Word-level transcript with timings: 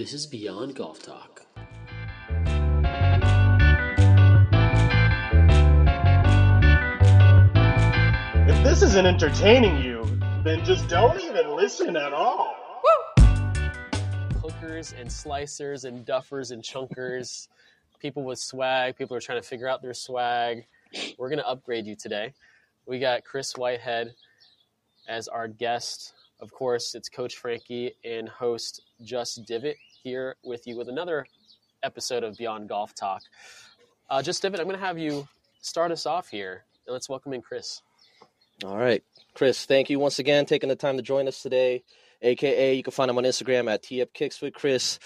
This 0.00 0.14
is 0.14 0.26
Beyond 0.26 0.76
Golf 0.76 1.02
Talk. 1.02 1.44
If 8.48 8.64
this 8.64 8.80
isn't 8.80 9.04
entertaining 9.04 9.76
you, 9.82 10.02
then 10.42 10.64
just 10.64 10.88
don't 10.88 11.20
even 11.20 11.54
listen 11.54 11.98
at 11.98 12.14
all. 12.14 12.56
Hookers 14.42 14.94
and 14.98 15.06
slicers 15.06 15.84
and 15.84 16.06
duffers 16.06 16.50
and 16.50 16.62
chunkers, 16.62 17.48
people 17.98 18.24
with 18.24 18.38
swag, 18.38 18.96
people 18.96 19.14
are 19.14 19.20
trying 19.20 19.42
to 19.42 19.46
figure 19.46 19.68
out 19.68 19.82
their 19.82 19.92
swag. 19.92 20.64
We're 21.18 21.28
going 21.28 21.40
to 21.40 21.46
upgrade 21.46 21.86
you 21.86 21.94
today. 21.94 22.32
We 22.86 23.00
got 23.00 23.22
Chris 23.24 23.52
Whitehead 23.54 24.14
as 25.06 25.28
our 25.28 25.46
guest. 25.46 26.14
Of 26.40 26.50
course, 26.52 26.94
it's 26.94 27.10
Coach 27.10 27.36
Frankie 27.36 27.92
and 28.02 28.26
host 28.26 28.80
Just 29.02 29.44
Divot 29.44 29.76
here 30.02 30.36
with 30.42 30.66
you 30.66 30.76
with 30.76 30.88
another 30.88 31.26
episode 31.82 32.24
of 32.24 32.36
Beyond 32.36 32.68
Golf 32.68 32.94
Talk. 32.94 33.22
Uh, 34.08 34.22
Just 34.22 34.42
Divot, 34.42 34.60
I'm 34.60 34.66
going 34.66 34.78
to 34.78 34.84
have 34.84 34.98
you 34.98 35.26
start 35.60 35.92
us 35.92 36.06
off 36.06 36.28
here. 36.28 36.64
And 36.86 36.92
let's 36.92 37.08
welcome 37.08 37.32
in 37.32 37.42
Chris. 37.42 37.82
All 38.64 38.76
right, 38.76 39.02
Chris, 39.34 39.64
thank 39.64 39.90
you 39.90 39.98
once 39.98 40.18
again 40.18 40.44
taking 40.44 40.68
the 40.68 40.76
time 40.76 40.96
to 40.96 41.02
join 41.02 41.28
us 41.28 41.42
today. 41.42 41.82
AKA, 42.22 42.74
you 42.74 42.82
can 42.82 42.92
find 42.92 43.10
him 43.10 43.16
on 43.16 43.24
Instagram 43.24 43.70
at 43.72 43.82
Tee 43.82 44.02
Up 44.02 44.12
Kicks 44.12 44.40
with 44.40 44.52
Chris. 44.52 44.98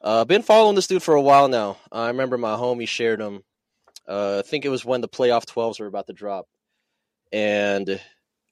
Uh, 0.00 0.24
been 0.24 0.42
following 0.42 0.76
this 0.76 0.86
dude 0.86 1.02
for 1.02 1.14
a 1.14 1.20
while 1.20 1.48
now. 1.48 1.76
I 1.90 2.08
remember 2.08 2.38
my 2.38 2.56
homie 2.56 2.88
shared 2.88 3.20
him. 3.20 3.42
Uh, 4.06 4.38
I 4.38 4.42
think 4.48 4.64
it 4.64 4.68
was 4.70 4.84
when 4.84 5.00
the 5.00 5.08
playoff 5.08 5.44
12s 5.46 5.80
were 5.80 5.86
about 5.86 6.06
to 6.06 6.12
drop. 6.12 6.46
And 7.32 8.00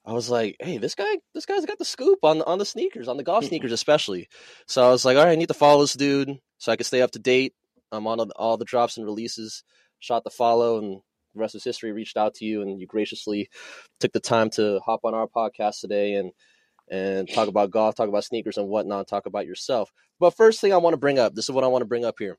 I 0.05 0.13
was 0.13 0.29
like, 0.29 0.55
hey, 0.59 0.77
this 0.77 0.95
guy, 0.95 1.17
this 1.33 1.45
guy's 1.45 1.65
got 1.65 1.77
the 1.77 1.85
scoop 1.85 2.19
on 2.23 2.41
on 2.41 2.57
the 2.57 2.65
sneakers, 2.65 3.07
on 3.07 3.17
the 3.17 3.23
golf 3.23 3.43
mm-hmm. 3.43 3.49
sneakers 3.49 3.71
especially. 3.71 4.27
So 4.67 4.85
I 4.85 4.89
was 4.89 5.05
like, 5.05 5.17
all 5.17 5.23
right, 5.23 5.31
I 5.31 5.35
need 5.35 5.49
to 5.49 5.53
follow 5.53 5.81
this 5.81 5.93
dude 5.93 6.39
so 6.57 6.71
I 6.71 6.75
can 6.75 6.85
stay 6.85 7.01
up 7.01 7.11
to 7.11 7.19
date. 7.19 7.53
I'm 7.91 8.07
on 8.07 8.19
all 8.31 8.57
the 8.57 8.65
drops 8.65 8.97
and 8.97 9.05
releases. 9.05 9.63
Shot 9.99 10.23
the 10.23 10.29
follow, 10.29 10.79
and 10.79 11.01
the 11.33 11.39
rest 11.41 11.55
is 11.55 11.63
history. 11.63 11.91
Reached 11.91 12.17
out 12.17 12.35
to 12.35 12.45
you, 12.45 12.61
and 12.61 12.79
you 12.79 12.87
graciously 12.87 13.49
took 13.99 14.13
the 14.13 14.19
time 14.19 14.49
to 14.51 14.79
hop 14.85 15.01
on 15.03 15.13
our 15.13 15.27
podcast 15.27 15.81
today 15.81 16.13
and 16.13 16.31
and 16.89 17.29
talk 17.29 17.47
about 17.47 17.69
golf, 17.69 17.95
talk 17.95 18.09
about 18.09 18.23
sneakers 18.23 18.57
and 18.57 18.67
whatnot, 18.67 19.07
talk 19.07 19.25
about 19.25 19.45
yourself. 19.45 19.91
But 20.19 20.35
first 20.35 20.59
thing 20.59 20.73
I 20.73 20.77
want 20.77 20.93
to 20.93 20.97
bring 20.97 21.19
up, 21.19 21.35
this 21.35 21.45
is 21.45 21.51
what 21.51 21.63
I 21.63 21.67
want 21.67 21.81
to 21.81 21.87
bring 21.87 22.05
up 22.05 22.15
here. 22.17 22.37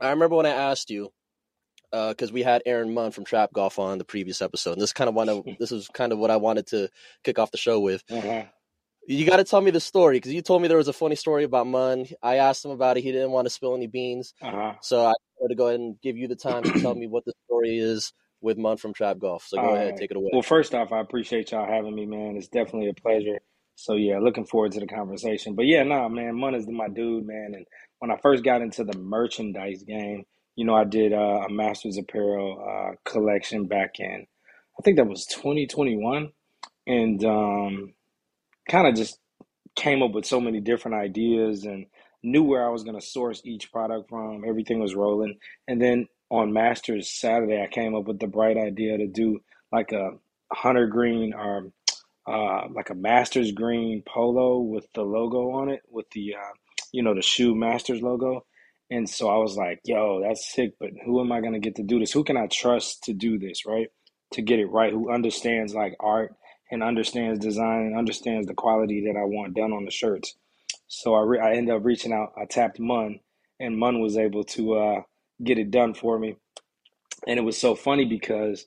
I 0.00 0.10
remember 0.10 0.36
when 0.36 0.46
I 0.46 0.50
asked 0.50 0.90
you, 0.90 1.10
because 1.90 2.30
uh, 2.30 2.32
we 2.32 2.42
had 2.42 2.62
Aaron 2.66 2.92
Munn 2.92 3.12
from 3.12 3.24
Trap 3.24 3.52
Golf 3.52 3.78
on 3.78 3.98
the 3.98 4.04
previous 4.04 4.42
episode. 4.42 4.72
And 4.72 4.80
this 4.80 4.92
kind 4.92 5.08
of 5.08 5.14
one 5.14 5.28
of 5.28 5.44
this 5.58 5.72
is 5.72 5.88
kind 5.88 6.12
of 6.12 6.18
what 6.18 6.30
I 6.30 6.36
wanted 6.36 6.66
to 6.68 6.88
kick 7.24 7.38
off 7.38 7.50
the 7.50 7.58
show 7.58 7.80
with. 7.80 8.02
Uh-huh. 8.10 8.44
You 9.08 9.24
got 9.24 9.36
to 9.36 9.44
tell 9.44 9.60
me 9.60 9.70
the 9.70 9.80
story 9.80 10.16
because 10.16 10.32
you 10.32 10.42
told 10.42 10.62
me 10.62 10.68
there 10.68 10.76
was 10.76 10.88
a 10.88 10.92
funny 10.92 11.14
story 11.14 11.44
about 11.44 11.68
Munn. 11.68 12.06
I 12.22 12.36
asked 12.36 12.64
him 12.64 12.72
about 12.72 12.96
it. 12.96 13.02
He 13.02 13.12
didn't 13.12 13.30
want 13.30 13.46
to 13.46 13.50
spill 13.50 13.76
any 13.76 13.86
beans, 13.86 14.34
uh-huh. 14.42 14.74
so 14.82 15.02
I 15.02 15.12
wanted 15.38 15.54
to 15.54 15.54
go 15.54 15.68
ahead 15.68 15.78
and 15.78 16.00
give 16.00 16.16
you 16.16 16.26
the 16.26 16.34
time 16.34 16.64
to 16.64 16.80
tell 16.80 16.94
me 16.94 17.06
what 17.06 17.24
the 17.24 17.32
story 17.46 17.78
is 17.78 18.12
with 18.40 18.58
Munn 18.58 18.76
from 18.76 18.92
Trap 18.92 19.18
Golf. 19.18 19.44
So 19.46 19.58
go 19.58 19.68
All 19.68 19.74
ahead, 19.76 19.96
take 19.96 20.10
it 20.10 20.16
away. 20.16 20.30
Well, 20.32 20.42
first 20.42 20.74
off, 20.74 20.92
I 20.92 21.00
appreciate 21.00 21.52
y'all 21.52 21.66
having 21.66 21.94
me, 21.94 22.06
man. 22.06 22.36
It's 22.36 22.48
definitely 22.48 22.88
a 22.88 22.94
pleasure. 22.94 23.38
So 23.76 23.94
yeah, 23.94 24.18
looking 24.18 24.46
forward 24.46 24.72
to 24.72 24.80
the 24.80 24.86
conversation. 24.86 25.54
But 25.54 25.66
yeah, 25.66 25.82
nah, 25.82 26.08
man, 26.08 26.34
Munn 26.34 26.54
is 26.54 26.66
my 26.66 26.88
dude, 26.88 27.26
man. 27.26 27.52
And 27.54 27.66
when 27.98 28.10
I 28.10 28.16
first 28.16 28.42
got 28.42 28.62
into 28.62 28.84
the 28.84 28.98
merchandise 28.98 29.84
game, 29.84 30.24
you 30.56 30.64
know, 30.64 30.74
I 30.74 30.84
did 30.84 31.12
uh, 31.12 31.44
a 31.46 31.50
Masters 31.50 31.98
Apparel 31.98 32.58
uh, 32.66 32.96
collection 33.04 33.66
back 33.66 34.00
in, 34.00 34.26
I 34.78 34.82
think 34.82 34.96
that 34.96 35.08
was 35.08 35.26
2021, 35.26 36.32
and 36.86 37.24
um, 37.24 37.94
kind 38.68 38.86
of 38.86 38.94
just 38.94 39.18
came 39.74 40.02
up 40.02 40.12
with 40.12 40.26
so 40.26 40.40
many 40.40 40.60
different 40.60 40.96
ideas 40.96 41.64
and 41.64 41.86
knew 42.22 42.42
where 42.42 42.66
I 42.66 42.70
was 42.70 42.84
going 42.84 42.98
to 42.98 43.06
source 43.06 43.40
each 43.44 43.72
product 43.72 44.08
from. 44.08 44.44
Everything 44.46 44.80
was 44.80 44.94
rolling, 44.94 45.38
and 45.66 45.80
then 45.80 46.08
on 46.30 46.52
Masters 46.52 47.10
Saturday, 47.10 47.62
I 47.62 47.68
came 47.68 47.94
up 47.94 48.04
with 48.04 48.18
the 48.18 48.26
bright 48.26 48.56
idea 48.56 48.98
to 48.98 49.06
do 49.06 49.40
like 49.72 49.92
a 49.92 50.12
hunter 50.52 50.86
green 50.86 51.32
or 51.32 51.70
uh, 52.26 52.68
like 52.70 52.90
a 52.90 52.94
Masters 52.94 53.52
green 53.52 54.02
polo 54.06 54.58
with 54.58 54.86
the 54.94 55.02
logo 55.02 55.52
on 55.52 55.68
it, 55.68 55.82
with 55.88 56.10
the 56.10 56.34
uh, 56.34 56.54
you 56.92 57.02
know 57.02 57.14
the 57.14 57.22
shoe 57.22 57.54
Masters 57.54 58.02
logo 58.02 58.44
and 58.90 59.08
so 59.08 59.28
I 59.28 59.38
was 59.38 59.56
like, 59.56 59.80
yo, 59.84 60.20
that's 60.22 60.52
sick, 60.52 60.74
but 60.78 60.90
who 61.04 61.20
am 61.20 61.32
I 61.32 61.40
going 61.40 61.54
to 61.54 61.58
get 61.58 61.76
to 61.76 61.82
do 61.82 61.98
this? 61.98 62.12
Who 62.12 62.24
can 62.24 62.36
I 62.36 62.46
trust 62.46 63.04
to 63.04 63.12
do 63.12 63.38
this, 63.38 63.66
right? 63.66 63.88
To 64.32 64.42
get 64.42 64.58
it 64.58 64.66
right, 64.66 64.92
who 64.92 65.12
understands 65.12 65.74
like 65.74 65.96
art 65.98 66.34
and 66.70 66.82
understands 66.82 67.38
design 67.38 67.86
and 67.86 67.98
understands 67.98 68.46
the 68.46 68.54
quality 68.54 69.06
that 69.06 69.18
I 69.18 69.24
want 69.24 69.54
done 69.54 69.72
on 69.72 69.84
the 69.84 69.90
shirts. 69.90 70.36
So 70.88 71.14
I, 71.14 71.22
re- 71.22 71.40
I 71.40 71.52
ended 71.54 71.74
up 71.74 71.84
reaching 71.84 72.12
out. 72.12 72.32
I 72.40 72.44
tapped 72.44 72.78
Munn, 72.78 73.20
and 73.58 73.78
Munn 73.78 74.00
was 74.00 74.16
able 74.16 74.44
to 74.44 74.74
uh, 74.74 75.02
get 75.42 75.58
it 75.58 75.70
done 75.70 75.94
for 75.94 76.18
me. 76.18 76.36
And 77.26 77.38
it 77.38 77.42
was 77.42 77.58
so 77.58 77.74
funny 77.74 78.04
because 78.04 78.66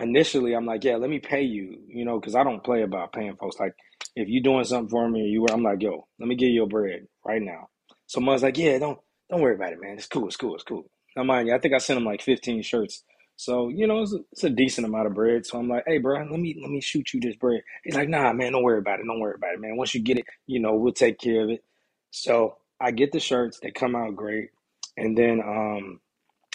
initially 0.00 0.54
I'm 0.54 0.66
like, 0.66 0.84
yeah, 0.84 0.96
let 0.96 1.10
me 1.10 1.18
pay 1.18 1.42
you, 1.42 1.80
you 1.88 2.04
know, 2.04 2.20
because 2.20 2.36
I 2.36 2.44
don't 2.44 2.62
play 2.62 2.82
about 2.82 3.12
paying 3.12 3.36
folks. 3.36 3.58
Like, 3.58 3.74
if 4.14 4.28
you're 4.28 4.42
doing 4.42 4.64
something 4.64 4.88
for 4.88 5.08
me, 5.08 5.22
you 5.22 5.46
I'm 5.50 5.62
like, 5.62 5.82
yo, 5.82 6.06
let 6.20 6.28
me 6.28 6.36
get 6.36 6.46
your 6.46 6.68
bread 6.68 7.08
right 7.24 7.42
now. 7.42 7.68
So 8.06 8.20
Munn's 8.20 8.42
like, 8.42 8.58
yeah, 8.58 8.78
don't 8.78 8.98
don't 9.30 9.40
worry 9.40 9.54
about 9.54 9.72
it, 9.72 9.80
man. 9.80 9.96
It's 9.96 10.06
cool. 10.06 10.26
It's 10.26 10.36
cool. 10.36 10.54
It's 10.54 10.64
cool. 10.64 10.90
Now, 11.16 11.24
mind 11.24 11.48
you, 11.48 11.54
I 11.54 11.58
think 11.58 11.74
I 11.74 11.78
sent 11.78 11.98
him 11.98 12.04
like 12.06 12.22
15 12.22 12.62
shirts. 12.62 13.04
So, 13.36 13.68
you 13.68 13.86
know, 13.86 14.02
it's 14.02 14.12
a, 14.14 14.18
it's 14.32 14.44
a 14.44 14.50
decent 14.50 14.86
amount 14.86 15.06
of 15.06 15.14
bread. 15.14 15.46
So 15.46 15.58
I'm 15.58 15.68
like, 15.68 15.84
hey, 15.86 15.98
bro, 15.98 16.18
let 16.18 16.40
me 16.40 16.58
let 16.60 16.70
me 16.70 16.80
shoot 16.80 17.12
you 17.14 17.20
this 17.20 17.36
bread. 17.36 17.62
He's 17.84 17.94
like, 17.94 18.08
nah, 18.08 18.32
man, 18.32 18.52
don't 18.52 18.62
worry 18.64 18.78
about 18.78 19.00
it. 19.00 19.06
Don't 19.06 19.20
worry 19.20 19.34
about 19.36 19.54
it, 19.54 19.60
man. 19.60 19.76
Once 19.76 19.94
you 19.94 20.02
get 20.02 20.18
it, 20.18 20.24
you 20.46 20.60
know, 20.60 20.74
we'll 20.74 20.92
take 20.92 21.18
care 21.18 21.44
of 21.44 21.50
it. 21.50 21.64
So 22.10 22.56
I 22.80 22.90
get 22.90 23.12
the 23.12 23.20
shirts. 23.20 23.60
They 23.60 23.70
come 23.70 23.94
out 23.94 24.16
great. 24.16 24.50
And 24.96 25.16
then 25.16 25.40
um, 25.40 26.00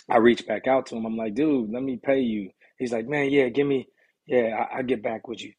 I 0.09 0.17
reach 0.17 0.45
back 0.47 0.67
out 0.67 0.87
to 0.87 0.95
him. 0.95 1.05
I'm 1.05 1.17
like, 1.17 1.35
dude, 1.35 1.71
let 1.71 1.83
me 1.83 1.99
pay 2.03 2.19
you. 2.21 2.51
He's 2.77 2.93
like, 2.93 3.07
man, 3.07 3.29
yeah, 3.31 3.49
give 3.49 3.67
me, 3.67 3.87
yeah, 4.27 4.65
I, 4.73 4.79
I 4.79 4.81
get 4.83 5.03
back 5.03 5.27
with 5.27 5.43
you. 5.43 5.53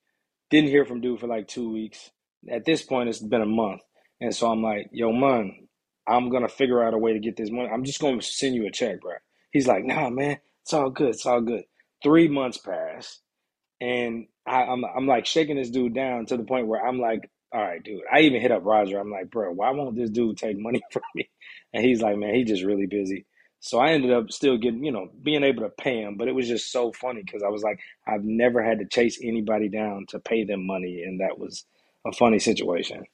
Didn't 0.51 0.71
hear 0.71 0.85
from 0.85 1.01
dude 1.01 1.21
for 1.21 1.27
like 1.27 1.49
two 1.49 1.73
weeks. 1.73 2.11
At 2.51 2.65
this 2.65 2.83
point, 2.83 3.09
it's 3.09 3.21
been 3.21 3.43
a 3.43 3.47
month. 3.47 3.83
And 4.21 4.35
so 4.35 4.51
I'm 4.51 4.63
like, 4.63 4.89
yo, 4.93 5.13
man, 5.13 5.64
I'm 6.07 6.31
gonna 6.31 6.49
figure 6.49 6.83
out 6.83 6.95
a 6.95 6.99
way 6.99 7.13
to 7.13 7.19
get 7.21 7.37
this 7.37 7.51
money. 7.51 7.69
I'm 7.69 7.85
just 7.85 8.01
gonna 8.01 8.23
send 8.23 8.55
you 8.55 8.67
a 8.67 8.71
check, 8.71 9.01
bro. 9.01 9.15
He's 9.53 9.67
like, 9.67 9.85
nah, 9.85 10.11
man, 10.11 10.39
it's 10.63 10.73
all 10.73 10.91
good. 10.91 11.11
It's 11.11 11.27
all 11.27 11.41
good. 11.41 11.65
Three 12.03 12.29
months 12.29 12.59
pass, 12.59 13.21
and 13.81 14.27
I, 14.47 14.63
I'm 14.65 14.85
I'm 14.85 15.07
like 15.07 15.27
shaking 15.27 15.57
this 15.57 15.71
dude 15.71 15.95
down 15.95 16.27
to 16.27 16.37
the 16.37 16.45
point 16.45 16.67
where 16.67 16.85
I'm 16.85 17.01
like, 17.01 17.31
all 17.53 17.63
right, 17.63 17.83
dude. 17.83 18.03
I 18.13 18.21
even 18.21 18.41
hit 18.41 18.53
up 18.53 18.65
Roger. 18.65 18.99
I'm 18.99 19.11
like, 19.11 19.31
bro, 19.31 19.53
why 19.53 19.71
won't 19.71 19.97
this 19.97 20.11
dude 20.11 20.37
take 20.39 20.59
money 20.59 20.83
from 20.93 21.03
me? 21.15 21.31
And 21.73 21.85
he's 21.85 22.03
like, 22.03 22.17
man, 22.19 22.35
he's 22.35 22.49
just 22.49 22.65
really 22.65 22.87
busy. 22.87 23.27
So 23.61 23.79
I 23.79 23.93
ended 23.93 24.13
up 24.13 24.31
still 24.31 24.59
getting, 24.59 24.85
you 24.85 24.93
know, 24.93 25.09
being 25.23 25.45
able 25.45 25.63
to 25.63 25.71
pay 25.71 26.03
him. 26.03 26.17
But 26.17 26.29
it 26.29 26.35
was 26.35 26.49
just 26.49 26.71
so 26.71 26.93
funny 26.93 27.23
because 27.23 27.43
I 27.43 27.49
was 27.49 27.63
like, 27.63 27.81
I've 28.07 28.25
never 28.25 28.63
had 28.63 28.81
to 28.81 28.87
chase 28.87 29.19
anybody 29.23 29.69
down 29.69 30.07
to 30.09 30.19
pay 30.19 30.45
them 30.45 30.67
money, 30.67 31.03
and 31.05 31.21
that 31.21 31.39
was 31.39 31.65
a 32.07 32.13
funny 32.13 32.39
situation. 32.39 33.05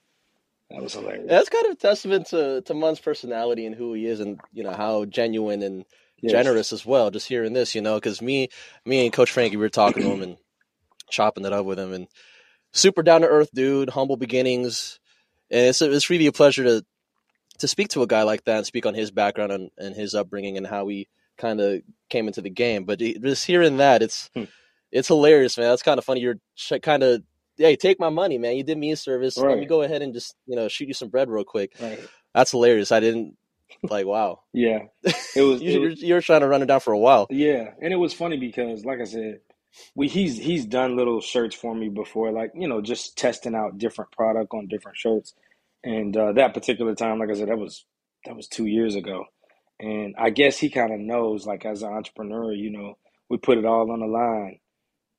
That 0.71 0.83
was 0.83 0.95
hilarious. 0.95 1.27
That's 1.29 1.49
kind 1.49 1.67
of 1.67 1.79
testament 1.79 2.27
to 2.29 2.63
to 2.63 2.75
Munn's 2.75 3.01
personality 3.01 3.67
and 3.67 3.75
who 3.75 3.93
he 3.95 4.07
is, 4.07 4.21
and 4.21 4.41
you 4.53 4.63
know 4.63 4.73
how 4.73 5.05
genuine 5.05 5.63
and 5.63 5.85
yes. 6.21 6.33
generous 6.33 6.73
as 6.73 6.87
well. 6.87 7.11
Just 7.11 7.29
hearing 7.29 7.53
this, 7.53 7.75
you 7.75 7.81
know, 7.81 7.97
because 7.97 8.23
me, 8.23 8.49
me 8.85 9.05
and 9.05 9.13
Coach 9.13 9.33
Frankie, 9.33 9.57
we 9.57 9.63
were 9.63 9.69
talking 9.69 10.03
to 10.03 10.11
him 10.11 10.23
and 10.23 10.37
chopping 11.11 11.45
it 11.45 11.53
up 11.53 11.67
with 11.67 11.79
him, 11.79 11.93
and 11.93 12.07
super 12.73 13.03
down 13.03 13.23
to 13.23 13.27
earth 13.27 13.51
dude, 13.53 13.91
humble 13.91 14.17
beginnings, 14.17 15.01
and 15.51 15.67
it's 15.67 15.83
it's 15.83 16.11
really 16.11 16.27
a 16.27 16.33
pleasure 16.33 16.63
to 16.63 16.85
to 17.59 17.69
speak 17.69 17.89
to 17.89 18.03
a 18.03 18.07
guy 18.07 18.23
like 18.23 18.45
that 18.45 18.59
and 18.59 18.67
speak 18.67 18.87
on 18.87 18.95
his 18.95 19.11
background 19.11 19.53
and, 19.53 19.71
and 19.77 19.95
his 19.95 20.15
upbringing 20.15 20.57
and 20.57 20.67
how 20.67 20.87
he 20.89 21.09
kind 21.37 21.61
of 21.61 21.83
came 22.09 22.27
into 22.27 22.41
the 22.41 22.51
game. 22.51 22.85
But 22.85 23.01
just 23.01 23.47
hearing 23.47 23.79
that, 23.79 24.03
it's 24.03 24.31
hmm. 24.35 24.45
it's 24.93 25.09
hilarious, 25.09 25.59
man. 25.59 25.69
That's 25.69 25.83
kind 25.83 25.99
of 25.99 26.05
funny. 26.05 26.21
You're 26.21 26.39
kind 26.83 27.03
of 27.03 27.23
hey, 27.61 27.77
take 27.77 28.01
my 28.01 28.09
money, 28.09 28.39
man. 28.39 28.57
You 28.57 28.65
did 28.65 28.79
me 28.79 28.91
a 28.93 28.97
service. 28.97 29.37
Right. 29.39 29.51
Let 29.51 29.59
me 29.59 29.67
go 29.67 29.83
ahead 29.83 30.03
and 30.03 30.13
just, 30.15 30.35
you 30.47 30.57
know, 30.57 30.69
shoot 30.69 30.89
you 30.89 30.95
some 30.95 31.09
bread 31.09 31.29
real 31.29 31.45
quick. 31.45 31.73
Right. 31.81 32.01
That's 32.35 32.51
hilarious. 32.51 32.91
I 32.91 33.01
didn't 33.01 33.37
like, 33.83 34.07
wow. 34.07 34.41
yeah. 34.53 34.81
It 35.37 35.43
was, 35.43 35.63
you, 35.63 35.87
it 35.87 35.99
you 35.99 36.15
were 36.15 36.21
trying 36.21 36.41
to 36.41 36.49
run 36.49 36.63
it 36.63 36.67
down 36.67 36.81
for 36.81 36.93
a 36.93 36.99
while. 36.99 37.27
Yeah. 37.31 37.71
And 37.81 37.93
it 37.93 37.97
was 37.97 38.15
funny 38.15 38.37
because, 38.37 38.85
like 38.85 39.01
I 39.01 39.05
said, 39.05 39.41
we 39.95 40.09
he's 40.09 40.37
he's 40.37 40.65
done 40.65 40.97
little 40.97 41.21
shirts 41.21 41.55
for 41.55 41.75
me 41.75 41.89
before, 41.89 42.33
like, 42.33 42.51
you 42.55 42.67
know, 42.67 42.81
just 42.81 43.17
testing 43.17 43.55
out 43.55 43.79
different 43.79 44.11
product 44.11 44.53
on 44.53 44.67
different 44.67 44.97
shirts. 44.97 45.35
And 45.85 46.17
uh, 46.17 46.33
that 46.33 46.55
particular 46.55 46.95
time, 46.95 47.19
like 47.19 47.31
I 47.31 47.35
said, 47.35 47.49
that 47.49 47.59
was 47.59 47.85
that 48.25 48.37
was 48.37 48.49
two 48.49 48.67
years 48.67 48.97
ago. 48.97 49.27
And 49.79 50.15
I 50.19 50.31
guess 50.31 50.59
he 50.59 50.69
kind 50.71 50.93
of 50.93 51.01
knows, 51.01 51.47
like 51.47 51.65
as 51.65 51.83
an 51.83 51.93
entrepreneur, 51.93 52.53
you 52.53 52.71
know, 52.71 52.99
we 53.31 53.39
put 53.39 53.59
it 53.59 53.65
all 53.65 53.91
on 53.91 54.01
the 54.01 54.07
line. 54.07 54.59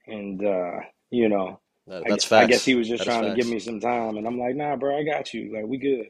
And 0.06 0.46
uh, 0.46 0.82
you 1.10 1.30
know, 1.30 1.62
that, 1.92 2.04
that's 2.08 2.32
I, 2.32 2.44
I, 2.44 2.46
guess 2.48 2.64
he 2.64 2.76
was 2.76 2.88
just 2.88 3.04
trying 3.04 3.24
to 3.24 3.36
give 3.36 3.48
me 3.48 3.60
some 3.60 3.80
time, 3.80 4.16
and 4.16 4.26
I'm 4.26 4.40
like, 4.40 4.56
nah, 4.56 4.78
bro, 4.78 4.98
I 4.98 5.04
got 5.04 5.34
you. 5.34 5.54
Like 5.54 5.66
we 5.68 5.78
good. 5.78 6.08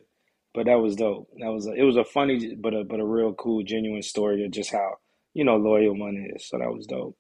But 0.54 0.66
that 0.66 0.80
was 0.80 0.96
dope. 0.96 1.30
That 1.40 1.52
was 1.52 1.66
a, 1.66 1.74
it 1.74 1.84
was 1.84 1.98
a 1.98 2.04
funny, 2.04 2.56
but 2.56 2.74
a 2.74 2.84
but 2.84 3.00
a 3.00 3.06
real 3.06 3.34
cool, 3.34 3.64
genuine 3.64 4.04
story 4.04 4.46
of 4.46 4.52
just 4.52 4.72
how 4.72 4.98
you 5.34 5.44
know 5.44 5.56
loyal 5.56 5.96
Munn 5.96 6.32
is. 6.36 6.48
So 6.48 6.60
that 6.60 6.72
was 6.72 6.86
dope. 6.86 7.18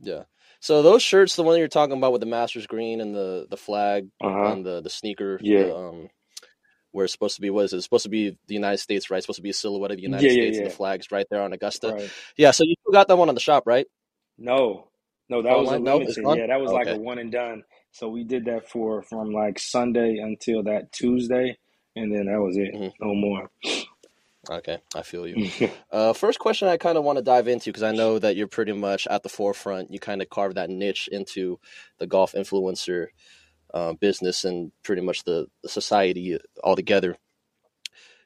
Yeah. 0.00 0.22
So 0.60 0.82
those 0.82 1.02
shirts, 1.02 1.36
the 1.36 1.42
one 1.42 1.58
you're 1.58 1.68
talking 1.68 1.96
about 1.96 2.12
with 2.12 2.20
the 2.20 2.26
Masters 2.26 2.66
green 2.66 3.00
and 3.00 3.14
the 3.14 3.46
the 3.50 3.56
flag 3.56 4.08
uh-huh. 4.22 4.52
on 4.52 4.62
the 4.62 4.80
the 4.80 4.90
sneaker, 4.90 5.38
yeah. 5.42 5.64
The, 5.64 5.76
um, 5.76 6.08
where 6.92 7.04
it's 7.04 7.12
supposed 7.12 7.36
to 7.36 7.42
be. 7.42 7.50
Was 7.50 7.72
it 7.72 7.76
it's 7.76 7.86
supposed 7.86 8.04
to 8.04 8.08
be 8.08 8.38
the 8.46 8.54
United 8.54 8.78
States, 8.78 9.10
right? 9.10 9.18
It's 9.18 9.26
supposed 9.26 9.38
to 9.38 9.42
be 9.42 9.50
a 9.50 9.54
silhouette 9.54 9.90
of 9.90 9.96
the 9.96 10.02
United 10.02 10.26
Yeah, 10.26 10.32
yeah, 10.32 10.42
States 10.42 10.58
and 10.58 10.66
the 10.66 10.70
flags 10.70 11.10
right 11.10 11.26
there 11.30 11.42
on 11.42 11.52
Augusta. 11.52 11.92
Right. 11.92 12.10
Yeah, 12.36 12.52
so 12.52 12.64
you 12.64 12.74
got 12.92 13.08
that 13.08 13.18
one 13.18 13.28
on 13.28 13.34
the 13.34 13.40
shop, 13.40 13.64
right? 13.66 13.86
No, 14.38 14.88
no, 15.28 15.42
that 15.42 15.56
was 15.56 15.70
a 15.70 15.78
no, 15.78 15.98
limited. 15.98 16.24
gone? 16.24 16.38
Yeah, 16.38 16.46
that 16.48 16.60
was 16.60 16.72
like 16.72 16.88
a 16.88 16.96
one 16.96 17.18
and 17.18 17.30
done. 17.30 17.62
So 17.92 18.08
we 18.08 18.24
did 18.24 18.44
that 18.46 18.68
for 18.68 19.02
from 19.02 19.32
like 19.32 19.58
Sunday 19.58 20.18
until 20.18 20.62
that 20.64 20.92
Tuesday, 20.92 21.58
and 21.96 22.14
then 22.14 22.26
that 22.26 22.40
was 22.40 22.56
it. 22.56 22.74
Mhm. 22.74 22.92
No 23.00 23.14
more. 23.14 23.50
Okay, 24.48 24.78
I 24.94 25.02
feel 25.02 25.26
you. 25.26 25.50
Uh, 25.92 26.12
first 26.12 26.38
question 26.38 26.68
I 26.68 26.76
kind 26.76 26.96
of 26.96 27.02
want 27.02 27.18
to 27.18 27.22
dive 27.22 27.48
into 27.48 27.70
because 27.70 27.82
I 27.82 27.90
know 27.90 28.18
that 28.20 28.36
you're 28.36 28.46
pretty 28.46 28.72
much 28.72 29.08
at 29.08 29.24
the 29.24 29.28
forefront. 29.28 29.90
You 29.92 29.98
kind 29.98 30.22
of 30.22 30.30
carve 30.30 30.54
that 30.54 30.70
niche 30.70 31.08
into 31.10 31.58
the 31.98 32.06
golf 32.06 32.32
influencer 32.32 33.08
uh, 33.74 33.92
business 33.94 34.44
and 34.44 34.70
pretty 34.84 35.02
much 35.02 35.24
the, 35.24 35.48
the 35.62 35.68
society 35.68 36.38
altogether. 36.62 37.16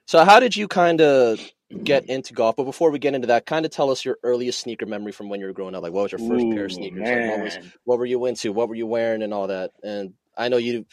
So, 0.06 0.24
how 0.26 0.40
did 0.40 0.54
you 0.56 0.68
kind 0.68 1.00
of 1.00 1.40
get 1.82 2.06
into 2.06 2.32
golf? 2.32 2.56
But 2.56 2.64
before 2.64 2.90
we 2.90 2.98
get 2.98 3.14
into 3.14 3.26
that, 3.28 3.46
kind 3.46 3.64
of 3.64 3.72
tell 3.72 3.90
us 3.90 4.04
your 4.04 4.18
earliest 4.22 4.60
sneaker 4.60 4.86
memory 4.86 5.12
from 5.12 5.28
when 5.28 5.40
you 5.40 5.46
were 5.46 5.52
growing 5.52 5.74
up. 5.74 5.82
Like, 5.82 5.92
what 5.92 6.02
was 6.04 6.12
your 6.12 6.18
first 6.18 6.44
pair 6.50 6.66
of 6.66 6.72
sneakers? 6.72 7.00
Like, 7.02 7.30
what 7.30 7.40
was 7.40 7.58
what 7.84 7.98
were 7.98 8.06
you 8.06 8.24
into? 8.26 8.52
What 8.52 8.68
were 8.68 8.74
you 8.74 8.86
wearing 8.86 9.22
and 9.22 9.34
all 9.34 9.48
that? 9.48 9.72
And 9.82 10.14
I 10.36 10.48
know 10.48 10.56
you 10.56 10.84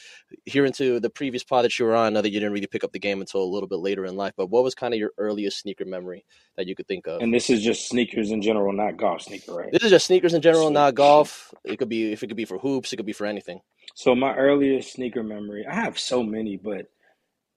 here 0.46 0.66
into 0.66 1.00
the 1.00 1.10
previous 1.10 1.44
pod 1.44 1.66
that 1.66 1.78
you 1.80 1.86
were 1.86 1.96
on. 1.96 2.06
I 2.06 2.10
know 2.10 2.22
that 2.22 2.30
you 2.32 2.40
didn't 2.40 2.54
really 2.54 2.68
pick 2.68 2.84
up 2.84 2.92
the 2.92 3.00
game 3.00 3.22
until 3.22 3.42
a 3.42 3.46
little 3.52 3.68
bit 3.68 3.80
later 3.80 4.06
in 4.06 4.16
life. 4.16 4.34
But 4.38 4.48
what 4.52 4.64
was 4.64 4.76
kind 4.76 4.94
of 4.94 5.00
your 5.00 5.12
earliest 5.18 5.60
sneaker 5.60 5.86
memory 5.86 6.26
that 6.58 6.68
you 6.68 6.76
could 6.76 6.88
think 6.88 7.08
of? 7.08 7.22
And 7.22 7.34
this 7.34 7.50
is 7.50 7.64
just 7.64 7.88
sneakers 7.90 8.30
in 8.32 8.42
general, 8.44 8.72
not 8.72 8.98
golf 8.98 9.24
sneaker, 9.24 9.54
right? 9.56 9.72
This 9.72 9.84
is 9.84 9.90
just 9.90 10.06
sneakers 10.06 10.34
in 10.36 10.42
general, 10.42 10.68
Sweet. 10.68 10.74
not 10.76 10.96
golf. 10.96 11.54
It 11.64 11.78
could 11.78 11.90
be 11.90 12.12
if 12.12 12.22
it 12.22 12.28
could 12.28 12.38
be 12.38 12.46
for 12.46 12.60
hoops, 12.60 12.94
it 12.94 12.98
could 12.98 13.06
be 13.06 13.14
for 13.14 13.26
anything. 13.26 13.62
So 13.96 14.14
my 14.16 14.36
earliest 14.36 14.94
sneaker 14.94 15.24
memory, 15.24 15.66
I 15.70 15.74
have 15.74 15.98
so 15.98 16.22
many, 16.24 16.58
but 16.58 16.86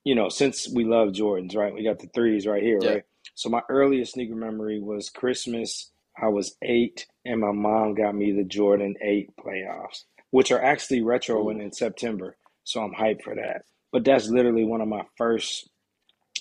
you 0.05 0.15
know, 0.15 0.29
since 0.29 0.69
we 0.69 0.85
love 0.85 1.11
Jordans, 1.11 1.55
right? 1.57 1.73
We 1.75 1.85
got 1.85 1.99
the 1.99 2.09
threes 2.15 2.47
right 2.47 2.63
here, 2.63 2.79
Yeah. 2.83 2.91
right? 2.91 3.03
So 3.35 3.49
my 3.49 3.63
earliest 3.69 4.15
sneaker 4.15 4.37
memory 4.37 4.81
was 4.81 5.11
Christmas. 5.11 5.91
I 6.21 6.29
was 6.29 6.57
eight, 6.63 7.07
and 7.25 7.41
my 7.41 7.53
mom 7.53 7.95
got 7.95 8.15
me 8.15 8.33
the 8.33 8.45
Jordan 8.45 8.95
Eight 9.03 9.31
playoffs, 9.37 10.05
which 10.31 10.53
are 10.53 10.63
actually 10.63 11.03
retro 11.03 11.49
in, 11.51 11.61
in 11.61 11.73
September. 11.73 12.37
So 12.63 12.81
I'm 12.81 12.95
hyped 12.95 13.23
for 13.23 13.35
that. 13.35 13.65
But 13.93 14.05
that's 14.05 14.29
literally 14.29 14.65
one 14.65 14.81
of 14.81 14.89
my 14.89 15.03
first 15.17 15.69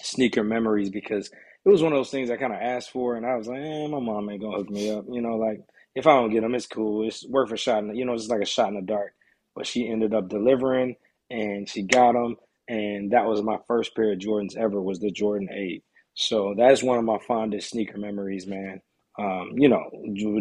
sneaker 0.02 0.44
memories 0.44 0.90
because 0.90 1.30
it 1.66 1.70
was 1.70 1.82
one 1.82 1.94
of 1.94 1.98
those 1.98 2.12
things 2.12 2.30
I 2.30 2.38
kind 2.38 2.54
of 2.54 2.60
asked 2.62 2.92
for, 2.92 3.16
and 3.16 3.26
I 3.26 3.36
was 3.36 3.48
like, 3.48 3.62
eh, 3.62 3.88
my 3.88 4.00
mom 4.00 4.30
ain't 4.30 4.42
gonna 4.42 4.58
hook 4.58 4.70
me 4.70 4.92
up. 4.92 5.06
You 5.10 5.22
know, 5.22 5.38
like 5.38 5.62
if 5.96 6.08
I 6.08 6.12
don't 6.12 6.32
get 6.32 6.42
them, 6.42 6.56
it's 6.56 6.68
cool. 6.68 7.08
It's 7.08 7.26
worth 7.28 7.52
a 7.52 7.58
shot. 7.58 7.84
In, 7.84 7.96
you 7.96 8.06
know, 8.06 8.14
it's 8.14 8.28
like 8.28 8.42
a 8.42 8.46
shot 8.46 8.70
in 8.70 8.76
the 8.76 8.82
dark. 8.82 9.14
But 9.56 9.68
she 9.68 9.88
ended 9.88 10.14
up 10.14 10.30
delivering, 10.30 10.96
and 11.30 11.70
she 11.70 11.84
got 11.84 12.14
them, 12.14 12.38
and 12.68 13.12
that 13.12 13.26
was 13.26 13.42
my 13.42 13.58
first 13.68 13.96
pair 13.96 14.12
of 14.12 14.20
Jordans 14.20 14.58
ever. 14.58 14.82
Was 14.82 15.00
the 15.00 15.12
Jordan 15.12 15.50
Eight. 15.52 15.84
So 16.16 16.54
that's 16.58 16.84
one 16.84 16.98
of 16.98 17.06
my 17.06 17.18
fondest 17.28 17.70
sneaker 17.70 17.98
memories, 17.98 18.48
man. 18.48 18.82
Um, 19.18 19.52
you 19.56 19.70
know, 19.70 19.92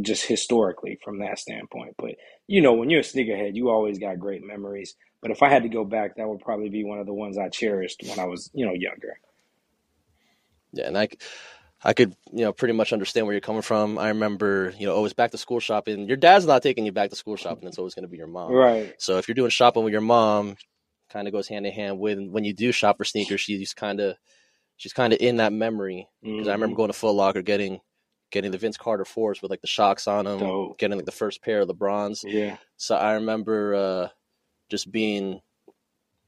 just 0.00 0.24
historically 0.24 0.98
from 1.04 1.18
that 1.20 1.38
standpoint. 1.38 1.94
But 1.98 2.12
you 2.46 2.62
know, 2.62 2.72
when 2.72 2.90
you're 2.90 3.00
a 3.00 3.04
sneakerhead, 3.04 3.54
you 3.54 3.68
always 3.68 3.98
got 3.98 4.18
great 4.18 4.42
memories. 4.42 4.94
But 5.20 5.30
if 5.30 5.42
I 5.42 5.48
had 5.48 5.62
to 5.62 5.68
go 5.68 5.84
back, 5.84 6.16
that 6.16 6.28
would 6.28 6.40
probably 6.40 6.70
be 6.70 6.84
one 6.84 6.98
of 6.98 7.06
the 7.06 7.14
ones 7.14 7.38
I 7.38 7.48
cherished 7.48 8.02
when 8.06 8.18
I 8.18 8.24
was, 8.24 8.50
you 8.54 8.66
know, 8.66 8.72
younger. 8.72 9.18
Yeah, 10.72 10.86
and 10.86 10.98
I, 10.98 11.08
I 11.84 11.92
could 11.92 12.16
you 12.32 12.44
know 12.44 12.52
pretty 12.52 12.74
much 12.74 12.92
understand 12.92 13.26
where 13.26 13.34
you're 13.34 13.40
coming 13.40 13.62
from. 13.62 13.98
I 13.98 14.08
remember 14.08 14.72
you 14.78 14.86
know 14.86 14.94
always 14.94 15.12
back 15.12 15.32
to 15.32 15.38
school 15.38 15.60
shopping. 15.60 16.08
Your 16.08 16.16
dad's 16.16 16.46
not 16.46 16.62
taking 16.62 16.86
you 16.86 16.92
back 16.92 17.10
to 17.10 17.16
school 17.16 17.36
shopping. 17.36 17.68
It's 17.68 17.78
always 17.78 17.94
going 17.94 18.04
to 18.04 18.08
be 18.08 18.16
your 18.16 18.26
mom. 18.26 18.52
Right. 18.52 18.94
So 18.98 19.18
if 19.18 19.28
you're 19.28 19.34
doing 19.34 19.50
shopping 19.50 19.84
with 19.84 19.92
your 19.92 20.00
mom, 20.00 20.56
kind 21.10 21.28
of 21.28 21.32
goes 21.32 21.48
hand 21.48 21.66
in 21.66 21.72
hand 21.72 21.98
with 21.98 22.18
when 22.18 22.44
you 22.44 22.54
do 22.54 22.72
shop 22.72 22.98
for 22.98 23.04
sneakers. 23.04 23.40
She's 23.40 23.74
kind 23.74 24.00
of 24.00 24.16
she's 24.82 24.92
kind 24.92 25.12
of 25.12 25.20
in 25.20 25.36
that 25.36 25.52
memory 25.52 26.08
because 26.24 26.48
I 26.48 26.52
remember 26.52 26.74
Mhm. 26.74 26.76
going 26.78 26.88
to 26.88 26.98
Foot 26.98 27.12
Locker 27.12 27.40
getting 27.40 27.80
getting 28.32 28.50
the 28.50 28.58
Vince 28.58 28.76
Carter 28.76 29.04
fours 29.04 29.40
with 29.40 29.50
like 29.50 29.60
the 29.60 29.66
shocks 29.68 30.08
on 30.08 30.24
them, 30.24 30.40
Dope. 30.40 30.78
getting 30.78 30.96
like 30.96 31.04
the 31.06 31.12
first 31.12 31.40
pair 31.40 31.60
of 31.60 31.68
LeBrons. 31.68 32.24
Yeah. 32.26 32.56
So 32.78 32.96
I 32.96 33.12
remember 33.12 33.74
uh, 33.74 34.08
just 34.70 34.90
being 34.90 35.40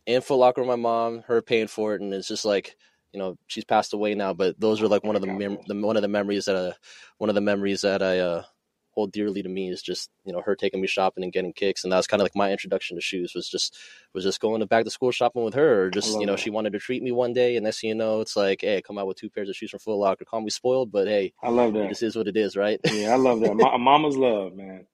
in 0.06 0.21
Foot 0.21 0.37
Locker 0.37 0.61
with 0.61 0.69
my 0.69 0.77
mom, 0.77 1.23
her 1.23 1.43
paying 1.43 1.67
for 1.67 1.95
it, 1.97 2.01
and 2.01 2.15
it's 2.15 2.29
just 2.29 2.45
like 2.45 2.77
you 3.12 3.19
know 3.19 3.37
she's 3.49 3.65
passed 3.65 3.93
away 3.93 4.15
now, 4.15 4.33
but 4.33 4.59
those 4.61 4.81
are 4.81 4.87
like 4.87 5.03
one 5.03 5.17
of 5.17 5.23
the, 5.23 5.29
mem- 5.29 5.59
the 5.67 5.75
one 5.75 5.97
of 5.97 6.03
the 6.03 6.09
memories 6.09 6.45
that 6.45 6.55
uh, 6.55 6.73
one 7.19 7.29
of 7.29 7.35
the 7.35 7.41
memories 7.41 7.81
that 7.81 8.03
I 8.03 8.21
uh, 8.21 8.45
hold 8.94 9.12
dearly 9.12 9.43
to 9.43 9.49
me 9.49 9.69
is 9.70 9.82
just 9.82 10.11
you 10.25 10.32
know 10.32 10.41
her 10.41 10.55
taking 10.56 10.81
me 10.81 10.87
shopping 10.87 11.25
and 11.25 11.32
getting 11.32 11.52
kicks, 11.52 11.85
and 11.85 11.93
that 11.93 11.96
was 11.96 12.06
kind 12.06 12.20
of 12.20 12.25
like 12.25 12.37
my 12.37 12.50
introduction 12.50 12.96
to 12.96 13.00
shoes 13.00 13.32
was 13.35 13.49
just 13.49 13.76
was 14.12 14.25
just 14.25 14.41
going 14.41 14.61
to 14.61 14.67
back 14.67 14.85
to 14.85 14.91
school 14.91 15.11
shopping 15.11 15.44
with 15.44 15.55
her, 15.55 15.85
or 15.85 15.91
just 15.91 16.19
you 16.20 16.26
know 16.26 16.32
that. 16.32 16.41
she 16.41 16.50
wanted 16.50 16.73
to 16.73 16.79
treat 16.79 17.02
me 17.02 17.12
one 17.12 17.32
day, 17.32 17.56
and 17.56 17.64
next 17.64 17.81
thing 17.81 17.88
you 17.88 17.94
know 17.94 18.20
it's 18.20 18.37
like 18.37 18.61
hey, 18.62 18.79
I 18.79 18.81
come 18.81 18.99
out 18.99 19.06
with 19.06 19.17
two 19.19 19.31
pairs 19.31 19.49
of 19.49 19.56
shoes 19.56 19.70
from 19.70 19.81
Foot 19.81 19.96
Locker, 19.96 20.25
call 20.25 20.41
me 20.41 20.50
spoiled, 20.50 20.91
but 20.93 21.06
hey, 21.08 21.32
I 21.43 21.49
love 21.50 21.73
that. 21.75 21.88
this 21.88 22.02
is 22.02 22.17
what 22.17 22.29
it 22.29 22.37
is, 22.37 22.56
right? 22.56 22.81
Yeah, 22.93 23.12
I 23.12 23.17
love 23.17 23.41
that. 23.41 23.55
Ma- 23.55 23.76
mama's 23.79 24.17
love, 24.17 24.55
man. 24.55 24.87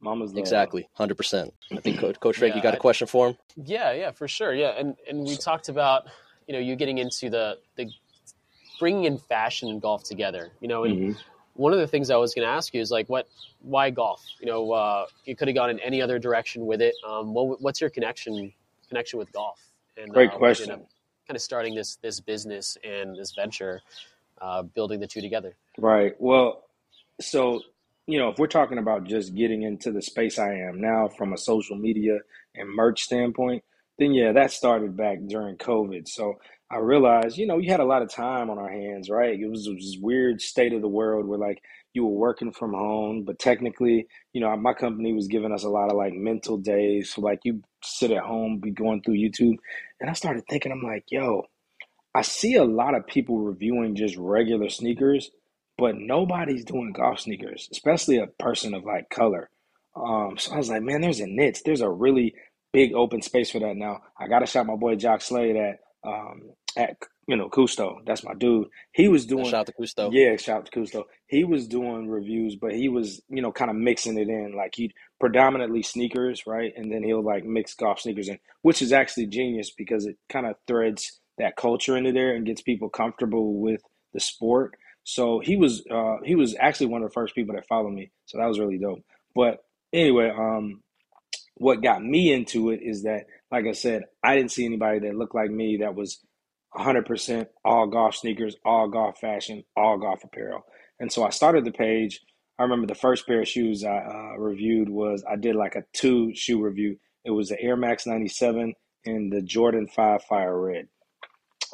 Mama's 0.00 0.30
love. 0.30 0.38
Exactly, 0.38 0.88
hundred 0.94 1.16
percent. 1.16 1.52
I 1.72 1.80
think 1.80 1.98
Coach, 1.98 2.20
Coach 2.20 2.36
Drake, 2.36 2.50
Yeah, 2.52 2.56
you 2.58 2.62
got 2.62 2.74
a 2.74 2.76
I- 2.76 2.80
question 2.80 3.08
for 3.08 3.28
him? 3.28 3.36
Yeah, 3.56 3.92
yeah, 3.92 4.12
for 4.12 4.28
sure. 4.28 4.54
Yeah, 4.54 4.70
and 4.78 4.94
and 5.08 5.24
we 5.26 5.36
talked 5.36 5.68
about 5.68 6.04
you 6.46 6.52
know 6.54 6.60
you 6.60 6.76
getting 6.76 6.98
into 6.98 7.28
the 7.30 7.58
the 7.76 7.90
bringing 8.78 9.04
in 9.04 9.18
fashion 9.18 9.68
and 9.68 9.82
golf 9.82 10.04
together. 10.04 10.52
You 10.60 10.68
know, 10.68 10.84
and 10.84 10.96
Mhm. 11.14 11.18
One 11.58 11.72
of 11.72 11.80
the 11.80 11.86
things 11.86 12.08
I 12.08 12.16
was 12.16 12.34
going 12.34 12.46
to 12.46 12.52
ask 12.52 12.72
you 12.72 12.80
is 12.80 12.90
like, 12.90 13.08
what, 13.08 13.28
why 13.60 13.90
golf? 13.90 14.24
You 14.40 14.46
know, 14.46 14.70
uh, 14.72 15.06
you 15.24 15.34
could 15.34 15.48
have 15.48 15.56
gone 15.56 15.70
in 15.70 15.80
any 15.80 16.00
other 16.00 16.18
direction 16.18 16.66
with 16.66 16.80
it. 16.80 16.94
Um, 17.06 17.34
what, 17.34 17.60
what's 17.60 17.80
your 17.80 17.90
connection 17.90 18.52
connection 18.88 19.18
with 19.18 19.32
golf? 19.32 19.58
And, 19.96 20.10
Great 20.12 20.30
uh, 20.30 20.36
question. 20.38 20.68
Kind 20.68 21.36
of 21.36 21.42
starting 21.42 21.74
this 21.74 21.96
this 21.96 22.20
business 22.20 22.78
and 22.84 23.16
this 23.16 23.34
venture, 23.34 23.82
uh, 24.40 24.62
building 24.62 25.00
the 25.00 25.06
two 25.06 25.20
together. 25.20 25.56
Right. 25.76 26.14
Well, 26.18 26.64
so, 27.20 27.60
you 28.06 28.18
know, 28.18 28.28
if 28.30 28.38
we're 28.38 28.46
talking 28.46 28.78
about 28.78 29.04
just 29.04 29.34
getting 29.34 29.62
into 29.62 29.90
the 29.90 30.00
space 30.00 30.38
I 30.38 30.54
am 30.54 30.80
now 30.80 31.08
from 31.08 31.32
a 31.32 31.36
social 31.36 31.76
media 31.76 32.20
and 32.54 32.74
merch 32.74 33.02
standpoint, 33.02 33.62
then 33.98 34.14
yeah, 34.14 34.32
that 34.32 34.52
started 34.52 34.96
back 34.96 35.18
during 35.26 35.56
COVID. 35.56 36.08
So 36.08 36.38
I 36.70 36.78
realized, 36.78 37.38
you 37.38 37.46
know, 37.46 37.58
you 37.58 37.70
had 37.70 37.80
a 37.80 37.84
lot 37.84 38.02
of 38.02 38.12
time 38.12 38.50
on 38.50 38.58
our 38.58 38.68
hands, 38.70 39.08
right? 39.08 39.38
It 39.38 39.48
was, 39.48 39.66
it 39.66 39.74
was 39.74 39.84
this 39.84 39.98
weird 40.00 40.42
state 40.42 40.74
of 40.74 40.82
the 40.82 40.88
world 40.88 41.26
where 41.26 41.38
like 41.38 41.62
you 41.94 42.04
were 42.04 42.18
working 42.18 42.52
from 42.52 42.72
home, 42.74 43.24
but 43.24 43.38
technically, 43.38 44.06
you 44.34 44.40
know, 44.40 44.54
my 44.56 44.74
company 44.74 45.14
was 45.14 45.28
giving 45.28 45.52
us 45.52 45.64
a 45.64 45.70
lot 45.70 45.90
of 45.90 45.96
like 45.96 46.12
mental 46.12 46.58
days. 46.58 47.14
So 47.14 47.22
like 47.22 47.40
you 47.44 47.62
sit 47.82 48.10
at 48.10 48.22
home, 48.22 48.58
be 48.58 48.70
going 48.70 49.02
through 49.02 49.16
YouTube. 49.16 49.56
And 50.00 50.10
I 50.10 50.12
started 50.12 50.44
thinking, 50.48 50.70
I'm 50.70 50.82
like, 50.82 51.04
yo, 51.10 51.44
I 52.14 52.22
see 52.22 52.54
a 52.56 52.64
lot 52.64 52.94
of 52.94 53.06
people 53.06 53.38
reviewing 53.38 53.96
just 53.96 54.16
regular 54.18 54.68
sneakers, 54.68 55.30
but 55.78 55.96
nobody's 55.96 56.64
doing 56.64 56.92
golf 56.92 57.20
sneakers, 57.20 57.68
especially 57.72 58.18
a 58.18 58.26
person 58.26 58.74
of 58.74 58.84
like 58.84 59.08
color. 59.08 59.48
Um, 59.96 60.36
so 60.36 60.52
I 60.52 60.58
was 60.58 60.68
like, 60.68 60.82
man, 60.82 61.00
there's 61.00 61.20
a 61.20 61.26
niche. 61.26 61.62
There's 61.64 61.80
a 61.80 61.88
really 61.88 62.34
big 62.72 62.92
open 62.92 63.22
space 63.22 63.50
for 63.50 63.60
that 63.60 63.76
now. 63.76 64.00
I 64.18 64.28
got 64.28 64.40
to 64.40 64.46
shout 64.46 64.66
my 64.66 64.76
boy 64.76 64.96
Jock 64.96 65.22
Slade 65.22 65.56
at 65.56 65.78
um 66.06 66.52
at 66.78 66.96
you 67.26 67.36
know 67.36 67.50
Cousteau. 67.50 67.98
That's 68.06 68.24
my 68.24 68.34
dude. 68.34 68.68
He 68.92 69.08
was 69.08 69.26
doing 69.26 69.44
Shout 69.44 69.54
out 69.54 69.66
to 69.66 69.72
Cousteau. 69.74 70.10
yeah, 70.12 70.36
shout 70.36 70.58
out 70.58 70.66
to 70.66 70.80
Cousteau. 70.80 71.04
He 71.26 71.44
was 71.44 71.68
doing 71.68 72.08
reviews, 72.08 72.56
but 72.56 72.72
he 72.72 72.88
was, 72.88 73.20
you 73.28 73.42
know, 73.42 73.52
kind 73.52 73.70
of 73.70 73.76
mixing 73.76 74.18
it 74.18 74.28
in. 74.28 74.54
Like 74.56 74.74
he'd 74.76 74.94
predominantly 75.20 75.82
sneakers, 75.82 76.46
right? 76.46 76.72
And 76.76 76.90
then 76.92 77.02
he'll 77.02 77.22
like 77.24 77.44
mix 77.44 77.74
golf 77.74 78.00
sneakers 78.00 78.28
in, 78.28 78.38
which 78.62 78.80
is 78.82 78.92
actually 78.92 79.26
genius 79.26 79.70
because 79.76 80.06
it 80.06 80.16
kind 80.30 80.46
of 80.46 80.56
threads 80.66 81.20
that 81.38 81.56
culture 81.56 81.96
into 81.96 82.12
there 82.12 82.34
and 82.34 82.46
gets 82.46 82.62
people 82.62 82.88
comfortable 82.88 83.60
with 83.60 83.82
the 84.14 84.20
sport. 84.20 84.76
So 85.04 85.40
he 85.40 85.56
was 85.56 85.84
uh 85.90 86.18
he 86.24 86.34
was 86.36 86.56
actually 86.58 86.86
one 86.88 87.02
of 87.02 87.10
the 87.10 87.14
first 87.14 87.34
people 87.34 87.54
that 87.56 87.66
followed 87.68 87.92
me. 87.92 88.10
So 88.26 88.38
that 88.38 88.46
was 88.46 88.58
really 88.58 88.78
dope. 88.78 89.04
But 89.34 89.58
anyway, 89.92 90.30
um 90.30 90.82
what 91.56 91.82
got 91.82 92.02
me 92.04 92.32
into 92.32 92.70
it 92.70 92.80
is 92.82 93.02
that, 93.02 93.26
like 93.50 93.66
I 93.66 93.72
said, 93.72 94.04
I 94.22 94.36
didn't 94.36 94.52
see 94.52 94.64
anybody 94.64 95.00
that 95.00 95.16
looked 95.16 95.34
like 95.34 95.50
me 95.50 95.78
that 95.78 95.94
was 95.94 96.20
100% 96.76 97.46
all 97.64 97.86
golf 97.86 98.16
sneakers, 98.16 98.56
all 98.64 98.88
golf 98.88 99.18
fashion, 99.18 99.64
all 99.76 99.98
golf 99.98 100.22
apparel. 100.24 100.64
And 101.00 101.12
so 101.12 101.24
I 101.24 101.30
started 101.30 101.64
the 101.64 101.72
page. 101.72 102.20
I 102.58 102.64
remember 102.64 102.86
the 102.86 102.94
first 102.94 103.26
pair 103.26 103.42
of 103.42 103.48
shoes 103.48 103.84
I 103.84 103.98
uh, 103.98 104.38
reviewed 104.38 104.88
was 104.88 105.24
I 105.30 105.36
did 105.36 105.56
like 105.56 105.76
a 105.76 105.84
two 105.92 106.32
shoe 106.34 106.62
review. 106.62 106.98
It 107.24 107.30
was 107.30 107.48
the 107.48 107.60
Air 107.60 107.76
Max 107.76 108.06
97 108.06 108.74
and 109.06 109.32
the 109.32 109.42
Jordan 109.42 109.86
5 109.86 110.22
Fire 110.24 110.60
Red. 110.60 110.88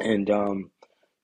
And 0.01 0.29
um, 0.31 0.71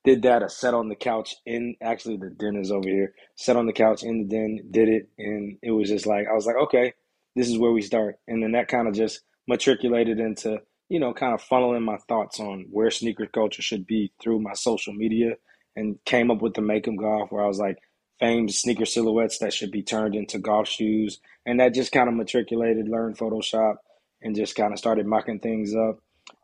did 0.05 0.23
that. 0.23 0.43
I 0.43 0.47
sat 0.47 0.75
on 0.75 0.89
the 0.89 0.95
couch 0.95 1.35
in 1.45 1.77
actually 1.83 2.17
the 2.17 2.31
den 2.31 2.57
is 2.57 2.71
over 2.71 2.89
here. 2.89 3.15
Sat 3.37 3.57
on 3.57 3.67
the 3.67 3.73
couch 3.73 4.03
in 4.03 4.23
the 4.23 4.37
den, 4.37 4.69
did 4.71 4.89
it, 4.89 5.09
and 5.19 5.59
it 5.63 5.73
was 5.73 5.89
just 5.89 6.07
like 6.07 6.27
I 6.29 6.35
was 6.35 6.47
like, 6.47 6.57
okay, 6.57 6.95
this 7.37 7.49
is 7.49 7.59
where 7.59 7.73
we 7.73 7.83
start. 7.83 8.17
And 8.27 8.43
then 8.43 8.53
that 8.53 8.69
kind 8.69 8.89
of 8.89 8.95
just 8.95 9.21
matriculated 9.47 10.19
into, 10.19 10.59
you 10.91 11.01
know, 11.01 11.15
kind 11.15 11.35
of 11.35 11.43
funneling 11.43 11.85
my 11.85 11.99
thoughts 12.09 12.41
on 12.41 12.67
where 12.73 12.93
sneaker 12.93 13.27
culture 13.29 13.63
should 13.63 13.87
be 13.87 14.13
through 14.23 14.41
my 14.41 14.55
social 14.55 14.95
media 14.95 15.37
and 15.77 15.99
came 16.07 16.31
up 16.33 16.43
with 16.43 16.55
the 16.55 16.63
Make 16.63 16.89
'em 16.89 16.97
Golf 16.99 17.33
where 17.33 17.45
I 17.45 17.49
was 17.49 17.61
like, 17.61 17.79
famed 18.21 18.55
sneaker 18.55 18.87
silhouettes 18.87 19.39
that 19.41 19.55
should 19.55 19.73
be 19.73 19.83
turned 19.85 20.17
into 20.17 20.41
golf 20.41 20.69
shoes. 20.69 21.21
And 21.47 21.61
that 21.61 21.75
just 21.75 21.93
kind 21.93 22.09
of 22.11 22.17
matriculated, 22.17 22.89
learned 22.89 23.19
Photoshop, 23.19 23.77
and 24.23 24.37
just 24.37 24.57
kind 24.57 24.75
of 24.75 24.81
started 24.81 25.07
mocking 25.07 25.41
things 25.41 25.75
up. 25.77 26.01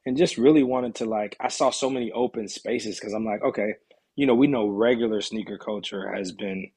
and 0.06 0.18
just 0.18 0.38
really 0.38 0.64
wanted 0.64 0.96
to 0.96 1.06
like 1.06 1.36
I 1.40 1.48
saw 1.48 1.70
so 1.70 1.90
many 1.90 2.12
open 2.12 2.48
spaces 2.48 3.00
because 3.00 3.14
I'm 3.14 3.26
like, 3.26 3.42
okay, 3.44 3.74
you 4.16 4.26
know, 4.26 4.36
we 4.36 4.48
know 4.48 4.68
regular 4.68 5.22
sneaker 5.22 5.58
culture 5.58 6.12
has 6.14 6.32
been 6.32 6.70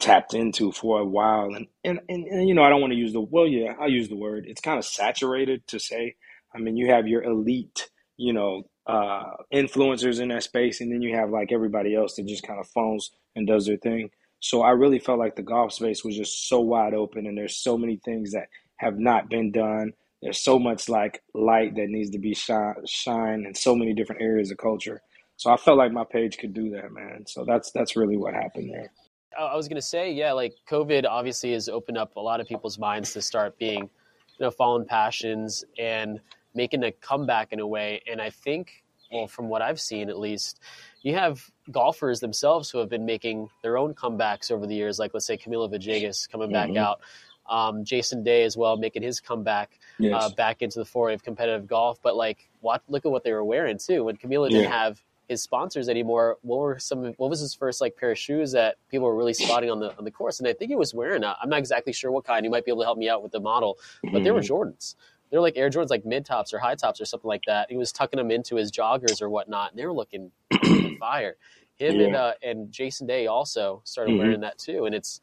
tapped 0.00 0.34
into 0.34 0.72
for 0.72 1.00
a 1.00 1.06
while 1.06 1.54
and, 1.54 1.68
and 1.84 2.00
and, 2.10 2.26
and 2.26 2.48
you 2.48 2.54
know 2.54 2.62
i 2.64 2.70
don't 2.70 2.82
want 2.82 2.92
to 2.92 2.98
use 2.98 3.14
the 3.14 3.20
well 3.20 3.46
yeah 3.46 3.74
i'll 3.80 3.90
use 3.90 4.08
the 4.10 4.16
word 4.16 4.44
it's 4.48 4.60
kind 4.60 4.78
of 4.78 4.84
saturated 4.84 5.66
to 5.68 5.80
say 5.80 6.16
i 6.54 6.58
mean 6.58 6.76
you 6.76 6.90
have 6.90 7.06
your 7.06 7.22
elite 7.22 7.90
you 8.16 8.32
know 8.32 8.62
uh 8.86 9.24
influencers 9.52 10.20
in 10.20 10.28
that 10.28 10.42
space 10.42 10.80
and 10.80 10.92
then 10.92 11.02
you 11.02 11.14
have 11.14 11.30
like 11.30 11.52
everybody 11.52 11.94
else 11.94 12.16
that 12.16 12.26
just 12.26 12.46
kind 12.46 12.58
of 12.58 12.68
phones 12.68 13.10
and 13.36 13.46
does 13.46 13.66
their 13.66 13.76
thing. 13.76 14.10
So 14.40 14.62
i 14.62 14.70
really 14.70 14.98
felt 14.98 15.18
like 15.18 15.36
the 15.36 15.42
golf 15.42 15.72
space 15.72 16.04
was 16.04 16.16
just 16.16 16.48
so 16.48 16.60
wide 16.60 16.94
open 16.94 17.26
and 17.26 17.36
there's 17.36 17.56
so 17.56 17.76
many 17.78 18.00
things 18.04 18.32
that 18.32 18.48
have 18.76 18.98
not 18.98 19.28
been 19.28 19.50
done. 19.50 19.92
There's 20.22 20.40
so 20.40 20.58
much 20.58 20.88
like 20.88 21.22
light 21.34 21.74
that 21.76 21.88
needs 21.88 22.10
to 22.10 22.18
be 22.18 22.34
shine 22.34 22.74
shine 22.86 23.44
in 23.46 23.54
so 23.54 23.74
many 23.74 23.94
different 23.94 24.22
areas 24.22 24.50
of 24.50 24.58
culture. 24.58 25.00
So 25.36 25.50
i 25.50 25.56
felt 25.56 25.78
like 25.78 25.92
my 25.92 26.04
page 26.04 26.38
could 26.38 26.54
do 26.54 26.70
that 26.70 26.92
man. 26.92 27.24
So 27.26 27.44
that's 27.44 27.70
that's 27.72 27.96
really 27.96 28.16
what 28.16 28.34
happened 28.34 28.70
there. 28.72 28.90
I 29.38 29.54
was 29.54 29.68
to 29.68 29.82
say, 29.82 30.12
yeah, 30.12 30.32
like 30.32 30.54
COVID 30.68 31.04
obviously 31.08 31.52
has 31.52 31.68
opened 31.68 31.98
up 31.98 32.16
a 32.16 32.20
lot 32.20 32.40
of 32.40 32.48
people's 32.48 32.78
minds 32.78 33.12
to 33.12 33.22
start 33.22 33.56
being, 33.58 33.82
you 33.82 34.40
know, 34.40 34.50
following 34.50 34.86
passions 34.86 35.64
and 35.78 36.18
making 36.58 36.82
a 36.84 36.92
comeback 36.92 37.52
in 37.52 37.60
a 37.60 37.66
way. 37.66 38.02
And 38.10 38.20
I 38.20 38.30
think, 38.30 38.84
well, 39.12 39.28
from 39.28 39.48
what 39.48 39.62
I've 39.62 39.80
seen 39.80 40.10
at 40.10 40.18
least, 40.18 40.60
you 41.02 41.14
have 41.14 41.40
golfers 41.70 42.18
themselves 42.20 42.68
who 42.68 42.78
have 42.78 42.90
been 42.90 43.06
making 43.06 43.48
their 43.62 43.78
own 43.78 43.94
comebacks 43.94 44.50
over 44.50 44.66
the 44.66 44.74
years, 44.74 44.98
like 44.98 45.14
let's 45.14 45.24
say 45.26 45.36
Camilo 45.38 45.70
Villegas 45.72 46.28
coming 46.28 46.50
back 46.52 46.68
Mhm. 46.70 46.76
out, 46.78 47.00
um, 47.48 47.84
Jason 47.84 48.22
Day 48.24 48.42
as 48.42 48.56
well 48.56 48.76
making 48.76 49.02
his 49.02 49.20
comeback 49.20 49.78
yes 49.98 50.14
uh, 50.22 50.28
back 50.34 50.60
into 50.60 50.78
the 50.80 50.84
foray 50.84 51.14
of 51.14 51.22
competitive 51.22 51.66
golf. 51.66 51.98
But 52.02 52.14
like, 52.16 52.50
what? 52.60 52.82
Look 52.88 53.06
at 53.06 53.12
what 53.12 53.22
they 53.24 53.32
were 53.32 53.44
wearing 53.44 53.78
too. 53.78 54.04
When 54.04 54.16
Camilo 54.16 54.50
didn't 54.50 54.70
have 54.70 55.00
his 55.28 55.42
sponsors 55.42 55.88
anymore, 55.88 56.36
what 56.42 56.58
were 56.58 56.78
some? 56.78 57.04
What 57.20 57.30
was 57.30 57.40
his 57.40 57.54
first 57.54 57.80
like 57.80 57.96
pair 57.96 58.10
of 58.10 58.18
shoes 58.18 58.52
that 58.52 58.76
people 58.90 59.06
were 59.06 59.14
really 59.16 59.34
spotting 59.34 59.70
on 59.70 59.78
the 59.78 59.96
on 59.96 60.04
the 60.04 60.10
course? 60.10 60.40
And 60.40 60.48
I 60.48 60.52
think 60.52 60.68
he 60.70 60.76
was 60.76 60.92
wearing. 60.92 61.22
i 61.24 61.34
I'm 61.40 61.48
not 61.48 61.58
exactly 61.58 61.92
sure 61.92 62.10
what 62.10 62.24
kind. 62.24 62.44
You 62.44 62.50
might 62.50 62.64
be 62.66 62.70
able 62.70 62.82
to 62.82 62.86
help 62.90 62.98
me 62.98 63.08
out 63.08 63.22
with 63.22 63.32
the 63.32 63.40
model, 63.40 63.78
but 64.12 64.24
they 64.24 64.30
were. 64.30 64.40
Jordans. 64.40 64.94
They're 65.30 65.40
like 65.40 65.56
Air 65.56 65.70
Jordans, 65.70 65.90
like 65.90 66.04
mid 66.04 66.24
tops 66.24 66.52
or 66.52 66.58
high 66.58 66.74
tops 66.74 67.00
or 67.00 67.04
something 67.04 67.28
like 67.28 67.44
that. 67.46 67.70
He 67.70 67.76
was 67.76 67.92
tucking 67.92 68.18
them 68.18 68.30
into 68.30 68.56
his 68.56 68.70
joggers 68.72 69.20
or 69.20 69.28
whatnot, 69.28 69.70
and 69.72 69.78
they 69.78 69.86
were 69.86 69.92
looking 69.92 70.32
fire. 70.98 71.36
Him 71.76 72.00
and 72.00 72.14
uh, 72.16 72.34
and 72.42 72.72
Jason 72.72 73.06
Day 73.06 73.26
also 73.26 73.82
started 73.84 74.12
Mhm. 74.12 74.18
wearing 74.18 74.40
that 74.40 74.58
too, 74.58 74.84
and 74.86 74.94
it's 74.94 75.20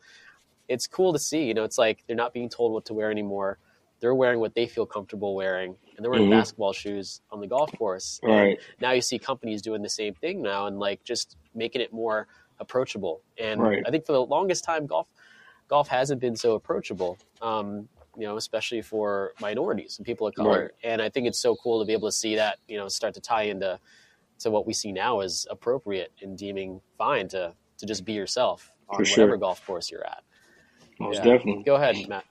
it's 0.67 0.87
cool 0.87 1.13
to 1.13 1.19
see. 1.19 1.43
You 1.45 1.53
know, 1.53 1.63
it's 1.63 1.77
like 1.77 2.03
they're 2.07 2.15
not 2.15 2.33
being 2.33 2.49
told 2.49 2.71
what 2.73 2.85
to 2.85 2.93
wear 2.93 3.11
anymore. 3.11 3.59
They're 3.99 4.15
wearing 4.15 4.39
what 4.39 4.55
they 4.55 4.67
feel 4.67 4.85
comfortable 4.85 5.35
wearing, 5.35 5.75
and 5.95 6.03
they're 6.03 6.11
wearing 6.11 6.27
Mhm. 6.27 6.31
basketball 6.31 6.73
shoes 6.73 7.21
on 7.31 7.39
the 7.39 7.47
golf 7.47 7.73
course. 7.77 8.19
And 8.23 8.31
right 8.31 8.59
now 8.79 8.91
you 8.91 9.01
see 9.01 9.19
companies 9.19 9.61
doing 9.61 9.81
the 9.81 9.89
same 9.89 10.13
thing 10.13 10.41
now, 10.41 10.67
and 10.67 10.79
like 10.79 11.03
just 11.03 11.37
making 11.53 11.81
it 11.81 11.91
more 11.91 12.27
approachable. 12.59 13.21
And 13.37 13.59
Right. 13.61 13.83
I 13.85 13.91
think 13.91 14.05
for 14.05 14.13
the 14.13 14.21
longest 14.25 14.63
time, 14.63 14.85
golf 14.85 15.07
golf 15.67 15.87
hasn't 15.87 16.21
been 16.21 16.35
so 16.35 16.53
approachable. 16.53 17.17
Um, 17.41 17.89
you 18.17 18.25
know, 18.25 18.37
especially 18.37 18.81
for 18.81 19.33
minorities 19.41 19.97
and 19.97 20.05
people 20.05 20.27
of 20.27 20.35
color. 20.35 20.61
Right. 20.63 20.71
And 20.83 21.01
I 21.01 21.09
think 21.09 21.27
it's 21.27 21.39
so 21.39 21.55
cool 21.55 21.79
to 21.79 21.85
be 21.85 21.93
able 21.93 22.07
to 22.07 22.11
see 22.15 22.35
that, 22.35 22.57
you 22.67 22.77
know, 22.77 22.87
start 22.87 23.13
to 23.15 23.21
tie 23.21 23.43
into 23.43 23.79
to 24.39 24.51
what 24.51 24.65
we 24.67 24.73
see 24.73 24.91
now 24.91 25.21
as 25.21 25.47
appropriate 25.49 26.11
and 26.21 26.37
deeming 26.37 26.81
fine 26.97 27.27
to 27.29 27.53
to 27.77 27.85
just 27.85 28.05
be 28.05 28.13
yourself 28.13 28.69
on 28.89 28.99
For 28.99 29.05
sure. 29.05 29.23
whatever 29.25 29.37
golf 29.37 29.65
course 29.65 29.89
you're 29.91 30.05
at. 30.05 30.23
most 30.99 31.17
Yeah. 31.17 31.23
definitely 31.37 31.63
Go 31.63 31.75
ahead, 31.75 31.95
Matt. 32.07 32.23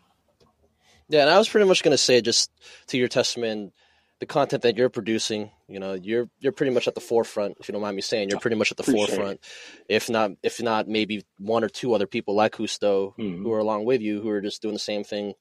Yeah, 1.08 1.20
and 1.22 1.30
I 1.30 1.36
was 1.38 1.48
pretty 1.48 1.66
much 1.68 1.82
going 1.82 1.92
to 1.92 1.98
say 1.98 2.20
just 2.22 2.50
to 2.88 2.96
your 2.98 3.08
testament, 3.08 3.74
the 4.20 4.26
content 4.26 4.62
that 4.62 4.76
you're 4.78 4.88
producing, 4.88 5.50
you 5.68 5.78
know, 5.80 5.92
you're 5.94 6.30
you're 6.40 6.52
pretty 6.52 6.72
much 6.72 6.88
at 6.88 6.94
the 6.94 7.00
forefront. 7.00 7.56
If 7.60 7.68
you 7.68 7.72
don't 7.72 7.82
mind 7.82 7.96
me 7.96 8.00
saying, 8.00 8.30
you're 8.30 8.40
pretty 8.40 8.56
much 8.56 8.70
at 8.70 8.78
the 8.78 8.84
Appreciate 8.84 9.08
it. 9.10 9.16
forefront. 9.16 9.40
If 9.88 10.08
not, 10.08 10.30
if 10.42 10.62
not, 10.62 10.88
maybe 10.88 11.24
one 11.38 11.62
or 11.62 11.68
two 11.68 11.92
other 11.94 12.06
people 12.06 12.34
like 12.34 12.52
Husto 12.52 13.14
Mhm. 13.18 13.42
who 13.42 13.52
are 13.52 13.58
along 13.58 13.84
with 13.84 14.00
you 14.00 14.22
who 14.22 14.30
are 14.30 14.40
just 14.40 14.62
doing 14.62 14.72
the 14.74 14.78
same 14.80 15.04
thing, 15.04 15.34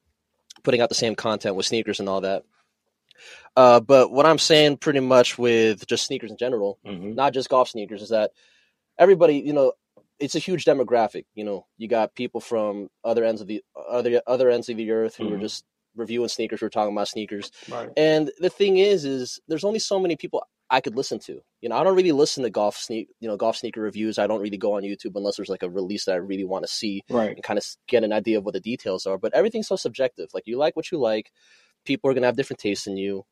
putting 0.62 0.80
out 0.80 0.88
the 0.88 0.94
same 0.94 1.14
content 1.14 1.56
with 1.56 1.66
sneakers 1.66 2.00
and 2.00 2.08
all 2.08 2.20
that. 2.22 2.44
Uh, 3.56 3.80
but 3.80 4.10
what 4.10 4.26
I'm 4.26 4.38
saying, 4.38 4.78
pretty 4.78 5.00
much 5.00 5.38
with 5.38 5.86
just 5.86 6.06
sneakers 6.06 6.30
in 6.30 6.36
general, 6.36 6.78
Mhm. 6.84 7.14
not 7.14 7.32
just 7.32 7.48
golf 7.48 7.68
sneakers, 7.68 8.02
is 8.02 8.08
that 8.08 8.32
everybody, 8.98 9.36
you 9.36 9.52
know, 9.52 9.72
it's 10.18 10.34
a 10.34 10.40
huge 10.40 10.64
demographic. 10.64 11.26
You 11.34 11.44
know, 11.44 11.66
you 11.76 11.88
got 11.88 12.14
people 12.14 12.40
from 12.40 12.88
other 13.04 13.24
ends 13.24 13.40
of 13.40 13.46
the 13.46 13.62
other 13.88 14.22
other 14.26 14.50
ends 14.50 14.68
of 14.68 14.76
the 14.76 14.90
earth 14.90 15.16
who 15.16 15.32
are 15.32 15.36
Mhm. 15.38 15.42
just 15.42 15.64
reviewing 15.94 16.28
sneakers, 16.28 16.60
who 16.60 16.66
are 16.66 16.70
talking 16.70 16.92
about 16.94 17.08
sneakers. 17.08 17.50
right 17.68 17.90
And 17.96 18.32
the 18.38 18.50
thing 18.50 18.78
is, 18.78 19.04
is 19.04 19.40
there's 19.46 19.64
only 19.64 19.78
so 19.78 19.98
many 20.00 20.16
people 20.16 20.44
I 20.74 20.80
could 20.80 20.96
listen 20.96 21.20
to. 21.20 21.40
You 21.60 21.68
know, 21.68 21.76
I 21.76 21.84
don't 21.84 21.94
really 21.94 22.10
listen 22.10 22.42
to 22.42 22.50
golf 22.50 22.76
sneak, 22.76 23.08
you 23.20 23.28
know, 23.28 23.36
golf 23.36 23.56
sneaker 23.56 23.80
reviews. 23.80 24.18
I 24.18 24.26
don't 24.26 24.40
really 24.40 24.56
go 24.58 24.74
on 24.76 24.82
YouTube 24.82 25.12
unless 25.14 25.36
there's 25.36 25.48
like 25.48 25.62
a 25.62 25.70
release 25.70 26.06
that 26.06 26.14
I 26.14 26.16
really 26.16 26.44
want 26.44 26.64
to 26.64 26.68
see 26.72 27.02
right 27.08 27.30
and 27.36 27.44
kind 27.44 27.58
of 27.58 27.64
get 27.86 28.02
an 28.02 28.12
idea 28.12 28.38
of 28.38 28.44
what 28.44 28.54
the 28.54 28.60
details 28.60 29.06
are. 29.06 29.16
But 29.16 29.34
everything's 29.34 29.68
so 29.68 29.76
subjective. 29.76 30.30
Like 30.34 30.48
you 30.48 30.58
like 30.58 30.74
what 30.74 30.90
you 30.90 30.98
like. 30.98 31.30
People 31.84 32.10
are 32.10 32.14
gonna 32.14 32.26
have 32.26 32.36
different 32.36 32.58
tastes 32.58 32.88
in 32.88 32.96
you. 32.96 33.24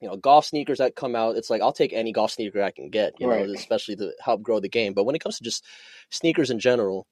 You 0.00 0.08
know, 0.08 0.16
golf 0.16 0.46
sneakers 0.46 0.78
that 0.78 0.96
come 0.96 1.14
out, 1.14 1.36
it's 1.36 1.50
like 1.50 1.60
I'll 1.60 1.72
take 1.74 1.92
any 1.92 2.12
golf 2.12 2.30
sneaker 2.30 2.62
I 2.62 2.70
can 2.70 2.88
get. 2.88 3.12
You 3.20 3.28
Right. 3.28 3.46
know, 3.46 3.52
especially 3.52 3.96
to 3.96 4.12
help 4.24 4.42
grow 4.42 4.58
the 4.58 4.68
game. 4.70 4.94
But 4.94 5.04
when 5.04 5.14
it 5.14 5.18
comes 5.20 5.36
to 5.36 5.44
just 5.44 5.64
sneakers 6.10 6.48
in 6.50 6.58
general, 6.58 7.06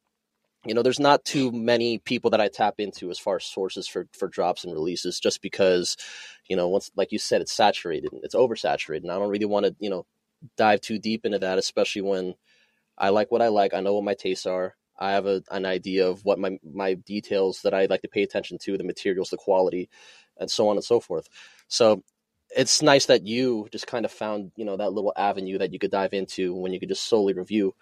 you 0.69 0.75
know, 0.75 0.83
there's 0.83 1.01
not 1.01 1.25
too 1.25 1.53
many 1.53 1.99
people 1.99 2.31
that 2.31 2.41
I 2.41 2.49
tap 2.49 2.75
into 2.79 3.11
as 3.11 3.19
far 3.19 3.37
as 3.37 3.45
sources 3.45 3.89
for 3.89 4.07
for 4.13 4.29
drops 4.29 4.65
and 4.65 4.73
releases, 4.73 5.21
just 5.21 5.43
because, 5.43 5.97
you 6.49 6.57
know, 6.57 6.69
once 6.69 6.91
like 6.97 7.13
you 7.13 7.19
said, 7.19 7.41
it's 7.41 7.53
saturated, 7.53 8.11
it's 8.23 8.35
oversaturated, 8.35 9.03
and 9.03 9.13
I 9.13 9.19
don't 9.19 9.31
really 9.31 9.47
want 9.47 9.67
to, 9.67 9.75
you 9.81 9.91
know, 9.91 10.07
dive 10.57 10.81
too 10.81 10.99
deep 10.99 11.25
into 11.25 11.39
that, 11.41 11.59
especially 11.59 12.03
when 12.03 12.35
I 12.99 13.11
like 13.11 13.31
what 13.31 13.43
I 13.43 13.49
like. 13.49 13.75
I 13.75 13.81
know 13.81 13.95
what 13.95 14.05
my 14.05 14.15
tastes 14.15 14.47
are. 14.47 14.77
I 14.99 15.13
have 15.13 15.27
a, 15.27 15.43
an 15.51 15.65
idea 15.65 16.09
of 16.09 16.25
what 16.25 16.39
my 16.39 16.59
my 16.65 16.95
details 16.95 17.63
that 17.63 17.75
I 17.75 17.87
like 17.87 18.03
to 18.03 18.09
pay 18.09 18.23
attention 18.23 18.59
to, 18.63 18.77
the 18.77 18.85
materials, 18.85 19.31
the 19.31 19.37
quality, 19.37 19.89
and 20.39 20.51
so 20.51 20.69
on 20.69 20.77
and 20.77 20.85
so 20.85 21.01
forth. 21.01 21.29
So 21.69 22.03
it's 22.57 22.83
nice 22.83 23.07
that 23.07 23.27
you 23.27 23.69
just 23.71 23.87
kind 23.87 24.05
of 24.05 24.11
found 24.13 24.53
you 24.57 24.65
know 24.65 24.77
that 24.77 24.93
little 24.93 25.13
avenue 25.17 25.59
that 25.59 25.73
you 25.73 25.79
could 25.79 25.91
dive 25.91 26.15
into 26.15 26.55
when 26.55 26.73
you 26.73 26.81
could 26.81 26.89
just 26.89 27.07
solely 27.09 27.35
review, 27.35 27.75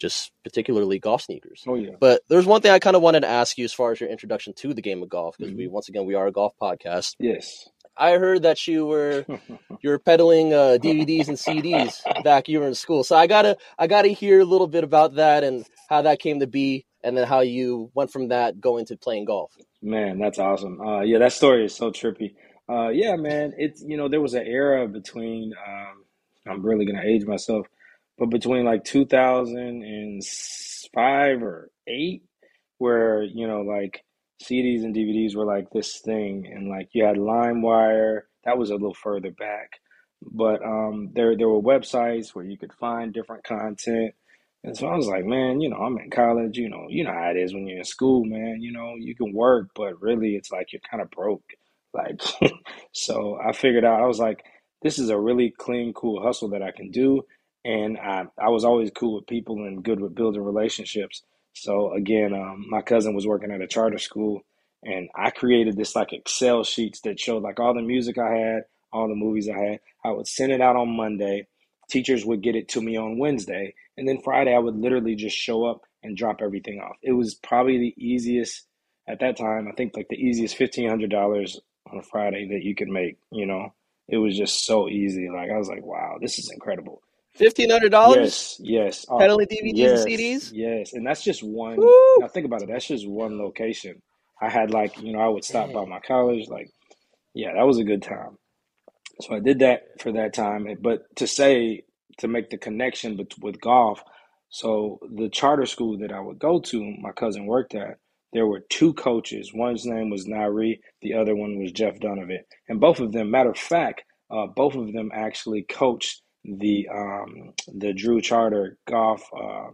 just 0.00 0.32
particularly 0.42 0.98
golf 0.98 1.22
sneakers. 1.22 1.62
oh 1.66 1.74
yeah 1.76 1.90
But 2.00 2.22
there's 2.28 2.46
one 2.46 2.60
thing 2.60 2.72
I 2.72 2.78
kind 2.78 2.96
of 2.96 3.02
wanted 3.02 3.20
to 3.20 3.28
ask 3.28 3.56
you 3.58 3.64
as 3.64 3.72
far 3.72 3.92
as 3.92 4.00
your 4.00 4.10
introduction 4.10 4.52
to 4.54 4.74
the 4.74 4.82
game 4.82 5.02
of 5.02 5.08
golf, 5.08 5.36
because 5.38 5.54
we 5.54 5.68
once 5.68 5.88
again 5.88 6.04
we 6.06 6.14
are 6.14 6.26
a 6.26 6.32
golf 6.32 6.52
podcast. 6.60 7.14
yes 7.18 7.68
I 7.96 8.18
heard 8.18 8.42
that 8.42 8.66
you 8.66 8.86
were 8.86 9.24
you 9.80 9.90
were 9.90 10.00
peddling 10.00 10.52
uh, 10.52 10.78
DVDs 10.82 11.28
and 11.28 11.36
CDs 11.36 12.02
back 12.24 12.48
you 12.48 12.58
were 12.60 12.66
in 12.66 12.74
school. 12.74 13.04
So 13.04 13.14
I 13.16 13.26
gotta 13.28 13.56
I 13.78 13.86
gotta 13.86 14.08
hear 14.08 14.40
a 14.40 14.44
little 14.44 14.66
bit 14.66 14.82
about 14.82 15.14
that 15.14 15.44
and 15.44 15.64
how 15.88 16.02
that 16.02 16.18
came 16.18 16.40
to 16.40 16.48
be, 16.48 16.86
and 17.04 17.16
then 17.16 17.26
how 17.28 17.40
you 17.40 17.90
went 17.94 18.10
from 18.10 18.28
that 18.28 18.60
going 18.60 18.86
to 18.86 18.96
playing 18.96 19.26
golf. 19.26 19.52
Man, 19.80 20.18
that's 20.18 20.40
awesome. 20.40 20.80
Uh, 20.80 21.02
yeah, 21.02 21.18
that 21.18 21.32
story 21.32 21.66
is 21.66 21.74
so 21.74 21.92
trippy. 21.92 22.34
Uh, 22.68 22.88
yeah, 22.88 23.14
man, 23.14 23.52
it's 23.58 23.80
you 23.86 23.96
know 23.96 24.08
there 24.08 24.20
was 24.20 24.34
an 24.34 24.44
era 24.44 24.88
between. 24.88 25.52
Um, 25.64 26.04
I'm 26.48 26.62
really 26.66 26.86
gonna 26.86 27.02
age 27.04 27.24
myself, 27.26 27.66
but 28.18 28.30
between 28.30 28.64
like 28.64 28.84
2005 28.84 31.42
or 31.42 31.70
eight, 31.86 32.22
where 32.78 33.22
you 33.22 33.46
know 33.46 33.60
like 33.62 34.04
CDs 34.42 34.82
and 34.84 34.94
DVDs 34.94 35.36
were 35.36 35.44
like 35.44 35.70
this 35.70 36.00
thing, 36.00 36.46
and 36.52 36.68
like 36.68 36.88
you 36.92 37.04
had 37.04 37.16
LimeWire. 37.16 38.22
That 38.44 38.58
was 38.58 38.70
a 38.70 38.74
little 38.74 38.94
further 38.94 39.30
back, 39.30 39.78
but 40.22 40.62
um, 40.62 41.10
there 41.14 41.36
there 41.36 41.48
were 41.48 41.62
websites 41.62 42.34
where 42.34 42.44
you 42.44 42.58
could 42.58 42.72
find 42.74 43.12
different 43.12 43.44
content. 43.44 44.14
And 44.64 44.76
so 44.76 44.88
I 44.88 44.96
was 44.96 45.06
like, 45.06 45.26
man, 45.26 45.60
you 45.60 45.68
know, 45.68 45.76
I'm 45.76 45.98
in 45.98 46.10
college, 46.10 46.56
you 46.56 46.70
know, 46.70 46.86
you 46.88 47.04
know 47.04 47.12
how 47.12 47.30
it 47.30 47.36
is 47.36 47.52
when 47.52 47.66
you're 47.66 47.78
in 47.78 47.84
school, 47.84 48.24
man. 48.24 48.62
You 48.62 48.72
know, 48.72 48.94
you 48.98 49.14
can 49.14 49.32
work, 49.34 49.68
but 49.76 50.00
really 50.00 50.36
it's 50.36 50.50
like 50.50 50.72
you're 50.72 50.80
kind 50.90 51.02
of 51.02 51.10
broke. 51.10 51.44
Like, 51.92 52.20
so 52.92 53.38
I 53.46 53.52
figured 53.52 53.84
out, 53.84 54.00
I 54.00 54.06
was 54.06 54.18
like, 54.18 54.42
this 54.82 54.98
is 54.98 55.10
a 55.10 55.20
really 55.20 55.52
clean, 55.56 55.92
cool 55.92 56.22
hustle 56.22 56.48
that 56.50 56.62
I 56.62 56.70
can 56.70 56.90
do. 56.90 57.22
And 57.64 57.98
I, 57.98 58.26
I 58.38 58.50
was 58.50 58.64
always 58.64 58.90
cool 58.90 59.16
with 59.16 59.26
people 59.26 59.56
and 59.64 59.82
good 59.82 60.00
with 60.00 60.14
building 60.14 60.42
relationships. 60.42 61.22
So 61.54 61.92
again, 61.94 62.34
um, 62.34 62.66
my 62.68 62.82
cousin 62.82 63.14
was 63.14 63.26
working 63.26 63.50
at 63.50 63.60
a 63.60 63.66
charter 63.66 63.98
school 63.98 64.44
and 64.84 65.08
I 65.14 65.30
created 65.30 65.76
this 65.76 65.96
like 65.96 66.12
Excel 66.12 66.62
sheets 66.62 67.00
that 67.00 67.18
showed 67.18 67.42
like 67.42 67.58
all 67.58 67.74
the 67.74 67.80
music 67.82 68.18
I 68.18 68.34
had, 68.34 68.64
all 68.92 69.08
the 69.08 69.14
movies 69.14 69.48
I 69.48 69.58
had. 69.58 69.80
I 70.04 70.10
would 70.10 70.28
send 70.28 70.52
it 70.52 70.60
out 70.60 70.76
on 70.76 70.96
Monday. 70.96 71.46
Teachers 71.88 72.24
would 72.24 72.42
get 72.42 72.56
it 72.56 72.68
to 72.70 72.82
me 72.82 72.96
on 72.96 73.18
Wednesday. 73.18 73.74
And 73.96 74.06
then 74.06 74.20
Friday, 74.20 74.54
I 74.54 74.58
would 74.58 74.76
literally 74.76 75.14
just 75.14 75.36
show 75.36 75.64
up 75.64 75.82
and 76.02 76.16
drop 76.16 76.42
everything 76.42 76.80
off. 76.80 76.96
It 77.02 77.12
was 77.12 77.34
probably 77.34 77.78
the 77.78 77.94
easiest 77.96 78.66
at 79.08 79.20
that 79.20 79.36
time. 79.36 79.68
I 79.68 79.72
think 79.72 79.96
like 79.96 80.08
the 80.08 80.16
easiest 80.16 80.58
$1,500 80.58 81.56
on 81.90 81.98
a 81.98 82.02
Friday 82.02 82.48
that 82.48 82.62
you 82.62 82.74
could 82.74 82.88
make, 82.88 83.18
you 83.30 83.46
know? 83.46 83.72
It 84.06 84.18
was 84.18 84.36
just 84.36 84.66
so 84.66 84.88
easy. 84.88 85.30
Like, 85.30 85.50
I 85.50 85.56
was 85.56 85.68
like, 85.68 85.84
wow, 85.84 86.18
this 86.20 86.38
is 86.38 86.50
incredible. 86.50 87.00
Fifteen 87.34 87.70
hundred 87.70 87.90
dollars 87.90 88.56
Yes, 88.60 88.60
yes. 88.60 89.06
Peddling 89.18 89.46
DVDs 89.48 89.72
yes, 89.74 90.04
and 90.04 90.12
CDs. 90.12 90.50
yes. 90.52 90.92
And 90.92 91.06
that's 91.06 91.22
just 91.24 91.42
one. 91.42 91.76
Woo! 91.76 92.16
Now 92.20 92.28
think 92.28 92.46
about 92.46 92.62
it. 92.62 92.68
That's 92.68 92.86
just 92.86 93.08
one 93.08 93.38
location. 93.38 94.00
I 94.40 94.48
had 94.48 94.70
like, 94.70 95.00
you 95.00 95.12
know, 95.12 95.20
I 95.20 95.28
would 95.28 95.44
stop 95.44 95.72
by 95.72 95.84
my 95.84 96.00
college. 96.00 96.48
Like, 96.48 96.70
yeah, 97.34 97.52
that 97.54 97.66
was 97.66 97.78
a 97.78 97.84
good 97.84 98.02
time. 98.02 98.38
So 99.20 99.34
I 99.34 99.40
did 99.40 99.60
that 99.60 99.82
for 100.00 100.12
that 100.12 100.34
time. 100.34 100.66
But 100.80 101.02
to 101.16 101.26
say 101.26 101.82
to 102.18 102.28
make 102.28 102.50
the 102.50 102.58
connection 102.58 103.16
with, 103.16 103.28
with 103.40 103.60
golf, 103.60 104.02
so 104.50 105.00
the 105.16 105.28
charter 105.28 105.66
school 105.66 105.98
that 105.98 106.12
I 106.12 106.20
would 106.20 106.38
go 106.38 106.60
to, 106.60 106.94
my 107.00 107.12
cousin 107.12 107.46
worked 107.46 107.74
at. 107.74 107.98
There 108.32 108.46
were 108.46 108.64
two 108.68 108.94
coaches. 108.94 109.52
One's 109.54 109.86
name 109.86 110.10
was 110.10 110.26
Nairi, 110.26 110.80
the 111.02 111.14
other 111.14 111.36
one 111.36 111.58
was 111.58 111.70
Jeff 111.72 112.00
Donovan, 112.00 112.40
and 112.68 112.80
both 112.80 112.98
of 112.98 113.12
them, 113.12 113.30
matter 113.30 113.50
of 113.50 113.58
fact, 113.58 114.02
uh, 114.30 114.46
both 114.46 114.74
of 114.74 114.92
them 114.92 115.10
actually 115.14 115.62
coached 115.62 116.22
the 116.44 116.88
um, 116.88 117.54
the 117.72 117.92
Drew 117.92 118.20
Charter 118.20 118.78
golf 118.86 119.28
uh, 119.34 119.70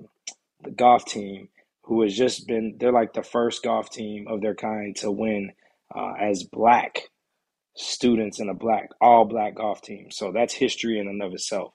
the 0.63 0.71
golf 0.71 1.05
team, 1.05 1.49
who 1.83 2.03
has 2.03 2.17
just 2.17 2.47
been 2.47 2.77
they're 2.79 2.93
like 2.93 3.13
the 3.13 3.23
first 3.23 3.63
golf 3.63 3.91
team 3.91 4.27
of 4.29 4.41
their 4.41 4.55
kind 4.55 4.95
to 4.97 5.11
win 5.11 5.53
uh, 5.95 6.13
as 6.21 6.45
black 6.45 7.11
students 7.75 8.41
in 8.41 8.49
a 8.49 8.55
black 8.55 8.91
all 9.01 9.25
black 9.25 9.55
golf 9.55 9.83
team. 9.83 10.11
So 10.11 10.33
that's 10.33 10.55
history 10.55 10.99
in 10.99 11.09
and 11.09 11.23
of 11.23 11.33
itself. 11.33 11.73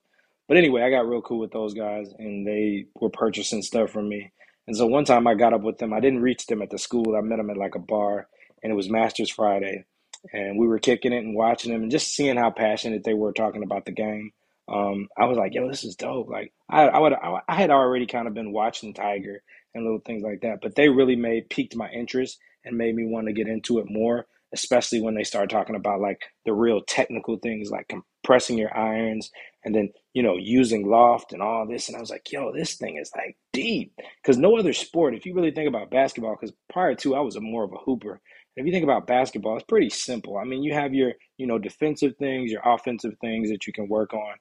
But 0.47 0.57
anyway, 0.57 0.83
I 0.83 0.89
got 0.91 1.07
real 1.07 1.21
cool 1.21 1.39
with 1.39 1.51
those 1.51 1.73
guys, 1.73 2.13
and 2.19 2.45
they 2.45 2.85
were 2.95 3.09
purchasing 3.09 3.63
stuff 3.63 3.89
from 3.89 4.07
me. 4.07 4.31
And 4.67 4.77
so 4.77 4.85
one 4.85 5.05
time 5.05 5.27
I 5.27 5.35
got 5.35 5.53
up 5.53 5.61
with 5.61 5.77
them. 5.77 5.93
I 5.93 5.99
didn't 5.99 6.21
reach 6.21 6.45
them 6.47 6.61
at 6.61 6.69
the 6.69 6.77
school. 6.77 7.15
I 7.15 7.21
met 7.21 7.37
them 7.37 7.49
at 7.49 7.57
like 7.57 7.75
a 7.75 7.79
bar, 7.79 8.27
and 8.61 8.71
it 8.71 8.75
was 8.75 8.89
Masters 8.89 9.29
Friday, 9.29 9.85
and 10.31 10.59
we 10.59 10.67
were 10.67 10.79
kicking 10.79 11.13
it 11.13 11.23
and 11.23 11.35
watching 11.35 11.71
them, 11.71 11.83
and 11.83 11.91
just 11.91 12.15
seeing 12.15 12.37
how 12.37 12.51
passionate 12.51 13.03
they 13.03 13.13
were 13.13 13.33
talking 13.33 13.63
about 13.63 13.85
the 13.85 13.91
game. 13.91 14.31
Um, 14.67 15.07
I 15.17 15.25
was 15.25 15.37
like, 15.37 15.53
"Yo, 15.53 15.67
this 15.69 15.83
is 15.83 15.95
dope!" 15.95 16.29
Like 16.29 16.53
I, 16.69 16.83
I 16.87 16.99
would, 16.99 17.13
I, 17.13 17.55
had 17.55 17.69
already 17.69 18.07
kind 18.07 18.27
of 18.27 18.33
been 18.33 18.51
watching 18.51 18.93
Tiger 18.93 19.41
and 19.73 19.83
little 19.83 20.01
things 20.05 20.23
like 20.23 20.41
that, 20.41 20.59
but 20.61 20.75
they 20.75 20.89
really 20.89 21.15
made 21.15 21.49
piqued 21.49 21.75
my 21.75 21.89
interest 21.89 22.39
and 22.63 22.77
made 22.77 22.95
me 22.95 23.05
want 23.05 23.27
to 23.27 23.33
get 23.33 23.47
into 23.47 23.79
it 23.79 23.85
more 23.87 24.25
especially 24.55 25.01
when 25.01 25.15
they 25.15 25.23
started 25.23 25.49
talking 25.49 25.75
about 25.75 25.99
like 25.99 26.21
the 26.45 26.53
real 26.53 26.81
technical 26.87 27.37
things 27.37 27.69
like 27.69 27.87
compressing 27.89 28.57
your 28.57 28.75
irons 28.75 29.29
and 29.65 29.75
then 29.75 29.89
you 30.13 30.23
know 30.23 30.37
using 30.37 30.87
loft 30.87 31.33
and 31.33 31.41
all 31.41 31.67
this. 31.67 31.87
And 31.87 31.97
i 31.97 31.99
was 31.99 32.09
like 32.09 32.31
yo 32.31 32.53
this 32.53 32.75
thing 32.75 32.97
is 32.97 33.11
like 33.15 33.37
deep. 33.51 33.93
Because 34.23 34.37
no 34.37 34.57
other 34.57 34.73
sport 34.73 35.13
if 35.13 35.25
you 35.25 35.33
really 35.35 35.51
think 35.51 35.67
about 35.67 35.91
basketball 35.91 36.35
because 36.39 36.55
prior 36.71 36.95
to 36.95 37.15
i 37.15 37.19
was 37.19 37.35
a 37.35 37.41
more 37.41 37.65
of 37.65 37.73
a 37.73 37.83
hooper. 37.85 38.21
If 38.55 38.65
you 38.65 38.71
think 38.71 38.85
about 38.85 39.07
basketball 39.07 39.55
it's 39.55 39.65
pretty 39.65 39.89
simple. 39.89 40.37
I 40.37 40.45
mean 40.45 40.63
you 40.63 40.73
have 40.73 40.93
your 40.93 41.13
you 41.37 41.47
know 41.47 41.59
defensive 41.59 42.15
things 42.17 42.51
your 42.51 42.61
offensive 42.63 43.15
things 43.19 43.49
that 43.49 43.67
you 43.67 43.73
can 43.73 43.89
work 43.89 44.13
on 44.13 44.35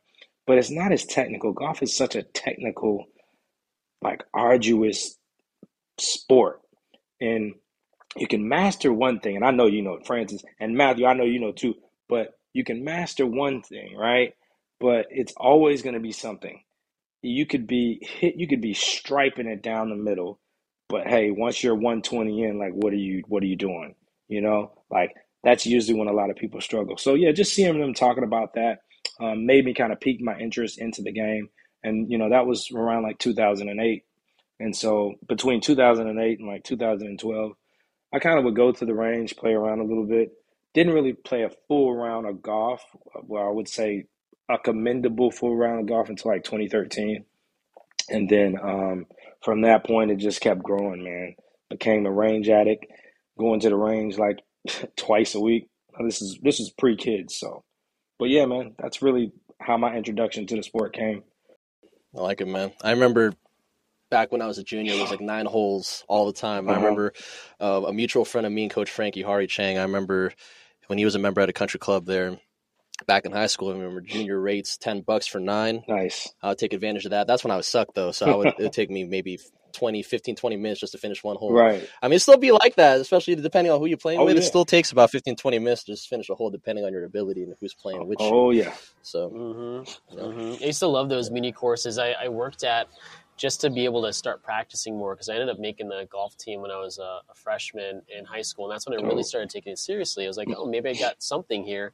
but 0.46 0.58
it's 0.58 0.70
not 0.70 0.92
as 0.92 1.04
technical 1.04 1.52
golf 1.52 1.82
is 1.82 1.96
such 1.96 2.14
a 2.14 2.22
technical 2.22 3.06
like 4.02 4.22
arduous 4.34 5.16
sport 5.98 6.60
and 7.20 7.54
you 8.16 8.26
can 8.26 8.48
master 8.48 8.92
one 8.92 9.20
thing, 9.20 9.36
and 9.36 9.44
I 9.44 9.50
know 9.50 9.66
you 9.66 9.82
know 9.82 9.98
Francis 10.06 10.42
and 10.60 10.76
Matthew, 10.76 11.06
I 11.06 11.14
know 11.14 11.24
you 11.24 11.40
know 11.40 11.52
too, 11.52 11.74
but 12.08 12.38
you 12.52 12.64
can 12.64 12.84
master 12.84 13.26
one 13.26 13.62
thing, 13.62 13.96
right? 13.96 14.34
But 14.80 15.06
it's 15.10 15.32
always 15.36 15.82
going 15.82 15.94
to 15.94 16.00
be 16.00 16.12
something. 16.12 16.62
You 17.22 17.46
could 17.46 17.66
be 17.66 17.98
hit, 18.02 18.36
you 18.36 18.46
could 18.46 18.60
be 18.60 18.74
striping 18.74 19.46
it 19.46 19.62
down 19.62 19.88
the 19.88 19.96
middle, 19.96 20.38
but 20.88 21.06
hey, 21.06 21.30
once 21.30 21.62
you're 21.62 21.74
120 21.74 22.44
in, 22.44 22.58
like 22.58 22.72
what 22.72 22.92
are 22.92 22.96
you 22.96 23.22
what 23.26 23.42
are 23.42 23.46
you 23.46 23.56
doing? 23.56 23.94
You 24.28 24.42
know, 24.42 24.72
like 24.90 25.14
that's 25.42 25.66
usually 25.66 25.98
when 25.98 26.08
a 26.08 26.12
lot 26.12 26.30
of 26.30 26.36
people 26.36 26.60
struggle. 26.60 26.96
So 26.96 27.14
yeah, 27.14 27.32
just 27.32 27.54
seeing 27.54 27.80
them 27.80 27.94
talking 27.94 28.24
about 28.24 28.54
that 28.54 28.80
um, 29.20 29.46
made 29.46 29.64
me 29.64 29.74
kind 29.74 29.92
of 29.92 30.00
pique 30.00 30.20
my 30.20 30.36
interest 30.38 30.78
into 30.78 31.02
the 31.02 31.12
game, 31.12 31.48
and 31.82 32.10
you 32.10 32.18
know 32.18 32.30
that 32.30 32.46
was 32.46 32.70
around 32.72 33.02
like 33.02 33.18
2008, 33.18 34.04
and 34.60 34.76
so 34.76 35.14
between 35.28 35.60
2008 35.60 36.38
and 36.38 36.48
like 36.48 36.64
2012 36.64 37.52
I 38.14 38.20
kind 38.20 38.38
of 38.38 38.44
would 38.44 38.54
go 38.54 38.70
to 38.70 38.84
the 38.84 38.94
range, 38.94 39.34
play 39.36 39.54
around 39.54 39.80
a 39.80 39.84
little 39.84 40.06
bit. 40.06 40.32
Didn't 40.72 40.94
really 40.94 41.14
play 41.14 41.42
a 41.42 41.50
full 41.66 41.94
round 41.96 42.26
of 42.26 42.42
golf. 42.42 42.80
Well, 43.24 43.44
I 43.44 43.50
would 43.50 43.68
say 43.68 44.04
a 44.48 44.56
commendable 44.56 45.32
full 45.32 45.56
round 45.56 45.80
of 45.80 45.86
golf 45.86 46.08
until 46.08 46.30
like 46.30 46.44
2013. 46.44 47.24
And 48.10 48.28
then 48.28 48.56
um, 48.62 49.06
from 49.42 49.62
that 49.62 49.84
point, 49.84 50.12
it 50.12 50.18
just 50.18 50.40
kept 50.40 50.62
growing, 50.62 51.02
man. 51.02 51.34
Became 51.70 52.06
a 52.06 52.12
range 52.12 52.48
addict, 52.48 52.86
going 53.36 53.58
to 53.60 53.68
the 53.68 53.76
range 53.76 54.16
like 54.16 54.38
twice 54.96 55.34
a 55.34 55.40
week. 55.40 55.68
This 56.04 56.22
is 56.22 56.38
this 56.40 56.60
is 56.60 56.70
pre 56.70 56.96
kids, 56.96 57.36
so. 57.36 57.64
But 58.18 58.28
yeah, 58.30 58.46
man, 58.46 58.74
that's 58.78 59.02
really 59.02 59.32
how 59.60 59.76
my 59.76 59.96
introduction 59.96 60.46
to 60.46 60.56
the 60.56 60.62
sport 60.62 60.94
came. 60.94 61.24
I 62.16 62.20
like 62.20 62.40
it, 62.40 62.48
man. 62.48 62.72
I 62.82 62.92
remember 62.92 63.32
back 64.10 64.30
when 64.30 64.40
I 64.40 64.46
was 64.46 64.58
a 64.58 64.62
junior, 64.64 64.92
it 64.92 65.00
was 65.00 65.10
like 65.10 65.20
nine 65.20 65.46
holes 65.46 66.04
all 66.06 66.26
the 66.26 66.32
time. 66.32 66.68
Uh-huh. 66.68 66.78
I 66.78 66.80
remember 66.80 67.12
uh, 67.60 67.82
a 67.86 67.92
mutual 67.92 68.24
friend 68.24 68.46
of 68.46 68.52
me 68.52 68.62
and 68.62 68.70
Coach 68.70 68.90
Frankie 68.90 69.22
Hari 69.22 69.46
Chang. 69.46 69.78
I 69.78 69.82
remember 69.82 70.32
when 70.86 70.98
he 70.98 71.04
was 71.04 71.14
a 71.14 71.18
member 71.18 71.40
at 71.40 71.48
a 71.48 71.52
country 71.52 71.80
club 71.80 72.06
there 72.06 72.38
back 73.06 73.26
in 73.26 73.32
high 73.32 73.48
school. 73.48 73.70
I 73.70 73.72
remember 73.72 74.00
junior 74.00 74.40
rates 74.40 74.76
ten 74.76 75.00
bucks 75.00 75.26
for 75.26 75.40
nine. 75.40 75.82
Nice. 75.88 76.32
I 76.42 76.50
would 76.50 76.58
take 76.58 76.72
advantage 76.72 77.04
of 77.06 77.10
that. 77.10 77.26
That's 77.26 77.42
when 77.42 77.50
I 77.50 77.56
was 77.56 77.66
sucked 77.66 77.94
though, 77.94 78.12
so 78.12 78.26
I 78.26 78.34
would 78.36 78.46
it 78.46 78.58
would 78.58 78.72
take 78.72 78.90
me 78.90 79.04
maybe 79.04 79.40
20, 79.74 80.02
15, 80.02 80.36
20 80.36 80.56
minutes 80.56 80.80
just 80.80 80.92
to 80.92 80.98
finish 80.98 81.22
one 81.22 81.36
hole. 81.36 81.52
Right. 81.52 81.88
I 82.00 82.08
mean, 82.08 82.16
it 82.16 82.20
still 82.20 82.38
be 82.38 82.52
like 82.52 82.76
that, 82.76 83.00
especially 83.00 83.34
depending 83.34 83.72
on 83.72 83.80
who 83.80 83.86
you're 83.86 83.98
playing 83.98 84.20
oh, 84.20 84.24
with. 84.24 84.34
Yeah. 84.34 84.40
It 84.40 84.44
still 84.44 84.64
takes 84.64 84.92
about 84.92 85.10
15, 85.10 85.36
20 85.36 85.58
minutes 85.58 85.84
to 85.84 85.92
just 85.92 86.08
finish 86.08 86.30
a 86.30 86.34
hole, 86.34 86.50
depending 86.50 86.84
on 86.84 86.92
your 86.92 87.04
ability 87.04 87.42
and 87.42 87.54
who's 87.60 87.74
playing 87.74 88.06
which. 88.06 88.18
Oh, 88.20 88.50
yeah. 88.50 88.74
So, 89.02 89.30
mm-hmm. 89.30 90.18
Mm-hmm. 90.18 90.62
I 90.62 90.66
used 90.66 90.80
to 90.80 90.86
love 90.86 91.08
those 91.08 91.30
mini 91.30 91.52
courses. 91.52 91.98
I, 91.98 92.12
I 92.12 92.28
worked 92.28 92.64
at 92.64 92.88
just 93.36 93.60
to 93.62 93.70
be 93.70 93.84
able 93.84 94.02
to 94.02 94.12
start 94.12 94.42
practicing 94.42 94.96
more 94.96 95.14
because 95.14 95.28
I 95.28 95.34
ended 95.34 95.48
up 95.48 95.58
making 95.58 95.88
the 95.88 96.06
golf 96.10 96.36
team 96.36 96.60
when 96.60 96.70
I 96.70 96.78
was 96.78 96.98
a, 96.98 97.20
a, 97.28 97.34
freshman 97.34 98.02
in 98.16 98.24
high 98.24 98.42
school, 98.42 98.66
and 98.66 98.72
that's 98.72 98.86
when 98.86 98.98
I 98.98 99.02
really 99.02 99.24
started 99.24 99.50
taking 99.50 99.72
it 99.72 99.78
seriously. 99.78 100.24
I 100.24 100.28
was 100.28 100.36
like, 100.36 100.48
oh, 100.56 100.66
maybe 100.66 100.90
I 100.90 100.94
got 100.94 101.22
something 101.22 101.64
here. 101.64 101.92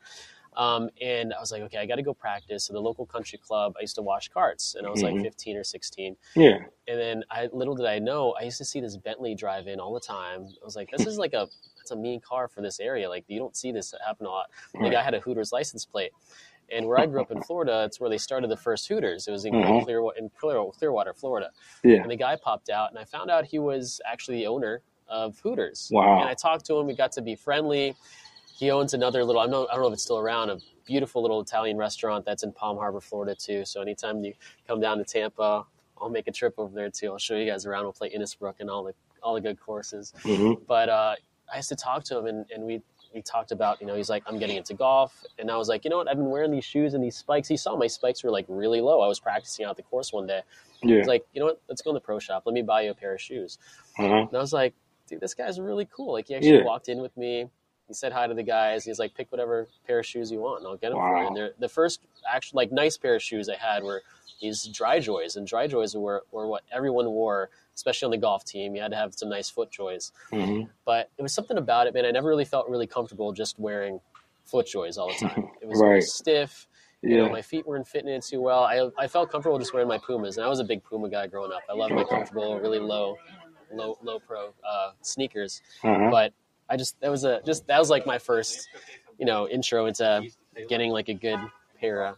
Um, 0.56 0.90
and 1.00 1.32
I 1.32 1.40
was 1.40 1.52
like, 1.52 1.62
okay, 1.62 1.78
I 1.78 1.86
got 1.86 1.96
to 1.96 2.02
go 2.02 2.12
practice. 2.12 2.64
So 2.64 2.72
the 2.72 2.80
local 2.80 3.06
country 3.06 3.38
club, 3.38 3.74
I 3.78 3.82
used 3.82 3.94
to 3.96 4.02
wash 4.02 4.28
carts, 4.28 4.74
and 4.74 4.86
I 4.86 4.90
was 4.90 5.02
mm-hmm. 5.02 5.16
like 5.16 5.24
15 5.24 5.56
or 5.56 5.64
16. 5.64 6.16
Yeah. 6.34 6.58
And 6.88 7.00
then 7.00 7.24
I 7.30 7.48
little 7.52 7.74
did 7.74 7.86
I 7.86 7.98
know, 7.98 8.34
I 8.38 8.44
used 8.44 8.58
to 8.58 8.64
see 8.64 8.80
this 8.80 8.96
Bentley 8.96 9.34
drive 9.34 9.68
in 9.68 9.78
all 9.78 9.94
the 9.94 10.00
time. 10.00 10.46
I 10.60 10.64
was 10.64 10.76
like, 10.76 10.90
this 10.90 11.06
is 11.06 11.18
like 11.18 11.34
a 11.34 11.48
that's 11.78 11.92
a 11.92 11.96
mean 11.96 12.20
car 12.20 12.48
for 12.48 12.62
this 12.62 12.80
area. 12.80 13.08
Like 13.08 13.24
you 13.28 13.38
don't 13.38 13.56
see 13.56 13.72
this 13.72 13.94
happen 14.04 14.26
a 14.26 14.30
lot. 14.30 14.46
The 14.74 14.90
guy 14.90 15.02
had 15.02 15.14
a 15.14 15.20
Hooters 15.20 15.52
license 15.52 15.84
plate. 15.84 16.12
And 16.72 16.86
where 16.86 17.00
I 17.00 17.06
grew 17.06 17.20
up 17.20 17.32
in 17.32 17.42
Florida, 17.42 17.82
it's 17.84 17.98
where 17.98 18.08
they 18.08 18.18
started 18.18 18.48
the 18.48 18.56
first 18.56 18.86
Hooters. 18.86 19.26
It 19.26 19.32
was 19.32 19.44
in, 19.44 19.52
mm-hmm. 19.54 19.84
Clearwater, 19.84 20.18
in 20.18 20.30
Clearwater, 20.30 21.14
Florida. 21.14 21.50
Yeah. 21.82 21.96
And 21.96 22.10
the 22.10 22.16
guy 22.16 22.36
popped 22.36 22.70
out, 22.70 22.90
and 22.90 22.98
I 22.98 23.04
found 23.04 23.28
out 23.28 23.44
he 23.44 23.58
was 23.58 24.00
actually 24.06 24.36
the 24.36 24.46
owner 24.46 24.82
of 25.08 25.36
Hooters. 25.40 25.90
Wow. 25.92 26.20
And 26.20 26.28
I 26.28 26.34
talked 26.34 26.66
to 26.66 26.78
him. 26.78 26.86
We 26.86 26.94
got 26.94 27.10
to 27.12 27.22
be 27.22 27.34
friendly. 27.34 27.96
He 28.60 28.70
owns 28.70 28.92
another 28.92 29.24
little, 29.24 29.40
I 29.40 29.46
don't, 29.46 29.66
I 29.70 29.72
don't 29.72 29.80
know 29.80 29.88
if 29.88 29.94
it's 29.94 30.02
still 30.02 30.18
around, 30.18 30.50
a 30.50 30.58
beautiful 30.84 31.22
little 31.22 31.40
Italian 31.40 31.78
restaurant 31.78 32.26
that's 32.26 32.42
in 32.42 32.52
Palm 32.52 32.76
Harbor, 32.76 33.00
Florida, 33.00 33.34
too. 33.34 33.64
So 33.64 33.80
anytime 33.80 34.22
you 34.22 34.34
come 34.68 34.82
down 34.82 34.98
to 34.98 35.04
Tampa, 35.04 35.64
I'll 35.98 36.10
make 36.10 36.28
a 36.28 36.30
trip 36.30 36.56
over 36.58 36.74
there, 36.74 36.90
too. 36.90 37.10
I'll 37.10 37.18
show 37.18 37.36
you 37.36 37.50
guys 37.50 37.64
around. 37.64 37.84
We'll 37.84 37.94
play 37.94 38.10
Innisbrook 38.10 38.56
and 38.60 38.68
all 38.68 38.84
the, 38.84 38.92
all 39.22 39.32
the 39.32 39.40
good 39.40 39.58
courses. 39.58 40.12
Mm-hmm. 40.24 40.62
But 40.68 40.90
uh, 40.90 41.14
I 41.50 41.56
used 41.56 41.70
to 41.70 41.76
talk 41.76 42.04
to 42.04 42.18
him, 42.18 42.26
and, 42.26 42.44
and 42.54 42.64
we 42.64 42.82
he 43.12 43.22
talked 43.22 43.50
about, 43.50 43.80
you 43.80 43.86
know, 43.86 43.96
he's 43.96 44.10
like, 44.10 44.22
I'm 44.26 44.38
getting 44.38 44.56
into 44.56 44.74
golf. 44.74 45.24
And 45.38 45.50
I 45.50 45.56
was 45.56 45.68
like, 45.68 45.84
you 45.84 45.90
know 45.90 45.96
what? 45.96 46.08
I've 46.08 46.16
been 46.16 46.30
wearing 46.30 46.50
these 46.50 46.64
shoes 46.64 46.94
and 46.94 47.02
these 47.02 47.16
spikes. 47.16 47.48
He 47.48 47.56
saw 47.56 47.76
my 47.76 47.86
spikes 47.86 48.22
were 48.22 48.30
like 48.30 48.44
really 48.46 48.80
low. 48.80 49.00
I 49.00 49.08
was 49.08 49.18
practicing 49.18 49.64
out 49.64 49.76
the 49.76 49.82
course 49.82 50.12
one 50.12 50.26
day. 50.26 50.42
Yeah. 50.82 50.92
He 50.92 50.98
was 50.98 51.08
like, 51.08 51.24
you 51.32 51.40
know 51.40 51.46
what? 51.46 51.60
Let's 51.68 51.82
go 51.82 51.90
in 51.90 51.94
the 51.94 52.00
pro 52.00 52.18
shop. 52.20 52.44
Let 52.46 52.52
me 52.52 52.62
buy 52.62 52.82
you 52.82 52.90
a 52.90 52.94
pair 52.94 53.14
of 53.14 53.20
shoes. 53.20 53.58
Uh-huh. 53.98 54.26
And 54.28 54.36
I 54.36 54.38
was 54.38 54.52
like, 54.52 54.74
dude, 55.08 55.20
this 55.20 55.34
guy's 55.34 55.58
really 55.58 55.88
cool. 55.92 56.12
Like, 56.12 56.28
he 56.28 56.36
actually 56.36 56.58
yeah. 56.58 56.64
walked 56.64 56.88
in 56.88 57.00
with 57.00 57.16
me. 57.16 57.48
He 57.90 57.94
said 57.94 58.12
hi 58.12 58.28
to 58.28 58.34
the 58.34 58.44
guys. 58.44 58.84
He's 58.84 59.00
like, 59.00 59.14
pick 59.14 59.32
whatever 59.32 59.66
pair 59.84 59.98
of 59.98 60.06
shoes 60.06 60.30
you 60.30 60.38
want 60.38 60.60
and 60.60 60.68
I'll 60.68 60.76
get 60.76 60.90
them 60.90 60.98
wow. 60.98 61.08
for 61.08 61.20
you. 61.20 61.26
And 61.26 61.36
they're, 61.36 61.50
the 61.58 61.68
first 61.68 62.00
actual, 62.32 62.58
like, 62.58 62.70
nice 62.70 62.96
pair 62.96 63.16
of 63.16 63.22
shoes 63.22 63.48
I 63.48 63.56
had 63.56 63.82
were 63.82 64.02
these 64.40 64.68
DryJoys. 64.68 65.36
And 65.36 65.46
DryJoys 65.46 66.00
were, 66.00 66.22
were 66.30 66.46
what 66.46 66.62
everyone 66.72 67.06
wore 67.10 67.50
especially 67.74 68.06
on 68.06 68.10
the 68.10 68.18
golf 68.18 68.44
team. 68.44 68.74
You 68.74 68.82
had 68.82 68.90
to 68.90 68.96
have 68.96 69.14
some 69.14 69.28
nice 69.28 69.50
FootJoys. 69.50 70.12
Mm-hmm. 70.32 70.70
But 70.84 71.10
it 71.18 71.22
was 71.22 71.32
something 71.32 71.56
about 71.56 71.86
it, 71.86 71.94
man. 71.94 72.04
I 72.04 72.10
never 72.10 72.28
really 72.28 72.44
felt 72.44 72.68
really 72.68 72.86
comfortable 72.86 73.32
just 73.32 73.58
wearing 73.58 74.00
FootJoys 74.52 74.98
all 74.98 75.08
the 75.08 75.28
time. 75.28 75.48
It 75.62 75.68
was 75.68 75.80
right. 75.80 76.02
stiff. 76.02 76.66
You 77.02 77.16
yeah. 77.16 77.22
know, 77.22 77.28
my 77.30 77.42
feet 77.42 77.66
weren't 77.66 77.86
fitting 77.86 78.08
in 78.08 78.20
too 78.20 78.40
well. 78.40 78.64
I, 78.64 78.88
I 78.98 79.06
felt 79.08 79.30
comfortable 79.30 79.58
just 79.58 79.72
wearing 79.72 79.88
my 79.88 79.98
Pumas, 79.98 80.36
and 80.36 80.44
I 80.44 80.48
was 80.48 80.58
a 80.58 80.64
big 80.64 80.82
Puma 80.82 81.08
guy 81.08 81.26
growing 81.26 81.52
up. 81.52 81.62
I 81.68 81.74
love 81.74 81.90
my 81.90 82.04
comfortable, 82.04 82.58
really 82.58 82.78
low, 82.78 83.16
low, 83.72 83.98
low 84.02 84.18
pro 84.18 84.52
uh, 84.68 84.90
sneakers. 85.02 85.62
Uh-huh. 85.84 86.08
But 86.10 86.32
I 86.70 86.76
just 86.76 86.98
that 87.00 87.10
was 87.10 87.24
a 87.24 87.40
just 87.44 87.66
that 87.66 87.78
was 87.78 87.90
like 87.90 88.06
my 88.06 88.18
first, 88.18 88.68
you 89.18 89.26
know, 89.26 89.48
intro 89.48 89.86
into 89.86 90.22
getting 90.68 90.90
like 90.92 91.08
a 91.08 91.14
good 91.14 91.40
pair 91.80 92.06
of 92.06 92.16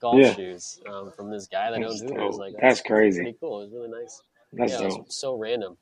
golf 0.00 0.18
yeah. 0.20 0.34
shoes 0.34 0.80
um, 0.86 1.10
from 1.10 1.30
this 1.30 1.46
guy 1.46 1.70
that 1.70 1.82
owns 1.82 2.02
Hooters. 2.02 2.36
Like 2.36 2.52
that's, 2.52 2.80
that's 2.80 2.86
crazy. 2.86 3.22
Pretty 3.22 3.38
cool. 3.40 3.62
It 3.62 3.64
was 3.64 3.72
really 3.72 3.88
nice. 3.88 4.22
That's 4.52 4.72
yeah, 4.72 4.90
so 5.08 5.36
random. 5.36 5.78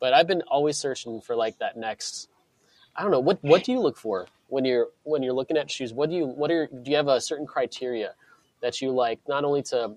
But 0.00 0.14
I've 0.14 0.26
been 0.26 0.42
always 0.48 0.78
searching 0.78 1.20
for 1.20 1.36
like 1.36 1.58
that 1.58 1.76
next. 1.76 2.28
I 2.96 3.02
don't 3.02 3.10
know 3.10 3.20
what 3.20 3.38
what 3.42 3.64
do 3.64 3.72
you 3.72 3.80
look 3.80 3.98
for 3.98 4.26
when 4.48 4.64
you're 4.64 4.88
when 5.02 5.22
you're 5.22 5.34
looking 5.34 5.58
at 5.58 5.70
shoes. 5.70 5.92
What 5.92 6.08
do 6.08 6.16
you 6.16 6.26
what 6.26 6.50
are 6.50 6.66
do 6.66 6.90
you 6.90 6.96
have 6.96 7.08
a 7.08 7.20
certain 7.20 7.46
criteria 7.46 8.14
that 8.62 8.80
you 8.80 8.90
like 8.90 9.20
not 9.28 9.44
only 9.44 9.62
to 9.64 9.94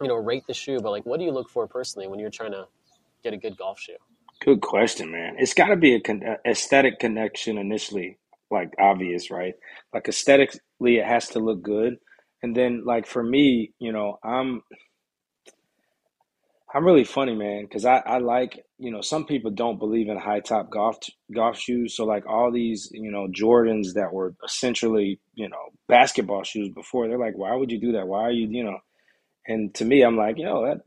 you 0.00 0.08
know 0.08 0.16
rate 0.16 0.46
the 0.46 0.54
shoe, 0.54 0.80
but 0.80 0.90
like 0.90 1.06
what 1.06 1.18
do 1.18 1.24
you 1.24 1.32
look 1.32 1.48
for 1.48 1.66
personally 1.66 2.06
when 2.06 2.18
you're 2.18 2.30
trying 2.30 2.52
to 2.52 2.66
get 3.22 3.32
a 3.32 3.38
good 3.38 3.56
golf 3.56 3.80
shoe? 3.80 3.96
Good 4.40 4.60
question, 4.60 5.10
man. 5.10 5.36
It's 5.38 5.54
got 5.54 5.68
to 5.68 5.76
be 5.76 5.94
a 5.94 6.00
con- 6.00 6.22
uh, 6.26 6.36
aesthetic 6.48 6.98
connection 7.00 7.58
initially, 7.58 8.18
like 8.50 8.72
obvious, 8.78 9.30
right? 9.30 9.54
Like 9.92 10.08
aesthetically, 10.08 10.60
it 10.98 11.06
has 11.06 11.28
to 11.30 11.40
look 11.40 11.62
good. 11.62 11.96
And 12.42 12.54
then 12.56 12.84
like 12.86 13.06
for 13.06 13.22
me, 13.22 13.72
you 13.80 13.92
know, 13.92 14.18
I'm 14.24 14.62
I'm 16.74 16.84
really 16.86 17.04
funny, 17.04 17.34
man, 17.34 17.64
because 17.64 17.84
I, 17.86 17.98
I 18.06 18.18
like, 18.18 18.64
you 18.78 18.90
know, 18.92 19.00
some 19.00 19.26
people 19.26 19.50
don't 19.52 19.78
believe 19.78 20.08
in 20.08 20.18
high 20.18 20.40
top 20.40 20.70
golf 20.70 20.98
golf 21.34 21.58
shoes. 21.58 21.96
So 21.96 22.04
like 22.04 22.26
all 22.26 22.52
these, 22.52 22.90
you 22.92 23.10
know, 23.10 23.28
Jordans 23.28 23.94
that 23.94 24.12
were 24.12 24.34
essentially, 24.44 25.20
you 25.34 25.48
know, 25.48 25.58
basketball 25.88 26.44
shoes 26.44 26.70
before, 26.74 27.08
they're 27.08 27.18
like, 27.18 27.38
why 27.38 27.54
would 27.56 27.72
you 27.72 27.80
do 27.80 27.92
that? 27.92 28.08
Why 28.08 28.22
are 28.24 28.32
you, 28.32 28.48
you 28.50 28.64
know? 28.64 28.78
And 29.46 29.74
to 29.76 29.84
me, 29.84 30.02
I'm 30.02 30.16
like, 30.16 30.38
you 30.38 30.44
know, 30.46 30.66
that 30.66 30.82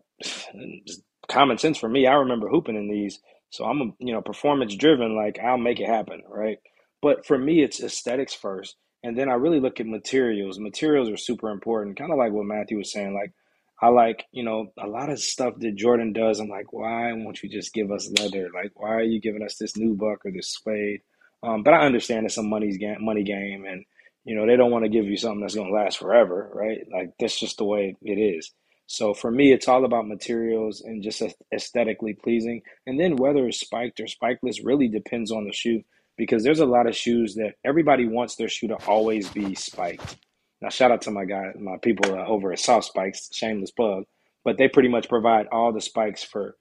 common 1.29 1.57
sense 1.57 1.77
for 1.77 1.89
me. 1.89 2.07
I 2.07 2.15
remember 2.15 2.49
hooping 2.49 2.75
in 2.77 2.89
these, 2.89 3.19
so 3.49 3.65
I'm 3.65 3.81
a, 3.81 3.85
you 3.99 4.13
know, 4.13 4.21
performance 4.21 4.75
driven. 4.75 5.15
Like 5.15 5.39
I'll 5.39 5.57
make 5.57 5.79
it 5.79 5.87
happen, 5.87 6.21
right? 6.29 6.57
But 7.01 7.25
for 7.25 7.37
me, 7.37 7.61
it's 7.63 7.81
aesthetics 7.81 8.33
first, 8.33 8.75
and 9.03 9.17
then 9.17 9.29
I 9.29 9.33
really 9.33 9.59
look 9.59 9.79
at 9.79 9.87
materials. 9.87 10.59
Materials 10.59 11.09
are 11.09 11.17
super 11.17 11.49
important, 11.49 11.97
kind 11.97 12.11
of 12.11 12.17
like 12.17 12.31
what 12.31 12.45
Matthew 12.45 12.77
was 12.77 12.91
saying, 12.91 13.13
like 13.13 13.33
I 13.81 13.89
like, 13.89 14.25
you 14.31 14.43
know, 14.43 14.71
a 14.79 14.87
lot 14.87 15.09
of 15.09 15.19
stuff 15.19 15.53
that 15.59 15.75
Jordan 15.75 16.11
does. 16.11 16.39
I'm 16.39 16.49
like, 16.49 16.73
why 16.73 17.13
won't 17.13 17.43
you 17.43 17.49
just 17.49 17.73
give 17.73 17.91
us 17.91 18.11
leather? 18.19 18.49
Like, 18.53 18.71
why 18.75 18.89
are 18.89 19.03
you 19.03 19.21
giving 19.21 19.43
us 19.43 19.57
this 19.57 19.73
nubuck 19.73 20.17
or 20.25 20.31
this 20.31 20.49
suede? 20.51 21.01
Um, 21.43 21.61
but 21.61 21.75
I 21.75 21.85
understand 21.85 22.25
it's 22.25 22.37
a 22.37 22.43
money's 22.43 22.77
game, 22.77 23.03
money 23.05 23.23
game, 23.23 23.65
and 23.65 23.85
you 24.25 24.35
know 24.35 24.47
they 24.47 24.55
don't 24.55 24.71
want 24.71 24.85
to 24.85 24.89
give 24.89 25.05
you 25.05 25.17
something 25.17 25.41
that's 25.41 25.53
going 25.55 25.67
to 25.67 25.73
last 25.73 25.99
forever, 25.99 26.49
right? 26.53 26.79
Like 26.91 27.11
that's 27.19 27.39
just 27.39 27.57
the 27.57 27.65
way 27.65 27.95
it 28.01 28.15
is. 28.15 28.51
So 28.87 29.13
for 29.13 29.29
me, 29.29 29.51
it's 29.51 29.67
all 29.67 29.85
about 29.85 30.07
materials 30.07 30.81
and 30.81 31.03
just 31.03 31.21
aesthetically 31.53 32.13
pleasing. 32.13 32.61
And 32.87 32.99
then 32.99 33.17
whether 33.17 33.45
it's 33.47 33.59
spiked 33.59 33.99
or 33.99 34.05
spikeless 34.05 34.65
really 34.65 34.87
depends 34.87 35.31
on 35.31 35.45
the 35.45 35.53
shoe 35.53 35.83
because 36.17 36.43
there's 36.43 36.61
a 36.61 36.65
lot 36.65 36.87
of 36.87 36.95
shoes 36.95 37.35
that 37.35 37.55
everybody 37.65 38.07
wants 38.07 38.35
their 38.35 38.47
shoe 38.47 38.69
to 38.69 38.77
always 38.87 39.29
be 39.29 39.55
spiked. 39.55 40.17
Now, 40.61 40.69
shout 40.69 40.91
out 40.91 41.01
to 41.03 41.11
my 41.11 41.25
guy, 41.25 41.51
my 41.59 41.77
people 41.77 42.15
uh, 42.15 42.25
over 42.25 42.51
at 42.51 42.59
Soft 42.59 42.87
Spikes, 42.87 43.29
shameless 43.31 43.71
plug, 43.71 44.05
but 44.43 44.57
they 44.57 44.67
pretty 44.67 44.89
much 44.89 45.09
provide 45.09 45.47
all 45.51 45.71
the 45.71 45.81
spikes 45.81 46.23
for 46.23 46.55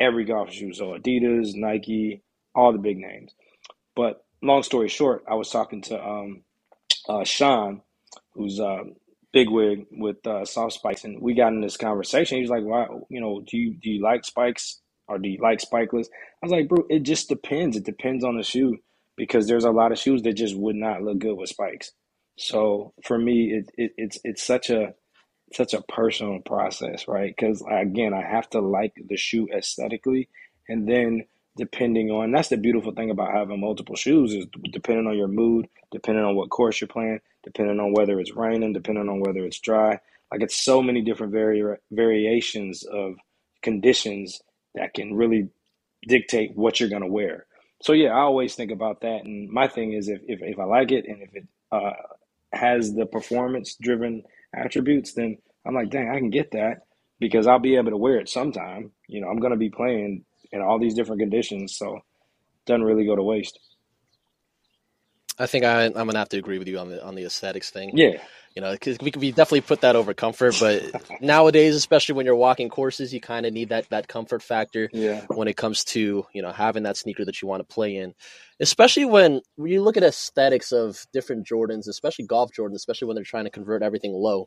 every 0.00 0.24
golf 0.24 0.52
shoe. 0.52 0.72
So 0.72 0.96
Adidas, 0.96 1.54
Nike, 1.54 2.22
all 2.54 2.72
the 2.72 2.78
big 2.78 2.98
names. 2.98 3.34
But 3.96 4.24
long 4.42 4.62
story 4.62 4.88
short, 4.88 5.24
I 5.28 5.34
was 5.34 5.50
talking 5.50 5.82
to 5.82 6.02
um, 6.02 6.42
uh, 7.08 7.24
Sean, 7.24 7.82
who's 8.32 8.60
uh, 8.60 8.84
bigwig 9.34 9.86
with 9.92 10.26
uh, 10.26 10.46
Soft 10.46 10.74
Spikes, 10.74 11.04
and 11.04 11.22
we 11.22 11.34
got 11.34 11.54
in 11.54 11.62
this 11.62 11.78
conversation. 11.78 12.38
He 12.38 12.42
was 12.42 12.50
like, 12.52 12.64
"Why, 12.64 12.88
you 13.10 13.20
know, 13.20 13.42
do 13.46 13.58
you 13.58 13.74
do 13.76 13.90
you 13.90 14.02
like 14.02 14.24
spikes 14.24 14.80
or 15.08 15.18
do 15.18 15.28
you 15.28 15.40
like 15.42 15.60
spikeless?" 15.60 16.08
I 16.42 16.46
was 16.46 16.52
like, 16.52 16.68
"Bro, 16.70 16.86
it 16.90 17.04
just 17.04 17.28
depends. 17.30 17.76
It 17.76 17.84
depends 17.84 18.24
on 18.24 18.38
the 18.38 18.44
shoe 18.44 18.78
because 19.18 19.48
there's 19.48 19.66
a 19.66 19.72
lot 19.72 19.92
of 19.92 19.98
shoes 20.00 20.22
that 20.24 20.34
just 20.34 20.56
would 20.56 20.76
not 20.76 21.02
look 21.04 21.20
good 21.20 21.36
with 21.36 21.50
spikes." 21.50 21.92
So 22.38 22.94
for 23.04 23.18
me, 23.18 23.52
it, 23.52 23.70
it 23.76 23.92
it's 23.98 24.20
it's 24.24 24.44
such 24.44 24.70
a 24.70 24.94
such 25.54 25.74
a 25.74 25.82
personal 25.82 26.40
process, 26.40 27.08
right? 27.08 27.34
Because 27.36 27.64
again, 27.70 28.14
I 28.14 28.22
have 28.22 28.50
to 28.52 28.60
like 28.60 28.94
the 29.08 29.18
shoe 29.18 29.48
aesthetically, 29.56 30.30
and 30.68 30.88
then 30.88 31.26
depending 31.56 32.10
on 32.10 32.32
that's 32.32 32.48
the 32.48 32.56
beautiful 32.56 32.92
thing 32.92 33.10
about 33.10 33.32
having 33.34 33.60
multiple 33.60 33.96
shoes 33.96 34.32
is 34.34 34.46
depending 34.72 35.06
on 35.06 35.16
your 35.16 35.28
mood, 35.28 35.68
depending 35.92 36.24
on 36.24 36.36
what 36.36 36.50
course 36.50 36.80
you're 36.80 36.88
playing, 36.88 37.20
depending 37.44 37.80
on 37.80 37.92
whether 37.92 38.18
it's 38.20 38.34
raining, 38.34 38.72
depending 38.72 39.08
on 39.08 39.20
whether 39.20 39.44
it's 39.44 39.60
dry. 39.60 39.98
Like 40.32 40.42
it's 40.42 40.56
so 40.56 40.82
many 40.82 41.02
different 41.02 41.32
vari- 41.32 41.78
variations 41.92 42.84
of 42.84 43.14
conditions 43.62 44.42
that 44.74 44.94
can 44.94 45.14
really 45.14 45.48
dictate 46.08 46.56
what 46.56 46.80
you're 46.80 46.88
gonna 46.88 47.06
wear. 47.06 47.46
So 47.82 47.92
yeah, 47.92 48.10
I 48.10 48.20
always 48.20 48.54
think 48.54 48.72
about 48.72 49.02
that. 49.02 49.24
And 49.24 49.50
my 49.50 49.68
thing 49.68 49.92
is 49.92 50.08
if 50.08 50.20
if, 50.26 50.40
if 50.42 50.58
I 50.58 50.64
like 50.64 50.92
it 50.92 51.06
and 51.06 51.22
if 51.22 51.34
it 51.34 51.46
uh, 51.70 51.92
has 52.52 52.94
the 52.94 53.06
performance 53.06 53.76
driven 53.80 54.22
attributes, 54.54 55.14
then 55.14 55.38
I'm 55.66 55.74
like, 55.74 55.90
dang, 55.90 56.10
I 56.10 56.18
can 56.18 56.30
get 56.30 56.52
that 56.52 56.82
because 57.20 57.46
I'll 57.46 57.58
be 57.58 57.76
able 57.76 57.90
to 57.90 57.96
wear 57.96 58.18
it 58.18 58.28
sometime. 58.28 58.92
You 59.08 59.20
know, 59.20 59.28
I'm 59.28 59.38
going 59.38 59.52
to 59.52 59.58
be 59.58 59.70
playing 59.70 60.24
in 60.54 60.62
all 60.62 60.78
these 60.78 60.94
different 60.94 61.20
conditions, 61.20 61.76
so 61.76 61.96
it 61.96 62.02
doesn't 62.64 62.84
really 62.84 63.04
go 63.04 63.16
to 63.16 63.22
waste. 63.22 63.58
I 65.38 65.46
think 65.46 65.64
I, 65.64 65.86
am 65.86 65.92
gonna 65.92 66.18
have 66.18 66.28
to 66.30 66.38
agree 66.38 66.58
with 66.58 66.68
you 66.68 66.78
on 66.78 66.88
the 66.88 67.04
on 67.04 67.16
the 67.16 67.24
aesthetics 67.24 67.70
thing. 67.70 67.90
Yeah, 67.94 68.18
you 68.54 68.62
know, 68.62 68.70
because 68.70 68.98
we, 69.00 69.12
we 69.16 69.32
definitely 69.32 69.62
put 69.62 69.80
that 69.80 69.96
over 69.96 70.14
comfort, 70.14 70.54
but 70.60 71.02
nowadays, 71.20 71.74
especially 71.74 72.14
when 72.14 72.24
you're 72.24 72.36
walking 72.36 72.68
courses, 72.68 73.12
you 73.12 73.20
kind 73.20 73.44
of 73.44 73.52
need 73.52 73.70
that 73.70 73.90
that 73.90 74.06
comfort 74.06 74.44
factor. 74.44 74.88
Yeah. 74.92 75.26
When 75.28 75.48
it 75.48 75.56
comes 75.56 75.82
to 75.86 76.24
you 76.32 76.42
know 76.42 76.52
having 76.52 76.84
that 76.84 76.96
sneaker 76.96 77.24
that 77.24 77.42
you 77.42 77.48
want 77.48 77.68
to 77.68 77.74
play 77.74 77.96
in, 77.96 78.14
especially 78.60 79.06
when 79.06 79.40
when 79.56 79.72
you 79.72 79.82
look 79.82 79.96
at 79.96 80.04
aesthetics 80.04 80.70
of 80.70 81.04
different 81.12 81.48
Jordans, 81.48 81.88
especially 81.88 82.26
golf 82.26 82.52
Jordans, 82.56 82.76
especially 82.76 83.08
when 83.08 83.16
they're 83.16 83.24
trying 83.24 83.44
to 83.44 83.50
convert 83.50 83.82
everything 83.82 84.12
low. 84.12 84.46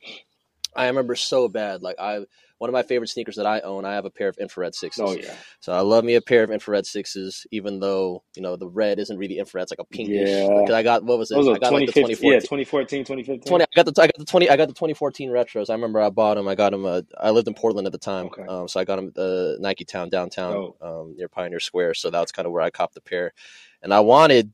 I 0.78 0.88
remember 0.88 1.16
so 1.16 1.48
bad. 1.48 1.82
Like 1.82 1.98
I, 2.00 2.26
one 2.60 2.70
of 2.70 2.74
my 2.74 2.84
favorite 2.84 3.10
sneakers 3.10 3.36
that 3.36 3.46
I 3.46 3.60
own, 3.62 3.86
I 3.86 3.94
have 3.94 4.06
a 4.06 4.10
pair 4.10 4.28
of 4.28 4.38
infrared 4.38 4.76
sixes. 4.76 5.04
Oh 5.06 5.14
yeah. 5.14 5.34
So 5.60 5.74
I 5.74 5.82
love 5.82 6.04
me 6.04 6.16
a 6.16 6.22
pair 6.22 6.44
of 6.44 6.52
infrared 6.52 6.86
sixes, 6.86 7.46
even 7.52 7.80
though 7.80 8.24
you 8.36 8.42
know 8.42 8.56
the 8.56 8.68
red 8.68 9.00
isn't 9.00 9.18
really 9.18 9.40
infrared; 9.40 9.64
it's 9.64 9.72
like 9.72 9.80
a 9.80 9.86
pinkish. 9.86 10.30
Yeah. 10.30 10.48
Because 10.48 10.74
I 10.74 10.84
got 10.84 11.04
what 11.04 11.18
was 11.18 11.32
it? 11.32 11.36
Those 11.36 11.50
I 11.50 11.60
got 11.60 11.74
like 11.74 11.88
the 11.88 11.94
2014. 11.94 12.32
Yeah, 12.32 12.40
2014, 12.40 13.02
2015. 13.02 13.50
20, 13.50 13.64
I 13.64 13.68
got 13.76 13.86
the 13.86 14.02
I 14.02 14.08
got 14.08 14.18
the 14.18 14.26
20 14.26 14.50
I 14.50 14.56
got 14.56 14.68
the 14.68 14.74
2014 14.74 15.30
retros. 15.30 15.70
I 15.70 15.74
remember 15.74 16.00
I 16.00 16.10
bought 16.10 16.36
them. 16.36 16.48
I 16.48 16.56
got 16.56 16.72
them. 16.72 16.86
Uh, 16.86 17.02
I 17.20 17.32
lived 17.32 17.48
in 17.48 17.54
Portland 17.54 17.88
at 17.88 17.92
the 17.92 18.00
time, 18.00 18.28
Okay. 18.28 18.44
um, 18.44 18.68
so 18.68 18.80
I 18.80 18.84
got 18.84 18.98
them 18.98 19.08
at 19.08 19.16
the 19.16 19.58
Nike 19.60 19.86
Town 19.86 20.10
downtown 20.10 20.74
um, 20.82 21.16
near 21.18 21.28
Pioneer 21.28 21.60
Square. 21.60 21.96
So 21.96 22.10
that 22.10 22.22
was 22.22 22.32
kind 22.32 22.46
of 22.46 22.52
where 22.52 22.62
I 22.62 22.70
copped 22.70 22.94
the 22.94 23.02
pair, 23.02 23.34
and 23.82 23.94
I 23.94 24.02
wanted 24.02 24.54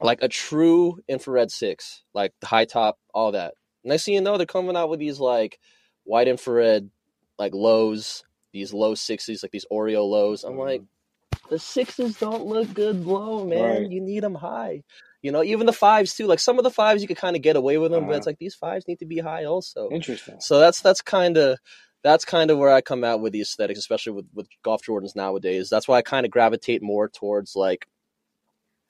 like 0.00 0.22
a 0.22 0.28
true 0.28 1.00
infrared 1.08 1.50
six, 1.50 2.02
like 2.14 2.32
the 2.40 2.46
high 2.46 2.64
top, 2.64 2.98
all 3.12 3.32
that. 3.32 3.54
Next 3.84 4.04
thing 4.04 4.14
you 4.14 4.20
know, 4.20 4.36
they're 4.36 4.46
coming 4.46 4.76
out 4.76 4.90
with 4.90 5.00
these 5.00 5.18
like 5.20 5.58
white 6.04 6.28
infrared 6.28 6.90
like 7.38 7.54
lows, 7.54 8.24
these 8.52 8.72
low 8.72 8.94
sixties, 8.94 9.42
like 9.42 9.52
these 9.52 9.66
Oreo 9.70 10.08
lows. 10.08 10.44
I'm 10.44 10.58
like, 10.58 10.82
the 11.50 11.58
sixes 11.58 12.18
don't 12.18 12.46
look 12.46 12.72
good 12.74 13.06
low, 13.06 13.44
man. 13.44 13.82
Right. 13.82 13.90
You 13.90 14.00
need 14.00 14.22
them 14.22 14.34
high. 14.34 14.82
You 15.22 15.32
know, 15.32 15.42
even 15.42 15.66
the 15.66 15.72
fives 15.72 16.14
too. 16.14 16.26
Like 16.26 16.40
some 16.40 16.58
of 16.58 16.64
the 16.64 16.70
fives, 16.70 17.02
you 17.02 17.08
could 17.08 17.16
kind 17.16 17.36
of 17.36 17.42
get 17.42 17.56
away 17.56 17.78
with 17.78 17.90
them, 17.90 18.04
but 18.04 18.10
Uh-huh. 18.10 18.16
it's 18.18 18.26
like 18.26 18.38
these 18.38 18.54
fives 18.54 18.86
need 18.86 18.98
to 19.00 19.06
be 19.06 19.18
high 19.18 19.44
also. 19.44 19.88
Interesting. 19.90 20.40
So 20.40 20.58
that's 20.58 20.80
that's 20.80 21.00
kind 21.00 21.36
of 21.36 21.58
that's 22.04 22.24
kind 22.24 22.50
of 22.50 22.58
where 22.58 22.72
I 22.72 22.80
come 22.80 23.02
out 23.02 23.20
with 23.20 23.32
the 23.32 23.40
aesthetics, 23.40 23.78
especially 23.78 24.12
with 24.12 24.26
with 24.34 24.46
golf 24.62 24.82
Jordans 24.82 25.16
nowadays. 25.16 25.68
That's 25.70 25.88
why 25.88 25.98
I 25.98 26.02
kind 26.02 26.24
of 26.24 26.30
gravitate 26.32 26.82
more 26.82 27.08
towards 27.08 27.56
like 27.56 27.88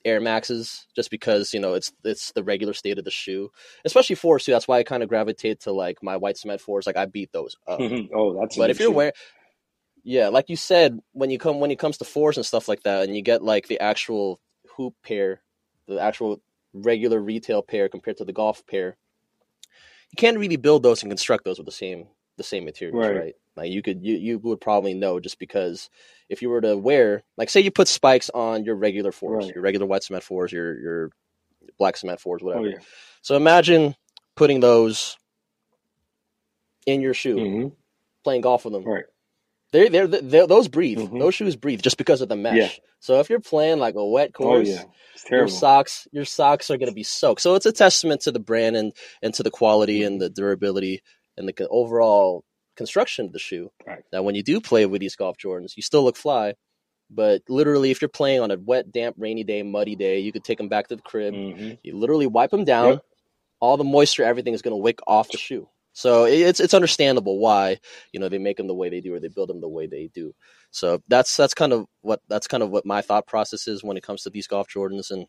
Air 0.05 0.21
Maxes, 0.21 0.87
just 0.95 1.11
because 1.11 1.53
you 1.53 1.59
know 1.59 1.73
it's 1.73 1.91
it's 2.03 2.31
the 2.33 2.43
regular 2.43 2.73
state 2.73 2.97
of 2.97 3.05
the 3.05 3.11
shoe, 3.11 3.51
especially 3.85 4.15
fours 4.15 4.45
too. 4.45 4.51
That's 4.51 4.67
why 4.67 4.79
I 4.79 4.83
kind 4.83 5.03
of 5.03 5.09
gravitate 5.09 5.61
to 5.61 5.71
like 5.71 6.01
my 6.01 6.17
white 6.17 6.37
cement 6.37 6.61
fours. 6.61 6.87
Like 6.87 6.97
I 6.97 7.05
beat 7.05 7.31
those 7.31 7.57
up. 7.67 7.79
oh, 8.13 8.39
that's. 8.39 8.57
But 8.57 8.69
if 8.69 8.79
you're 8.79 8.91
wearing, 8.91 9.13
yeah, 10.03 10.29
like 10.29 10.49
you 10.49 10.55
said, 10.55 10.99
when 11.11 11.29
you 11.29 11.37
come 11.37 11.59
when 11.59 11.71
it 11.71 11.79
comes 11.79 11.97
to 11.97 12.05
fours 12.05 12.37
and 12.37 12.45
stuff 12.45 12.67
like 12.67 12.83
that, 12.83 13.03
and 13.03 13.15
you 13.15 13.21
get 13.21 13.43
like 13.43 13.67
the 13.67 13.79
actual 13.79 14.39
hoop 14.75 14.95
pair, 15.03 15.41
the 15.87 15.99
actual 15.99 16.41
regular 16.73 17.19
retail 17.19 17.61
pair 17.61 17.89
compared 17.89 18.17
to 18.17 18.25
the 18.25 18.33
golf 18.33 18.65
pair, 18.67 18.97
you 20.11 20.15
can't 20.17 20.37
really 20.39 20.57
build 20.57 20.83
those 20.83 21.03
and 21.03 21.11
construct 21.11 21.45
those 21.45 21.57
with 21.57 21.65
the 21.65 21.71
same 21.71 22.07
the 22.37 22.43
same 22.43 22.65
materials, 22.65 23.05
Right. 23.05 23.15
right? 23.15 23.35
Like 23.59 23.71
you 23.71 23.81
could 23.81 24.03
you 24.05 24.15
you 24.17 24.39
would 24.39 24.61
probably 24.61 24.93
know 24.93 25.19
just 25.19 25.37
because 25.39 25.89
if 26.29 26.41
you 26.41 26.49
were 26.49 26.61
to 26.61 26.77
wear 26.77 27.23
like 27.37 27.49
say 27.49 27.61
you 27.61 27.71
put 27.71 27.87
spikes 27.87 28.29
on 28.33 28.63
your 28.63 28.75
regular 28.75 29.11
fours, 29.11 29.45
Right. 29.45 29.55
your 29.55 29.63
regular 29.63 29.85
white 29.85 30.03
cement 30.03 30.23
fours, 30.23 30.51
your 30.51 30.79
your 30.79 31.11
black 31.77 31.97
cement 31.97 32.19
fours, 32.19 32.41
whatever. 32.41 32.65
Oh 32.65 32.69
yeah. 32.69 32.77
So 33.21 33.35
imagine 33.35 33.95
putting 34.35 34.61
those 34.61 35.17
in 36.85 37.01
your 37.01 37.13
shoe, 37.13 37.37
hmm 37.37 37.67
playing 38.23 38.41
golf 38.41 38.65
with 38.65 38.73
them. 38.73 38.83
Right. 38.83 39.05
They're, 39.71 39.89
they're, 39.89 40.07
they're, 40.07 40.45
those 40.47 40.67
breathe. 40.67 40.99
Mhm. 40.99 41.19
Those 41.19 41.35
shoes 41.35 41.55
breathe 41.55 41.81
just 41.81 41.97
because 41.97 42.19
of 42.19 42.27
the 42.27 42.35
mesh. 42.35 42.57
Yeah. 42.57 42.69
So 42.99 43.19
if 43.21 43.29
you're 43.29 43.39
playing 43.39 43.79
like 43.79 43.95
a 43.95 44.05
wet 44.05 44.31
Oh 44.35 44.43
course, 44.43 44.67
yeah. 44.67 44.83
Your 45.31 45.47
socks 45.47 46.07
your 46.11 46.25
socks 46.25 46.69
are 46.69 46.77
going 46.77 46.89
to 46.89 46.95
be 46.95 47.03
soaked. 47.03 47.41
So 47.41 47.55
it's 47.55 47.65
a 47.65 47.71
testament 47.71 48.21
to 48.21 48.31
the 48.31 48.39
brand 48.39 48.75
and 48.75 48.93
and 49.21 49.33
to 49.35 49.43
the 49.43 49.51
quality 49.51 50.03
and 50.03 50.19
the 50.19 50.29
durability 50.29 51.01
and 51.37 51.47
the 51.47 51.67
overall 51.69 52.43
construction 52.79 53.25
of 53.25 53.33
the 53.33 53.39
shoe. 53.39 53.69
Right. 53.85 54.03
That 54.11 54.23
when 54.23 54.35
you 54.35 54.41
do 54.41 54.59
play 54.61 54.85
with 54.87 55.01
these 55.01 55.15
golf 55.15 55.37
Jordans, 55.37 55.75
you 55.75 55.83
still 55.83 56.03
look 56.03 56.15
fly. 56.17 56.55
But 57.11 57.41
literally, 57.49 57.91
if 57.91 58.01
you're 58.01 58.09
playing 58.09 58.39
on 58.41 58.51
a 58.51 58.57
wet, 58.57 58.91
damp, 58.91 59.15
rainy 59.19 59.43
day, 59.43 59.61
muddy 59.63 59.95
day, 59.95 60.19
you 60.19 60.31
could 60.31 60.43
take 60.43 60.57
them 60.57 60.69
back 60.69 60.87
to 60.87 60.95
the 60.95 61.01
crib. 61.01 61.33
hmm 61.33 61.71
You 61.83 61.97
literally 61.97 62.27
wipe 62.27 62.51
them 62.51 62.65
down. 62.65 62.93
Yep. 62.93 63.05
All 63.59 63.77
the 63.77 63.83
moisture, 63.83 64.23
everything 64.23 64.53
is 64.53 64.61
going 64.61 64.71
to 64.71 64.81
wick 64.81 64.99
off 65.05 65.29
the 65.29 65.37
shoe. 65.37 65.67
So 65.91 66.23
it's 66.25 66.61
it's 66.61 66.73
understandable 66.73 67.39
why 67.39 67.79
you 68.13 68.19
know 68.21 68.29
they 68.29 68.37
make 68.37 68.57
them 68.57 68.67
the 68.67 68.75
way 68.81 68.89
they 68.89 69.01
do 69.01 69.15
or 69.15 69.19
they 69.19 69.27
build 69.27 69.49
them 69.49 69.59
the 69.59 69.67
way 69.67 69.85
they 69.87 70.09
do. 70.13 70.33
So 70.71 71.01
that's 71.09 71.35
that's 71.35 71.53
kind 71.53 71.73
of 71.73 71.87
what 72.01 72.21
that's 72.29 72.47
kind 72.47 72.63
of 72.63 72.69
what 72.69 72.85
my 72.85 73.01
thought 73.01 73.27
process 73.27 73.67
is 73.67 73.83
when 73.83 73.97
it 73.97 74.03
comes 74.03 74.21
to 74.23 74.29
these 74.29 74.47
golf 74.47 74.67
Jordans 74.73 75.11
and 75.11 75.25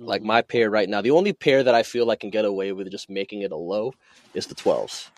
like 0.00 0.22
my 0.22 0.42
pair 0.42 0.68
right 0.70 0.88
now. 0.88 1.00
The 1.02 1.12
only 1.12 1.32
pair 1.32 1.62
that 1.62 1.74
I 1.74 1.82
feel 1.84 2.10
I 2.10 2.16
can 2.16 2.30
get 2.30 2.44
away 2.44 2.72
with 2.72 2.90
just 2.90 3.08
making 3.08 3.42
it 3.42 3.52
a 3.52 3.56
low 3.56 3.92
is 4.34 4.46
the 4.46 4.54
12s. 4.54 5.10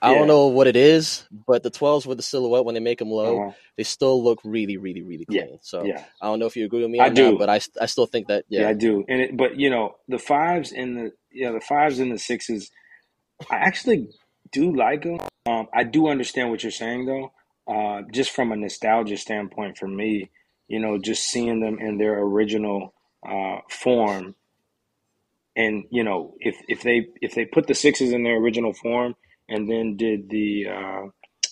I 0.00 0.12
Yeah. 0.12 0.18
don't 0.18 0.28
know 0.28 0.46
what 0.48 0.66
it 0.66 0.76
is, 0.76 1.26
but 1.46 1.62
the 1.62 1.70
12s 1.70 2.06
with 2.06 2.18
the 2.18 2.22
silhouette 2.22 2.64
when 2.64 2.74
they 2.74 2.80
make 2.80 2.98
them 2.98 3.10
low, 3.10 3.38
Uh-huh. 3.38 3.52
they 3.76 3.82
still 3.82 4.22
look 4.22 4.40
really, 4.44 4.76
really, 4.76 5.02
really 5.02 5.26
Yeah. 5.28 5.42
clean. 5.42 5.58
So 5.62 5.84
Yeah. 5.84 6.04
I 6.20 6.26
don't 6.26 6.38
know 6.38 6.46
if 6.46 6.56
you 6.56 6.64
agree 6.64 6.82
with 6.82 6.90
me 6.90 7.00
I 7.00 7.08
do. 7.08 7.32
that, 7.32 7.38
but 7.38 7.48
I, 7.48 7.60
I 7.80 7.86
still 7.86 8.06
think 8.06 8.28
that 8.28 8.44
Yeah. 8.48 8.62
yeah, 8.62 8.68
I 8.68 8.72
do. 8.74 9.04
And 9.08 9.20
it, 9.20 9.36
but 9.36 9.56
you 9.58 9.70
know, 9.70 9.96
the 10.08 10.18
fives 10.18 10.72
and 10.72 10.96
the 10.96 11.12
yeah, 11.32 11.50
the 11.52 11.60
fives 11.60 11.98
and 11.98 12.12
the 12.12 12.18
sixes, 12.18 12.70
I 13.50 13.56
actually 13.56 14.08
do 14.52 14.74
like 14.74 15.02
them. 15.02 15.20
Um, 15.46 15.68
I 15.74 15.84
do 15.84 16.08
understand 16.08 16.50
what 16.50 16.62
you're 16.62 16.72
saying 16.72 17.06
though. 17.06 17.32
Uh, 17.66 18.02
just 18.12 18.30
from 18.30 18.52
a 18.52 18.56
nostalgia 18.56 19.16
standpoint, 19.16 19.78
for 19.78 19.88
me, 19.88 20.30
you 20.68 20.78
know, 20.78 20.98
just 20.98 21.24
seeing 21.26 21.60
them 21.60 21.78
in 21.78 21.98
their 21.98 22.18
original 22.20 22.94
uh, 23.26 23.58
form, 23.70 24.34
and 25.56 25.84
you 25.90 26.04
know, 26.04 26.34
if 26.40 26.56
if 26.68 26.82
they 26.82 27.08
if 27.20 27.34
they 27.34 27.44
put 27.46 27.66
the 27.66 27.74
sixes 27.74 28.12
in 28.12 28.22
their 28.22 28.36
original 28.36 28.72
form 28.74 29.16
and 29.48 29.68
then 29.70 29.96
did 29.96 30.28
the 30.30 30.66
uh, 30.68 31.02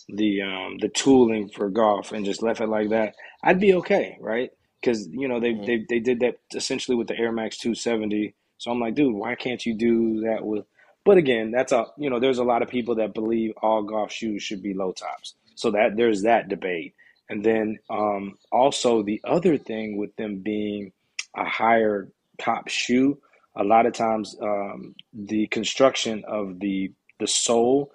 the 0.09 0.43
um, 0.43 0.79
the 0.81 0.89
tooling 0.89 1.49
for 1.49 1.71
golf 1.71 2.13
and 2.13 2.25
just 2.25 2.43
left 2.43 2.61
it 2.61 2.69
like 2.69 2.91
that, 2.91 3.15
I'd 3.43 3.61
be 3.61 3.75
okay, 3.75 4.17
right? 4.21 4.51
Because 4.81 5.09
you 5.09 5.29
know 5.29 5.41
they, 5.41 5.53
Mhm. 5.55 5.67
they 5.67 5.87
they 5.89 6.01
did 6.01 6.21
that 6.21 6.39
essentially 6.55 6.97
with 6.97 7.09
the 7.09 7.19
Air 7.19 7.33
Max 7.33 7.59
270. 7.59 8.35
So 8.59 8.71
I'm 8.71 8.81
like, 8.81 8.95
dude, 8.95 9.15
why 9.15 9.35
can't 9.35 9.65
you 9.67 9.75
do 9.77 10.21
that 10.23 10.45
with? 10.45 10.65
But 11.05 11.19
again, 11.19 11.51
that's 11.51 11.73
a 11.73 11.87
you 11.99 12.11
know, 12.11 12.21
there's 12.21 12.39
a 12.39 12.45
lot 12.45 12.63
of 12.63 12.69
people 12.69 12.97
that 12.97 13.15
believe 13.15 13.53
all 13.63 13.83
golf 13.83 14.13
shoes 14.13 14.43
should 14.43 14.63
be 14.63 14.75
low 14.75 14.93
tops. 14.93 15.35
So 15.57 15.71
that 15.73 15.97
there's 15.97 16.23
that 16.23 16.49
debate. 16.49 16.95
And 17.29 17.45
then 17.45 17.79
um, 17.91 18.37
also 18.51 19.03
the 19.03 19.21
other 19.25 19.57
thing 19.57 19.97
with 19.97 20.15
them 20.17 20.39
being 20.43 20.93
a 21.37 21.45
higher 21.45 22.09
top 22.39 22.69
shoe, 22.69 23.19
a 23.57 23.65
lot 23.65 23.87
of 23.87 23.95
times 23.95 24.37
um, 24.43 24.95
the 25.15 25.47
construction 25.49 26.25
of 26.29 26.59
the 26.61 26.93
the 27.23 27.29
sole, 27.29 27.93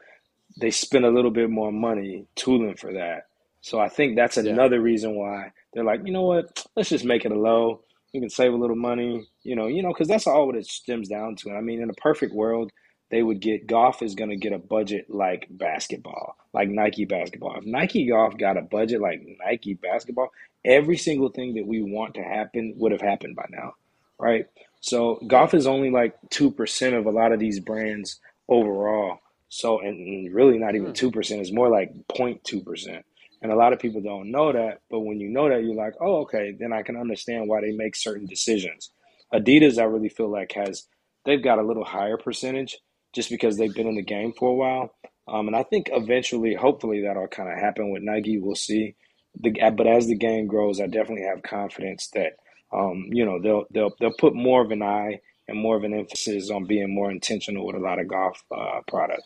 they 0.59 0.71
spend 0.71 1.05
a 1.05 1.11
little 1.11 1.31
bit 1.31 1.49
more 1.51 1.71
money 1.71 2.25
tooling 2.35 2.75
for 2.75 2.93
that. 2.93 3.27
So 3.61 3.79
I 3.79 3.89
think 3.89 4.15
that's 4.15 4.37
Yeah. 4.43 4.53
another 4.53 4.81
reason 4.81 5.15
why 5.15 5.51
they're 5.73 5.83
like, 5.85 6.01
you 6.05 6.13
know 6.13 6.23
what, 6.23 6.65
let's 6.75 6.89
just 6.89 7.05
make 7.05 7.25
it 7.25 7.31
a 7.33 7.39
low. 7.39 7.81
You 8.13 8.21
can 8.21 8.29
save 8.29 8.53
a 8.53 8.57
little 8.57 8.75
money, 8.75 9.27
you 9.43 9.55
know, 9.55 9.67
you 9.67 9.83
know, 9.83 9.89
because 9.93 10.07
that's 10.07 10.27
all 10.27 10.47
what 10.47 10.55
it 10.55 10.65
stems 10.67 11.09
down 11.09 11.35
to. 11.37 11.51
I 11.51 11.61
mean, 11.61 11.81
in 11.81 11.89
a 11.89 11.93
perfect 11.95 12.33
world, 12.33 12.71
they 13.11 13.23
would 13.23 13.41
get 13.41 13.67
golf 13.67 14.01
is 14.01 14.15
going 14.15 14.31
to 14.31 14.35
get 14.37 14.53
a 14.53 14.59
budget 14.59 15.07
like 15.09 15.47
basketball, 15.49 16.35
like 16.53 16.69
Nike 16.69 17.05
basketball. 17.05 17.55
If 17.57 17.65
Nike 17.65 18.07
golf 18.07 18.37
got 18.37 18.57
a 18.57 18.61
budget 18.61 19.01
like 19.01 19.21
Nike 19.45 19.75
basketball, 19.75 20.31
every 20.65 20.97
single 20.97 21.29
thing 21.29 21.55
that 21.55 21.67
we 21.67 21.81
want 21.83 22.15
to 22.15 22.23
happen 22.23 22.73
would 22.77 22.91
have 22.91 23.01
happened 23.01 23.35
by 23.35 23.45
now, 23.49 23.75
right? 24.19 24.47
So 24.81 25.19
golf 25.27 25.53
is 25.53 25.67
only 25.67 25.89
like 25.91 26.15
two 26.29 26.51
percent 26.51 26.95
of 26.95 27.05
a 27.05 27.11
lot 27.11 27.31
of 27.31 27.39
these 27.39 27.59
brands 27.59 28.19
overall. 28.49 29.19
So 29.49 29.79
and, 29.79 29.97
and 29.99 30.33
really 30.35 30.57
not 30.59 30.75
even 30.75 30.87
Hmm. 30.87 30.93
two 30.93 31.11
percent. 31.11 31.41
It's 31.41 31.53
more 31.53 31.69
like 31.69 31.91
0.2 32.17 32.65
percent. 32.65 33.05
And 33.41 33.51
a 33.51 33.55
lot 33.55 33.73
of 33.73 33.79
people 33.79 34.01
don't 34.01 34.31
know 34.31 34.51
that. 34.53 34.81
But 34.89 35.01
when 35.01 35.19
you 35.19 35.29
know 35.29 35.49
that, 35.49 35.63
you're 35.63 35.75
like, 35.75 35.93
oh, 36.01 36.21
okay, 36.23 36.55
then 36.59 36.73
I 36.73 36.83
can 36.83 36.97
understand 36.97 37.47
why 37.49 37.61
they 37.61 37.71
make 37.73 37.95
certain 37.95 38.25
decisions. 38.27 38.91
Adidas, 39.33 39.79
I 39.79 39.83
really 39.85 40.09
feel 40.09 40.31
like 40.31 40.53
has 40.53 40.87
they've 41.25 41.43
got 41.43 41.59
a 41.59 41.63
little 41.67 41.85
higher 41.85 42.17
percentage 42.17 42.77
just 43.13 43.29
because 43.29 43.57
they've 43.57 43.73
been 43.73 43.87
in 43.87 43.95
the 43.95 44.03
game 44.03 44.33
for 44.37 44.49
a 44.49 44.55
while. 44.55 44.95
Um, 45.27 45.47
and 45.47 45.55
I 45.55 45.63
think 45.63 45.89
eventually, 45.91 46.55
hopefully, 46.55 47.01
that'll 47.03 47.27
kind 47.27 47.51
of 47.51 47.59
happen 47.59 47.91
with 47.91 48.03
Nike. 48.03 48.39
We'll 48.39 48.55
see. 48.55 48.95
The, 49.39 49.51
but 49.75 49.87
as 49.87 50.07
the 50.07 50.17
game 50.17 50.47
grows, 50.47 50.81
I 50.81 50.87
definitely 50.87 51.25
have 51.27 51.43
confidence 51.43 52.09
that 52.15 52.33
um, 52.73 53.05
you 53.11 53.25
know 53.25 53.41
they'll 53.41 53.65
they'll 53.71 53.95
they'll 53.99 54.15
put 54.19 54.35
more 54.35 54.63
of 54.63 54.71
an 54.71 54.83
eye 54.83 55.19
and 55.47 55.57
more 55.59 55.77
of 55.77 55.83
an 55.83 55.93
emphasis 55.93 56.49
on 56.49 56.65
being 56.65 56.93
more 56.93 57.11
intentional 57.11 57.65
with 57.65 57.75
a 57.75 57.79
lot 57.79 57.99
of 57.99 58.07
golf 58.07 58.43
uh, 58.55 58.81
product. 58.87 59.23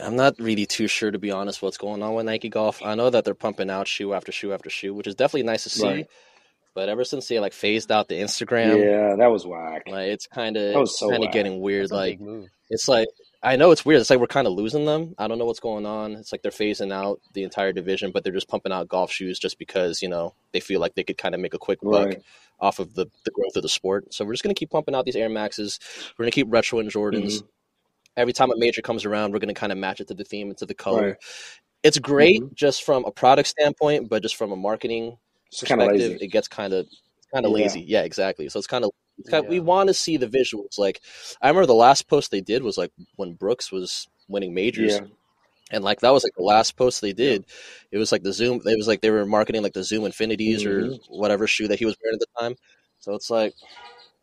I'm 0.00 0.16
not 0.16 0.36
really 0.38 0.64
too 0.66 0.86
sure, 0.86 1.10
to 1.10 1.18
be 1.18 1.30
honest, 1.30 1.60
what's 1.60 1.76
going 1.76 2.02
on 2.02 2.14
with 2.14 2.24
Nike 2.24 2.48
Golf. 2.48 2.80
I 2.82 2.94
know 2.94 3.10
that 3.10 3.24
they're 3.24 3.34
pumping 3.34 3.68
out 3.68 3.86
shoe 3.86 4.14
after 4.14 4.32
shoe 4.32 4.52
after 4.52 4.70
shoe, 4.70 4.94
which 4.94 5.06
is 5.06 5.14
definitely 5.14 5.42
nice 5.42 5.64
to 5.64 5.70
see. 5.70 5.86
Right. 5.86 6.06
But 6.74 6.88
ever 6.88 7.04
since 7.04 7.28
they 7.28 7.38
like 7.40 7.52
phased 7.52 7.92
out 7.92 8.08
the 8.08 8.14
Instagram, 8.14 8.82
Yeah, 8.82 9.16
that 9.16 9.26
was 9.30 9.46
whack. 9.46 9.82
like 9.86 10.08
it's 10.08 10.26
kind 10.26 10.56
of 10.56 10.74
was 10.74 10.98
so 10.98 11.10
kind 11.10 11.24
of 11.24 11.30
getting 11.30 11.60
weird. 11.60 11.90
That's 11.90 11.92
Like 11.92 12.20
it's 12.70 12.88
like 12.88 13.08
I 13.44 13.56
know 13.56 13.72
it's 13.72 13.84
weird. 13.84 14.00
It's 14.00 14.08
like 14.10 14.20
we're 14.20 14.26
kind 14.28 14.46
of 14.46 14.52
losing 14.52 14.84
them. 14.84 15.14
I 15.18 15.26
don't 15.26 15.36
know 15.38 15.44
what's 15.46 15.58
going 15.60 15.84
on. 15.84 16.12
It's 16.12 16.30
like 16.30 16.42
they're 16.42 16.52
phasing 16.52 16.92
out 16.92 17.20
the 17.32 17.42
entire 17.42 17.72
division, 17.72 18.12
but 18.12 18.22
they're 18.22 18.32
just 18.32 18.46
pumping 18.48 18.70
out 18.72 18.86
golf 18.88 19.10
shoes 19.10 19.38
just 19.38 19.58
because 19.58 20.00
you 20.00 20.08
know 20.08 20.34
they 20.52 20.60
feel 20.60 20.80
like 20.80 20.94
they 20.94 21.02
could 21.02 21.18
kind 21.18 21.34
of 21.34 21.40
make 21.40 21.54
a 21.54 21.58
quick 21.58 21.80
buck 21.82 22.06
Right. 22.06 22.22
off 22.60 22.78
of 22.78 22.94
the, 22.94 23.06
the 23.24 23.32
growth 23.32 23.56
of 23.56 23.62
the 23.62 23.68
sport. 23.68 24.14
So 24.14 24.24
we're 24.24 24.32
just 24.34 24.44
gonna 24.44 24.54
keep 24.54 24.70
pumping 24.70 24.94
out 24.94 25.04
these 25.06 25.16
Air 25.16 25.28
Maxes. 25.28 25.80
We're 26.16 26.24
gonna 26.24 26.30
keep 26.32 26.48
retroing 26.48 26.88
Jordans. 26.88 27.42
Mhm. 27.42 27.48
Every 28.16 28.32
time 28.32 28.52
a 28.52 28.56
major 28.56 28.82
comes 28.82 29.04
around, 29.04 29.32
we're 29.32 29.40
gonna 29.40 29.54
kind 29.54 29.72
of 29.72 29.78
match 29.78 30.00
it 30.00 30.06
to 30.08 30.14
the 30.14 30.24
theme 30.24 30.48
and 30.50 30.58
to 30.58 30.66
the 30.66 30.74
color. 30.74 31.02
Right. 31.08 31.16
It's 31.82 31.98
great 31.98 32.42
Mhm. 32.42 32.54
just 32.54 32.84
from 32.84 33.04
a 33.06 33.10
product 33.10 33.48
standpoint, 33.48 34.08
but 34.08 34.22
just 34.22 34.36
from 34.36 34.52
a 34.52 34.56
marketing 34.56 35.18
It's 35.50 35.60
perspective, 35.60 36.18
it 36.20 36.28
gets 36.28 36.46
kind 36.46 36.72
of 36.72 36.86
kind 37.34 37.44
of 37.46 37.50
Yeah. 37.50 37.64
lazy. 37.64 37.80
Yeah, 37.80 38.02
exactly. 38.02 38.48
So 38.50 38.58
it's 38.58 38.68
kind 38.68 38.84
of 38.84 38.90
kind 39.30 39.48
we 39.48 39.56
Yeah. 39.56 39.62
want 39.62 39.88
to 39.88 39.94
see 39.94 40.16
the 40.16 40.26
visuals. 40.28 40.78
Like 40.78 41.00
I 41.40 41.48
remember 41.48 41.66
the 41.66 41.74
last 41.74 42.08
post 42.08 42.30
they 42.30 42.40
did 42.40 42.62
was 42.62 42.76
like 42.78 42.92
when 43.16 43.34
Brooks 43.34 43.70
was 43.72 44.08
winning 44.28 44.54
majors, 44.54 44.94
Yeah. 44.94 45.06
and 45.70 45.84
like 45.84 46.00
that 46.00 46.12
was 46.12 46.24
like 46.24 46.34
the 46.36 46.42
last 46.44 46.76
post 46.76 47.00
they 47.00 47.12
did. 47.12 47.44
It 47.90 47.98
was 47.98 48.12
like 48.12 48.22
the 48.22 48.32
Zoom. 48.32 48.60
It 48.64 48.76
was 48.76 48.86
like 48.88 49.00
they 49.00 49.10
were 49.10 49.26
marketing 49.26 49.62
like 49.62 49.74
the 49.74 49.84
Zoom 49.84 50.04
Infinities 50.04 50.64
or 50.64 50.82
Mhm. 50.82 51.00
whatever 51.08 51.46
shoe 51.46 51.68
that 51.68 51.78
he 51.78 51.84
was 51.84 51.96
wearing 52.02 52.14
at 52.16 52.20
the 52.20 52.40
time. 52.40 52.56
So 53.00 53.14
it's 53.14 53.30
like. 53.30 53.54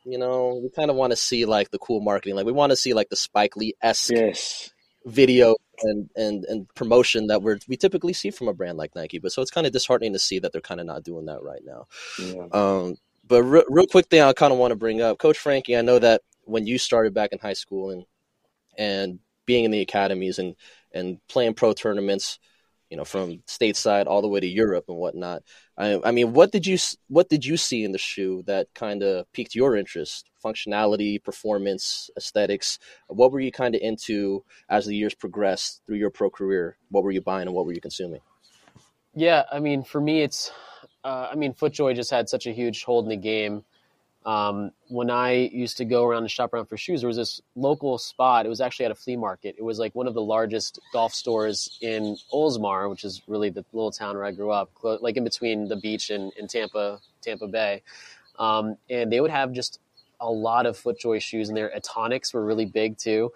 You 0.05 0.17
know, 0.17 0.55
we 0.63 0.69
kind 0.69 0.89
of 0.89 0.95
want 0.95 1.11
to 1.11 1.17
see 1.17 1.43
like 1.45 1.71
the 1.71 1.77
cool 1.77 1.99
marketing. 1.99 2.35
Like 2.35 2.45
we 2.45 2.53
want 2.53 2.71
to 2.71 2.75
see 2.77 2.93
like 2.93 3.09
the 3.09 3.17
Spike 3.17 3.57
Lee 3.57 3.75
esque 3.83 4.11
Yes. 4.11 4.71
video 5.05 5.57
and, 5.83 6.09
and 6.15 6.45
and 6.45 6.67
promotion 6.73 7.27
that 7.27 7.43
we're 7.43 7.59
we 7.67 7.75
typically 7.75 8.13
see 8.13 8.31
from 8.31 8.47
a 8.47 8.53
brand 8.53 8.77
like 8.77 8.95
Nike. 8.95 9.19
But 9.19 9.33
so 9.33 9.41
it's 9.41 9.51
kind 9.51 9.67
of 9.67 9.73
disheartening 9.73 10.13
to 10.13 10.19
see 10.19 10.39
that 10.39 10.53
they're 10.53 10.61
kind 10.61 10.79
of 10.79 10.87
not 10.87 11.03
doing 11.03 11.25
that 11.25 11.43
right 11.43 11.61
now. 11.65 11.87
Yeah. 12.17 12.47
Um, 12.53 12.95
but 13.29 13.43
re- 13.43 13.65
real 13.69 13.87
quick 13.87 14.07
thing 14.07 14.21
I 14.21 14.33
kind 14.33 14.51
of 14.51 14.59
want 14.59 14.71
to 14.71 14.75
bring 14.75 15.01
up, 15.01 15.19
Coach 15.19 15.37
Frankie. 15.37 15.77
I 15.77 15.81
know 15.81 15.99
that 15.99 16.21
when 16.43 16.67
you 16.67 16.77
started 16.77 17.13
back 17.13 17.31
in 17.31 17.39
high 17.39 17.53
school 17.53 17.91
and 17.91 18.03
and 18.77 19.19
being 19.45 19.63
in 19.63 19.71
the 19.71 19.81
academies 19.81 20.39
and 20.39 20.55
and 20.91 21.19
playing 21.29 21.53
pro 21.53 21.73
tournaments, 21.73 22.39
you 22.89 22.97
know, 22.97 23.05
from 23.05 23.43
stateside 23.47 24.07
all 24.07 24.23
the 24.23 24.27
way 24.27 24.39
to 24.39 24.47
Europe 24.47 24.85
and 24.89 24.97
whatnot. 24.97 25.43
I, 25.77 26.01
I 26.03 26.11
mean, 26.11 26.33
what 26.33 26.51
did 26.51 26.65
you 26.65 26.77
what 27.07 27.29
did 27.29 27.45
you 27.45 27.55
see 27.55 27.83
in 27.83 27.91
the 27.91 27.99
shoe 27.99 28.43
that 28.47 28.67
kind 28.73 29.03
of 29.03 29.31
piqued 29.31 29.55
your 29.55 29.75
interest? 29.75 30.29
Functionality, 30.43 31.23
performance, 31.23 32.09
aesthetics. 32.17 32.79
What 33.07 33.31
were 33.31 33.39
you 33.39 33.51
kind 33.51 33.75
of 33.75 33.81
into 33.81 34.43
as 34.69 34.87
the 34.87 34.95
years 34.95 35.13
progressed 35.13 35.81
through 35.85 35.97
your 35.97 36.09
pro 36.09 36.31
career? 36.31 36.77
What 36.89 37.03
were 37.03 37.11
you 37.11 37.21
buying 37.21 37.47
and 37.47 37.55
what 37.55 37.65
were 37.65 37.73
you 37.73 37.81
consuming? 37.81 38.21
Yeah, 39.13 39.43
I 39.51 39.59
mean, 39.59 39.83
for 39.83 39.99
me, 39.99 40.21
it's, 40.21 40.51
uh, 41.09 41.29
I 41.31 41.35
mean, 41.35 41.53
FootJoy 41.53 41.95
just 41.95 42.11
had 42.11 42.29
such 42.29 42.45
a 42.45 42.51
huge 42.51 42.83
hold 42.83 43.05
in 43.05 43.09
the 43.09 43.17
game. 43.17 43.63
Um, 44.25 44.71
when 44.89 45.09
I 45.09 45.31
used 45.65 45.77
to 45.77 45.85
go 45.85 46.05
around 46.05 46.23
and 46.23 46.31
shop 46.31 46.53
around 46.53 46.65
for 46.67 46.77
shoes, 46.77 47.01
there 47.01 47.07
was 47.07 47.17
this 47.17 47.41
local 47.55 47.97
spot. 47.97 48.45
It 48.45 48.49
was 48.49 48.61
actually 48.61 48.85
at 48.85 48.91
a 48.91 48.95
flea 48.95 49.15
market. 49.15 49.55
It 49.57 49.63
was 49.63 49.79
like 49.79 49.95
one 49.95 50.07
of 50.07 50.13
the 50.13 50.21
largest 50.21 50.79
golf 50.93 51.13
stores 51.13 51.77
in 51.81 52.17
Oldsmar, 52.31 52.89
which 52.89 53.03
is 53.05 53.21
really 53.27 53.49
the 53.49 53.63
little 53.73 53.91
town 53.91 54.15
where 54.15 54.25
I 54.25 54.31
grew 54.31 54.51
up, 54.51 54.69
like 54.83 55.17
in 55.17 55.23
between 55.23 55.67
the 55.67 55.77
beach 55.77 56.09
and, 56.09 56.31
and 56.37 56.49
Tampa, 56.49 56.99
Tampa 57.21 57.47
Bay. 57.47 57.81
Um, 58.37 58.75
and 58.89 59.11
they 59.11 59.21
would 59.21 59.31
have 59.31 59.51
just 59.51 59.79
a 60.21 60.29
lot 60.29 60.65
of 60.65 60.77
FootJoy 60.77 61.21
shoes, 61.21 61.47
and 61.47 61.57
their 61.57 61.73
Etonics 61.75 62.33
were 62.33 62.45
really 62.45 62.65
big 62.65 62.97
too. 62.97 63.31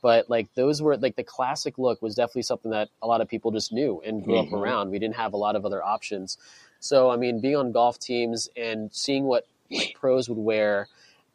But 0.00 0.30
like 0.30 0.46
those 0.54 0.80
were 0.80 0.96
like 0.96 1.16
the 1.16 1.24
classic 1.24 1.76
look 1.78 2.00
was 2.00 2.14
definitely 2.14 2.42
something 2.42 2.70
that 2.70 2.88
a 3.02 3.06
lot 3.08 3.20
of 3.20 3.28
people 3.28 3.50
just 3.50 3.72
knew 3.72 4.00
and 4.06 4.24
grew 4.24 4.34
Mhm. 4.36 4.46
up 4.46 4.52
around. 4.52 4.90
We 4.90 5.00
didn't 5.00 5.16
have 5.16 5.32
a 5.32 5.36
lot 5.36 5.56
of 5.56 5.66
other 5.66 5.82
options. 5.82 6.38
So 6.80 7.10
I 7.10 7.16
mean, 7.16 7.40
being 7.40 7.56
on 7.56 7.72
golf 7.72 7.98
teams 7.98 8.48
and 8.56 8.90
seeing 8.92 9.24
what 9.24 9.46
pros 9.94 10.28
would 10.28 10.38
wear 10.38 10.88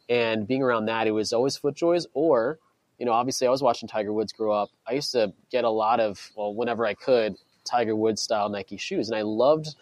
and 0.08 0.46
being 0.46 0.62
around 0.62 0.86
that, 0.86 1.06
it 1.06 1.12
was 1.12 1.32
always 1.32 1.58
FootJoys 1.58 2.06
or 2.14 2.58
you 2.98 3.06
know, 3.06 3.12
obviously 3.12 3.46
I 3.46 3.50
was 3.50 3.62
watching 3.62 3.88
Tiger 3.88 4.12
Woods 4.12 4.32
grow 4.32 4.52
up. 4.52 4.70
I 4.86 4.92
used 4.92 5.12
to 5.12 5.32
get 5.50 5.64
a 5.64 5.70
lot 5.70 6.00
of 6.00 6.30
well, 6.36 6.54
whenever 6.54 6.86
I 6.86 6.94
could, 6.94 7.36
Tiger 7.64 7.96
Woods 7.96 8.22
style 8.22 8.48
Nike 8.48 8.76
shoes, 8.76 9.08
and 9.08 9.16
I 9.16 9.22
loved 9.22 9.74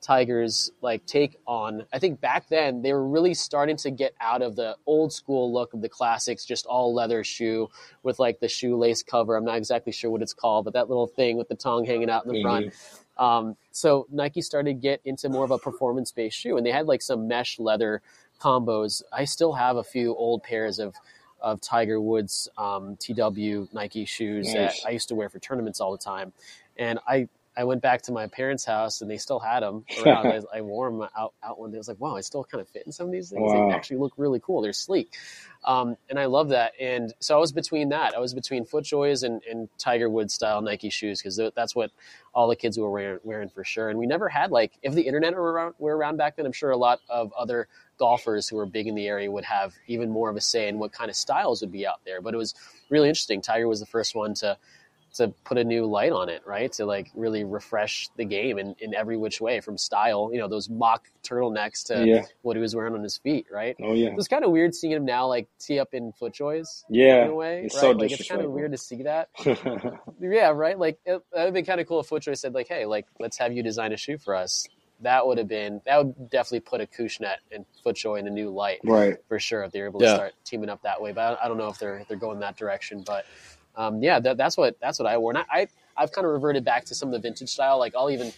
Tiger's 0.00 0.70
like 0.80 1.04
take 1.06 1.38
on. 1.46 1.86
I 1.92 1.98
think 1.98 2.20
back 2.20 2.48
then 2.48 2.82
they 2.82 2.92
were 2.92 3.06
really 3.06 3.34
starting 3.34 3.76
to 3.78 3.90
get 3.90 4.14
out 4.20 4.42
of 4.42 4.54
the 4.56 4.76
old 4.86 5.12
school 5.12 5.52
look 5.52 5.74
of 5.74 5.80
the 5.80 5.88
classics, 5.88 6.44
just 6.44 6.66
all 6.66 6.94
leather 6.94 7.24
shoe 7.24 7.70
with 8.02 8.18
like 8.18 8.40
the 8.40 8.48
shoelace 8.48 9.02
cover. 9.02 9.36
I'm 9.36 9.44
not 9.44 9.56
exactly 9.56 9.92
sure 9.92 10.10
what 10.10 10.22
it's 10.22 10.34
called, 10.34 10.64
but 10.64 10.74
that 10.74 10.88
little 10.88 11.06
thing 11.06 11.36
with 11.36 11.48
the 11.48 11.54
tongue 11.54 11.84
hanging 11.84 12.10
out 12.10 12.26
in 12.26 12.32
the 12.32 12.42
front. 12.42 12.66
Mm-hmm. 12.66 13.03
Um, 13.16 13.56
so 13.70 14.06
Nike 14.10 14.42
started 14.42 14.70
to 14.70 14.74
get 14.74 15.00
into 15.04 15.28
more 15.28 15.44
of 15.44 15.50
a 15.50 15.58
performance 15.58 16.12
based 16.12 16.36
shoe, 16.38 16.56
and 16.56 16.66
they 16.66 16.72
had 16.72 16.86
like 16.86 17.02
some 17.02 17.28
mesh 17.28 17.58
leather 17.58 18.02
combos. 18.40 19.02
I 19.12 19.24
still 19.24 19.52
have 19.52 19.76
a 19.76 19.84
few 19.84 20.14
old 20.14 20.42
pairs 20.42 20.78
of 20.78 20.94
of 21.40 21.60
Tiger 21.60 22.00
Woods 22.00 22.48
um, 22.56 22.96
TW 22.96 23.68
Nike 23.74 24.06
shoes 24.06 24.52
Nice. 24.54 24.80
that 24.82 24.88
I 24.88 24.92
used 24.92 25.08
to 25.08 25.14
wear 25.14 25.28
for 25.28 25.38
tournaments 25.38 25.80
all 25.80 25.92
the 25.92 25.98
time, 25.98 26.32
and 26.76 26.98
I 27.06 27.28
I 27.56 27.64
went 27.64 27.82
back 27.82 28.02
to 28.02 28.12
my 28.12 28.26
parents' 28.26 28.64
house 28.64 29.00
and 29.00 29.10
they 29.10 29.16
still 29.16 29.38
had 29.38 29.60
them 29.60 29.84
around. 30.04 30.26
I, 30.54 30.58
I 30.58 30.60
wore 30.62 30.90
them 30.90 31.08
out, 31.16 31.34
out 31.42 31.58
one 31.58 31.70
day. 31.70 31.76
I 31.76 31.78
was 31.78 31.88
like, 31.88 32.00
wow, 32.00 32.16
I 32.16 32.20
still 32.20 32.44
kind 32.44 32.60
of 32.60 32.68
fit 32.68 32.84
in 32.86 32.92
some 32.92 33.06
of 33.06 33.12
these 33.12 33.30
things. 33.30 33.42
Wow. 33.42 33.68
They 33.68 33.74
actually 33.74 33.98
look 33.98 34.12
really 34.16 34.40
cool. 34.40 34.60
They're 34.62 34.72
sleek. 34.72 35.14
Um, 35.64 35.96
and 36.10 36.18
I 36.18 36.26
love 36.26 36.50
that. 36.50 36.72
And 36.78 37.14
so 37.20 37.36
I 37.36 37.38
was 37.38 37.52
between 37.52 37.88
that. 37.88 38.14
I 38.14 38.18
was 38.18 38.34
between 38.34 38.66
FootJoys 38.66 39.24
and, 39.24 39.42
and 39.50 39.68
Tiger 39.78 40.10
Woods 40.10 40.34
style 40.34 40.60
Nike 40.60 40.90
shoes 40.90 41.22
because 41.22 41.40
that's 41.56 41.74
what 41.74 41.90
all 42.34 42.48
the 42.48 42.56
kids 42.56 42.78
were 42.78 42.90
wearing, 42.90 43.18
wearing 43.24 43.48
for 43.48 43.64
sure. 43.64 43.88
And 43.88 43.98
we 43.98 44.06
never 44.06 44.28
had 44.28 44.50
like, 44.50 44.72
if 44.82 44.94
the 44.94 45.02
internet 45.02 45.34
were 45.34 45.52
around, 45.52 45.74
were 45.78 45.96
around 45.96 46.18
back 46.18 46.36
then, 46.36 46.44
I'm 46.44 46.52
sure 46.52 46.70
a 46.70 46.76
lot 46.76 47.00
of 47.08 47.32
other 47.32 47.68
golfers 47.98 48.48
who 48.48 48.56
were 48.56 48.66
big 48.66 48.86
in 48.86 48.94
the 48.94 49.06
area 49.06 49.30
would 49.30 49.44
have 49.44 49.74
even 49.86 50.10
more 50.10 50.28
of 50.28 50.36
a 50.36 50.40
say 50.40 50.68
in 50.68 50.78
what 50.78 50.92
kind 50.92 51.08
of 51.08 51.16
styles 51.16 51.60
would 51.62 51.72
be 51.72 51.86
out 51.86 52.00
there. 52.04 52.20
But 52.20 52.34
it 52.34 52.38
was 52.38 52.54
really 52.90 53.08
interesting. 53.08 53.40
Tiger 53.40 53.68
was 53.68 53.80
the 53.80 53.86
first 53.86 54.14
one 54.14 54.34
to 54.34 54.58
to 55.14 55.28
put 55.44 55.58
a 55.58 55.64
new 55.64 55.86
light 55.86 56.12
on 56.12 56.28
it, 56.28 56.42
right? 56.46 56.70
To 56.72 56.86
like 56.86 57.10
really 57.14 57.44
refresh 57.44 58.08
the 58.16 58.24
game 58.24 58.58
in, 58.58 58.74
in 58.80 58.94
every 58.94 59.16
which 59.16 59.40
way 59.40 59.60
from 59.60 59.78
style, 59.78 60.30
you 60.32 60.38
know, 60.38 60.48
those 60.48 60.68
mock 60.68 61.08
turtlenecks 61.22 61.84
to 61.86 62.06
Yeah. 62.06 62.22
what 62.42 62.56
he 62.56 62.60
was 62.60 62.74
wearing 62.74 62.94
on 62.94 63.02
his 63.02 63.16
feet, 63.18 63.46
right? 63.52 63.76
Oh 63.82 63.92
yeah. 63.94 64.08
It 64.08 64.16
was 64.16 64.28
kind 64.28 64.44
of 64.44 64.50
weird 64.50 64.74
seeing 64.74 64.92
him 64.92 65.04
now 65.04 65.26
like 65.28 65.48
tee 65.58 65.78
up 65.78 65.94
in 65.94 66.12
FootJoys 66.20 66.84
Yeah. 66.88 67.24
in 67.24 67.30
a 67.30 67.34
way, 67.34 67.62
It's 67.64 67.74
right? 67.76 67.80
so 67.80 67.90
like 67.92 68.10
it's 68.12 68.28
kind 68.28 68.42
of 68.42 68.50
weird 68.50 68.72
to 68.72 68.78
see 68.78 69.02
that. 69.04 69.28
Yeah, 70.20 70.50
right. 70.50 70.78
Like 70.78 70.98
it, 71.04 71.22
that 71.32 71.44
would 71.44 71.54
be 71.54 71.62
kind 71.62 71.80
of 71.80 71.86
cool 71.86 72.00
if 72.00 72.08
FootJoy 72.08 72.36
said 72.36 72.54
like, 72.54 72.68
"Hey, 72.68 72.86
like 72.86 73.06
let's 73.20 73.38
have 73.38 73.52
you 73.52 73.62
design 73.62 73.92
a 73.92 73.96
shoe 73.96 74.18
for 74.18 74.34
us." 74.34 74.66
That 75.00 75.26
would 75.26 75.38
have 75.38 75.48
been 75.48 75.80
that 75.86 75.98
would 75.98 76.30
definitely 76.30 76.60
put 76.60 76.80
Acushnet 76.80 77.36
and 77.52 77.64
FootJoy 77.84 78.20
in 78.20 78.26
a 78.26 78.30
new 78.30 78.48
light 78.50 78.80
right. 78.84 79.16
for 79.28 79.38
sure 79.38 79.62
if 79.64 79.72
they're 79.72 79.86
able 79.86 80.00
Yeah. 80.00 80.10
to 80.10 80.14
start 80.14 80.32
teaming 80.44 80.70
up 80.70 80.82
that 80.82 81.02
way. 81.02 81.12
But 81.12 81.38
I, 81.40 81.44
I 81.44 81.48
don't 81.48 81.58
know 81.58 81.68
if 81.68 81.78
they're 81.78 81.98
if 81.98 82.08
they're 82.08 82.16
going 82.16 82.38
that 82.40 82.56
direction. 82.56 83.02
But 83.04 83.26
um, 83.76 84.02
yeah, 84.02 84.20
that, 84.20 84.36
that's 84.36 84.56
what 84.56 84.78
that's 84.80 84.98
what 84.98 85.06
I 85.06 85.16
wore. 85.18 85.32
And 85.32 85.38
I, 85.38 85.44
I 85.50 85.68
I've 85.96 86.12
kind 86.12 86.26
of 86.26 86.32
reverted 86.32 86.64
back 86.64 86.84
to 86.86 86.94
some 86.94 87.08
of 87.08 87.12
the 87.12 87.18
vintage 87.20 87.48
style. 87.50 87.78
Like 87.78 87.94
I'll 87.96 88.10
even 88.10 88.32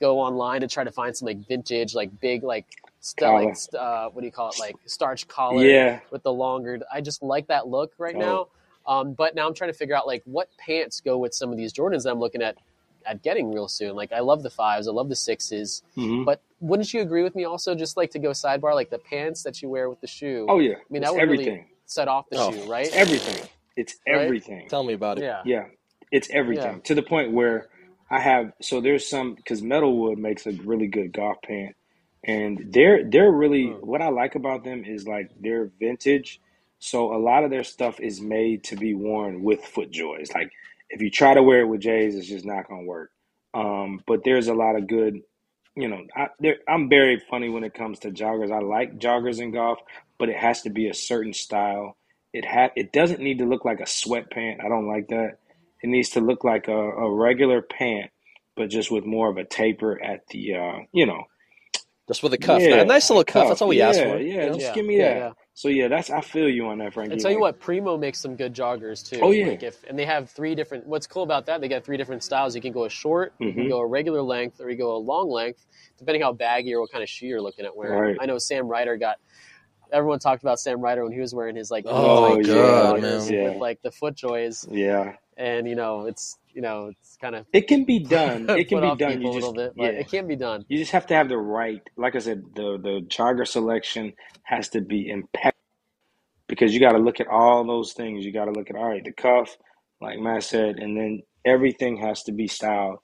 go 0.00 0.20
online 0.20 0.60
to 0.62 0.68
try 0.68 0.84
to 0.84 0.90
find 0.90 1.16
some 1.16 1.26
like 1.26 1.46
vintage, 1.46 1.94
like 1.94 2.10
big, 2.20 2.42
like 2.42 2.66
st- 3.00 3.26
Collar. 3.28 3.44
like 3.44 3.56
uh, 3.78 4.08
what 4.10 4.20
do 4.20 4.26
you 4.26 4.32
call 4.32 4.50
it, 4.50 4.58
like 4.58 4.76
starch 4.86 5.26
collar 5.28 5.64
Yeah. 5.64 6.00
with 6.10 6.22
the 6.22 6.32
longer. 6.32 6.80
I 6.92 7.00
just 7.00 7.22
like 7.22 7.46
that 7.48 7.66
look 7.68 7.92
right 7.98 8.14
Oh. 8.16 8.18
now. 8.18 8.46
Um, 8.86 9.12
but 9.12 9.34
now 9.34 9.46
I'm 9.46 9.54
trying 9.54 9.70
to 9.70 9.76
figure 9.76 9.94
out 9.94 10.06
like 10.06 10.22
what 10.24 10.48
pants 10.58 11.00
go 11.00 11.18
with 11.18 11.34
some 11.34 11.50
of 11.50 11.56
these 11.56 11.72
Jordans 11.72 12.04
that 12.04 12.10
I'm 12.10 12.18
looking 12.20 12.42
at 12.42 12.56
at 13.06 13.22
getting 13.22 13.52
real 13.52 13.68
soon. 13.68 13.94
Like 13.96 14.12
I 14.12 14.20
love 14.20 14.42
the 14.42 14.50
fives, 14.50 14.88
I 14.88 14.92
love 14.92 15.08
the 15.08 15.16
sixes, 15.16 15.82
hmm 15.94 16.24
but 16.24 16.40
wouldn't 16.60 16.92
you 16.92 17.00
agree 17.00 17.22
with 17.22 17.34
me 17.34 17.44
also? 17.44 17.74
Just 17.74 17.96
like 17.96 18.10
to 18.10 18.18
go 18.18 18.30
sidebar, 18.30 18.74
like 18.74 18.90
the 18.90 18.98
pants 18.98 19.42
that 19.44 19.62
you 19.62 19.68
wear 19.70 19.88
with 19.88 20.00
the 20.00 20.06
shoe 20.06 20.46
Oh 20.48 20.58
yeah. 20.58 20.74
I 20.74 20.76
mean, 20.90 21.02
it's 21.02 21.10
that 21.10 21.14
would 21.14 21.22
everything. 21.22 21.54
really 21.54 21.66
set 21.86 22.08
off 22.08 22.28
the 22.30 22.38
Oh, 22.38 22.52
shoe, 22.52 22.70
right? 22.70 22.90
It's 23.76 23.96
everything. 24.06 24.58
Right? 24.60 24.68
Tell 24.68 24.82
me 24.84 24.94
about 24.94 25.18
it. 25.18 25.24
yeah. 25.24 25.42
Yeah, 25.44 25.64
it's 26.10 26.28
everything 26.30 26.74
Yeah. 26.76 26.80
to 26.84 26.94
the 26.94 27.02
point 27.02 27.32
where 27.32 27.68
I 28.10 28.20
have. 28.20 28.52
So 28.60 28.80
there's 28.80 29.08
some 29.08 29.34
because 29.34 29.62
Metalwood 29.62 30.16
makes 30.18 30.46
a 30.46 30.52
really 30.52 30.86
good 30.88 31.12
golf 31.12 31.38
pant, 31.42 31.76
and 32.24 32.66
they're 32.72 33.04
they're 33.04 33.30
really 33.30 33.68
Hmm. 33.68 33.86
what 33.86 34.02
I 34.02 34.08
like 34.08 34.34
about 34.34 34.64
them 34.64 34.84
is 34.84 35.06
like 35.06 35.30
they're 35.40 35.70
vintage. 35.78 36.40
So 36.78 37.14
a 37.14 37.18
lot 37.18 37.44
of 37.44 37.50
their 37.50 37.64
stuff 37.64 38.00
is 38.00 38.20
made 38.20 38.64
to 38.64 38.76
be 38.76 38.94
worn 38.94 39.42
with 39.42 39.60
FootJoys. 39.62 40.34
Like 40.34 40.50
if 40.88 41.00
you 41.02 41.10
try 41.10 41.34
to 41.34 41.42
wear 41.42 41.60
it 41.60 41.66
with 41.66 41.82
J's, 41.82 42.14
it's 42.16 42.26
just 42.26 42.44
not 42.46 42.68
gonna 42.68 42.82
work. 42.84 43.10
Um, 43.54 44.00
but 44.06 44.24
there's 44.24 44.48
a 44.48 44.54
lot 44.54 44.76
of 44.76 44.86
good. 44.86 45.20
You 45.76 45.88
know, 45.88 46.04
I, 46.16 46.28
I'm 46.68 46.88
very 46.88 47.20
funny 47.30 47.48
when 47.48 47.62
it 47.64 47.74
comes 47.74 48.00
to 48.00 48.10
joggers. 48.10 48.50
I 48.52 48.58
like 48.58 48.98
joggers 48.98 49.40
in 49.40 49.52
golf, 49.52 49.78
but 50.18 50.28
it 50.28 50.36
has 50.36 50.62
to 50.62 50.70
be 50.70 50.88
a 50.88 50.94
certain 50.94 51.32
style. 51.32 51.96
It 52.32 52.44
ha- 52.46 52.72
it 52.76 52.92
doesn't 52.92 53.20
need 53.20 53.38
to 53.38 53.46
look 53.46 53.64
like 53.64 53.80
a 53.80 53.84
sweatpant. 53.84 54.64
I 54.64 54.68
don't 54.68 54.86
like 54.88 55.08
that. 55.08 55.38
It 55.82 55.88
needs 55.88 56.10
to 56.10 56.20
look 56.20 56.44
like 56.44 56.68
a, 56.68 56.72
a 56.76 57.12
regular 57.14 57.62
pant, 57.62 58.10
but 58.56 58.70
just 58.70 58.90
with 58.90 59.04
more 59.06 59.30
of 59.30 59.38
a 59.38 59.44
taper 59.44 60.02
at 60.02 60.26
the, 60.30 60.54
uh, 60.56 60.78
you 60.92 61.06
know, 61.06 61.24
Just 62.08 62.22
with 62.22 62.34
a 62.34 62.38
cuff. 62.38 62.60
Yeah, 62.62 62.82
a 62.82 62.84
nice 62.84 63.10
little 63.10 63.24
cuff. 63.24 63.48
That's 63.48 63.62
all 63.62 63.68
we 63.68 63.78
yeah, 63.78 63.88
ask 63.88 64.00
for. 64.00 64.18
Yeah, 64.18 64.44
you 64.44 64.50
know? 64.50 64.54
just 64.54 64.60
Yeah, 64.60 64.74
give 64.74 64.86
me 64.86 64.98
yeah, 64.98 65.08
that. 65.14 65.16
yeah. 65.16 65.32
So 65.54 65.68
yeah, 65.68 65.88
that's 65.88 66.10
I 66.10 66.20
feel 66.22 66.48
you 66.48 66.66
on 66.68 66.78
that, 66.78 66.94
Frankie. 66.94 67.14
I 67.14 67.16
tell 67.16 67.30
you 67.30 67.40
what, 67.40 67.60
Primo 67.60 67.96
makes 67.96 68.20
some 68.20 68.36
good 68.36 68.54
joggers 68.54 69.08
too. 69.08 69.20
Oh, 69.22 69.30
yeah. 69.32 69.46
Like 69.48 69.62
if 69.62 69.82
and 69.88 69.98
they 69.98 70.06
have 70.06 70.30
three 70.30 70.54
different. 70.54 70.86
What's 70.86 71.06
cool 71.06 71.22
about 71.22 71.46
that? 71.46 71.60
They 71.62 71.68
got 71.68 71.84
three 71.84 71.96
different 71.96 72.22
styles. 72.24 72.54
You 72.54 72.62
can 72.62 72.72
go 72.72 72.84
a 72.84 72.90
short, 72.90 73.34
you 73.40 73.52
can 73.54 73.64
Mhm. 73.64 73.68
go 73.68 73.80
a 73.80 73.86
regular 73.86 74.22
length, 74.22 74.60
or 74.60 74.70
you 74.70 74.76
go 74.76 74.96
a 74.96 74.98
long 74.98 75.30
length, 75.30 75.66
depending 75.98 76.22
how 76.22 76.32
baggy 76.32 76.74
or 76.74 76.80
what 76.82 76.92
kind 76.92 77.02
of 77.02 77.08
shoe 77.10 77.26
you're 77.26 77.42
looking 77.42 77.66
at 77.66 77.76
wearing. 77.76 78.06
Right. 78.08 78.16
I 78.18 78.26
know 78.26 78.38
Sam 78.38 78.68
Ryder 78.68 78.96
got. 78.98 79.16
Everyone 79.92 80.18
talked 80.20 80.42
about 80.42 80.60
Sam 80.60 80.80
Ryder 80.80 81.04
when 81.04 81.12
he 81.12 81.20
was 81.20 81.34
wearing 81.34 81.56
his 81.56 81.70
like 81.70 81.86
Oh, 81.86 82.20
like, 82.20 82.42
God, 82.42 82.96
joggers 82.96 83.30
man. 83.30 83.44
with 83.44 83.56
like 83.56 83.82
the 83.82 83.90
FootJoys, 83.90 84.68
Yeah, 84.68 85.14
and 85.36 85.68
you 85.68 85.76
know 85.76 86.06
it's 86.06 86.38
you 86.54 86.62
know 86.62 86.92
it's 87.00 87.16
kind 87.20 87.36
of 87.36 87.46
it 87.52 87.68
can 87.68 87.84
be 87.84 88.00
done. 88.00 88.50
It 88.54 88.68
can 88.68 88.80
be 88.80 88.92
done. 88.92 89.20
people 89.20 89.22
You 89.22 89.30
a 89.30 89.34
just 89.34 89.40
little 89.40 89.54
bit, 89.54 89.74
but 89.76 89.94
yeah. 89.94 90.00
it 90.00 90.08
can 90.10 90.26
be 90.28 90.36
done. 90.36 90.66
You 90.68 90.78
just 90.78 90.92
have 90.92 91.06
to 91.08 91.14
have 91.14 91.28
the 91.28 91.38
right, 91.38 91.82
like 91.96 92.16
I 92.16 92.20
said, 92.20 92.42
the 92.56 92.78
the 92.82 93.02
jogger 93.08 93.46
selection 93.46 94.14
has 94.44 94.68
to 94.70 94.82
be 94.82 95.08
impeccable 95.10 95.52
because 96.48 96.74
you 96.74 96.80
got 96.80 96.92
to 96.92 96.98
look 96.98 97.20
at 97.20 97.28
all 97.28 97.64
those 97.64 97.92
things. 97.92 98.24
You 98.24 98.32
got 98.32 98.46
to 98.46 98.52
look 98.52 98.70
at 98.70 98.76
all 98.76 98.88
right, 98.88 99.04
the 99.04 99.12
cuff, 99.12 99.56
like 100.00 100.18
Matt 100.18 100.44
said, 100.44 100.76
and 100.78 100.96
then 100.96 101.22
everything 101.44 101.98
has 101.98 102.22
to 102.24 102.32
be 102.32 102.48
styled, 102.48 102.98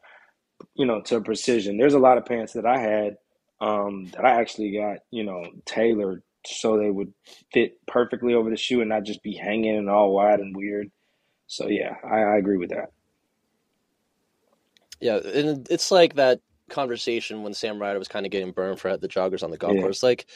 you 0.74 0.86
know, 0.86 1.02
to 1.02 1.20
precision. 1.22 1.78
There's 1.78 1.94
a 1.94 1.98
lot 2.00 2.18
of 2.18 2.26
pants 2.26 2.54
that 2.54 2.66
I 2.66 2.78
had 2.78 3.16
um, 3.60 4.06
that 4.14 4.24
I 4.24 4.40
actually 4.40 4.72
got, 4.72 4.98
you 5.10 5.24
know, 5.24 5.44
tailored 5.66 6.22
so 6.46 6.78
they 6.78 6.90
would 6.90 7.12
fit 7.52 7.78
perfectly 7.86 8.34
over 8.34 8.50
the 8.50 8.56
shoe 8.56 8.80
and 8.80 8.88
not 8.88 9.04
just 9.04 9.22
be 9.22 9.34
hanging 9.34 9.76
and 9.76 9.90
all 9.90 10.12
wide 10.12 10.40
and 10.40 10.56
weird. 10.56 10.90
So 11.46 11.68
yeah, 11.68 11.96
I, 12.04 12.20
I 12.20 12.36
agree 12.36 12.56
with 12.56 12.70
that. 12.70 12.92
Yeah, 15.00 15.16
and 15.16 15.66
it's 15.70 15.90
like 15.90 16.14
that 16.14 16.40
conversation 16.70 17.42
when 17.42 17.54
Sam 17.54 17.78
Ryder 17.78 17.98
was 17.98 18.08
kind 18.08 18.26
of 18.26 18.32
getting 18.32 18.52
burned 18.52 18.80
for 18.80 18.96
the 18.96 19.08
joggers 19.08 19.42
on 19.42 19.50
the 19.50 19.58
golf 19.58 19.74
Yeah. 19.74 19.82
course. 19.82 20.02
Like 20.02 20.26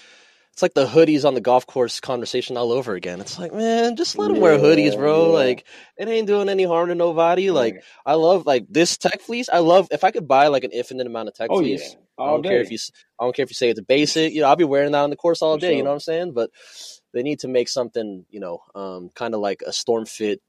it's 0.53 0.63
like 0.63 0.75
the 0.75 0.87
hoodies 0.87 1.25
on 1.25 1.35
the 1.35 1.41
golf 1.41 1.67
course 1.67 2.01
conversation 2.01 2.57
all 2.57 2.73
over 2.73 2.95
again. 2.95 3.21
It's 3.21 3.39
like, 3.39 3.53
man, 3.53 3.97
just 3.97 4.19
let 4.19 4.29
them 4.29 4.41
wear 4.41 4.59
hoodies, 4.59 4.97
bro. 4.97 5.31
yeah. 5.31 5.33
Like 5.33 5.65
it 5.97 6.09
ain't 6.09 6.27
doing 6.27 6.49
any 6.49 6.65
harm 6.65 6.89
to 6.89 6.95
nobody. 6.95 7.51
Like 7.51 7.83
I 8.05 8.15
love 8.15 8.47
like 8.47 8.67
this 8.69 8.99
tech 8.99 9.21
fleece. 9.21 9.49
I 9.51 9.59
love 9.59 9.89
if 9.91 10.05
I 10.05 10.11
could 10.11 10.29
buy 10.29 10.49
like 10.49 10.65
an 10.65 10.73
infinite 10.73 11.07
amount 11.07 11.29
of 11.29 11.35
tech 11.35 11.51
Oh 11.51 11.61
yeah, 11.61 11.77
fleece. 11.77 11.97
I 12.19 12.27
don't 12.27 12.45
care 12.45 12.61
if 12.61 12.71
you 12.71 12.79
I 13.19 13.25
don't 13.25 13.35
care 13.35 13.45
if 13.45 13.51
you 13.51 13.55
say 13.55 13.71
it's 13.71 13.81
basic. 13.81 14.33
You 14.33 14.43
know, 14.43 14.49
I'll 14.49 14.57
be 14.57 14.65
wearing 14.65 14.93
that 14.93 15.03
on 15.03 15.11
the 15.11 15.17
course 15.17 15.43
all 15.43 15.55
For 15.55 15.61
day. 15.61 15.77
You 15.77 15.83
know 15.83 15.91
what 15.91 15.95
I'm 15.95 16.01
saying? 16.01 16.33
But 16.33 16.51
they 17.13 17.23
need 17.23 17.41
to 17.41 17.49
make 17.49 17.69
something, 17.69 18.25
you 18.31 18.41
know, 18.41 18.63
um, 18.75 19.11
kind 19.15 19.35
of 19.35 19.41
like 19.41 19.63
a 19.67 19.73
storm 19.73 20.05
fit, 20.07 20.41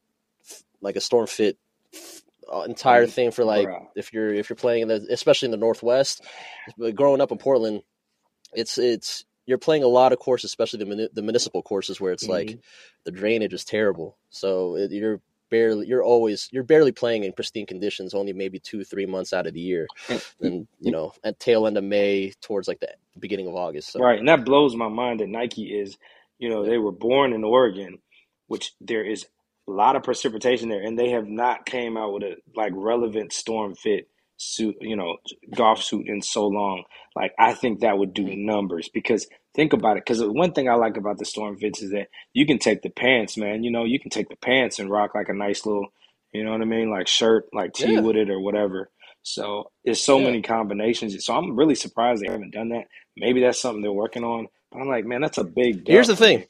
like 0.81 0.95
a 0.95 1.01
storm 1.01 1.27
fit 1.27 1.57
uh, 2.51 2.61
entire 2.61 3.05
Mm, 3.05 3.11
thing 3.13 3.31
for 3.31 3.45
like 3.45 3.67
bruh. 3.67 3.87
if 3.95 4.13
you're 4.13 4.33
if 4.33 4.49
you're 4.49 4.55
playing 4.57 4.83
in 4.83 4.87
the 4.89 5.07
especially 5.11 5.47
in 5.47 5.51
the 5.51 5.57
northwest. 5.57 6.23
But 6.77 6.95
growing 6.95 7.21
up 7.21 7.31
in 7.31 7.37
Portland, 7.37 7.81
it's 8.53 8.77
it's 8.77 9.25
you're 9.45 9.58
playing 9.60 9.84
a 9.84 9.88
lot 9.88 10.13
of 10.13 10.19
courses, 10.19 10.49
especially 10.51 10.80
the 10.80 10.86
muni- 10.86 11.10
the 11.13 11.23
municipal 11.23 11.63
courses 11.63 12.01
where 12.01 12.13
it's 12.13 12.30
like 12.30 12.58
Mhm. 12.58 12.62
the 13.06 13.12
drainage 13.12 13.54
is 13.54 13.65
terrible. 13.65 14.17
So 14.30 14.77
it, 14.77 14.91
you're 14.91 15.21
barely 15.51 15.88
you're 15.88 16.04
always 16.04 16.49
you're 16.51 16.63
barely 16.63 16.93
playing 16.93 17.25
in 17.25 17.34
pristine 17.34 17.67
conditions 17.67 18.15
only 18.15 18.34
maybe 18.34 18.60
two 18.60 18.84
three 18.84 19.06
months 19.08 19.34
out 19.34 19.47
of 19.47 19.54
the 19.56 19.62
year 19.62 19.91
and 20.41 20.67
you 20.82 20.91
know 20.91 21.13
at 21.23 21.39
tail 21.39 21.67
end 21.67 21.77
of 21.77 21.86
may 21.86 22.34
towards 22.41 22.67
like 22.67 22.82
the 22.82 22.89
beginning 23.19 23.47
of 23.47 23.56
august 23.56 23.91
so 23.91 23.99
Right, 23.99 24.19
and 24.19 24.30
that 24.30 24.45
blows 24.45 24.75
my 24.75 24.89
mind 24.89 25.21
that 25.21 25.30
Nike 25.30 25.65
is, 25.80 25.97
you 26.39 26.49
know, 26.49 26.65
they 26.65 26.80
were 26.80 26.93
born 26.93 27.34
in 27.34 27.45
Oregon, 27.45 27.99
which 28.47 28.73
there 28.82 29.06
is 29.06 29.27
a 29.69 29.71
lot 29.71 29.97
of 29.97 30.04
precipitation 30.04 30.69
there, 30.69 30.84
and 30.84 30.99
they 30.99 31.12
have 31.12 31.27
not 31.27 31.67
came 31.67 31.97
out 31.97 32.13
with 32.13 32.23
a 32.23 32.38
like 32.58 32.73
relevant 32.75 33.34
storm 33.34 33.75
fit 33.75 34.10
suit, 34.41 34.75
you 34.82 34.95
know, 34.97 35.17
golf 35.56 35.84
suit 35.84 36.08
in 36.08 36.21
so 36.21 36.47
long. 36.47 36.86
Like 37.15 37.34
I 37.39 37.54
think 37.56 37.82
that 37.82 37.97
would 37.99 38.13
do 38.13 38.36
numbers 38.36 38.89
because 38.93 39.27
think 39.56 39.73
about 39.73 39.97
it. 39.97 40.06
Because 40.06 40.23
one 40.23 40.54
thing 40.54 40.69
I 40.69 40.75
like 40.75 40.97
about 40.97 41.19
the 41.19 41.25
storm 41.25 41.58
fits 41.58 41.82
is 41.84 41.91
that 41.91 42.10
you 42.34 42.45
can 42.47 42.60
take 42.60 42.84
the 42.84 42.89
pants, 42.91 43.38
man. 43.38 43.63
You 43.63 43.71
know, 43.71 43.86
you 43.86 43.99
can 43.99 44.12
take 44.12 44.30
the 44.30 44.38
pants 44.38 44.80
and 44.80 44.89
rock 44.89 45.15
like 45.15 45.30
a 45.30 45.34
nice 45.36 45.65
little, 45.65 45.88
you 46.34 46.43
know 46.45 46.51
what 46.54 46.62
I 46.62 46.65
mean, 46.65 46.91
like 46.91 47.08
shirt, 47.08 47.45
like 47.54 47.73
tee 47.73 47.95
Yeah. 47.95 48.01
with 48.01 48.17
it 48.17 48.30
or 48.32 48.39
whatever. 48.41 48.91
So 49.23 49.71
there's 49.86 50.04
so 50.04 50.19
Yeah. 50.19 50.25
many 50.25 50.41
combinations. 50.43 51.25
So 51.25 51.36
I'm 51.36 51.56
really 51.58 51.75
surprised 51.75 52.23
they 52.23 52.32
haven't 52.32 52.54
done 52.54 52.69
that. 52.69 52.86
Maybe 53.17 53.41
that's 53.41 53.62
something 53.62 53.84
they're 53.84 53.91
working 53.93 54.23
on. 54.25 54.47
But 54.71 54.82
I'm 54.82 54.89
like, 54.89 55.06
man, 55.06 55.21
that's 55.21 55.38
a 55.39 55.45
big. 55.45 55.86
Deal. 55.86 55.95
Here's 55.95 56.08
the 56.08 56.15
thing. 56.17 56.45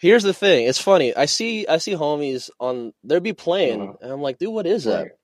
here's 0.00 0.22
the 0.24 0.34
thing 0.34 0.66
it's 0.66 0.80
funny 0.80 1.14
i 1.16 1.26
see 1.26 1.66
i 1.68 1.78
see 1.78 1.94
homies 1.94 2.50
on 2.60 2.92
they'll 3.04 3.20
be 3.20 3.32
playing 3.32 3.82
Uh-huh. 3.82 3.92
and 4.02 4.12
i'm 4.12 4.22
like 4.22 4.38
dude 4.38 4.52
what 4.52 4.66
is 4.66 4.84
that. 4.84 5.17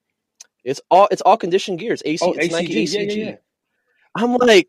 It's 0.64 0.80
all 0.90 1.08
it's 1.10 1.22
all 1.22 1.36
conditioned 1.36 1.78
gears. 1.78 2.02
it's 2.04 2.22
ac 2.22 2.30
Oh, 2.30 2.32
it's 2.32 2.50
nike 2.50 2.74
ACG, 2.74 2.92
yeah, 2.92 3.00
acg 3.00 3.16
yeah, 3.16 3.24
yeah. 3.30 3.36
i'm 4.16 4.34
like 4.36 4.68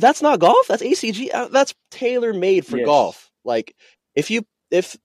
that's 0.00 0.22
not 0.22 0.38
golf 0.40 0.66
that's 0.68 0.82
acg 0.82 1.28
Uh, 1.34 1.48
that's 1.48 1.74
tailor 1.90 2.32
made 2.32 2.64
for 2.66 2.78
Yes. 2.78 2.86
golf 2.86 3.30
like 3.44 3.74
if 4.14 4.30
you 4.30 4.42
if 4.70 4.96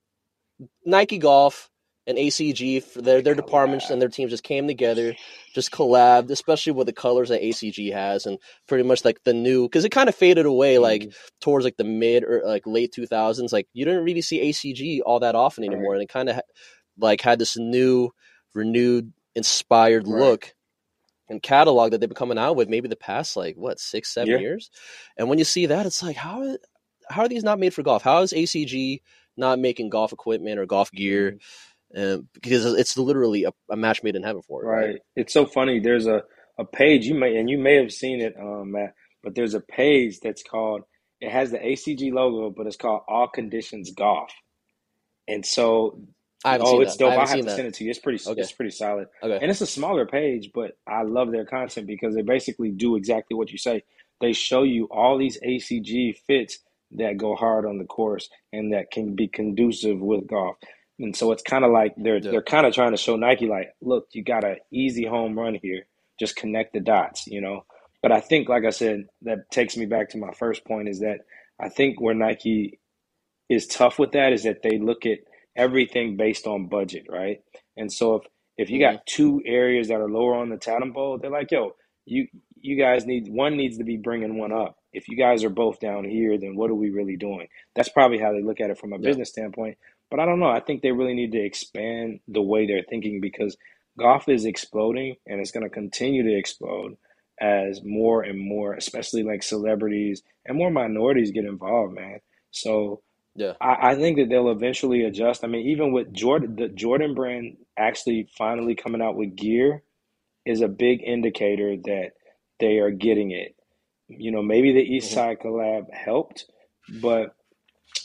nike 0.84 1.18
golf 1.18 1.68
and 2.06 2.18
acg 2.18 2.82
for 2.84 3.02
their 3.02 3.20
their 3.20 3.34
departments 3.34 3.90
and 3.90 4.00
their 4.00 4.08
teams 4.08 4.30
just 4.30 4.44
came 4.44 4.68
together 4.68 5.14
just 5.54 5.72
collabed 5.72 6.30
especially 6.30 6.72
with 6.72 6.86
the 6.86 6.92
colors 6.92 7.30
that 7.30 7.42
acg 7.42 7.92
has 7.92 8.26
and 8.26 8.38
pretty 8.68 8.84
much 8.84 9.04
like 9.04 9.18
the 9.24 9.34
new 9.34 9.64
because 9.64 9.84
it 9.84 9.90
kind 9.90 10.08
of 10.08 10.14
faded 10.14 10.46
away 10.46 10.78
like 10.78 11.02
Mhm. 11.02 11.14
towards 11.40 11.64
like 11.64 11.76
the 11.76 11.84
mid 11.84 12.22
or 12.22 12.42
like 12.44 12.64
late 12.66 12.92
2000s 12.92 13.52
like 13.52 13.66
you 13.72 13.84
didn't 13.84 14.04
really 14.04 14.22
see 14.22 14.40
acg 14.40 15.00
all 15.04 15.18
that 15.20 15.34
often 15.34 15.64
anymore 15.64 15.92
Right. 15.92 15.94
and 15.94 16.02
it 16.04 16.08
kind 16.12 16.28
of 16.28 16.40
like 16.98 17.20
had 17.20 17.38
this 17.40 17.56
new 17.56 18.10
renewed 18.54 19.12
inspired 19.36 20.08
Right. 20.08 20.20
look 20.20 20.54
and 21.28 21.42
catalog 21.42 21.92
that 21.92 22.00
they've 22.00 22.08
been 22.10 22.16
coming 22.16 22.38
out 22.38 22.56
with 22.56 22.68
maybe 22.68 22.88
the 22.88 22.96
past 22.96 23.36
like 23.36 23.56
what 23.56 23.80
six 23.80 24.12
seven 24.14 24.34
Yeah. 24.34 24.40
years 24.40 24.70
and 25.18 25.28
when 25.28 25.38
you 25.38 25.44
see 25.44 25.66
that 25.66 25.86
it's 25.86 26.02
like 26.02 26.16
how 26.16 26.58
how 27.10 27.22
are 27.22 27.28
these 27.28 27.44
not 27.44 27.60
made 27.60 27.74
for 27.74 27.82
golf 27.84 28.02
how 28.02 28.22
is 28.22 28.32
acg 28.34 29.02
not 29.36 29.60
making 29.60 29.90
golf 29.90 30.12
equipment 30.12 30.58
or 30.60 30.66
golf 30.66 30.90
gear 30.92 31.38
um, 31.96 32.28
because 32.34 32.66
it's 32.66 32.98
literally 32.98 33.44
a, 33.44 33.52
a 33.70 33.76
match 33.76 34.02
made 34.02 34.16
in 34.16 34.24
heaven 34.24 34.42
for 34.42 34.64
it 34.64 34.66
right, 34.66 34.86
Right. 34.88 35.00
It's 35.16 35.32
so 35.32 35.46
funny. 35.46 35.80
There's 35.80 36.06
a, 36.06 36.24
a 36.58 36.64
page 36.64 37.06
you 37.06 37.14
may 37.14 37.36
and 37.36 37.50
you 37.50 37.58
may 37.58 37.76
have 37.76 37.92
seen 37.92 38.20
it, 38.20 38.34
um, 38.40 38.72
Matt, 38.72 38.94
but 39.24 39.34
there's 39.36 39.54
a 39.54 39.60
page 39.60 40.20
that's 40.20 40.42
called 40.42 40.82
it 41.20 41.30
has 41.32 41.50
the 41.52 41.58
ACG 41.58 42.12
logo, 42.12 42.50
but 42.50 42.66
it's 42.66 42.76
called 42.76 43.02
All 43.08 43.28
Conditions 43.28 43.92
Golf. 43.92 44.30
And 45.28 45.46
so 45.46 46.00
i 46.44 46.58
oh, 46.58 46.72
seen 46.72 46.82
it's 46.82 46.96
that 46.96 46.98
dope. 46.98 47.12
I 47.12 47.26
haven't 47.26 47.28
have 47.28 47.38
to 47.38 47.44
that 47.46 47.56
send 47.56 47.68
it 47.68 47.74
to 47.74 47.84
you. 47.84 47.90
It's 47.90 47.98
pretty 47.98 48.22
okay 48.30 48.40
it's 48.40 48.52
pretty 48.52 48.70
solid. 48.70 49.08
okay 49.22 49.38
And 49.40 49.50
it's 49.50 49.60
a 49.60 49.66
smaller 49.66 50.06
page, 50.06 50.50
but 50.54 50.78
I 50.86 51.02
love 51.02 51.32
their 51.32 51.44
content 51.44 51.86
because 51.86 52.14
they 52.14 52.22
basically 52.22 52.70
do 52.70 52.96
exactly 52.96 53.36
what 53.36 53.50
you 53.50 53.58
say. 53.58 53.84
They 54.20 54.32
show 54.32 54.62
you 54.62 54.84
all 54.90 55.18
these 55.18 55.38
ACG 55.40 56.18
fits 56.26 56.58
that 56.92 57.16
go 57.16 57.34
hard 57.34 57.66
on 57.66 57.78
the 57.78 57.84
course 57.84 58.28
and 58.52 58.72
that 58.72 58.90
can 58.90 59.14
be 59.14 59.28
conducive 59.28 60.00
with 60.00 60.26
golf. 60.26 60.56
And 60.98 61.14
so 61.14 61.32
it's 61.32 61.42
kind 61.42 61.64
of 61.64 61.72
like 61.72 61.94
they're 61.96 62.18
yeah 62.18 62.30
they're 62.30 62.42
kind 62.42 62.66
of 62.66 62.74
trying 62.74 62.92
to 62.92 62.96
show 62.96 63.16
Nike 63.16 63.46
like, 63.46 63.74
look, 63.82 64.08
you 64.12 64.22
got 64.24 64.44
an 64.44 64.56
easy 64.72 65.04
home 65.04 65.38
run 65.38 65.58
here. 65.60 65.86
Just 66.18 66.36
connect 66.36 66.72
the 66.72 66.80
dots, 66.80 67.26
you 67.26 67.40
know. 67.40 67.64
But 68.02 68.12
I 68.12 68.20
think, 68.20 68.48
like 68.48 68.64
I 68.64 68.70
said, 68.70 69.06
that 69.22 69.50
takes 69.50 69.76
me 69.76 69.86
back 69.86 70.10
to 70.10 70.18
my 70.18 70.32
first 70.32 70.64
point 70.64 70.88
is 70.88 71.00
that 71.00 71.20
I 71.60 71.68
think 71.68 72.00
where 72.00 72.14
Nike 72.14 72.78
is 73.48 73.66
tough 73.66 73.98
with 73.98 74.12
that 74.12 74.32
is 74.32 74.44
that 74.44 74.62
they 74.62 74.78
look 74.78 75.04
at 75.06 75.18
everything 75.56 76.16
based 76.16 76.46
on 76.46 76.68
budget, 76.68 77.06
right? 77.08 77.40
And 77.76 77.92
so 77.92 78.16
if 78.16 78.22
if 78.56 78.70
you 78.70 78.80
got 78.80 78.94
mm-hmm. 78.94 79.02
two 79.06 79.42
areas 79.44 79.88
that 79.88 80.00
are 80.00 80.08
lower 80.08 80.34
on 80.34 80.48
the 80.48 80.56
totem 80.56 80.92
pole, 80.92 81.18
they're 81.18 81.30
like, 81.30 81.50
yo, 81.50 81.72
you 82.04 82.28
you 82.60 82.76
guys 82.76 83.06
need 83.06 83.28
one 83.28 83.56
needs 83.56 83.78
to 83.78 83.84
be 83.84 83.96
bringing 83.96 84.38
one 84.38 84.52
up. 84.52 84.76
If 84.92 85.08
you 85.08 85.16
guys 85.16 85.44
are 85.44 85.50
both 85.50 85.78
down 85.78 86.04
here, 86.04 86.38
then 86.38 86.56
what 86.56 86.70
are 86.70 86.74
we 86.74 86.90
really 86.90 87.16
doing? 87.16 87.48
That's 87.74 87.90
probably 87.90 88.18
how 88.18 88.32
they 88.32 88.42
look 88.42 88.60
at 88.60 88.70
it 88.70 88.78
from 88.78 88.92
a 88.92 88.96
yeah 88.96 89.08
business 89.08 89.28
standpoint. 89.28 89.78
But 90.10 90.20
I 90.20 90.26
don't 90.26 90.40
know. 90.40 90.48
I 90.48 90.60
think 90.60 90.82
they 90.82 90.92
really 90.92 91.14
need 91.14 91.32
to 91.32 91.44
expand 91.44 92.20
the 92.28 92.42
way 92.42 92.66
they're 92.66 92.84
thinking 92.88 93.20
because 93.20 93.56
golf 93.98 94.28
is 94.28 94.44
exploding 94.44 95.16
and 95.26 95.40
it's 95.40 95.50
going 95.50 95.64
to 95.64 95.70
continue 95.70 96.22
to 96.22 96.38
explode 96.38 96.96
as 97.40 97.82
more 97.84 98.22
and 98.22 98.38
more, 98.38 98.74
especially 98.74 99.22
like 99.22 99.42
celebrities 99.42 100.22
and 100.46 100.56
more 100.56 100.70
minorities 100.70 101.32
get 101.32 101.44
involved, 101.44 101.94
man. 101.94 102.20
So 102.50 103.02
yeah 103.36 103.54
I, 103.60 103.92
I 103.92 103.96
think 103.96 104.18
that 104.18 104.30
they'll 104.30 104.50
eventually 104.50 105.04
adjust. 105.04 105.44
I 105.44 105.48
mean, 105.48 105.68
even 105.68 105.92
with 105.92 106.12
Jordan, 106.12 106.56
the 106.56 106.68
Jordan 106.68 107.14
brand 107.14 107.58
actually 107.78 108.28
finally 108.36 108.76
coming 108.76 109.02
out 109.02 109.16
with 109.16 109.36
gear 109.36 109.82
is 110.46 110.60
a 110.62 110.68
big 110.68 111.02
indicator 111.04 111.76
that 111.84 112.12
they 112.60 112.78
are 112.78 112.90
getting 112.90 113.32
it. 113.32 113.56
You 114.08 114.32
know, 114.32 114.42
maybe 114.42 114.72
the 114.72 114.80
East 114.80 115.10
hmm 115.10 115.14
Side 115.14 115.40
collab 115.40 115.92
helped, 115.92 116.46
but 116.88 117.36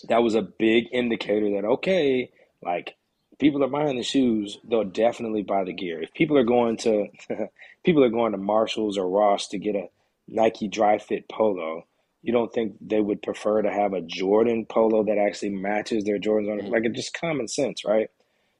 that 0.09 0.23
was 0.23 0.35
a 0.35 0.41
big 0.41 0.85
indicator 0.91 1.51
that 1.51 1.65
okay, 1.67 2.31
like 2.63 2.95
people 3.39 3.63
are 3.63 3.69
buying 3.69 3.97
the 3.97 4.03
shoes, 4.03 4.59
they'll 4.69 4.83
definitely 4.83 5.43
buy 5.43 5.63
the 5.63 5.73
gear. 5.73 6.01
If 6.01 6.13
people 6.13 6.37
are 6.37 6.43
going 6.43 6.77
to 6.77 7.07
people 7.85 8.03
are 8.03 8.09
going 8.09 8.33
to 8.33 8.37
Marshalls 8.37 8.97
or 8.97 9.09
Ross 9.09 9.47
to 9.49 9.59
get 9.59 9.75
a 9.75 9.89
Nike 10.27 10.67
Dri-FIT 10.67 11.29
polo, 11.29 11.85
you 12.23 12.33
don't 12.33 12.53
think 12.53 12.75
they 12.81 13.01
would 13.01 13.21
prefer 13.21 13.61
to 13.61 13.71
have 13.71 13.93
a 13.93 14.01
Jordan 14.01 14.65
polo 14.67 15.03
that 15.05 15.17
actually 15.17 15.51
matches 15.51 16.03
their 16.05 16.19
Jordans 16.19 16.51
on 16.51 16.59
it? 16.59 16.65
hmm 16.65 16.71
Like 16.71 16.85
it's 16.85 16.97
just 16.97 17.13
common 17.13 17.47
sense, 17.47 17.85
right? 17.85 18.09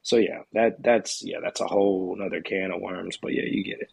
So 0.03 0.17
yeah, 0.17 0.41
that 0.53 0.83
that's 0.83 1.23
yeah, 1.23 1.37
that's 1.43 1.61
a 1.61 1.67
whole 1.67 2.15
another 2.19 2.41
can 2.41 2.71
of 2.71 2.81
worms. 2.81 3.17
But 3.21 3.33
yeah, 3.33 3.43
you 3.45 3.63
get 3.63 3.81
it. 3.81 3.89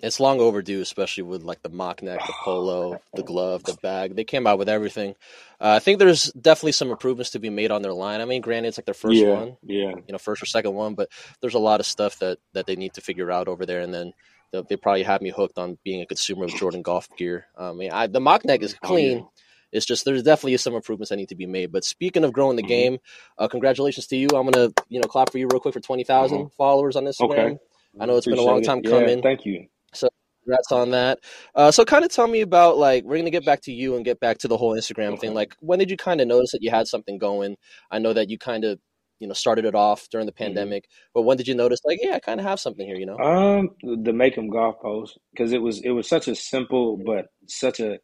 It's 0.00 0.20
long 0.20 0.40
overdue, 0.40 0.80
especially 0.82 1.24
with 1.24 1.42
like 1.42 1.62
the 1.62 1.70
mock 1.70 2.02
neck, 2.02 2.26
the 2.26 2.34
polo, 2.34 3.02
the 3.14 3.24
glove, 3.24 3.64
the 3.64 3.74
bag. 3.74 4.16
They 4.16 4.24
came 4.24 4.46
out 4.46 4.58
with 4.58 4.68
everything. 4.68 5.16
Uh, 5.60 5.74
I 5.76 5.78
think 5.80 5.98
there's 5.98 6.32
definitely 6.32 6.72
some 6.72 6.90
improvements 6.90 7.30
to 7.30 7.40
be 7.40 7.50
made 7.50 7.70
on 7.72 7.82
their 7.82 7.94
line. 7.94 8.20
I 8.20 8.26
mean, 8.26 8.42
granted, 8.42 8.68
it's 8.68 8.78
like 8.78 8.86
their 8.86 8.94
first 8.94 9.24
Yeah, 9.24 9.26
one, 9.26 9.56
yeah, 9.62 9.94
you 10.06 10.12
know, 10.12 10.18
first 10.18 10.42
or 10.42 10.46
second 10.46 10.74
one, 10.74 10.94
but 10.94 11.10
there's 11.40 11.54
a 11.54 11.58
lot 11.60 11.80
of 11.80 11.86
stuff 11.86 12.18
that 12.20 12.38
that 12.54 12.66
they 12.66 12.76
need 12.76 12.94
to 12.94 13.00
figure 13.00 13.30
out 13.30 13.48
over 13.48 13.66
there. 13.66 13.80
And 13.80 13.94
then 13.94 14.12
they, 14.52 14.62
they 14.68 14.76
probably 14.76 15.02
had 15.02 15.22
me 15.22 15.30
hooked 15.30 15.58
on 15.58 15.78
being 15.84 16.00
a 16.02 16.06
consumer 16.06 16.44
of 16.44 16.54
Jordan 16.54 16.82
golf 16.82 17.08
gear. 17.16 17.46
I 17.56 17.72
mean, 17.72 17.90
I, 17.90 18.06
the 18.06 18.20
mock 18.20 18.44
neck 18.44 18.62
is 18.62 18.74
oh 18.84 18.96
yeah. 18.96 19.20
clean. 19.20 19.26
It's 19.72 19.86
just 19.86 20.04
there's 20.04 20.22
definitely 20.22 20.56
some 20.58 20.74
improvements 20.74 21.08
that 21.10 21.16
need 21.16 21.30
to 21.30 21.34
be 21.34 21.46
made. 21.46 21.72
But 21.72 21.84
speaking 21.84 22.24
of 22.24 22.32
growing 22.32 22.56
the 22.56 22.62
hmm 22.62 22.68
game, 22.68 22.98
uh, 23.38 23.48
congratulations 23.48 24.06
to 24.08 24.16
you. 24.16 24.28
I'm 24.34 24.48
gonna 24.48 24.70
you 24.88 25.00
know 25.00 25.08
clap 25.08 25.32
for 25.32 25.38
you 25.38 25.48
real 25.50 25.60
quick 25.60 25.74
for 25.74 25.80
twenty 25.80 26.04
hmm 26.04 26.44
followers 26.58 26.96
on 26.96 27.04
Okay, 27.20 27.48
Instagram. 27.48 27.58
I 27.98 28.06
know 28.06 28.16
it's 28.16 28.26
been 28.26 28.38
a 28.38 28.42
long 28.42 28.60
appreciate 28.60 28.64
it. 28.64 28.66
time 28.66 28.82
Yeah, 28.82 28.90
coming. 28.90 29.22
thank 29.22 29.46
you. 29.46 29.68
So 29.94 30.08
congrats 30.44 30.72
on 30.72 30.90
that. 30.90 31.20
Uh, 31.54 31.70
so 31.70 31.84
kind 31.84 32.04
of 32.04 32.10
tell 32.10 32.26
me 32.26 32.42
about 32.42 32.76
like 32.76 33.04
we're 33.04 33.16
gonna 33.16 33.30
get 33.30 33.44
back 33.46 33.62
to 33.62 33.72
you 33.72 33.96
and 33.96 34.04
get 34.04 34.20
back 34.20 34.38
to 34.38 34.48
the 34.48 34.56
whole 34.56 34.74
Instagram 34.76 35.18
thing. 35.18 35.34
Like 35.34 35.54
when 35.60 35.78
did 35.78 35.90
you 35.90 35.96
kind 35.96 36.20
of 36.20 36.28
notice 36.28 36.52
that 36.52 36.62
you 36.62 36.70
had 36.70 36.86
something 36.86 37.18
going? 37.18 37.56
I 37.90 37.98
know 37.98 38.12
that 38.12 38.28
you 38.30 38.38
kind 38.38 38.64
of 38.64 38.78
you 39.22 39.28
know 39.28 39.34
started 39.34 39.66
it 39.66 39.76
off 39.76 40.08
during 40.10 40.26
the 40.26 40.32
hmm 40.40 40.72
pandemic, 40.72 40.86
but 41.14 41.22
when 41.24 41.38
did 41.38 41.48
you 41.48 41.56
notice 41.56 41.80
like 41.86 42.00
yeah 42.02 42.16
I 42.16 42.20
kind 42.20 42.40
of 42.40 42.46
have 42.46 42.60
something 42.60 42.86
here? 42.86 42.98
You 42.98 43.06
know? 43.06 43.22
Um, 43.22 43.70
the 43.82 43.96
Them 44.12 44.48
golf 44.50 44.76
post 44.80 45.18
because 45.32 45.52
it 45.52 45.60
was 45.62 45.80
it 45.82 45.90
was 45.90 46.08
such 46.08 46.28
a 46.28 46.34
simple 46.34 46.96
but 46.96 47.26
such 47.46 47.80
a 47.80 47.98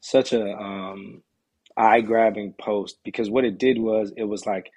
such 0.00 0.32
a 0.32 0.52
um 0.54 1.22
eye 1.76 2.00
grabbing 2.02 2.54
post 2.60 2.98
because 3.04 3.30
what 3.30 3.44
it 3.44 3.58
did 3.58 3.78
was 3.78 4.12
it 4.16 4.24
was 4.24 4.46
like 4.46 4.70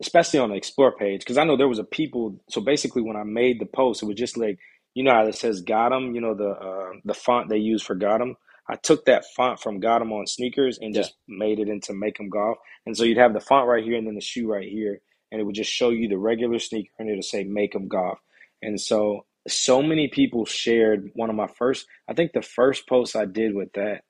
especially 0.00 0.40
on 0.40 0.50
the 0.50 0.56
explore 0.56 0.96
page 0.96 1.20
because 1.20 1.38
I 1.38 1.44
know 1.44 1.56
there 1.56 1.68
was 1.68 1.78
a 1.78 1.84
people 1.84 2.40
so 2.50 2.60
basically 2.60 3.02
when 3.02 3.16
I 3.16 3.24
made 3.24 3.60
the 3.60 3.66
post 3.66 4.02
it 4.02 4.06
was 4.06 4.16
just 4.16 4.36
like 4.38 4.58
you 4.94 5.04
know 5.04 5.12
how 5.12 5.26
it 5.26 5.36
says 5.36 5.62
got 5.62 5.90
them 5.90 6.14
you 6.14 6.20
know 6.20 6.34
the 6.34 6.50
uh, 6.50 6.90
the 7.04 7.14
font 7.14 7.48
they 7.50 7.58
use 7.58 7.82
for 7.82 7.94
got 7.96 8.20
'em 8.20 8.36
I 8.68 8.76
took 8.76 9.06
that 9.06 9.24
font 9.36 9.60
from 9.60 9.80
got 9.80 10.02
'em 10.02 10.12
on 10.12 10.26
sneakers 10.26 10.78
and 10.78 10.94
Yeah. 10.94 11.02
just 11.02 11.16
made 11.28 11.60
it 11.60 11.68
into 11.68 11.94
make 11.94 12.20
'em 12.20 12.28
golf 12.30 12.58
and 12.86 12.96
so 12.96 13.04
you'd 13.04 13.18
have 13.18 13.34
the 13.34 13.40
font 13.40 13.68
right 13.68 13.84
here 13.84 13.96
and 13.96 14.06
then 14.06 14.14
the 14.16 14.20
shoe 14.20 14.48
right 14.48 14.68
here 14.68 15.00
and 15.32 15.40
it 15.40 15.44
would 15.44 15.54
just 15.56 15.72
show 15.72 15.90
you 15.90 16.08
the 16.08 16.18
regular 16.18 16.58
sneaker 16.58 16.90
and 16.98 17.10
it'll 17.10 17.22
say 17.22 17.44
make 17.44 17.74
'em 17.76 17.88
golf 17.88 18.18
and 18.62 18.80
so 18.80 19.26
so 19.48 19.82
many 19.82 20.08
people 20.08 20.44
shared 20.46 21.10
one 21.14 21.30
of 21.30 21.36
my 21.36 21.48
first 21.48 21.86
I 22.08 22.14
think 22.14 22.32
the 22.32 22.42
first 22.42 22.88
post 22.88 23.16
I 23.16 23.26
did 23.26 23.54
with 23.54 23.72
that 23.74 24.02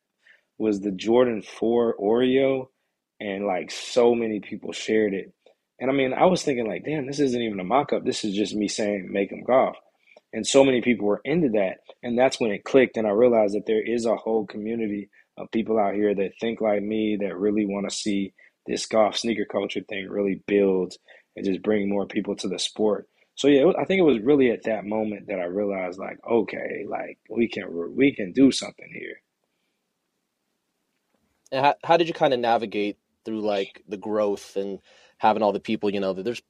was 0.59 0.81
the 0.81 0.93
Jordan 0.93 1.43
4 1.43 1.97
Oreo, 1.99 2.69
and 3.21 3.47
like 3.47 3.71
so 3.71 4.15
many 4.15 4.41
people 4.41 4.73
shared 4.73 5.15
it. 5.15 5.33
And 5.81 5.91
I 5.91 5.95
mean, 5.95 6.13
I 6.13 6.27
was 6.27 6.43
thinking, 6.45 6.69
like, 6.69 6.85
damn, 6.85 7.07
this 7.07 7.21
isn't 7.21 7.43
even 7.43 7.61
a 7.61 7.65
mock 7.65 7.93
up. 7.93 8.05
This 8.05 8.25
is 8.25 8.35
just 8.35 8.55
me 8.55 8.69
saying, 8.69 9.09
make 9.11 9.31
them 9.31 9.43
golf. 9.43 9.77
And 10.35 10.45
so 10.45 10.65
many 10.65 10.81
people 10.81 11.07
were 11.07 11.21
into 11.25 11.49
that. 11.51 11.79
And 12.03 12.19
that's 12.19 12.41
when 12.41 12.51
it 12.51 12.65
clicked. 12.65 12.97
And 12.97 13.07
I 13.07 13.11
realized 13.11 13.55
that 13.55 13.67
there 13.67 13.81
is 13.81 14.05
a 14.05 14.17
whole 14.17 14.45
community 14.47 15.09
of 15.39 15.49
people 15.53 15.79
out 15.79 15.95
here 15.95 16.13
that 16.13 16.33
think 16.41 16.61
like 16.61 16.83
me, 16.83 17.17
that 17.21 17.39
really 17.39 17.65
want 17.65 17.89
to 17.89 17.95
see 17.95 18.35
this 18.67 18.85
golf 18.85 19.17
sneaker 19.17 19.45
culture 19.45 19.83
thing 19.89 20.09
really 20.09 20.43
build 20.49 20.95
and 21.37 21.47
just 21.47 21.63
bring 21.63 21.89
more 21.89 22.07
people 22.07 22.35
to 22.35 22.49
the 22.49 22.59
sport. 22.59 23.07
So 23.37 23.47
yeah, 23.47 23.71
I 23.79 23.85
think 23.85 24.01
it 24.01 24.05
was 24.05 24.21
really 24.23 24.51
at 24.51 24.65
that 24.65 24.85
moment 24.85 25.29
that 25.29 25.39
I 25.39 25.45
realized, 25.45 26.01
like, 26.01 26.19
okay, 26.29 26.85
like 26.89 27.19
we 27.31 27.49
can 27.49 27.95
we 27.97 28.13
can 28.13 28.33
do 28.33 28.51
something 28.51 28.89
here. 28.93 29.21
And 31.53 31.65
how, 31.65 31.75
how 31.85 31.97
did 31.97 32.09
you 32.09 32.15
kind 32.15 32.35
of 32.35 32.41
navigate 32.41 32.99
through 33.25 33.43
like 33.43 33.85
the 33.89 33.97
growth 33.97 34.57
and 34.57 34.81
having 35.19 35.45
all 35.45 35.53
the 35.53 35.61
people? 35.61 35.91
You 35.91 36.01
know, 36.01 36.13
there's 36.13 36.43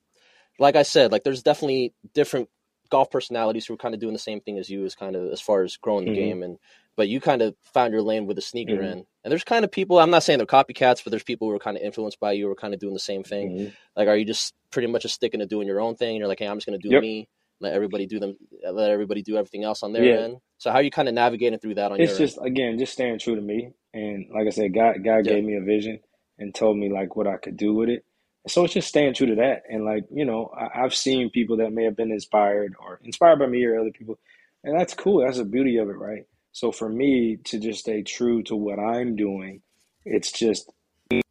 like 0.59 0.77
I 0.77 0.85
said, 0.85 1.13
like 1.13 1.25
there's 1.25 1.43
definitely 1.43 1.93
different 2.15 2.49
golf 2.95 3.11
personalities 3.11 3.67
who 3.67 3.75
are 3.75 3.83
kind 3.85 3.95
of 3.95 4.01
doing 4.01 4.13
the 4.13 4.19
same 4.31 4.41
thing 4.41 4.57
as 4.59 4.71
you, 4.71 4.85
as 4.85 4.95
kind 4.95 5.17
of 5.17 5.33
as 5.33 5.41
far 5.41 5.63
as 5.65 5.77
growing 5.77 6.05
the 6.05 6.13
Mhm. 6.13 6.15
game, 6.15 6.43
and 6.45 6.59
but 6.97 7.09
you 7.09 7.21
kind 7.21 7.43
of 7.43 7.57
found 7.75 7.93
your 7.93 8.03
lane 8.03 8.25
with 8.27 8.37
the 8.37 8.43
sneaker 8.43 8.75
Mhm. 8.79 8.85
end. 8.93 9.07
And 9.25 9.33
there's 9.33 9.43
kind 9.43 9.65
of 9.65 9.73
people. 9.73 9.99
I'm 9.99 10.11
not 10.11 10.23
saying 10.23 10.39
they're 10.39 10.47
copycats, 10.47 11.03
but 11.03 11.11
there's 11.11 11.25
people 11.25 11.49
who 11.49 11.55
are 11.57 11.59
kind 11.67 11.77
of 11.77 11.83
influenced 11.83 12.21
by 12.21 12.33
you, 12.33 12.47
who 12.47 12.53
are 12.53 12.63
kind 12.65 12.73
of 12.75 12.79
doing 12.79 12.95
the 12.95 13.01
same 13.01 13.25
thing. 13.25 13.47
Mhm. 13.51 13.73
Like, 13.97 14.07
are 14.09 14.17
you 14.17 14.25
just 14.25 14.55
pretty 14.71 14.87
much 14.89 15.03
just 15.03 15.17
sticking 15.17 15.41
to 15.41 15.47
doing 15.47 15.67
your 15.67 15.81
own 15.81 15.97
thing? 15.97 16.11
And 16.11 16.19
you're 16.19 16.29
like, 16.29 16.39
hey, 16.39 16.47
I'm 16.47 16.57
just 16.59 16.67
gonna 16.67 16.79
do 16.79 16.91
Yep. 16.91 17.03
me. 17.03 17.29
Let 17.61 17.73
everybody 17.73 18.07
do 18.07 18.21
them. 18.21 18.37
Let 18.81 18.91
everybody 18.91 19.23
do 19.23 19.37
everything 19.37 19.65
else 19.65 19.83
on 19.83 19.93
their 19.93 20.05
Yeah. 20.05 20.25
end. 20.25 20.39
So 20.59 20.71
how 20.71 20.77
are 20.77 20.83
you 20.83 20.91
kind 20.91 21.09
of 21.09 21.15
navigating 21.15 21.59
through 21.59 21.75
that 21.77 21.91
on 21.93 21.99
It's 22.01 22.13
your 22.13 22.19
just 22.27 22.39
again, 22.43 22.79
just 22.79 22.93
staying 22.93 23.19
true 23.19 23.35
to 23.35 23.43
me. 23.43 23.73
And 23.93 24.27
like 24.33 24.47
I 24.47 24.51
said, 24.51 24.73
God 24.75 25.03
God 25.05 25.27
Yeah. 25.27 25.35
gave 25.35 25.45
me 25.45 25.57
a 25.57 25.63
vision 25.63 25.99
and 26.39 26.55
told 26.55 26.77
me 26.77 26.91
like 26.93 27.17
what 27.17 27.27
I 27.27 27.37
could 27.39 27.57
do 27.57 27.75
with 27.75 27.89
it. 27.89 28.05
So 28.47 28.65
it's 28.65 28.75
just 28.75 28.89
staying 28.89 29.15
true 29.15 29.29
to 29.29 29.37
that. 29.37 29.63
And 29.71 29.85
like, 29.85 30.05
you 30.13 30.25
know, 30.25 30.53
I, 30.57 30.85
I've 30.85 30.95
seen 30.95 31.31
people 31.31 31.59
that 31.59 31.73
may 31.73 31.85
have 31.85 31.97
been 31.97 32.13
inspired 32.13 32.75
or 32.79 33.01
inspired 33.05 33.39
by 33.39 33.47
me 33.47 33.65
or 33.65 33.81
other 33.81 33.91
people. 33.91 34.19
And 34.65 34.79
that's 34.79 34.95
cool. 34.95 35.25
That's 35.25 35.39
the 35.39 35.45
beauty 35.45 35.79
of 35.79 35.89
it, 35.89 35.97
right? 35.97 36.25
So 36.53 36.73
for 36.73 36.89
me 36.89 37.39
to 37.45 37.59
just 37.59 37.81
stay 37.81 38.03
true 38.03 38.43
to 38.45 38.57
what 38.57 38.79
I'm 38.79 39.17
doing, 39.17 39.63
it's 40.05 40.33
just 40.33 40.71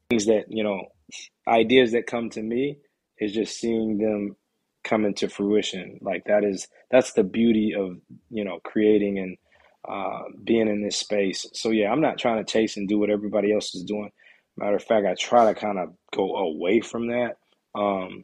things 0.09 0.26
that, 0.26 0.45
you 0.49 0.64
know, 0.64 0.88
ideas 1.47 1.91
that 1.91 2.07
come 2.07 2.30
to 2.32 2.41
me 2.41 2.78
is 3.20 3.34
just 3.34 3.59
seeing 3.59 3.97
them 3.97 4.36
come 4.84 5.05
into 5.05 5.30
fruition. 5.30 5.99
Like 6.01 6.26
that 6.26 6.43
is 6.43 6.68
that's 6.91 7.14
the 7.14 7.24
beauty 7.24 7.74
of, 7.78 7.97
you 8.30 8.43
know, 8.43 8.59
creating 8.64 9.20
and 9.20 9.38
uh, 9.88 10.24
being 10.43 10.68
in 10.68 10.84
this 10.84 10.97
space. 10.97 11.45
So 11.53 11.70
yeah, 11.70 11.91
I'm 11.91 12.01
not 12.01 12.18
trying 12.18 12.43
to 12.43 12.51
chase 12.51 12.78
and 12.78 12.88
do 12.88 12.99
what 12.99 13.09
everybody 13.09 13.53
else 13.53 13.74
is 13.76 13.84
doing. 13.84 14.11
Matter 14.58 14.76
of 14.76 14.84
fact, 14.84 15.06
I 15.08 15.16
try 15.16 15.51
to 15.51 15.60
kind 15.60 15.80
of 15.80 15.93
go 16.14 16.36
away 16.36 16.80
from 16.82 17.08
that. 17.08 17.38
Um, 17.76 18.24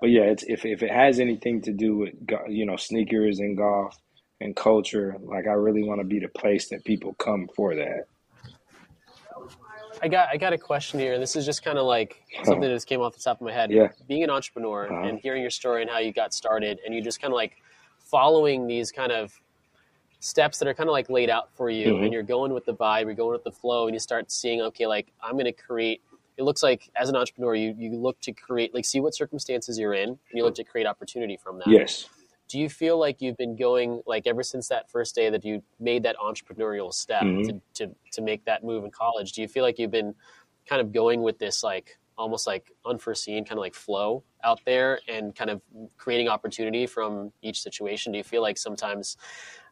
but 0.00 0.10
yeah, 0.10 0.22
it's 0.22 0.42
if 0.44 0.64
if 0.64 0.82
it 0.82 0.90
has 0.90 1.20
anything 1.20 1.60
to 1.62 1.72
do 1.72 1.96
with 1.98 2.14
you 2.48 2.66
know 2.66 2.76
sneakers 2.76 3.38
and 3.38 3.56
golf 3.56 3.96
and 4.40 4.56
culture, 4.56 5.16
like 5.20 5.46
I 5.46 5.52
really 5.52 5.82
want 5.84 6.00
to 6.00 6.06
be 6.06 6.18
the 6.18 6.28
place 6.28 6.68
that 6.70 6.84
people 6.84 7.14
come 7.14 7.48
for 7.54 7.74
that. 7.76 8.06
I 10.02 10.08
got 10.08 10.28
I 10.32 10.36
got 10.38 10.52
a 10.52 10.58
question 10.58 10.98
here. 10.98 11.18
This 11.18 11.36
is 11.36 11.44
just 11.44 11.62
kind 11.62 11.78
of 11.78 11.84
like 11.86 12.16
something 12.44 12.62
that 12.62 12.68
just 12.74 12.86
came 12.86 13.00
off 13.00 13.14
the 13.14 13.20
top 13.22 13.40
of 13.40 13.46
my 13.46 13.52
head. 13.52 13.70
Yeah. 13.70 13.88
Being 14.08 14.24
an 14.24 14.30
entrepreneur 14.30 14.86
Uh-huh. 14.90 15.08
and 15.08 15.18
hearing 15.20 15.42
your 15.42 15.50
story 15.50 15.82
and 15.82 15.90
how 15.90 15.98
you 15.98 16.12
got 16.12 16.32
started, 16.32 16.78
and 16.84 16.94
you 16.94 17.02
just 17.02 17.20
kind 17.20 17.32
of 17.32 17.36
like 17.36 17.56
following 17.98 18.66
these 18.66 18.90
kind 18.90 19.12
of 19.12 19.32
steps 20.20 20.58
that 20.58 20.68
are 20.68 20.74
kind 20.74 20.88
of 20.88 20.92
like 20.92 21.10
laid 21.10 21.30
out 21.30 21.52
for 21.54 21.68
you, 21.70 21.94
Mhm. 21.94 22.04
and 22.04 22.12
you're 22.12 22.22
going 22.22 22.52
with 22.52 22.64
the 22.66 22.74
vibe, 22.74 23.04
you're 23.06 23.14
going 23.14 23.32
with 23.32 23.44
the 23.44 23.50
flow, 23.52 23.86
and 23.86 23.94
you 23.94 23.98
start 23.98 24.30
seeing, 24.30 24.60
okay, 24.62 24.86
like 24.86 25.12
I'm 25.22 25.32
going 25.32 25.46
to 25.46 25.52
create. 25.52 26.02
It 26.36 26.44
looks 26.44 26.62
like 26.62 26.90
as 26.96 27.08
an 27.08 27.16
entrepreneur, 27.16 27.54
you 27.54 27.74
you 27.76 27.96
look 27.96 28.20
to 28.20 28.32
create, 28.32 28.72
like, 28.74 28.84
see 28.84 29.00
what 29.00 29.14
circumstances 29.14 29.78
you're 29.78 29.94
in, 29.94 30.08
and 30.10 30.18
you 30.32 30.44
look 30.44 30.54
to 30.54 30.64
create 30.64 30.86
opportunity 30.86 31.36
from 31.36 31.58
that. 31.58 31.68
Yes. 31.68 32.08
Do 32.48 32.58
you 32.58 32.68
feel 32.68 32.98
like 32.98 33.20
you've 33.22 33.36
been 33.36 33.56
going 33.56 34.02
like 34.06 34.26
ever 34.26 34.42
since 34.42 34.68
that 34.68 34.90
first 34.90 35.14
day 35.14 35.30
that 35.30 35.44
you 35.44 35.62
made 35.78 36.02
that 36.02 36.16
entrepreneurial 36.16 36.92
step 36.92 37.22
Mhm. 37.22 37.44
to, 37.46 37.60
to 37.86 37.94
to 38.12 38.20
make 38.22 38.44
that 38.44 38.64
move 38.64 38.84
in 38.84 38.90
college? 38.90 39.32
Do 39.32 39.40
you 39.42 39.48
feel 39.48 39.62
like 39.64 39.78
you've 39.78 39.90
been 39.92 40.14
kind 40.66 40.80
of 40.80 40.92
going 40.92 41.22
with 41.22 41.38
this 41.38 41.62
like 41.62 41.98
almost 42.18 42.46
like 42.46 42.72
unforeseen 42.84 43.44
kind 43.44 43.56
of 43.58 43.62
like 43.62 43.74
flow 43.74 44.22
out 44.42 44.60
there 44.66 45.00
and 45.08 45.34
kind 45.34 45.48
of 45.48 45.62
creating 45.96 46.28
opportunity 46.28 46.86
from 46.86 47.32
each 47.40 47.62
situation? 47.62 48.12
Do 48.12 48.18
you 48.18 48.24
feel 48.24 48.42
like 48.42 48.58
sometimes 48.58 49.16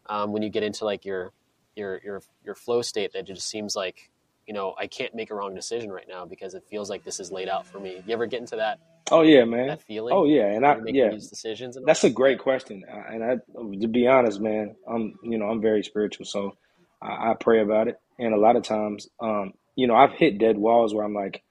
um, 0.08 0.32
when 0.32 0.42
you 0.42 0.50
get 0.50 0.62
into 0.62 0.84
like 0.84 1.04
your 1.04 1.32
your 1.76 2.00
your 2.04 2.22
your 2.44 2.54
flow 2.54 2.82
state 2.82 3.12
that 3.12 3.20
it 3.20 3.26
just 3.26 3.48
seems 3.48 3.76
like 3.76 4.10
you 4.46 4.54
know 4.54 4.74
I 4.78 4.86
can't 4.86 5.14
make 5.14 5.30
a 5.30 5.34
wrong 5.34 5.54
decision 5.54 5.90
right 5.92 6.06
now 6.08 6.24
because 6.26 6.54
it 6.54 6.64
feels 6.70 6.90
like 6.90 7.04
this 7.04 7.20
is 7.20 7.30
laid 7.32 7.48
out 7.48 7.66
for 7.66 7.80
me. 7.80 8.02
You 8.06 8.14
ever 8.14 8.26
get 8.26 8.40
into 8.40 8.56
that 8.56 8.78
Oh 9.10 9.22
yeah, 9.22 9.44
man. 9.44 9.68
that 9.68 9.82
feeling? 9.82 10.14
Oh 10.14 10.24
yeah, 10.26 10.46
and 10.46 10.66
I 10.66 10.76
yeah, 10.86 11.10
these 11.10 11.28
decisions. 11.28 11.76
And 11.76 11.86
that's 11.86 12.02
that? 12.02 12.08
a 12.08 12.10
great 12.10 12.38
question. 12.40 12.84
Uh, 12.90 13.02
And 13.14 13.24
I, 13.24 13.36
to 13.80 13.88
be 13.88 14.06
honest, 14.06 14.40
man, 14.40 14.76
I'm 14.88 15.14
you 15.22 15.38
know 15.38 15.46
I'm 15.46 15.60
very 15.62 15.82
spiritual, 15.82 16.26
so 16.26 16.56
I, 17.00 17.30
I 17.30 17.34
pray 17.38 17.62
about 17.62 17.88
it. 17.88 17.96
And 18.18 18.34
a 18.34 18.38
lot 18.38 18.56
of 18.56 18.64
times, 18.64 19.08
um, 19.20 19.52
you 19.76 19.86
know, 19.86 19.94
I've 19.94 20.12
hit 20.12 20.38
dead 20.38 20.58
walls 20.58 20.94
where 20.94 21.04
I'm 21.04 21.14
like, 21.14 21.42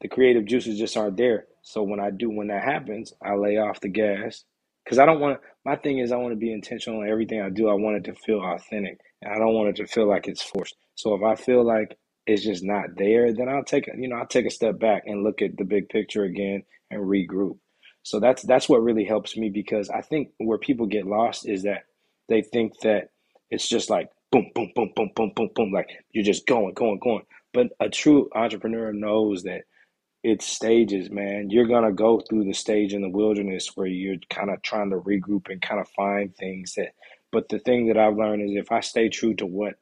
the 0.00 0.08
creative 0.08 0.46
juices 0.46 0.78
just 0.78 0.96
aren't 0.96 1.16
there. 1.16 1.46
So 1.62 1.82
when 1.82 2.00
I 2.00 2.10
do, 2.10 2.30
when 2.30 2.48
that 2.48 2.64
happens, 2.64 3.12
I 3.22 3.34
lay 3.34 3.58
off 3.58 3.80
the 3.80 3.88
gas 3.88 4.44
because 4.90 5.00
I 5.00 5.06
don't 5.06 5.20
want. 5.20 5.40
My 5.66 5.76
thing 5.76 6.00
is, 6.00 6.12
I 6.12 6.18
want 6.18 6.32
to 6.34 6.38
be 6.40 6.52
intentional 6.52 7.02
in 7.02 7.10
everything 7.10 7.42
I 7.42 7.50
do. 7.50 7.70
I 7.70 7.74
want 7.74 7.98
it 7.98 8.04
to 8.06 8.16
feel 8.16 8.40
authentic, 8.42 9.00
and 9.22 9.32
I 9.32 9.38
don't 9.38 9.54
want 9.54 9.70
it 9.70 9.76
to 9.78 9.88
feel 9.88 10.08
like 10.08 10.28
it's 10.28 10.42
forced. 10.42 10.76
So 10.96 11.14
if 11.14 11.22
I 11.24 11.36
feel 11.36 11.64
like 11.64 11.98
it's 12.26 12.44
just 12.44 12.64
not 12.64 12.96
there, 12.96 13.32
then 13.34 13.48
I'll 13.50 13.64
take 13.64 13.88
you 13.88 14.08
know 14.08 14.16
I'll 14.16 14.26
take 14.28 14.46
a 14.46 14.50
step 14.52 14.80
back 14.80 15.04
and 15.06 15.24
look 15.24 15.42
at 15.42 15.58
the 15.58 15.64
big 15.64 15.90
picture 15.90 16.24
again 16.24 16.64
and 16.90 17.02
regroup. 17.02 17.58
So 18.04 18.20
that's 18.20 18.42
that's 18.44 18.68
what 18.68 18.82
really 18.84 19.06
helps 19.06 19.36
me 19.38 19.50
because 19.50 19.90
I 19.90 20.02
think 20.02 20.30
where 20.38 20.58
people 20.58 20.86
get 20.86 21.06
lost 21.06 21.48
is 21.48 21.64
that 21.64 21.84
they 22.28 22.42
think 22.42 22.80
that 22.82 23.10
it's 23.50 23.68
just 23.68 23.90
like 23.90 24.10
boom, 24.32 24.50
boom, 24.54 24.72
boom, 24.76 24.92
boom, 24.96 25.12
boom, 25.16 25.32
boom, 25.36 25.50
boom, 25.56 25.72
like 25.72 25.90
you're 26.12 26.24
just 26.24 26.46
going, 26.46 26.74
going, 26.74 27.00
going. 27.02 27.24
But 27.54 27.68
a 27.80 27.90
true 27.90 28.30
entrepreneur 28.34 28.92
knows 28.92 29.44
that 29.44 29.62
it's 30.24 30.46
stages, 30.46 31.10
man. 31.10 31.50
You're 31.50 31.68
gonna 31.68 31.92
go 31.92 32.20
through 32.20 32.44
the 32.44 32.54
stage 32.54 32.94
in 32.94 33.02
the 33.02 33.10
wilderness 33.10 33.72
where 33.76 33.86
you're 33.86 34.16
kind 34.30 34.50
of 34.50 34.62
trying 34.62 34.90
to 34.90 34.96
regroup 34.98 35.48
and 35.50 35.62
kind 35.62 35.80
of 35.80 35.88
find 35.90 36.34
things 36.36 36.74
that. 36.76 36.94
But 37.32 37.48
the 37.48 37.60
thing 37.60 37.88
that 37.88 37.98
I've 37.98 38.16
learned 38.16 38.42
is 38.50 38.56
if 38.56 38.72
I 38.72 38.80
stay 38.80 39.08
true 39.08 39.34
to 39.36 39.46
what 39.46 39.74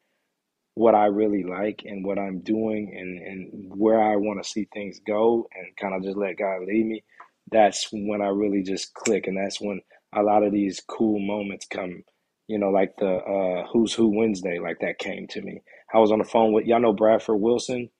what 0.75 0.97
I 0.97 1.07
really 1.07 1.45
like 1.45 1.83
and 1.87 2.05
what 2.07 2.19
I'm 2.19 2.41
doing 2.41 2.95
and, 2.97 3.19
and 3.21 3.73
where 3.79 4.03
I 4.03 4.17
want 4.17 4.43
to 4.43 4.49
see 4.49 4.69
things 4.73 5.01
go 5.07 5.49
and 5.55 5.77
kind 5.77 5.95
of 5.95 6.05
just 6.05 6.19
let 6.19 6.39
God 6.39 6.63
lead 6.67 6.87
me, 6.87 7.05
that's 7.53 7.89
when 7.93 8.23
I 8.23 8.29
really 8.29 8.65
just 8.65 8.95
click. 8.95 9.29
And 9.29 9.39
that's 9.39 9.61
when 9.61 9.83
a 10.17 10.23
lot 10.23 10.45
of 10.45 10.53
these 10.53 10.81
cool 10.89 11.21
moments 11.21 11.67
come, 11.67 12.05
you 12.49 12.59
know, 12.59 12.71
like 12.71 12.97
the 12.99 13.17
uh, 13.17 13.69
Who's 13.73 13.95
Who 13.95 14.17
Wednesday, 14.17 14.61
like 14.61 14.81
that 14.81 14.99
came 14.99 15.29
to 15.29 15.43
me. 15.43 15.63
I 15.95 15.99
was 15.99 16.13
on 16.13 16.21
the 16.21 16.25
phone 16.25 16.55
with, 16.55 16.67
y'all 16.67 16.81
know 16.81 16.95
Bradford 16.95 17.41
Wilson? 17.41 17.91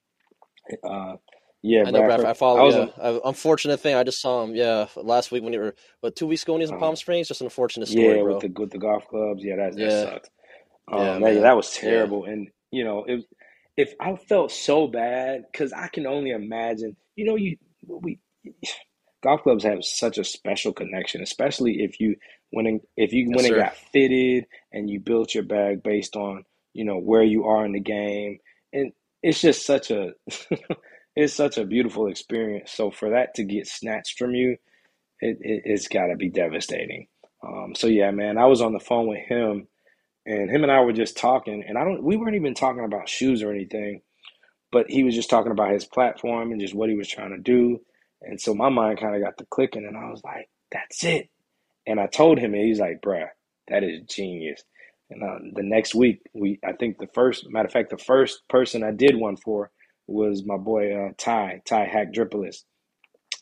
Uh, 0.83 1.15
yeah, 1.63 1.85
I 1.85 1.91
know 1.91 2.03
Bradford. 2.03 2.29
I 2.29 2.33
I 2.33 2.33
follow. 2.33 2.63
was 2.63 2.77
Yeah, 2.77 2.87
I, 3.01 3.19
unfortunate 3.25 3.79
thing. 3.79 3.95
I 3.95 4.03
just 4.03 4.21
saw 4.21 4.43
him. 4.43 4.55
Yeah, 4.55 4.87
last 4.97 5.31
week 5.31 5.43
when 5.43 5.53
you 5.53 5.59
were, 5.61 5.75
but 6.01 6.15
two 6.15 6.27
weeks 6.27 6.43
ago 6.43 6.53
when 6.53 6.61
he 6.61 6.65
was 6.65 6.71
in 6.71 6.75
uh, 6.75 6.77
Palm 6.77 6.95
Springs. 6.97 7.27
Just 7.27 7.41
an 7.41 7.47
unfortunate 7.47 7.87
story, 7.87 8.17
yeah, 8.17 8.21
bro. 8.21 8.39
with 8.39 8.39
the 8.39 8.49
with 8.57 8.71
the 8.71 8.79
golf 8.79 9.07
clubs. 9.09 9.43
Yeah, 9.43 9.57
that 9.57 9.77
that 9.79 9.91
Yeah, 9.91 9.93
sucked. 9.93 10.29
yeah, 10.87 11.17
Um, 11.17 11.23
that, 11.23 11.33
man. 11.33 11.41
that 11.41 11.55
was 11.57 11.73
Yeah, 11.81 12.07
terrible. 12.07 12.25
And 12.25 12.49
you 12.71 12.83
know, 12.85 13.05
if 13.07 13.25
if 13.77 13.93
I 14.01 14.15
felt 14.15 14.51
so 14.51 14.87
bad, 14.87 15.43
because 15.51 15.73
I 15.73 15.87
can 15.89 16.07
only 16.07 16.31
imagine. 16.31 16.95
You 17.15 17.25
know, 17.25 17.35
you 17.37 17.57
we 17.87 18.19
golf 19.23 19.43
clubs 19.43 19.63
have 19.65 19.83
such 19.83 20.17
a 20.19 20.23
special 20.25 20.73
connection, 20.73 21.21
especially 21.23 21.83
if 21.83 21.99
you 21.99 22.15
when 22.51 22.81
if 22.97 23.13
you 23.13 23.31
yes, 23.31 23.33
went 23.33 23.47
and 23.47 23.55
sir. 23.55 23.57
got 23.57 23.75
fitted 23.93 24.45
and 24.73 24.89
you 24.89 24.99
built 24.99 25.33
your 25.35 25.43
bag 25.45 25.83
based 25.83 26.15
on 26.15 26.45
you 26.73 26.85
know 26.85 26.99
where 26.99 27.23
you 27.23 27.45
are 27.45 27.65
in 27.65 27.73
the 27.73 27.79
game, 27.81 28.39
and 28.73 28.91
it's 29.23 29.41
just 29.41 29.65
such 29.65 29.91
a 29.91 30.13
it's 31.19 31.33
such 31.33 31.57
a 31.57 31.65
beautiful 31.65 32.07
experience. 32.07 32.71
So 32.71 32.91
for 32.91 33.11
that 33.11 33.35
to 33.35 33.43
get 33.43 33.67
snatched 33.67 34.17
from 34.17 34.35
you, 34.35 34.57
it, 35.19 35.37
it 35.41 35.63
it's 35.65 35.87
got 35.87 36.07
to 36.07 36.15
be 36.15 36.29
devastating. 36.29 37.07
Um, 37.45 37.73
so 37.75 37.87
yeah, 37.87 38.11
man, 38.11 38.37
I 38.37 38.45
was 38.45 38.61
on 38.61 38.73
the 38.73 38.79
phone 38.79 39.07
with 39.07 39.25
him, 39.27 39.67
and 40.25 40.49
him 40.49 40.63
and 40.63 40.71
I 40.71 40.81
were 40.81 40.93
just 40.93 41.17
talking, 41.17 41.63
and 41.67 41.77
I 41.77 41.83
don't 41.85 42.03
we 42.03 42.17
weren't 42.17 42.35
even 42.35 42.53
talking 42.55 42.85
about 42.85 43.09
shoes 43.09 43.43
or 43.43 43.51
anything, 43.51 44.01
but 44.71 44.87
he 44.89 45.03
was 45.03 45.15
just 45.15 45.29
talking 45.29 45.51
about 45.51 45.73
his 45.73 45.85
platform 45.85 46.51
and 46.51 46.61
just 46.61 46.75
what 46.75 46.89
he 46.89 46.95
was 46.95 47.09
trying 47.09 47.31
to 47.31 47.39
do. 47.41 47.81
And 48.21 48.41
so 48.41 48.53
my 48.55 48.69
mind 48.69 48.99
kind 48.99 49.15
of 49.15 49.21
got 49.23 49.37
to 49.39 49.45
clicking, 49.49 49.85
and 49.85 49.97
I 49.97 50.09
was 50.11 50.21
like, 50.23 50.49
"That's 50.71 51.03
it." 51.03 51.29
And 51.87 51.99
I 51.99 52.07
told 52.07 52.39
him, 52.39 52.53
and 52.53 52.63
he's 52.63 52.79
like, 52.79 53.01
"Bruh, 53.01 53.29
that 53.69 53.83
is 53.83 54.01
genius." 54.09 54.63
And 55.11 55.23
uh, 55.23 55.39
the 55.55 55.63
next 55.63 55.95
week, 55.95 56.21
we 56.33 56.59
I 56.65 56.73
think 56.73 56.99
the 56.99 57.09
first 57.13 57.45
matter 57.49 57.67
of 57.67 57.73
fact, 57.73 57.89
the 57.91 57.97
first 57.97 58.47
person 58.49 58.83
I 58.83 58.91
did 58.91 59.17
one 59.17 59.37
for 59.37 59.71
was 60.09 60.43
my 60.45 60.57
boy 60.57 60.93
uh, 60.93 61.11
Ty 61.17 61.61
Ty 61.65 61.87
Hackdripolis. 61.87 62.63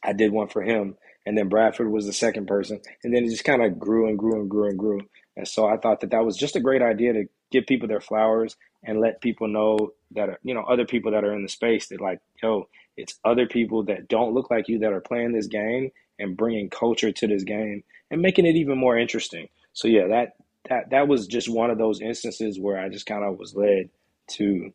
I 0.04 0.14
did 0.14 0.32
one 0.32 0.48
for 0.48 0.62
him, 0.62 0.98
and 1.26 1.38
then 1.38 1.50
Bradford 1.50 1.92
was 1.92 2.06
the 2.06 2.14
second 2.14 2.48
person, 2.48 2.82
and 3.04 3.14
then 3.14 3.26
it 3.26 3.30
just 3.30 3.44
kind 3.44 3.64
of 3.64 3.80
grew 3.80 4.08
and 4.08 4.18
grew 4.18 4.40
and 4.40 4.50
grew 4.50 4.70
and 4.70 4.78
grew. 4.78 5.02
And 5.36 5.48
so 5.48 5.66
I 5.68 5.78
thought 5.78 6.02
that 6.02 6.12
that 6.12 6.26
was 6.26 6.38
just 6.38 6.56
a 6.56 6.62
great 6.62 6.82
idea 6.82 7.14
to 7.14 7.26
give 7.52 7.66
people 7.66 7.88
their 7.88 8.02
flowers 8.02 8.56
and 8.84 9.00
let 9.00 9.22
people 9.22 9.48
know 9.48 9.94
that 10.12 10.40
you 10.44 10.54
know 10.54 10.64
other 10.64 10.86
people 10.86 11.12
that 11.12 11.24
are 11.24 11.34
in 11.34 11.44
the 11.44 11.50
space 11.50 11.88
that 11.88 12.02
like 12.02 12.20
yo, 12.42 12.68
it's 12.98 13.20
other 13.26 13.48
people 13.48 13.84
that 13.86 14.08
don't 14.08 14.34
look 14.34 14.52
like 14.52 14.68
you 14.68 14.80
that 14.80 14.94
are 14.94 15.02
playing 15.02 15.34
this 15.34 15.48
game 15.48 15.92
and 16.20 16.38
bringing 16.38 16.70
culture 16.70 17.12
to 17.12 17.28
this 17.28 17.44
game 17.44 17.84
and 18.10 18.22
making 18.22 18.46
it 18.46 18.56
even 18.56 18.78
more 18.78 18.98
interesting. 18.98 19.48
So 19.74 19.88
yeah, 19.88 20.08
that 20.08 20.34
that 20.70 20.90
that 20.92 21.08
was 21.08 21.28
just 21.28 21.50
one 21.50 21.70
of 21.70 21.78
those 21.78 22.02
instances 22.02 22.60
where 22.60 22.80
I 22.80 22.90
just 22.90 23.06
kind 23.06 23.24
of 23.24 23.38
was 23.38 23.56
led 23.56 23.90
to 24.32 24.74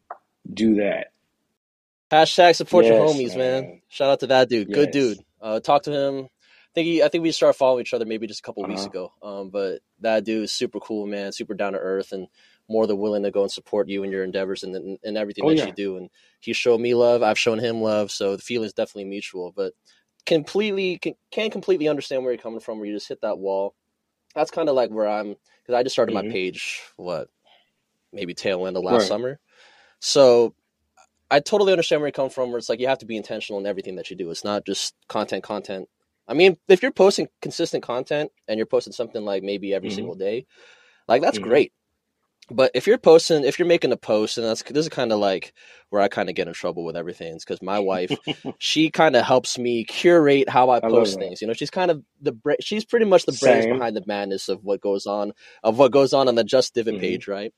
do 0.53 0.77
that. 0.77 1.12
Hashtag 2.13 2.57
support 2.57 2.89
your 2.89 2.99
homies, 2.99 3.37
man. 3.37 3.65
man. 3.65 3.83
Shout 3.89 4.11
out 4.11 4.21
to 4.21 4.29
that 4.29 4.51
dude. 4.51 4.73
Good 4.73 4.93
dude. 4.93 5.21
Uh, 5.41 5.61
talk 5.61 5.85
to 5.85 5.93
him. 5.93 6.27
I 6.27 6.75
think 6.75 6.87
he, 6.87 7.03
I 7.05 7.09
think 7.09 7.23
we 7.23 7.33
started 7.33 7.59
following 7.59 7.83
each 7.83 7.95
other 7.95 8.07
maybe 8.07 8.29
just 8.29 8.41
a 8.41 8.45
couple 8.45 8.65
weeks 8.67 8.85
Uh-huh. 8.85 8.87
ago. 8.87 9.13
Um, 9.23 9.51
but 9.51 9.81
that 10.01 10.25
dude 10.25 10.45
is 10.45 10.53
super 10.53 10.81
cool, 10.81 11.07
man. 11.07 11.33
Super 11.33 11.55
down 11.55 11.75
to 11.75 11.81
earth 11.81 12.13
and 12.13 12.29
more 12.69 12.87
than 12.87 12.99
willing 12.99 13.25
to 13.25 13.33
go 13.33 13.43
and 13.43 13.53
support 13.53 13.89
you 13.89 14.05
and 14.05 14.13
your 14.13 14.25
endeavors 14.25 14.65
and 14.65 14.77
and, 14.77 14.99
and 15.05 15.19
everything 15.19 15.47
Oh 15.47 15.49
that 15.49 15.65
yeah. 15.65 15.67
you 15.67 15.73
do. 15.73 15.97
And 15.99 16.11
he 16.41 16.53
showed 16.55 16.81
me 16.81 16.95
love. 16.95 17.23
I've 17.23 17.39
shown 17.39 17.59
him 17.59 17.83
love. 17.83 18.11
So 18.13 18.37
the 18.37 18.43
feeling 18.43 18.67
is 18.67 18.75
definitely 18.75 19.11
mutual. 19.11 19.53
But 19.57 19.75
completely 20.27 20.99
can, 20.99 21.15
can 21.33 21.51
completely 21.51 21.89
understand 21.89 22.25
where 22.25 22.33
you're 22.33 22.43
coming 22.43 22.61
from. 22.61 22.79
Where 22.79 22.89
you 22.89 22.95
just 22.95 23.09
hit 23.09 23.23
that 23.23 23.39
wall. 23.39 23.75
That's 24.35 24.51
kind 24.53 24.69
of 24.69 24.77
like 24.77 24.91
where 24.91 25.09
I'm 25.09 25.37
because 25.63 25.79
I 25.79 25.83
just 25.85 25.95
started 25.95 26.13
my 26.13 26.23
hmm 26.23 26.31
page. 26.31 26.81
What 26.97 27.29
maybe 28.13 28.35
tail 28.35 28.67
end 28.67 28.77
of 28.77 28.85
last 28.85 29.07
Right. 29.07 29.09
summer. 29.09 29.41
So 30.01 30.55
I 31.33 31.41
totally 31.41 31.73
understand 31.73 32.03
where 32.03 32.09
you 32.09 32.15
come 32.15 32.31
from. 32.31 32.51
Where 32.51 32.59
it's 32.59 32.71
like 32.71 32.81
you 32.81 32.89
have 32.89 32.99
to 33.01 33.07
be 33.07 33.17
intentional 33.19 33.61
in 33.61 33.67
everything 33.67 33.97
that 33.97 34.11
you 34.11 34.17
do. 34.17 34.31
It's 34.31 34.45
not 34.45 34.67
just 34.67 34.95
content, 35.09 35.45
content. 35.45 35.89
I 36.29 36.35
mean, 36.35 36.59
if 36.69 36.83
you're 36.83 36.93
posting 36.93 37.29
consistent 37.43 37.85
content 37.85 38.33
and 38.49 38.59
you're 38.59 38.67
posting 38.67 38.95
something 38.95 39.25
like 39.25 39.43
maybe 39.45 39.75
every 39.75 39.91
hmm 39.91 39.91
single 39.91 40.17
day, 40.17 40.47
like 41.09 41.23
that's 41.23 41.39
hmm 41.39 41.41
great. 41.41 41.73
But 42.51 42.73
if 42.75 42.87
you're 42.87 42.99
posting, 42.99 43.45
if 43.45 43.59
you're 43.59 43.69
making 43.69 43.93
a 43.93 43.99
post, 43.99 44.39
and 44.39 44.47
that's 44.47 44.63
this 44.65 44.87
is 44.87 44.91
kind 44.91 45.13
of 45.13 45.21
like 45.21 45.55
where 45.91 46.03
I 46.03 46.09
kind 46.09 46.29
of 46.29 46.37
get 46.37 46.49
in 46.49 46.55
trouble 46.55 46.85
with 46.85 46.97
everything, 46.97 47.37
is 47.37 47.45
because 47.45 47.63
my 47.63 47.79
wife, 47.81 48.21
she 48.59 48.91
kind 48.91 49.17
of 49.17 49.25
helps 49.25 49.59
me 49.59 49.85
curate 49.85 50.49
how 50.49 50.71
I 50.71 50.81
I 50.83 50.91
post 50.91 51.19
things. 51.19 51.41
You 51.43 51.49
know, 51.49 51.55
she's 51.55 51.71
kind 51.71 51.91
of 51.91 52.05
the 52.21 52.33
bra- 52.33 52.57
she's 52.61 52.85
pretty 52.85 53.07
much 53.07 53.27
the 53.27 53.33
brains 53.33 53.67
behind 53.67 53.97
the 53.97 54.05
madness 54.07 54.49
of 54.49 54.65
what 54.65 54.81
goes 54.83 55.07
on 55.07 55.33
of 55.65 55.79
what 55.79 55.93
goes 55.93 56.13
on 56.13 56.29
on 56.29 56.37
the 56.37 56.45
Just 56.45 56.75
Divot 56.75 56.97
hmm 56.97 56.99
page, 56.99 57.29
right? 57.29 57.53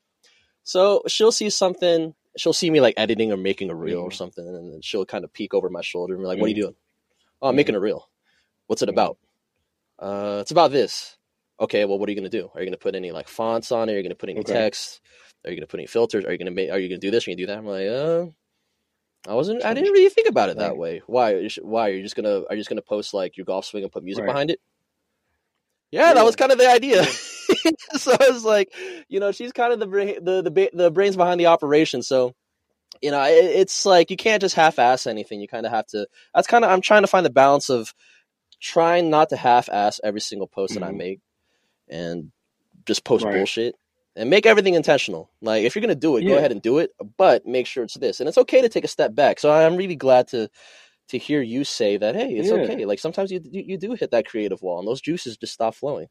So 0.64 1.02
she'll 1.08 1.32
see 1.32 1.50
something, 1.50 2.14
she'll 2.36 2.52
see 2.52 2.70
me 2.70 2.80
like 2.80 2.94
editing 2.96 3.32
or 3.32 3.36
making 3.36 3.70
a 3.70 3.74
reel 3.74 4.00
or 4.00 4.10
hmm 4.10 4.16
something, 4.16 4.46
and 4.46 4.72
then 4.74 4.80
she'll 4.82 5.06
kind 5.06 5.24
of 5.24 5.32
peek 5.32 5.54
over 5.54 5.70
my 5.70 5.82
shoulder 5.82 6.14
and 6.14 6.22
be 6.22 6.26
like, 6.26 6.38
"What 6.38 6.46
are 6.46 6.48
you 6.48 6.54
hmm 6.54 6.62
doing?" 6.62 6.76
Oh, 7.42 7.48
I'm 7.48 7.56
making 7.56 7.74
a 7.74 7.80
reel. 7.80 8.08
What's 8.66 8.82
it 8.82 8.88
about? 8.88 9.18
Uh, 9.98 10.38
it's 10.40 10.50
about 10.50 10.70
this. 10.70 11.16
Okay, 11.60 11.84
well, 11.84 11.98
what 11.98 12.08
are 12.08 12.12
you 12.12 12.16
gonna 12.16 12.28
do? 12.28 12.50
Are 12.54 12.60
you 12.60 12.66
gonna 12.66 12.76
put 12.76 12.94
any 12.94 13.12
like 13.12 13.28
fonts 13.28 13.70
on 13.72 13.88
it? 13.88 13.92
Are 13.92 13.96
you 13.96 14.02
gonna 14.02 14.14
put 14.14 14.28
any 14.28 14.40
Okay. 14.40 14.52
text? 14.54 15.00
Are 15.44 15.50
you 15.50 15.56
gonna 15.56 15.66
put 15.66 15.80
any 15.80 15.86
filters? 15.86 16.24
Are 16.24 16.32
you 16.32 16.38
gonna 16.38 16.50
make? 16.50 16.70
Are 16.70 16.78
you 16.78 16.88
gonna 16.88 17.00
do 17.00 17.10
this? 17.10 17.26
Are 17.26 17.30
you 17.30 17.36
gonna 17.36 17.46
do 17.46 17.52
that? 17.52 17.58
I'm 17.58 17.66
like, 17.66 17.86
uh, 17.86 18.26
I 19.30 19.34
wasn't. 19.34 19.64
I 19.64 19.72
didn't 19.74 19.92
really 19.92 20.08
think 20.10 20.28
about 20.28 20.48
it 20.50 20.58
that 20.58 20.70
Right. 20.70 20.78
way. 20.78 21.02
Why? 21.06 21.48
Why 21.62 21.90
are 21.90 21.92
you 21.92 22.02
just 22.02 22.16
gonna? 22.16 22.42
Are 22.48 22.54
you 22.54 22.60
just 22.60 22.68
gonna 22.68 22.82
post 22.82 23.14
like 23.14 23.36
your 23.36 23.46
golf 23.46 23.66
swing 23.66 23.84
and 23.84 23.92
put 23.92 24.04
music 24.04 24.24
Right. 24.24 24.26
behind 24.26 24.50
it? 24.50 24.60
Yeah, 25.94 26.12
that 26.12 26.24
was 26.24 26.34
kind 26.34 26.50
of 26.50 26.58
the 26.58 26.68
idea. 26.68 27.04
so 27.96 28.12
I 28.20 28.30
was 28.30 28.44
like, 28.44 28.72
you 29.08 29.20
know, 29.20 29.30
she's 29.32 29.52
kind 29.52 29.72
of 29.72 29.78
the 29.78 29.86
bra- 29.86 30.20
the 30.20 30.42
the 30.42 30.70
the 30.72 30.90
brains 30.90 31.16
behind 31.16 31.38
the 31.38 31.46
operation. 31.46 32.02
So, 32.02 32.34
you 33.00 33.12
know, 33.12 33.22
it, 33.22 33.44
it's 33.44 33.86
like 33.86 34.10
you 34.10 34.16
can't 34.16 34.40
just 34.40 34.56
half-ass 34.56 35.06
anything. 35.06 35.40
You 35.40 35.46
kind 35.46 35.66
of 35.66 35.72
have 35.72 35.86
to. 35.88 36.08
That's 36.34 36.48
kind 36.48 36.64
of. 36.64 36.70
I'm 36.72 36.80
trying 36.80 37.02
to 37.02 37.06
find 37.06 37.24
the 37.24 37.30
balance 37.30 37.70
of 37.70 37.94
trying 38.60 39.08
not 39.08 39.28
to 39.28 39.36
half-ass 39.36 40.00
every 40.02 40.20
single 40.20 40.48
post 40.48 40.74
that 40.74 40.82
I 40.82 40.90
Mhm. 40.90 40.96
make, 40.96 41.20
and 41.88 42.32
just 42.86 43.04
post 43.04 43.24
Right. 43.24 43.36
bullshit 43.36 43.76
and 44.16 44.30
make 44.30 44.46
everything 44.46 44.74
intentional. 44.74 45.30
Like 45.40 45.62
if 45.64 45.74
you're 45.76 45.80
gonna 45.80 45.94
do 45.94 46.16
it, 46.16 46.26
go 46.26 46.36
ahead 46.38 46.50
and 46.52 46.60
do 46.60 46.78
it, 46.78 46.90
but 47.16 47.46
make 47.46 47.66
sure 47.68 47.84
it's 47.84 47.94
this. 47.94 48.18
And 48.20 48.28
it's 48.28 48.38
okay 48.38 48.62
to 48.62 48.68
take 48.68 48.84
a 48.84 48.88
step 48.88 49.14
back. 49.14 49.38
So 49.38 49.52
I'm 49.52 49.76
really 49.76 49.96
glad 49.96 50.28
to 50.28 50.48
to 51.08 51.18
hear 51.18 51.42
you 51.42 51.64
say 51.64 51.96
that. 51.96 52.14
Hey, 52.16 52.34
it's 52.34 52.48
Yeah. 52.48 52.56
okay. 52.64 52.84
Like 52.86 52.98
sometimes 52.98 53.30
you, 53.30 53.40
you 53.44 53.62
you 53.66 53.78
do 53.78 53.94
hit 53.94 54.10
that 54.12 54.26
creative 54.26 54.62
wall, 54.62 54.78
and 54.78 54.88
those 54.88 55.00
juices 55.00 55.36
just 55.36 55.52
stop 55.54 55.74
flowing. 55.74 56.08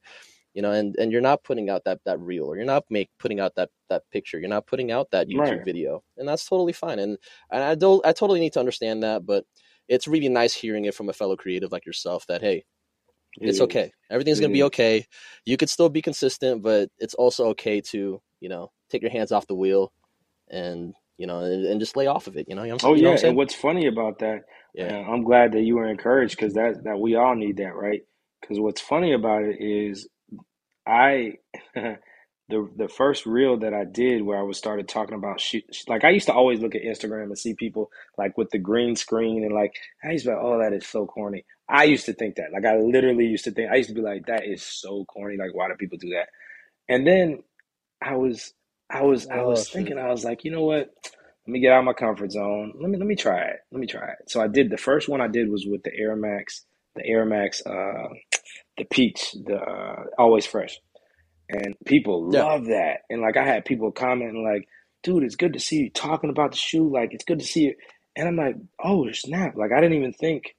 You 0.53 0.61
know, 0.61 0.71
and, 0.71 0.95
and 0.97 1.11
you're 1.11 1.21
not 1.21 1.43
putting 1.43 1.69
out 1.69 1.83
that, 1.85 1.99
that 2.05 2.19
reel, 2.19 2.45
or 2.45 2.55
you're 2.57 2.65
not 2.65 2.83
make 2.89 3.09
putting 3.19 3.39
out 3.39 3.55
that, 3.55 3.69
that 3.89 4.03
picture, 4.11 4.39
you're 4.39 4.49
not 4.49 4.67
putting 4.67 4.91
out 4.91 5.09
that 5.11 5.27
YouTube 5.27 5.39
Right. 5.39 5.65
video, 5.65 6.03
and 6.17 6.27
that's 6.27 6.45
totally 6.47 6.73
fine. 6.73 6.99
And 6.99 7.17
and 7.51 7.63
I 7.63 7.75
don't 7.75 8.05
I 8.05 8.13
totally 8.13 8.39
need 8.39 8.53
to 8.53 8.59
understand 8.59 9.03
that, 9.03 9.25
but 9.25 9.45
it's 9.87 10.07
really 10.07 10.29
nice 10.29 10.53
hearing 10.53 10.85
it 10.85 10.93
from 10.95 11.09
a 11.09 11.13
fellow 11.13 11.35
creative 11.35 11.71
like 11.71 11.85
yourself 11.87 12.25
that 12.27 12.41
hey, 12.41 12.65
It 13.41 13.47
it's 13.49 13.61
okay. 13.61 13.91
Everything's 14.11 14.39
gonna 14.39 14.51
be 14.53 14.63
okay. 14.63 15.05
You 15.45 15.57
could 15.57 15.69
still 15.69 15.89
be 15.89 16.01
consistent, 16.01 16.61
but 16.61 16.89
it's 16.99 17.15
also 17.15 17.47
okay 17.49 17.81
to 17.81 18.21
you 18.41 18.49
know 18.49 18.71
take 18.89 19.01
your 19.01 19.11
hands 19.11 19.31
off 19.31 19.47
the 19.47 19.55
wheel 19.55 19.91
and 20.49 20.93
you 21.17 21.27
know 21.27 21.39
and, 21.39 21.65
and 21.65 21.79
just 21.79 21.97
lay 21.97 22.07
off 22.07 22.27
of 22.27 22.37
it. 22.37 22.47
You 22.49 22.55
know, 22.55 22.63
you 22.63 22.69
know 22.69 22.75
what 22.75 22.75
I'm 22.75 22.79
Oh 22.83 22.93
saying? 22.93 22.97
You 22.97 23.03
know 23.03 23.09
what 23.11 23.23
yeah, 23.23 23.27
and 23.27 23.35
what's 23.35 23.55
funny 23.55 23.87
about 23.87 24.19
that? 24.19 24.41
Yeah. 24.73 24.91
uh, 24.91 24.93
I'm 24.93 25.23
glad 25.23 25.53
that 25.53 25.61
you 25.63 25.75
were 25.75 25.87
encouraged 25.89 26.37
because 26.37 26.53
that 26.55 26.83
that 26.85 26.99
we 26.99 27.15
all 27.15 27.35
need 27.35 27.57
that, 27.57 27.75
right? 27.75 28.03
Because 28.41 28.59
what's 28.59 28.81
funny 28.81 29.13
about 29.13 29.43
it 29.43 29.57
is, 29.61 30.07
I 30.87 31.35
the 31.75 31.97
the 32.49 32.89
first 32.89 33.25
reel 33.25 33.57
that 33.59 33.73
I 33.73 33.85
did 33.85 34.23
where 34.23 34.39
I 34.39 34.43
was 34.43 34.57
started 34.57 34.87
talking 34.87 35.15
about 35.15 35.39
shoot, 35.41 35.63
like 35.87 36.03
I 36.03 36.11
used 36.11 36.27
to 36.27 36.33
always 36.33 36.59
look 36.59 36.75
at 36.75 36.83
Instagram 36.83 37.25
and 37.25 37.37
see 37.39 37.55
people 37.55 37.89
like 38.17 38.37
with 38.37 38.49
the 38.51 38.59
green 38.59 38.95
screen 38.95 39.43
and 39.43 39.53
like 39.53 39.75
I 40.03 40.11
used 40.11 40.25
to 40.25 40.31
be 40.31 40.35
like, 40.35 40.43
oh, 40.45 40.59
that 40.59 40.73
is 40.73 40.87
so 40.87 41.05
corny. 41.05 41.45
I 41.69 41.85
used 41.85 42.05
to 42.07 42.13
think 42.13 42.35
that, 42.35 42.51
like 42.53 42.65
I 42.65 42.77
literally 42.77 43.25
used 43.25 43.45
to 43.45 43.51
think, 43.51 43.71
I 43.71 43.77
used 43.77 43.89
to 43.89 43.95
be 43.95 44.01
like, 44.01 44.25
that 44.27 44.45
is 44.45 44.63
so 44.63 45.05
corny. 45.05 45.37
Like, 45.37 45.55
why 45.55 45.69
do 45.69 45.75
people 45.75 45.97
do 45.97 46.09
that? 46.11 46.29
And 46.89 47.07
then 47.07 47.43
I 48.01 48.15
was, 48.17 48.53
I 48.89 49.03
was, 49.03 49.27
I 49.31 49.43
Oh, 49.43 49.43
was 49.43 49.67
shoot. 49.67 49.69
thinking, 49.69 49.99
I 49.99 50.09
was 50.11 50.25
like, 50.25 50.45
you 50.45 50.51
know 50.51 50.63
what? 50.65 50.91
Let 51.47 51.53
me 51.53 51.59
get 51.61 51.73
out 51.73 51.79
of 51.79 51.85
my 51.85 51.93
comfort 51.93 52.31
zone. 52.31 52.73
Let 52.79 52.89
me, 52.89 52.97
let 52.97 53.07
me 53.07 53.15
try 53.15 53.41
it. 53.41 53.59
Let 53.71 53.81
me 53.81 53.87
try 53.87 54.07
it. 54.11 54.29
So 54.29 54.41
I 54.41 54.47
did. 54.47 54.69
The 54.71 54.77
first 54.77 55.09
one 55.09 55.21
I 55.21 55.27
did 55.27 55.49
was 55.49 55.65
with 55.67 55.83
the 55.83 55.93
Air 55.95 56.15
Max, 56.15 56.65
the 56.95 57.05
Air 57.05 57.25
Max, 57.25 57.61
uh, 57.65 58.09
the 58.77 58.85
peach, 58.85 59.33
the 59.45 59.57
uh, 59.57 60.03
always 60.19 60.45
fresh, 60.45 60.79
and 61.49 61.75
people 61.85 62.31
Yeah. 62.31 62.45
love 62.45 62.65
that. 62.67 63.01
And 63.09 63.21
like 63.21 63.37
I 63.37 63.45
had 63.45 63.65
people 63.65 63.91
commenting 63.91 64.43
like, 64.43 64.67
dude, 65.03 65.23
it's 65.23 65.35
good 65.37 65.53
to 65.53 65.59
see 65.61 65.77
you 65.77 65.89
talking 65.91 66.31
about 66.31 66.51
the 66.51 66.57
shoe. 66.57 66.89
Like 66.91 67.13
it's 67.13 67.25
good 67.25 67.39
to 67.39 67.45
see 67.45 67.61
you. 67.61 67.75
And 68.17 68.27
I'm 68.29 68.37
like, 68.37 68.57
oh 68.83 69.11
snap! 69.13 69.55
Like 69.57 69.71
I 69.71 69.81
didn't 69.81 69.97
even 69.97 70.13
think. 70.13 70.55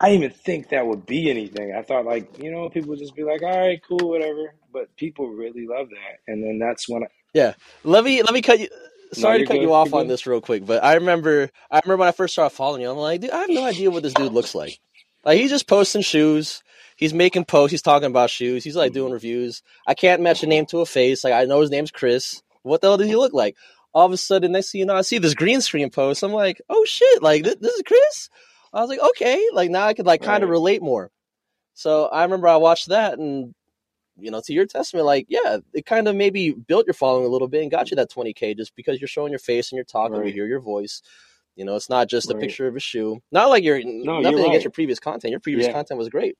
I 0.00 0.10
didn't 0.10 0.24
even 0.24 0.36
think 0.36 0.70
that 0.70 0.86
would 0.86 1.06
be 1.06 1.30
anything. 1.30 1.74
I 1.78 1.82
thought 1.82 2.06
like, 2.06 2.38
you 2.42 2.52
know, 2.52 2.70
people 2.70 2.90
would 2.90 3.00
just 3.00 3.16
be 3.16 3.24
like, 3.24 3.42
all 3.42 3.58
right, 3.68 3.80
cool, 3.88 4.10
whatever. 4.10 4.54
But 4.72 4.96
people 4.96 5.28
really 5.28 5.66
love 5.66 5.88
that. 5.90 6.20
And 6.32 6.44
then 6.44 6.60
that's 6.60 6.88
when 6.88 7.04
I, 7.04 7.08
Yeah. 7.34 7.54
Let 7.84 8.04
me 8.04 8.22
let 8.22 8.34
me 8.34 8.42
cut 8.42 8.60
you. 8.60 8.68
Sorry 9.12 9.38
to 9.38 9.46
cut 9.46 9.54
good, 9.54 9.62
you 9.62 9.72
off 9.72 9.88
you're 9.90 9.98
on 9.98 10.06
good. 10.06 10.12
this 10.12 10.26
real 10.26 10.40
quick, 10.40 10.64
but 10.64 10.84
I 10.84 10.94
remember 10.94 11.50
I 11.70 11.80
remember 11.84 12.00
when 12.00 12.08
I 12.08 12.12
first 12.12 12.34
started 12.34 12.54
following 12.54 12.82
you. 12.82 12.90
I'm 12.90 12.96
like, 12.96 13.20
dude, 13.20 13.30
I 13.30 13.40
have 13.40 13.50
no 13.50 13.64
idea 13.64 13.90
what 13.90 14.02
this 14.02 14.14
dude 14.14 14.32
looks 14.32 14.54
like. 14.54 14.78
Like 15.24 15.38
he's 15.38 15.50
just 15.50 15.66
posting 15.66 16.02
shoes. 16.02 16.62
He's 16.96 17.14
making 17.14 17.46
posts. 17.46 17.72
He's 17.72 17.82
talking 17.82 18.08
about 18.08 18.30
shoes. 18.30 18.62
He's 18.62 18.76
like 18.76 18.92
doing 18.92 19.06
mm-hmm. 19.06 19.14
reviews. 19.14 19.62
I 19.86 19.94
can't 19.94 20.22
match 20.22 20.42
a 20.42 20.46
name 20.46 20.66
to 20.66 20.80
a 20.80 20.86
face. 20.86 21.24
Like 21.24 21.32
I 21.32 21.44
know 21.44 21.60
his 21.60 21.70
name's 21.70 21.90
Chris. 21.90 22.42
What 22.62 22.80
the 22.80 22.88
hell 22.88 22.98
does 22.98 23.08
he 23.08 23.16
look 23.16 23.32
like? 23.32 23.56
All 23.92 24.06
of 24.06 24.12
a 24.12 24.16
sudden, 24.16 24.52
next 24.52 24.70
thing 24.70 24.80
you 24.80 24.86
know, 24.86 24.94
I 24.94 25.00
see 25.00 25.18
this 25.18 25.34
green 25.34 25.60
screen 25.60 25.90
post. 25.90 26.22
I'm 26.22 26.32
like, 26.32 26.60
oh 26.68 26.84
shit! 26.84 27.22
Like 27.22 27.42
this, 27.42 27.56
this 27.56 27.74
is 27.74 27.82
Chris. 27.84 28.28
I 28.72 28.80
was 28.80 28.88
like, 28.88 29.00
okay. 29.00 29.44
Like 29.52 29.70
now 29.70 29.86
I 29.86 29.94
could 29.94 30.06
like 30.06 30.22
kind 30.22 30.44
of 30.44 30.48
Right. 30.50 30.54
relate 30.54 30.82
more. 30.82 31.10
So 31.74 32.06
I 32.06 32.22
remember 32.22 32.46
I 32.46 32.56
watched 32.56 32.88
that 32.88 33.18
and 33.18 33.54
you 34.22 34.30
know, 34.30 34.40
to 34.44 34.52
your 34.52 34.66
testament, 34.66 35.06
like, 35.06 35.26
yeah, 35.28 35.58
it 35.74 35.86
kind 35.86 36.08
of 36.08 36.16
maybe 36.16 36.52
built 36.52 36.86
your 36.86 36.94
following 36.94 37.24
a 37.26 37.28
little 37.28 37.48
bit 37.48 37.62
and 37.62 37.70
got 37.70 37.90
you 37.90 37.96
that 37.96 38.10
20K 38.10 38.56
just 38.56 38.74
because 38.76 39.00
you're 39.00 39.08
showing 39.08 39.30
your 39.32 39.38
face 39.38 39.70
and 39.70 39.76
you're 39.76 39.84
talking, 39.84 40.20
we 40.22 40.32
hear 40.32 40.46
your 40.46 40.60
voice. 40.60 41.02
You 41.56 41.64
know, 41.64 41.76
it's 41.76 41.90
not 41.90 42.08
just 42.08 42.30
a 42.30 42.34
picture 42.34 42.66
of 42.68 42.76
a 42.76 42.80
shoe. 42.80 43.20
Not 43.32 43.48
like 43.50 43.64
you're 43.64 43.82
No, 43.84 44.20
nothing 44.20 44.38
you're 44.38 44.48
against 44.48 44.64
your 44.64 44.70
previous 44.70 44.98
content. 44.98 45.30
Your 45.30 45.40
previous 45.40 45.66
Yeah. 45.66 45.72
content 45.72 45.98
was 45.98 46.08
great. 46.08 46.36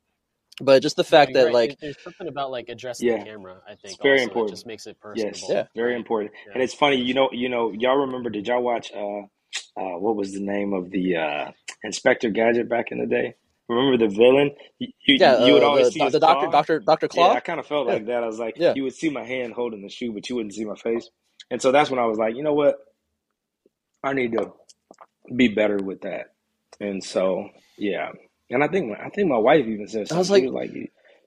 But 0.63 0.83
just 0.83 0.97
the 0.97 1.05
fact 1.05 1.31
You're 1.31 1.41
that, 1.41 1.47
right. 1.47 1.55
like, 1.55 1.69
There- 1.71 1.89
there's 1.89 2.03
something 2.03 2.29
about 2.29 2.51
like 2.51 2.69
addressing 2.69 3.09
Yeah. 3.09 3.19
the 3.19 3.25
camera. 3.25 3.61
I 3.67 3.71
think 3.71 3.95
It's 3.95 3.97
very 4.03 4.21
also, 4.21 4.25
important. 4.25 4.51
It 4.51 4.57
just 4.57 4.67
makes 4.67 4.87
it 4.87 5.01
personable. 5.01 5.39
Yes, 5.39 5.49
Yeah. 5.49 5.67
very 5.75 5.93
right? 5.93 5.97
important. 5.99 6.33
And 6.53 6.63
it's 6.63 6.75
funny, 6.75 6.97
you 6.97 7.15
know, 7.15 7.31
you 7.33 7.49
know, 7.49 7.73
y'all 7.73 7.97
remember? 7.97 8.31
Did 8.31 8.47
y'all 8.47 8.63
watch? 8.63 8.93
Uh, 8.93 9.23
uh, 9.77 9.99
what 9.99 10.17
was 10.17 10.33
the 10.33 10.41
name 10.41 10.73
of 10.75 10.91
the 10.91 11.17
uh, 11.17 11.53
Inspector 11.83 12.29
Gadget 12.31 12.69
back 12.69 12.93
in 12.93 12.99
the 12.99 13.07
day? 13.07 13.35
Remember 13.71 13.99
the 13.99 14.15
villain? 14.15 14.53
You, 14.81 14.89
yeah, 15.07 15.45
you 15.47 15.55
would 15.55 15.63
uh, 15.63 15.69
always 15.69 15.87
the, 15.89 15.93
see 15.93 16.01
the, 16.11 16.21
doctor, 16.21 16.49
claw. 16.49 16.53
doctor, 16.53 16.81
Doctor 16.81 17.09
Yeah, 17.15 17.23
I 17.29 17.41
kind 17.41 17.61
of 17.61 17.67
felt 17.67 17.87
Yeah. 17.89 17.95
like 17.95 18.07
that. 18.07 18.25
I 18.25 18.27
was 18.27 18.39
like, 18.41 18.57
Yeah. 18.59 18.75
you 18.75 18.85
would 18.85 18.95
see 18.95 19.11
my 19.11 19.25
hand 19.25 19.55
holding 19.55 19.83
the 19.83 19.91
shoe, 19.91 20.13
but 20.13 20.29
you 20.29 20.37
wouldn't 20.37 20.55
see 20.55 20.65
my 20.67 20.77
face. 20.77 21.11
And 21.51 21.63
so 21.63 21.73
that's 21.73 21.91
when 21.91 22.01
I 22.01 22.07
was 22.07 22.19
like, 22.19 22.37
you 22.37 22.43
know 22.45 22.55
what? 22.55 22.77
I 24.05 24.15
need 24.15 24.33
to 24.33 24.53
be 25.37 25.49
better 25.49 25.79
with 25.79 26.03
that. 26.03 26.33
And 26.81 27.05
so, 27.05 27.51
yeah. 27.79 28.11
And 28.51 28.65
I 28.65 28.69
think 28.69 28.97
I 28.99 29.11
think 29.11 29.29
my 29.29 29.39
wife 29.39 29.67
even 29.67 29.89
said 29.89 30.03
I 30.03 30.05
something. 30.07 30.19
was 30.19 30.29
She 30.29 30.33
like, 30.33 30.45
was 30.45 30.53
like, 30.53 30.73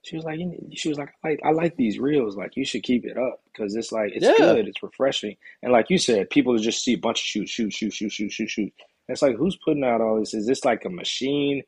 she 0.04 0.16
was 0.16 0.24
like, 0.24 0.40
she 0.74 0.88
was 0.90 0.98
like, 0.98 1.10
I 1.24 1.28
like, 1.30 1.40
I 1.44 1.50
like 1.52 1.76
these 1.76 1.98
reels. 1.98 2.36
Like, 2.36 2.56
you 2.56 2.64
should 2.66 2.82
keep 2.82 3.06
it 3.06 3.16
up 3.18 3.40
because 3.52 3.74
it's 3.76 3.92
like 3.92 4.12
it's 4.14 4.24
yeah, 4.24 4.34
good, 4.36 4.68
it's 4.68 4.82
refreshing. 4.82 5.36
And 5.62 5.72
like 5.72 5.90
you 5.90 5.98
said, 5.98 6.30
people 6.30 6.56
just 6.58 6.84
see 6.84 6.94
a 6.94 6.98
bunch 6.98 7.20
of 7.20 7.24
shoot, 7.26 7.48
shoot, 7.48 7.72
shoot, 7.72 7.92
shoot, 7.92 8.12
shoot, 8.12 8.32
shoot, 8.32 8.50
shoot. 8.50 8.72
And 9.08 9.14
it's 9.14 9.22
like, 9.22 9.36
who's 9.36 9.58
putting 9.64 9.84
out 9.84 10.00
all 10.02 10.18
this? 10.20 10.34
Is 10.34 10.46
this 10.46 10.64
like 10.64 10.84
a 10.84 10.90
machine? 10.90 11.62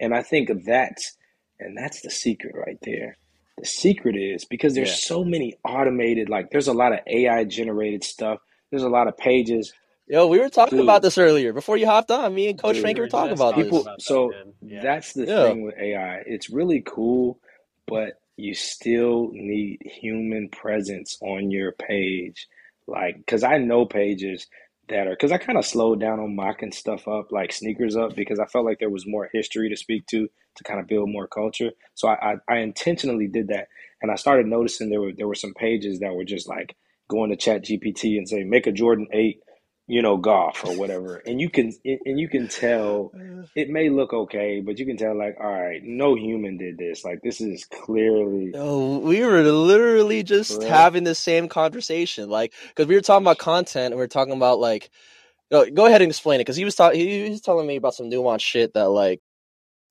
And 0.00 0.14
I 0.14 0.22
think 0.22 0.50
that's 0.64 1.16
and 1.60 1.76
that's 1.76 2.02
the 2.02 2.10
secret 2.10 2.54
right 2.56 2.78
there. 2.82 3.18
The 3.58 3.66
secret 3.66 4.16
is 4.16 4.44
because 4.46 4.74
yeah. 4.74 4.74
there's 4.74 4.94
so 4.94 5.24
many 5.24 5.54
automated, 5.64 6.28
like 6.28 6.50
there's 6.50 6.68
a 6.68 6.72
lot 6.74 6.92
of 6.92 7.00
AI 7.06 7.44
generated 7.44 8.04
stuff. 8.04 8.40
There's 8.70 8.84
a 8.84 8.88
lot 8.90 9.08
of 9.08 9.16
pages, 9.18 9.74
Yo, 10.08 10.26
we 10.28 10.38
were 10.38 10.50
talking 10.50 10.80
about 10.80 11.02
this 11.02 11.18
earlier 11.18 11.52
before 11.52 11.76
you 11.78 11.86
hopped 11.86 12.10
on. 12.10 12.34
Me 12.34 12.48
and 12.48 12.58
Coach 12.58 12.78
Dude, 12.78 12.80
Frankie 12.80 13.00
We 13.00 13.02
were 13.02 13.08
were 13.08 13.08
talking 13.08 13.34
about 13.34 13.54
talking 13.54 13.66
this. 13.68 13.78
people 13.78 13.82
about 13.82 14.04
that, 14.06 14.06
so. 14.06 14.28
Yeah. 14.62 14.82
that's 14.82 15.14
the 15.14 15.26
Yeah, 15.26 15.54
thing 15.54 15.62
with 15.64 15.76
AI. 15.78 16.22
It's 16.26 16.50
really 16.50 16.82
cool, 16.86 17.40
but 17.86 18.20
you 18.36 18.54
still 18.54 19.30
need 19.32 19.80
human 19.84 20.48
presence 20.50 21.18
on 21.22 21.50
your 21.50 21.72
page. 21.72 22.48
Like, 22.86 23.18
because 23.18 23.44
I 23.44 23.58
know 23.58 23.86
pages 23.86 24.46
that 24.88 25.06
are, 25.06 25.10
because 25.10 25.32
I 25.32 25.38
kind 25.38 25.58
of 25.58 25.64
slowed 25.64 26.00
down 26.00 26.20
on 26.20 26.36
mocking 26.36 26.72
stuff 26.72 27.06
up, 27.08 27.32
like 27.32 27.52
sneakers 27.52 27.96
up, 27.96 28.14
because 28.14 28.38
I 28.38 28.46
felt 28.46 28.64
like 28.64 28.78
there 28.78 28.90
was 28.90 29.06
more 29.06 29.28
history 29.32 29.68
to 29.68 29.76
speak 29.76 30.06
to 30.08 30.28
to 30.56 30.64
kind 30.64 30.80
of 30.80 30.86
build 30.86 31.08
more 31.08 31.26
culture. 31.26 31.70
So 31.94 32.08
I, 32.08 32.32
I, 32.32 32.34
I 32.48 32.58
intentionally 32.58 33.26
did 33.26 33.48
that. 33.48 33.68
And 34.02 34.10
I 34.10 34.16
started 34.16 34.46
noticing 34.46 34.90
there 34.90 35.00
were 35.00 35.12
there 35.16 35.28
were 35.28 35.34
some 35.34 35.54
pages 35.54 36.00
that 36.00 36.14
were 36.14 36.24
just 36.24 36.48
like 36.48 36.74
going 37.08 37.30
to 37.30 37.36
Chat 37.36 37.64
GPT 37.64 38.16
and 38.16 38.28
say, 38.28 38.42
make 38.42 38.66
a 38.66 38.72
Jordan 38.72 39.06
8, 39.12 39.40
you 39.92 40.00
know, 40.00 40.16
golf 40.16 40.64
or 40.64 40.74
whatever. 40.74 41.16
And 41.16 41.38
you 41.38 41.50
can 41.50 41.70
and 41.84 42.18
you 42.18 42.26
can 42.26 42.48
tell 42.48 43.12
it 43.54 43.68
may 43.68 43.90
look 43.90 44.14
okay, 44.14 44.62
but 44.64 44.78
you 44.78 44.86
can 44.86 44.96
tell 44.96 45.16
like, 45.16 45.36
all 45.38 45.52
right, 45.52 45.82
no 45.84 46.14
human 46.14 46.56
did 46.56 46.78
this. 46.78 47.04
Like 47.04 47.20
this 47.22 47.42
is 47.42 47.66
clearly 47.66 48.52
Yo, 48.54 48.98
we 48.98 49.22
were 49.22 49.42
literally 49.42 50.22
just 50.22 50.56
correct. 50.56 50.70
having 50.70 51.04
the 51.04 51.14
same 51.14 51.46
conversation, 51.46 52.30
like, 52.30 52.54
because 52.68 52.86
we 52.86 52.94
were 52.94 53.02
talking 53.02 53.24
about 53.24 53.36
content 53.36 53.92
and 53.92 53.96
we 53.96 54.02
are 54.02 54.08
talking 54.08 54.32
about 54.32 54.58
like, 54.58 54.90
go, 55.50 55.68
go 55.70 55.86
ahead 55.86 56.00
and 56.00 56.10
explain 56.10 56.40
it, 56.40 56.44
because 56.44 56.56
he 56.56 56.64
was 56.64 56.74
talking, 56.74 56.98
he 56.98 57.28
was 57.28 57.40
telling 57.42 57.66
me 57.66 57.76
about 57.76 57.94
some 57.94 58.10
nuanced 58.10 58.40
shit 58.40 58.72
that 58.74 58.88
like, 58.88 59.20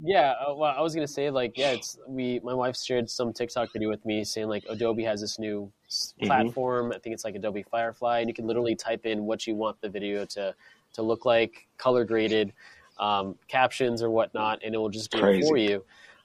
Yeah, 0.04 0.34
uh, 0.48 0.56
well, 0.56 0.74
I 0.76 0.82
was 0.82 0.96
gonna 0.96 1.08
say 1.08 1.30
like, 1.30 1.58
yeah, 1.58 1.72
it's 1.72 1.98
we. 2.08 2.40
My 2.44 2.54
wife 2.54 2.76
shared 2.76 3.10
some 3.10 3.34
TikTok 3.34 3.72
video 3.72 3.90
with 3.90 4.04
me 4.06 4.24
saying 4.24 4.48
like 4.48 4.64
Adobe 4.70 5.04
has 5.04 5.22
this 5.22 5.38
new 5.38 5.72
s- 5.88 6.16
hmm 6.20 6.28
platform. 6.28 6.92
I 6.92 6.98
think 7.00 7.14
it's 7.14 7.24
like 7.24 7.36
Adobe 7.36 7.64
Firefly, 7.70 8.20
and 8.20 8.28
you 8.30 8.34
can 8.34 8.48
literally 8.48 8.76
type 8.76 9.06
in 9.06 9.26
what 9.26 9.46
you 9.46 9.56
want 9.56 9.80
the 9.82 9.90
video 9.90 10.26
to 10.26 10.56
to 10.94 11.02
look 11.04 11.26
like, 11.26 11.68
color 11.78 12.04
graded, 12.04 12.52
um, 13.00 13.36
captions 13.48 14.02
or 14.02 14.10
whatnot, 14.10 14.62
and 14.66 14.74
it 14.74 14.78
will 14.80 14.90
just 14.90 15.12
do 15.12 15.20
it 15.20 15.40
for 15.40 15.56
you. 15.58 15.84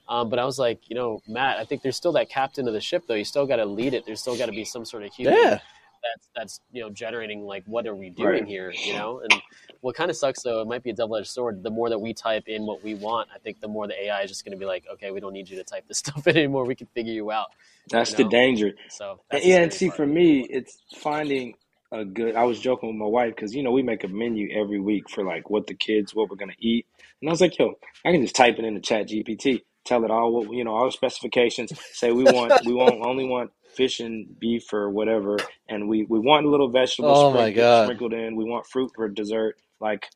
Um, 0.09 0.29
but 0.29 0.39
I 0.39 0.45
was 0.45 0.57
like, 0.57 0.89
you 0.89 0.95
know, 0.95 1.21
Matt, 1.27 1.57
I 1.59 1.65
think 1.65 1.81
there's 1.83 1.97
still 1.97 2.13
that 2.13 2.29
captain 2.29 2.67
of 2.67 2.73
the 2.73 2.81
ship 2.81 3.03
though. 3.07 3.13
You 3.15 3.25
still 3.25 3.45
got 3.45 3.57
to 3.57 3.65
lead 3.65 3.93
it. 3.93 4.05
There's 4.05 4.21
still 4.21 4.37
got 4.37 4.47
to 4.47 4.51
be 4.53 4.65
some 4.65 4.85
sort 4.85 5.03
of 5.03 5.13
human 5.13 5.35
yeah, 5.35 5.59
that's 6.03 6.29
that's 6.35 6.61
you 6.71 6.81
know 6.81 6.89
generating 6.89 7.41
like 7.45 7.63
what 7.65 7.87
are 7.87 7.95
we 7.95 8.09
doing 8.09 8.45
Right. 8.45 8.47
here 8.47 8.71
you 8.83 8.93
know 8.93 9.19
and 9.23 9.41
what 9.81 9.95
kind 9.95 10.09
of 10.11 10.17
sucks 10.17 10.43
though 10.43 10.61
it 10.61 10.67
might 10.67 10.83
be 10.83 10.91
a 10.91 10.93
double-edged 10.95 11.27
sword 11.29 11.63
the 11.63 11.71
more 11.71 11.89
that 11.89 11.99
we 11.99 12.13
type 12.13 12.45
in 12.47 12.65
what 12.65 12.83
we 12.83 12.95
want 12.95 13.29
i 13.35 13.39
think 13.39 13.59
the 13.61 13.67
more 13.67 13.87
the 13.87 14.05
ai 14.05 14.21
is 14.23 14.29
just 14.31 14.45
going 14.45 14.53
to 14.53 14.59
be 14.59 14.65
like 14.65 14.85
okay 14.93 15.11
we 15.11 15.19
don't 15.21 15.33
need 15.33 15.49
you 15.49 15.57
to 15.57 15.63
type 15.65 15.87
this 15.87 15.97
stuff 16.05 16.27
in 16.27 16.37
anymore 16.37 16.65
we 16.65 16.75
can 16.75 16.87
figure 16.87 17.13
you 17.13 17.31
out 17.31 17.47
That's 17.91 18.13
you 18.13 18.15
the 18.15 18.25
danger. 18.25 18.73
so 18.87 19.21
that's 19.31 19.49
the 19.49 19.49
yeah, 19.49 19.61
and 19.61 19.73
see 19.73 19.89
for 19.91 20.05
me, 20.07 20.41
it's 20.49 20.79
finding 20.95 21.55
a 21.91 22.05
good. 22.05 22.35
I 22.35 22.45
was 22.45 22.59
joking 22.59 22.89
with 22.89 22.97
my 22.97 23.05
wife 23.07 23.35
because 23.35 23.55
you 23.55 23.63
know 23.63 23.71
we 23.71 23.83
make 23.83 24.03
a 24.03 24.07
menu 24.09 24.49
every 24.59 24.79
week 24.79 25.09
for 25.09 25.23
like 25.23 25.49
what 25.49 25.67
the 25.67 25.75
kids 25.75 26.15
what 26.15 26.29
we're 26.29 26.37
gonna 26.37 26.53
eat, 26.59 26.87
and 27.21 27.29
I 27.29 27.31
was 27.31 27.41
like, 27.41 27.57
yo, 27.59 27.75
I 28.05 28.11
can 28.11 28.21
just 28.23 28.35
type 28.35 28.59
it 28.59 28.65
into 28.65 28.81
Chat 28.81 29.09
GPT, 29.09 29.63
tell 29.85 30.05
it 30.05 30.11
all 30.11 30.33
what 30.33 30.55
you 30.55 30.63
know 30.65 30.75
all 30.75 30.85
the 30.85 30.91
specifications. 30.93 31.73
Say 31.91 32.11
we 32.11 32.25
want 32.25 32.57
we 32.63 32.73
want 32.73 33.01
only 33.05 33.25
want 33.25 33.51
fish 33.75 33.99
and 34.01 34.27
beef 34.39 34.73
or 34.73 34.89
whatever, 34.89 35.45
and 35.69 35.89
we 35.89 36.05
we 36.09 36.19
want 36.19 36.45
a 36.47 36.49
little 36.49 36.69
vegetable 36.69 37.15
Oh 37.15 37.31
my 37.31 37.51
sprinkled 37.51 37.51
god. 37.51 37.93
sprinkled 37.97 38.13
in. 38.13 38.35
We 38.35 38.45
want 38.45 38.67
fruit 38.67 38.91
for 38.95 39.09
dessert. 39.09 39.57
Like, 39.81 40.07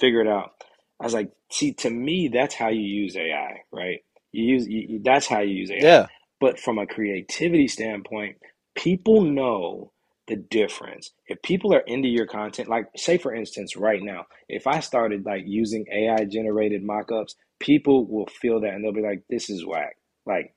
figure 0.00 0.20
it 0.20 0.28
out. 0.28 0.52
I 1.00 1.04
was 1.04 1.14
like, 1.14 1.30
see, 1.50 1.74
to 1.74 1.90
me, 1.90 2.28
that's 2.28 2.54
how 2.54 2.68
you 2.68 2.82
use 2.82 3.16
AI, 3.16 3.62
right? 3.72 4.00
You 4.32 4.44
use 4.44 4.68
you, 4.68 5.00
that's 5.04 5.26
how 5.26 5.40
you 5.40 5.54
use 5.54 5.70
AI. 5.70 5.78
Yeah. 5.82 6.06
But 6.40 6.58
from 6.60 6.78
a 6.78 6.86
creativity 6.86 7.68
standpoint, 7.68 8.38
people 8.74 9.22
know 9.22 9.92
the 10.28 10.36
difference. 10.36 11.12
If 11.28 11.42
people 11.42 11.74
are 11.74 11.80
into 11.80 12.08
your 12.08 12.26
content, 12.26 12.68
like 12.68 12.88
say 12.96 13.18
for 13.18 13.34
instance, 13.34 13.76
right 13.76 14.02
now, 14.02 14.26
if 14.48 14.66
I 14.66 14.80
started 14.80 15.26
like 15.26 15.44
using 15.46 15.86
AI 15.92 16.24
generated 16.24 16.82
mock-ups, 16.84 17.36
people 17.60 18.06
will 18.06 18.26
feel 18.26 18.60
that 18.60 18.74
and 18.74 18.84
they'll 18.84 18.92
be 18.92 19.02
like, 19.02 19.22
this 19.30 19.50
is 19.50 19.66
whack. 19.66 19.96
Like 20.26 20.54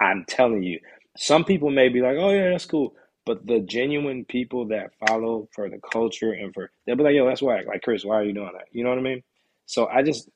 I'm 0.00 0.24
telling 0.28 0.62
you, 0.62 0.80
some 1.16 1.44
people 1.44 1.70
may 1.70 1.88
be 1.90 2.00
like, 2.02 2.16
oh 2.18 2.30
yeah, 2.30 2.50
that's 2.50 2.66
cool. 2.66 2.94
But 3.26 3.46
the 3.46 3.60
genuine 3.60 4.24
people 4.26 4.68
that 4.68 4.92
follow 5.08 5.48
for 5.54 5.70
the 5.70 5.78
culture 5.92 6.32
and 6.32 6.54
for 6.54 6.70
they'll 6.86 6.96
be 6.96 7.04
like, 7.04 7.14
yo, 7.14 7.26
that's 7.28 7.42
whack. 7.42 7.66
Like 7.66 7.82
Chris, 7.82 8.04
why 8.04 8.16
are 8.16 8.24
you 8.24 8.34
doing 8.34 8.52
that? 8.54 8.66
You 8.72 8.84
know 8.84 8.90
what 8.90 8.98
I 8.98 9.02
mean? 9.02 9.22
So 9.66 9.86
I 9.88 10.02
just 10.02 10.28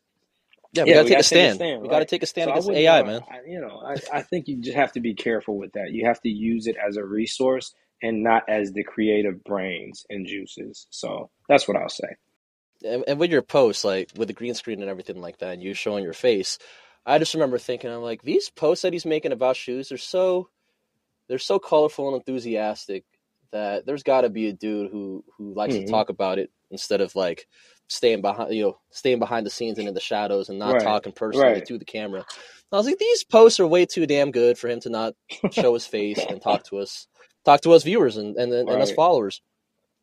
Yeah, 0.73 0.85
we 0.85 0.93
yeah, 0.93 0.95
gotta 0.95 1.05
we 1.05 1.09
take 1.09 1.21
a 1.21 1.23
gotta 1.23 1.29
take 1.29 1.43
a 1.43 1.49
stand. 1.49 1.67
stand, 1.67 1.83
We 1.83 1.89
gotta 1.89 2.07
take 2.07 2.23
a 2.23 2.27
stand 2.27 2.49
So 2.49 2.51
against 2.51 2.73
AI, 2.73 3.03
man. 3.03 3.23
I, 3.31 3.41
you 3.47 3.61
know, 3.61 3.83
I, 3.87 4.19
I 4.19 4.23
think 4.23 4.49
you 4.49 4.59
just 4.59 4.77
have 4.77 4.93
to 4.93 5.01
be 5.01 5.15
careful 5.15 5.59
with 5.59 5.73
that. 5.75 5.93
You 5.93 6.07
have 6.07 6.21
to 6.23 6.29
use 6.31 6.67
it 6.67 6.77
as 6.77 6.97
a 6.97 7.05
resource 7.05 7.75
and 8.03 8.23
not 8.25 8.45
as 8.49 8.73
the 8.73 8.85
creative 8.85 9.45
brains 9.45 10.07
and 10.11 10.27
juices. 10.27 10.87
So 10.91 11.31
that's 11.49 11.69
what 11.69 11.77
I'll 11.79 11.89
say. 11.91 12.17
and, 12.85 13.05
and 13.09 13.21
with 13.21 13.33
your 13.33 13.43
posts, 13.43 13.85
like 13.85 14.11
with 14.17 14.29
the 14.29 14.35
green 14.35 14.55
screen 14.55 14.81
and 14.83 14.91
everything 14.91 15.21
like 15.21 15.39
that, 15.39 15.55
and 15.55 15.63
you 15.63 15.75
showing 15.75 16.05
your 16.05 16.15
face, 16.15 16.59
I 17.07 17.19
just 17.19 17.35
remember 17.35 17.59
thinking, 17.59 17.91
I'm 17.91 18.03
like, 18.03 18.23
these 18.23 18.51
posts 18.51 18.83
that 18.83 18.95
he's 18.95 19.07
making 19.07 19.33
about 19.33 19.57
shoes, 19.57 19.91
they're 19.91 19.99
so, 19.99 20.51
they're 21.29 21.39
so 21.39 21.59
colorful 21.59 22.09
and 22.09 22.17
enthusiastic 22.17 23.05
that 23.53 23.87
there's 23.87 24.03
got 24.03 24.23
to 24.23 24.31
be 24.31 24.49
a 24.49 24.53
dude 24.53 24.91
who 24.91 25.25
who 25.37 25.55
likes 25.55 25.79
to 25.79 25.85
hmm 25.85 25.91
talk 25.91 26.09
about 26.11 26.39
it 26.39 26.51
instead 26.71 27.01
of 27.01 27.15
like 27.17 27.47
staying 27.89 28.21
behind, 28.23 28.55
you 28.55 28.63
know, 28.65 28.79
staying 28.91 29.19
behind 29.19 29.47
the 29.47 29.51
scenes 29.51 29.79
and 29.79 29.89
in 29.89 29.95
the 29.95 30.01
shadows 30.01 30.49
and 30.49 30.59
not 30.59 30.79
Right, 30.79 30.81
talking 30.81 31.13
personally 31.13 31.61
right. 31.61 31.63
to 31.63 31.79
the 31.79 31.85
camera. 31.85 32.25
I 32.73 32.77
was 32.77 32.87
like, 32.87 32.99
these 32.99 33.25
posts 33.25 33.61
are 33.61 33.67
way 33.67 33.87
too 33.87 34.07
damn 34.07 34.31
good 34.33 34.59
for 34.59 34.69
him 34.69 34.81
to 34.81 34.91
not 34.91 35.15
show 35.51 35.75
his 35.75 35.87
face 35.87 36.27
and 36.29 36.41
talk 36.43 36.65
to 36.65 36.79
us, 36.79 37.07
talk 37.45 37.61
to 37.63 37.73
us 37.73 37.85
viewers 37.85 38.17
and 38.17 38.37
and, 38.37 38.53
and 38.53 38.83
us 38.83 38.91
followers 38.91 39.43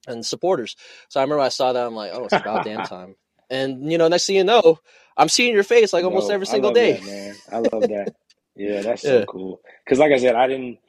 and 0.07 0.25
supporters. 0.25 0.75
So 1.09 1.19
I 1.19 1.23
remember 1.23 1.41
I 1.41 1.49
saw 1.49 1.73
that. 1.73 1.85
I'm 1.85 1.95
like, 1.95 2.11
oh, 2.13 2.25
it's 2.25 2.37
about 2.37 2.63
damn 2.63 2.81
time. 2.83 3.15
And 3.49 3.91
you 3.91 3.97
know, 3.97 4.07
next 4.07 4.25
thing 4.27 4.35
you 4.37 4.43
know, 4.43 4.79
I'm 5.17 5.29
seeing 5.29 5.53
your 5.53 5.63
face 5.63 5.93
like 5.93 6.05
almost 6.05 6.29
No, 6.29 6.31
every 6.31 6.47
single 6.47 6.71
day. 6.71 6.99
that, 6.99 7.03
man. 7.03 7.41
I 7.51 7.59
love 7.59 7.87
that. 7.89 8.11
Yeah, 8.55 8.81
that's 8.81 9.03
so 9.07 9.21
Yeah, 9.21 9.25
cool. 9.25 9.61
Because, 9.85 9.99
like 9.99 10.11
I 10.11 10.17
said, 10.17 10.35
I 10.35 10.47
didn't 10.47 10.79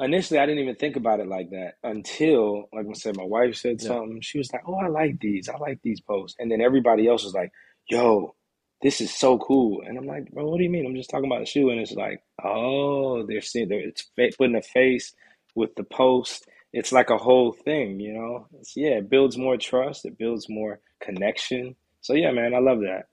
initially, 0.00 0.40
I 0.40 0.46
didn't 0.46 0.62
even 0.62 0.76
think 0.76 0.96
about 0.96 1.20
it 1.20 1.28
like 1.28 1.50
that 1.50 1.74
until, 1.82 2.68
like 2.72 2.86
I 2.88 2.92
said, 2.94 3.16
my 3.16 3.24
wife 3.24 3.56
said 3.56 3.76
yeah. 3.80 3.88
something. 3.88 4.20
She 4.22 4.38
was 4.38 4.52
like, 4.52 4.62
"Oh, 4.66 4.74
I 4.74 4.88
like 4.88 5.20
these. 5.20 5.48
I 5.48 5.56
like 5.58 5.80
these 5.82 6.00
posts." 6.00 6.36
And 6.38 6.50
then 6.50 6.60
everybody 6.60 7.08
else 7.08 7.24
was 7.24 7.34
like, 7.34 7.52
"Yo, 7.88 8.34
this 8.82 9.00
is 9.00 9.14
so 9.14 9.38
cool." 9.38 9.82
And 9.86 9.98
I'm 9.98 10.06
like, 10.06 10.30
"Bro, 10.32 10.48
what 10.48 10.58
do 10.58 10.64
you 10.64 10.70
mean? 10.70 10.86
I'm 10.86 10.96
just 10.96 11.10
talking 11.10 11.26
about 11.30 11.40
the 11.40 11.46
shoe." 11.46 11.70
And 11.70 11.80
it's 11.80 11.92
like, 11.92 12.22
"Oh, 12.44 13.26
they're 13.26 13.40
seeing, 13.40 13.68
they're, 13.68 13.88
it's 13.88 14.36
putting 14.36 14.56
a 14.56 14.62
face 14.62 15.14
with 15.54 15.74
the 15.76 15.84
post." 15.84 16.46
It's 16.72 16.92
like 16.92 17.08
a 17.10 17.16
whole 17.16 17.52
thing, 17.52 18.00
you 18.00 18.12
know? 18.12 18.48
It's, 18.60 18.76
yeah, 18.76 18.98
it 18.98 19.08
builds 19.08 19.38
more 19.38 19.56
trust. 19.56 20.04
It 20.04 20.18
builds 20.18 20.46
more 20.48 20.80
connection. 21.00 21.74
So 22.02 22.12
yeah, 22.14 22.32
man, 22.32 22.54
I 22.54 22.58
love 22.58 22.80
that. 22.80 23.04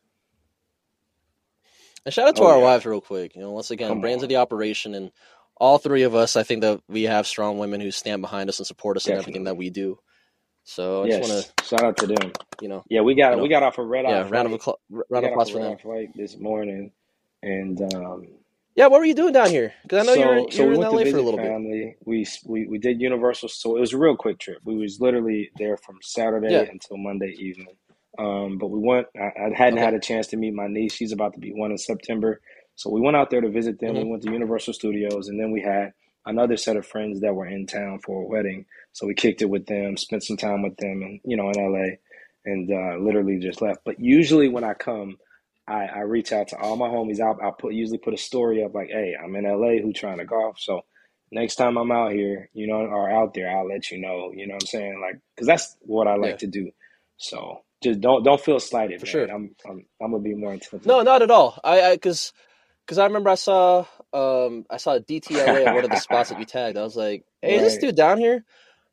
And 2.05 2.13
shout 2.13 2.27
out 2.27 2.36
to 2.38 2.43
Oh 2.43 2.47
our 2.47 2.57
yeah, 2.57 2.63
wives 2.63 2.86
real 2.86 3.01
quick. 3.01 3.36
You 3.36 3.41
know, 3.41 3.51
once 3.51 3.71
again, 3.71 3.88
come 3.89 4.01
brains 4.01 4.23
of 4.23 4.29
the 4.29 4.36
operation, 4.38 4.93
and 4.95 5.11
all 5.64 5.80
three 5.80 6.03
of 6.03 6.16
us. 6.16 6.38
I 6.38 6.43
think 6.43 6.61
that 6.64 6.82
we 6.89 7.05
have 7.05 7.28
strong 7.28 7.59
women 7.59 7.82
who 7.82 7.91
stand 7.91 8.22
behind 8.24 8.49
us 8.49 8.59
and 8.59 8.68
support 8.68 8.97
us 8.97 9.09
in 9.09 9.18
everything 9.18 9.45
that 9.45 9.57
we 9.57 9.72
do. 9.72 9.99
So 10.66 11.03
I 11.03 11.07
just 11.07 11.22
want 11.22 11.34
Yes, 11.34 11.51
shout 11.64 11.84
out 11.86 11.97
to 11.99 12.07
them. 12.07 12.34
you 12.59 12.70
know, 12.70 12.86
Yeah, 12.89 13.01
we 13.01 13.16
you 13.30 13.38
got 13.38 13.39
we 13.39 13.49
got 13.49 13.64
off 13.64 13.80
a 13.80 13.84
red 13.84 14.05
eye 14.05 14.22
yeah, 14.22 14.30
round 14.30 14.47
of 14.47 14.53
applause, 14.53 14.78
round 14.89 15.26
of 15.26 15.32
applause 15.32 15.49
for 15.49 15.59
them. 15.59 15.78
flight 15.82 16.09
this 16.16 16.38
morning, 16.38 16.91
and 17.43 17.82
um, 17.82 18.28
Yeah, 18.76 18.88
what 18.88 18.99
were 19.01 19.05
you 19.05 19.16
doing 19.16 19.34
down 19.34 19.51
here? 19.51 19.74
Because 19.84 19.99
I 19.99 20.03
know 20.03 20.16
you 20.16 20.28
were 20.28 20.41
so 20.41 20.51
so 20.51 20.64
you 20.64 20.70
were 20.70 20.74
we 20.74 20.78
in 20.78 20.84
LA 20.84 21.05
for 21.05 21.18
a 21.18 21.24
little 21.24 21.39
bit. 21.39 21.57
family. 21.57 21.95
We 22.05 22.26
we 22.45 22.68
we 22.68 22.80
did 22.80 23.01
Universal. 23.01 23.49
So 23.49 23.78
it 23.78 23.82
was 23.82 23.93
a 23.93 23.99
real 23.99 24.18
quick 24.18 24.39
trip. 24.39 24.59
We 24.66 24.78
was 24.78 24.99
literally 25.01 25.51
there 25.57 25.78
from 25.78 25.99
Saturday 26.01 26.47
Yeah. 26.47 26.68
until 26.72 26.97
Monday 26.97 27.36
evening. 27.39 27.76
Um, 28.20 28.57
but 28.59 28.68
we 28.70 28.80
went. 28.80 29.07
I, 29.18 29.32
I 29.47 29.51
hadn't 29.55 29.80
Okay. 29.80 29.82
had 29.82 29.95
a 29.95 29.99
chance 30.01 30.28
to 30.28 30.38
meet 30.38 30.53
my 30.53 30.68
niece. 30.68 30.93
She's 30.93 31.14
about 31.14 31.34
to 31.36 31.39
be 31.39 31.53
one 31.53 31.72
in 31.72 31.78
September. 31.80 32.41
So 32.76 32.89
we 32.91 33.01
went 33.01 33.17
out 33.17 33.30
there 33.30 33.41
to 33.41 33.49
visit 33.49 33.80
them. 33.80 33.97
We 33.97 34.03
hmm 34.03 34.05
went 34.05 34.24
to 34.24 34.30
Universal 34.30 34.74
Studios, 34.74 35.30
and 35.30 35.39
then 35.39 35.51
we 35.51 35.61
had 35.61 35.93
another 36.26 36.57
set 36.57 36.78
of 36.78 36.86
friends 36.88 37.21
that 37.21 37.36
were 37.36 37.47
in 37.47 37.67
town 37.67 37.99
for 37.99 38.24
a 38.24 38.28
wedding. 38.28 38.65
So 38.93 39.07
we 39.07 39.15
kicked 39.15 39.41
it 39.41 39.49
with 39.49 39.67
them, 39.67 39.97
spent 39.97 40.24
some 40.24 40.38
time 40.38 40.63
with 40.63 40.78
them, 40.78 41.01
and 41.03 41.19
you 41.26 41.38
know, 41.38 41.49
in 41.51 41.57
LA, 41.57 41.97
and 42.45 42.71
uh, 42.71 42.97
literally 43.03 43.39
just 43.39 43.61
left. 43.61 43.82
But 43.86 43.99
usually 43.99 44.49
when 44.49 44.63
I 44.63 44.74
come, 44.74 45.17
I, 45.67 45.86
I 45.86 45.99
reach 46.01 46.34
out 46.34 46.49
to 46.49 46.57
all 46.59 46.78
my 46.78 46.89
homies. 46.89 47.21
I'll, 47.21 47.39
I'll 47.43 47.53
put 47.53 47.74
usually 47.74 47.99
put 47.99 48.13
a 48.15 48.17
story 48.19 48.63
up 48.63 48.74
like, 48.76 48.89
"Hey, 48.89 49.15
I'm 49.21 49.36
in 49.36 49.45
LA. 49.45 49.82
Who 49.84 49.93
trying 49.93 50.19
to 50.19 50.26
golf?" 50.26 50.59
So 50.59 50.82
next 51.32 51.55
time 51.55 51.78
I'm 51.78 51.91
out 51.91 52.13
here, 52.13 52.49
you 52.53 52.67
know, 52.67 52.76
or 52.78 53.09
out 53.11 53.34
there, 53.36 53.49
I'll 53.55 53.67
let 53.67 53.91
you 53.91 53.99
know. 53.99 54.32
You 54.36 54.47
know 54.47 54.55
what 54.55 54.63
I'm 54.63 54.67
saying? 54.67 55.01
Like, 55.01 55.21
because 55.36 55.47
that's 55.47 55.78
what 55.82 56.07
I 56.07 56.15
Yeah, 56.21 56.28
like 56.28 56.39
to 56.39 56.47
do. 56.47 56.71
So 57.17 57.63
just 57.84 58.01
don't 58.01 58.24
don't 58.24 58.41
feel 58.41 58.59
slighted, 58.59 59.01
for 59.01 59.05
man. 59.05 59.07
sure. 59.07 59.32
I'm 59.32 59.55
I'm 59.69 59.86
I'm 60.01 60.11
gonna 60.11 60.24
be 60.24 60.36
more 60.36 60.53
intentional. 60.53 60.86
No, 60.86 61.03
not 61.03 61.21
at 61.21 61.32
all. 61.32 61.59
I 61.63 61.91
I 61.91 61.97
because 62.86 62.97
I 62.99 63.05
remember 63.05 63.29
I 63.29 63.36
saw 63.36 63.86
um 64.13 64.65
I 64.69 64.77
saw 64.77 64.95
a 64.95 65.01
DTLA 65.01 65.63
at 65.63 65.71
one 65.71 65.86
of 65.86 65.91
the 65.91 65.97
spots 65.97 66.29
that 66.29 66.38
you 66.39 66.45
tagged. 66.47 66.77
I 66.77 66.84
was 66.84 66.95
like, 66.97 67.25
hey, 67.41 67.55
is 67.55 67.63
this 67.63 67.77
dude 67.77 67.95
down 67.95 68.19
here? 68.19 68.45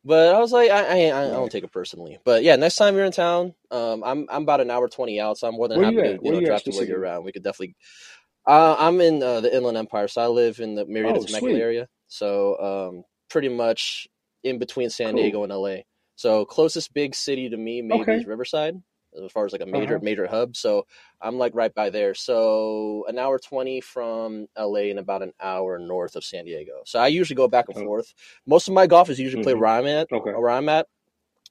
But 0.05 0.35
I 0.35 0.39
was 0.39 0.51
like, 0.51 0.71
I 0.71 1.09
I, 1.09 1.17
I 1.19 1.27
don't 1.29 1.51
take 1.51 1.63
it 1.63 1.71
personally. 1.71 2.19
But 2.25 2.43
yeah, 2.43 2.55
next 2.55 2.75
time 2.75 2.95
you're 2.95 3.05
in 3.05 3.11
town, 3.11 3.55
um, 3.71 4.03
I'm 4.03 4.27
I'm 4.29 4.43
about 4.43 4.61
an 4.61 4.71
hour 4.71 4.87
twenty 4.89 5.19
out, 5.19 5.37
so 5.37 5.47
I'm 5.47 5.55
more 5.55 5.67
than 5.67 5.77
Where 5.77 5.85
happy 5.85 6.01
you 6.03 6.03
to 6.03 6.19
you 6.23 6.31
know 6.31 6.39
you 6.39 6.41
drive 6.41 6.63
to 6.65 6.71
where 6.71 6.85
you're 6.85 6.99
around. 6.99 7.23
We 7.25 7.31
could 7.31 7.43
definitely. 7.43 7.75
Uh, 8.47 8.75
I'm 8.79 9.01
in 9.01 9.21
uh, 9.23 9.41
the 9.41 9.55
Inland 9.55 9.77
Empire, 9.77 10.07
so 10.07 10.21
I 10.21 10.27
live 10.27 10.59
in 10.59 10.75
the 10.75 10.85
Murrieta 10.85 11.19
Oh, 11.19 11.21
Temecula 11.21 11.57
sweet. 11.57 11.57
area. 11.59 11.87
So 12.07 12.57
um, 12.59 13.03
pretty 13.29 13.49
much 13.49 14.07
in 14.43 14.59
between 14.59 14.89
San 14.89 15.13
Cool. 15.13 15.23
Diego 15.23 15.43
and 15.43 15.53
LA. 15.53 15.83
So 16.15 16.45
closest 16.45 16.93
big 16.93 17.15
city 17.15 17.49
to 17.49 17.57
me 17.57 17.81
maybe 17.81 18.01
Okay. 18.01 18.17
is 18.17 18.25
Riverside, 18.25 18.75
as 19.23 19.31
far 19.31 19.45
as 19.45 19.51
like 19.51 19.61
a 19.61 19.65
major 19.65 19.95
Uh-huh. 19.95 19.99
major 20.01 20.27
hub. 20.27 20.55
So 20.55 20.85
I'm 21.21 21.37
like 21.37 21.53
right 21.55 21.73
by 21.73 21.89
there. 21.89 22.13
So 22.13 23.05
an 23.07 23.17
hour 23.19 23.39
twenty 23.39 23.81
from 23.81 24.47
LA 24.57 24.89
and 24.91 24.99
about 24.99 25.21
an 25.23 25.33
hour 25.41 25.77
north 25.79 26.15
of 26.15 26.23
San 26.23 26.45
Diego. 26.45 26.81
So 26.85 26.99
I 26.99 27.07
usually 27.07 27.35
go 27.35 27.47
back 27.47 27.65
and 27.67 27.77
Oh, 27.77 27.83
forth. 27.83 28.13
Most 28.45 28.67
of 28.67 28.73
my 28.73 28.87
golf 28.87 29.09
is 29.09 29.19
usually 29.19 29.41
play 29.43 29.53
hmm 29.53 29.59
where 29.59 29.69
I'm 29.69 29.85
at, 29.87 30.11
Okay. 30.11 30.31
where 30.31 30.49
I'm 30.49 30.69
at, 30.69 30.87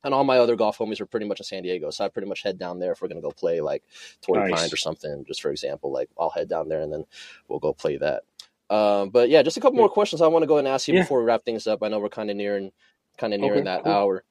and 0.05 0.15
all 0.15 0.25
my 0.25 0.39
other 0.39 0.57
golf 0.57 0.79
homies 0.79 1.01
are 1.01 1.07
pretty 1.07 1.27
much 1.27 1.41
in 1.41 1.45
San 1.45 1.63
Diego. 1.63 1.91
So 1.91 2.05
I 2.05 2.09
pretty 2.09 2.29
much 2.29 2.43
head 2.43 2.59
down 2.59 2.79
there 2.79 2.93
if 2.93 3.03
we're 3.03 3.09
gonna 3.09 3.21
go 3.21 3.33
play 3.33 3.61
like 3.61 3.85
Torrey 4.23 4.51
Pines 4.51 4.73
or 4.73 4.77
something. 4.79 5.25
Just 5.27 5.43
for 5.43 5.51
example, 5.51 5.93
like 5.93 6.09
I'll 6.19 6.31
head 6.31 6.49
down 6.49 6.69
there 6.69 6.81
and 6.81 6.93
then 6.93 7.05
we'll 7.49 7.59
go 7.59 7.73
play 7.73 7.97
that. 7.99 8.23
Um, 8.71 9.11
but 9.11 9.29
yeah, 9.29 9.43
just 9.43 9.57
a 9.57 9.61
couple 9.61 9.79
more 9.79 9.89
questions 9.91 10.23
I 10.23 10.29
want 10.29 10.43
to 10.45 10.47
go 10.47 10.59
and 10.59 10.69
ask 10.69 10.89
you 10.89 10.95
Yeah. 10.95 11.03
before 11.03 11.21
we 11.21 11.27
wrap 11.27 11.45
things 11.45 11.67
up. 11.67 11.83
I 11.83 11.89
know 11.89 11.99
we're 11.99 12.09
kind 12.09 12.31
of 12.31 12.37
nearing, 12.37 12.73
kind 13.19 13.35
of 13.35 13.41
nearing 13.41 13.65
Okay. 13.65 13.65
that 13.65 13.83
Cool. 13.83 13.93
hour. 13.93 14.25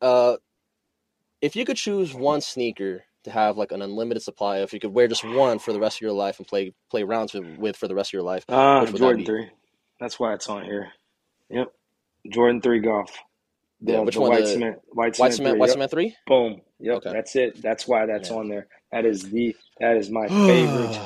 Uh, 0.00 0.36
if 1.42 1.56
you 1.56 1.64
could 1.64 1.76
choose 1.76 2.14
one 2.14 2.40
sneaker 2.40 3.04
to 3.24 3.30
have 3.30 3.56
like 3.58 3.72
an 3.72 3.82
unlimited 3.82 4.22
supply, 4.22 4.58
if 4.60 4.72
you 4.72 4.80
could 4.80 4.94
wear 4.94 5.08
just 5.08 5.24
one 5.24 5.58
for 5.58 5.72
the 5.72 5.80
rest 5.80 5.98
of 5.98 6.02
your 6.02 6.12
life 6.12 6.38
and 6.38 6.46
play 6.48 6.74
play 6.90 7.04
rounds 7.04 7.34
with, 7.34 7.44
with 7.58 7.76
for 7.76 7.88
the 7.88 7.94
rest 7.94 8.10
of 8.10 8.14
your 8.14 8.22
life, 8.22 8.46
Uh, 8.48 8.86
that 8.86 8.92
Jordan 8.94 9.18
be? 9.18 9.26
three. 9.26 9.48
That's 10.00 10.20
why 10.20 10.34
it's 10.34 10.48
on 10.48 10.64
here. 10.64 10.88
Yep. 11.50 11.68
Jordan 12.32 12.62
three 12.62 12.80
golf. 12.80 13.12
Yeah, 13.84 14.00
The 14.00 14.02
which 14.02 14.16
the 14.16 14.20
one? 14.20 14.32
white 14.32 14.46
The 14.46 14.48
cement 14.48 14.78
white 14.90 15.16
white 15.16 15.32
cement 15.34 15.34
cement, 15.34 15.58
three. 15.58 15.60
white 15.60 15.70
Yep. 15.70 15.70
cement 15.70 15.90
three. 15.90 16.16
Boom. 16.26 16.62
Yep. 16.80 16.98
Okay. 16.98 17.10
That's 17.10 17.36
it. 17.36 17.62
That's 17.62 17.88
why 17.88 18.06
that's 18.06 18.30
Yeah. 18.30 18.32
on 18.32 18.48
there. 18.48 18.68
That 18.92 19.06
is 19.06 19.30
the 19.30 19.56
that 19.80 19.96
is 19.96 20.10
my 20.10 20.28
favorite 20.30 21.00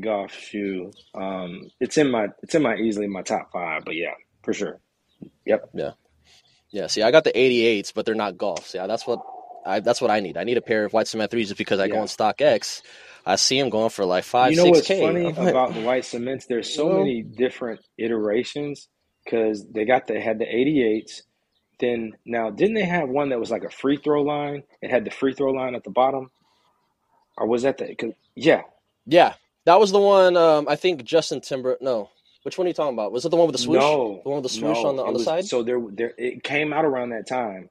golf 0.00 0.32
shoe. 0.34 0.92
Um, 1.14 1.70
it's 1.80 1.98
in 1.98 2.10
my 2.10 2.28
it's 2.42 2.54
in 2.54 2.62
my 2.62 2.76
easily 2.76 3.08
my 3.08 3.22
top 3.22 3.50
five. 3.52 3.84
But 3.84 3.96
yeah, 3.96 4.14
for 4.44 4.54
sure. 4.54 4.80
Yep. 5.46 5.70
yeah, 5.74 5.92
yeah. 6.72 6.88
See, 6.88 7.02
I 7.02 7.12
got 7.12 7.24
the 7.24 7.32
88s, 7.32 7.94
but 7.94 8.06
they're 8.06 8.16
not 8.16 8.36
golfs. 8.38 8.74
Yeah, 8.74 8.88
that's 8.88 9.06
what 9.06 9.20
I 9.66 9.80
that's 9.80 10.02
what 10.02 10.12
I 10.12 10.20
need. 10.20 10.38
I 10.38 10.44
need 10.44 10.58
a 10.58 10.62
pair 10.62 10.86
of 10.86 10.94
white 10.94 11.08
cement 11.08 11.30
threes 11.32 11.48
just 11.48 11.58
because 11.58 11.80
I 11.80 11.88
go 11.88 11.98
Yeah. 11.98 12.02
on 12.02 12.08
StockX. 12.08 12.82
I 13.26 13.36
see 13.36 13.60
them 13.60 13.70
going 13.70 13.90
for 13.90 14.06
like 14.06 14.24
five, 14.24 14.50
You 14.50 14.56
know 14.56 14.64
six 14.64 14.78
what's 14.78 14.90
funny 14.90 15.36
like, 15.36 15.38
about 15.38 15.74
the 15.74 15.82
white 15.82 16.04
cements? 16.04 16.46
There's 16.46 16.74
so 16.74 16.88
well, 16.88 16.98
many 16.98 17.22
different 17.22 17.80
iterations 17.98 18.88
because 19.24 19.64
they 19.72 19.84
got 19.86 20.06
the 20.08 20.20
had 20.20 20.38
the 20.40 20.46
88s. 20.46 21.22
Then 21.80 22.12
now, 22.26 22.50
didn't 22.50 22.74
they 22.74 22.84
have 22.84 23.08
one 23.08 23.30
that 23.30 23.40
was 23.40 23.50
like 23.50 23.64
a 23.64 23.70
free 23.70 23.98
throw 23.98 24.22
line? 24.22 24.64
It 24.82 24.90
had 24.90 25.04
the 25.04 25.10
free 25.10 25.34
throw 25.34 25.52
line 25.52 25.74
at 25.74 25.84
the 25.84 25.90
bottom, 25.90 26.30
or 27.38 27.46
was 27.48 27.62
that 27.62 27.78
the? 27.78 27.94
Cause, 27.96 28.12
yeah, 28.36 28.62
yeah, 29.06 29.34
that 29.66 29.80
was 29.80 29.92
the 29.92 30.00
one. 30.00 30.36
Um, 30.36 30.68
I 30.68 30.76
think 30.76 31.04
Justin 31.04 31.40
Timber. 31.40 31.78
No, 31.80 32.10
Which 32.42 32.58
one 32.58 32.66
are 32.66 32.68
you 32.68 32.74
talking 32.74 32.94
about? 32.94 33.12
Was 33.12 33.24
it 33.24 33.28
the 33.30 33.36
one 33.36 33.46
with 33.46 33.54
the 33.54 33.58
swoosh? 33.58 33.82
No, 33.82 34.22
The 34.24 34.30
one 34.30 34.36
with 34.42 34.44
the 34.44 34.48
swoosh 34.58 34.84
no, 34.84 34.88
on 34.88 34.96
the 34.96 35.04
on 35.04 35.12
the 35.14 35.18
was 35.18 35.24
side? 35.24 35.44
so 35.44 35.62
there. 35.62 35.80
There, 35.90 36.12
it 36.18 36.42
came 36.42 36.72
out 36.72 36.84
around 36.84 37.10
that 37.10 37.26
time. 37.28 37.68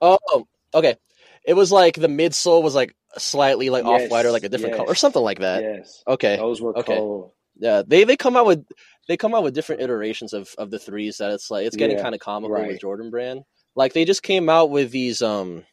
Oh, 0.00 0.46
okay. 0.74 0.96
It 1.44 1.54
was 1.54 1.70
like 1.72 1.94
the 1.96 2.08
midsole 2.08 2.62
was 2.62 2.74
like 2.74 2.94
slightly 3.16 3.70
like 3.70 3.84
off 3.84 4.10
white 4.10 4.26
or 4.26 4.30
like 4.32 4.42
a 4.44 4.48
Yes, 4.48 4.52
different 4.52 4.74
color 4.74 4.90
or 4.90 4.94
something 4.94 5.22
like 5.22 5.40
that. 5.40 5.62
yes. 5.62 6.02
Okay. 6.06 6.36
Those 6.36 6.60
were 6.60 6.74
Okay. 6.74 6.96
cold. 6.96 7.32
Yeah, 7.56 7.82
they 7.86 8.04
they 8.04 8.16
come 8.16 8.36
out 8.36 8.46
with 8.46 8.66
they 9.08 9.16
come 9.16 9.34
out 9.34 9.44
with 9.44 9.54
different 9.54 9.82
iterations 9.82 10.32
of 10.32 10.54
of 10.58 10.70
the 10.70 10.78
threes 10.78 11.18
that 11.18 11.30
it's 11.32 11.50
like 11.50 11.66
it's 11.66 11.76
getting 11.76 11.96
Yeah, 11.96 12.02
kind 12.02 12.14
of 12.14 12.20
comical 12.20 12.66
with. 12.66 12.80
Jordan 12.80 13.10
Brand. 13.10 13.42
Like 13.76 13.92
they 13.92 14.04
just 14.04 14.22
came 14.22 14.48
out 14.48 14.70
with 14.70 14.90
these 14.90 15.22
um 15.22 15.64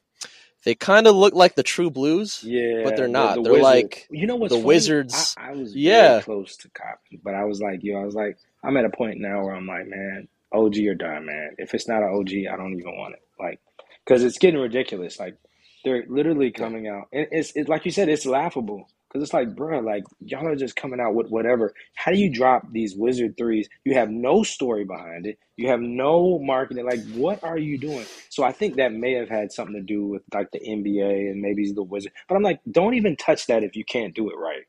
they 0.63 0.75
kind 0.75 1.07
of 1.07 1.15
look 1.15 1.33
like 1.33 1.55
the 1.55 1.63
True 1.63 1.89
Blues. 1.89 2.43
Yeah, 2.43 2.81
But 2.83 2.95
they're 2.97 3.07
not. 3.07 3.35
the 3.35 3.41
They're 3.43 3.51
Wizard- 3.53 3.63
like 3.63 4.07
you 4.11 4.27
know 4.27 4.35
what's 4.35 4.51
the 4.53 4.57
funny? 4.57 4.67
Wizards- 4.67 5.35
I, 5.37 5.49
I 5.49 5.51
was 5.53 5.75
Yeah. 5.75 6.09
very 6.11 6.21
close 6.23 6.57
to 6.57 6.69
copy, 6.69 7.19
but 7.23 7.33
I 7.33 7.45
was 7.45 7.61
like, 7.61 7.79
yo, 7.83 7.99
I 8.01 8.05
was 8.05 8.15
like, 8.15 8.37
I'm 8.63 8.77
at 8.77 8.85
a 8.85 8.89
point 8.89 9.19
now 9.19 9.43
where 9.43 9.55
I'm 9.55 9.67
like, 9.67 9.87
man, 9.87 10.27
OG 10.51 10.77
or 10.87 10.95
die, 10.95 11.19
man. 11.19 11.55
If 11.57 11.73
it's 11.73 11.87
not 11.87 12.03
an 12.03 12.09
OG, 12.09 12.47
I 12.51 12.57
don't 12.57 12.77
even 12.77 12.95
want 12.97 13.15
it. 13.15 13.21
Like, 13.39 13.59
because 14.05 14.23
it's 14.23 14.37
getting 14.37 14.59
ridiculous. 14.59 15.19
Like, 15.19 15.37
they're 15.83 16.05
literally 16.07 16.51
coming 16.51 16.87
out, 16.87 17.07
and 17.11 17.27
it's 17.31 17.53
it's 17.55 17.67
like 17.69 17.85
you 17.85 17.91
said, 17.91 18.07
it's 18.09 18.25
laughable. 18.25 18.87
Because 19.11 19.23
it's 19.23 19.33
like, 19.33 19.55
bro, 19.55 19.79
like 19.79 20.05
y'all 20.21 20.47
are 20.47 20.55
just 20.55 20.77
coming 20.77 21.01
out 21.01 21.15
with 21.15 21.27
whatever. 21.27 21.73
How 21.95 22.11
do 22.11 22.17
you 22.17 22.31
drop 22.31 22.71
these 22.71 22.95
wizard 22.95 23.35
threes? 23.37 23.67
You 23.83 23.95
have 23.95 24.09
no 24.09 24.43
story 24.43 24.85
behind 24.85 25.25
it. 25.25 25.37
You 25.57 25.67
have 25.67 25.81
no 25.81 26.39
marketing. 26.39 26.85
Like, 26.85 27.01
what 27.13 27.43
are 27.43 27.57
you 27.57 27.77
doing? 27.77 28.05
So 28.29 28.43
I 28.43 28.53
think 28.53 28.77
that 28.77 28.93
may 28.93 29.13
have 29.13 29.27
had 29.27 29.51
something 29.51 29.75
to 29.75 29.81
do 29.81 30.07
with 30.07 30.21
like 30.33 30.51
the 30.51 30.59
NBA 30.59 31.29
and 31.29 31.41
maybe 31.41 31.69
the 31.73 31.83
wizard. 31.83 32.13
But 32.29 32.35
I'm 32.35 32.43
like, 32.43 32.61
don't 32.71 32.93
even 32.93 33.17
touch 33.17 33.47
that 33.47 33.63
if 33.63 33.75
you 33.75 33.83
can't 33.83 34.15
do 34.15 34.29
it 34.29 34.37
right. 34.37 34.63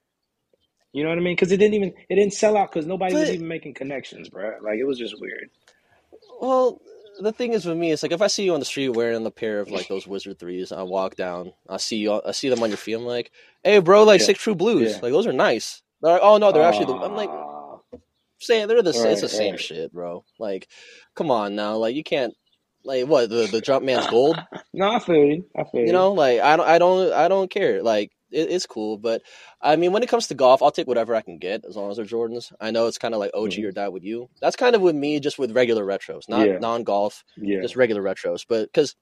You 0.93 1.05
know 1.05 1.09
what 1.09 1.18
I 1.18 1.22
mean? 1.22 1.36
Because 1.36 1.53
it 1.53 1.59
didn't 1.59 1.74
even 1.74 1.95
it 2.09 2.16
didn't 2.16 2.34
sell 2.34 2.57
out 2.57 2.72
because 2.72 2.86
nobody 2.86 3.14
was 3.14 3.30
even 3.30 3.47
making 3.47 3.74
connections, 3.74 4.28
bro. 4.28 4.57
Like 4.61 4.78
it 4.78 4.84
was 4.84 4.99
just 4.99 5.20
weird. 5.20 5.51
Well, 6.40 6.82
the 7.21 7.33
thing 7.33 7.53
is 7.53 7.67
with 7.67 7.77
me, 7.77 7.93
it's 7.93 8.03
like 8.03 8.13
if 8.13 8.23
I 8.23 8.27
see 8.27 8.45
you 8.45 8.55
on 8.55 8.61
the 8.61 8.67
street 8.67 8.89
wearing 8.91 9.25
a 9.27 9.31
pair 9.31 9.61
of 9.61 9.71
like 9.71 9.89
those 9.89 10.07
Wizard 10.07 10.39
threes, 10.39 10.73
I 10.73 10.83
walk 10.83 11.17
down, 11.17 11.53
I 11.69 11.77
see 11.77 11.97
you, 11.97 12.21
I 12.25 12.33
see 12.33 12.49
them 12.49 12.63
on 12.63 12.71
your 12.71 12.77
feet. 12.77 12.95
I'm 12.95 13.05
like, 13.05 13.31
hey, 13.63 13.79
bro, 13.79 14.05
like 14.05 14.21
Yeah. 14.21 14.27
six 14.27 14.41
True 14.41 14.55
Blues, 14.55 14.93
Yeah. 14.93 14.99
like 15.03 15.13
those 15.13 15.27
are 15.27 15.33
nice. 15.33 15.83
They're 16.01 16.13
like, 16.15 16.23
oh 16.23 16.39
no, 16.39 16.53
they're 16.53 16.65
actually. 16.65 16.87
The, 16.87 16.95
I'm 16.95 17.17
like, 17.17 17.31
saying 18.41 18.69
they're 18.69 18.83
the 18.83 18.91
it's 18.91 18.99
Right, 18.99 19.21
the 19.21 19.29
same 19.29 19.57
shit, 19.57 19.93
bro. 19.93 20.25
Like, 20.39 20.69
come 21.15 21.31
on 21.31 21.55
now, 21.55 21.77
like 21.77 21.95
you 21.95 22.03
can't, 22.03 22.35
like 22.85 23.07
what 23.07 23.31
the 23.31 23.47
the 23.47 23.61
jump 23.61 23.85
man's 23.85 24.07
gold, 24.07 24.37
no, 24.75 24.91
I 24.91 24.99
feel 24.99 25.17
you. 25.17 25.45
I 25.57 25.65
feel 25.65 25.81
you. 25.81 25.87
you 25.89 25.93
know? 25.93 26.13
Like 26.13 26.41
I 26.41 26.57
don't, 26.57 26.69
I 26.69 26.79
don't, 26.79 27.13
I 27.13 27.29
don't 27.29 27.51
care. 27.51 27.83
Like 27.83 28.11
it, 28.33 28.51
it's 28.51 28.66
cool, 28.66 28.99
but 28.99 29.22
I 29.61 29.76
mean, 29.76 29.93
when 29.93 30.03
it 30.03 30.09
comes 30.09 30.26
to 30.28 30.35
golf, 30.35 30.62
I'll 30.62 30.70
take 30.70 30.87
whatever 30.87 31.14
I 31.14 31.20
can 31.22 31.39
get 31.39 31.64
as 31.64 31.76
long 31.76 31.91
as 31.91 31.97
they're 31.97 32.07
Jordans. 32.07 32.53
I 32.61 32.70
know 32.70 32.87
it's 32.87 32.99
kind 32.99 33.14
of 33.14 33.20
like 33.20 33.30
OG 33.35 33.53
Mhm. 33.53 33.64
or 33.68 33.72
die 33.72 33.89
with 33.89 34.05
you. 34.05 34.28
That's 34.41 34.57
kind 34.57 34.74
of 34.74 34.83
with 34.83 34.97
me, 34.97 35.20
just 35.20 35.39
with 35.39 35.53
regular 35.53 35.85
retros, 35.85 36.28
not 36.28 36.47
Yeah. 36.47 36.59
non 36.59 36.83
golf, 36.85 37.24
Yeah. 37.37 37.61
just 37.62 37.76
regular 37.76 38.03
retros. 38.03 38.45
But 38.49 38.66
because 38.66 38.97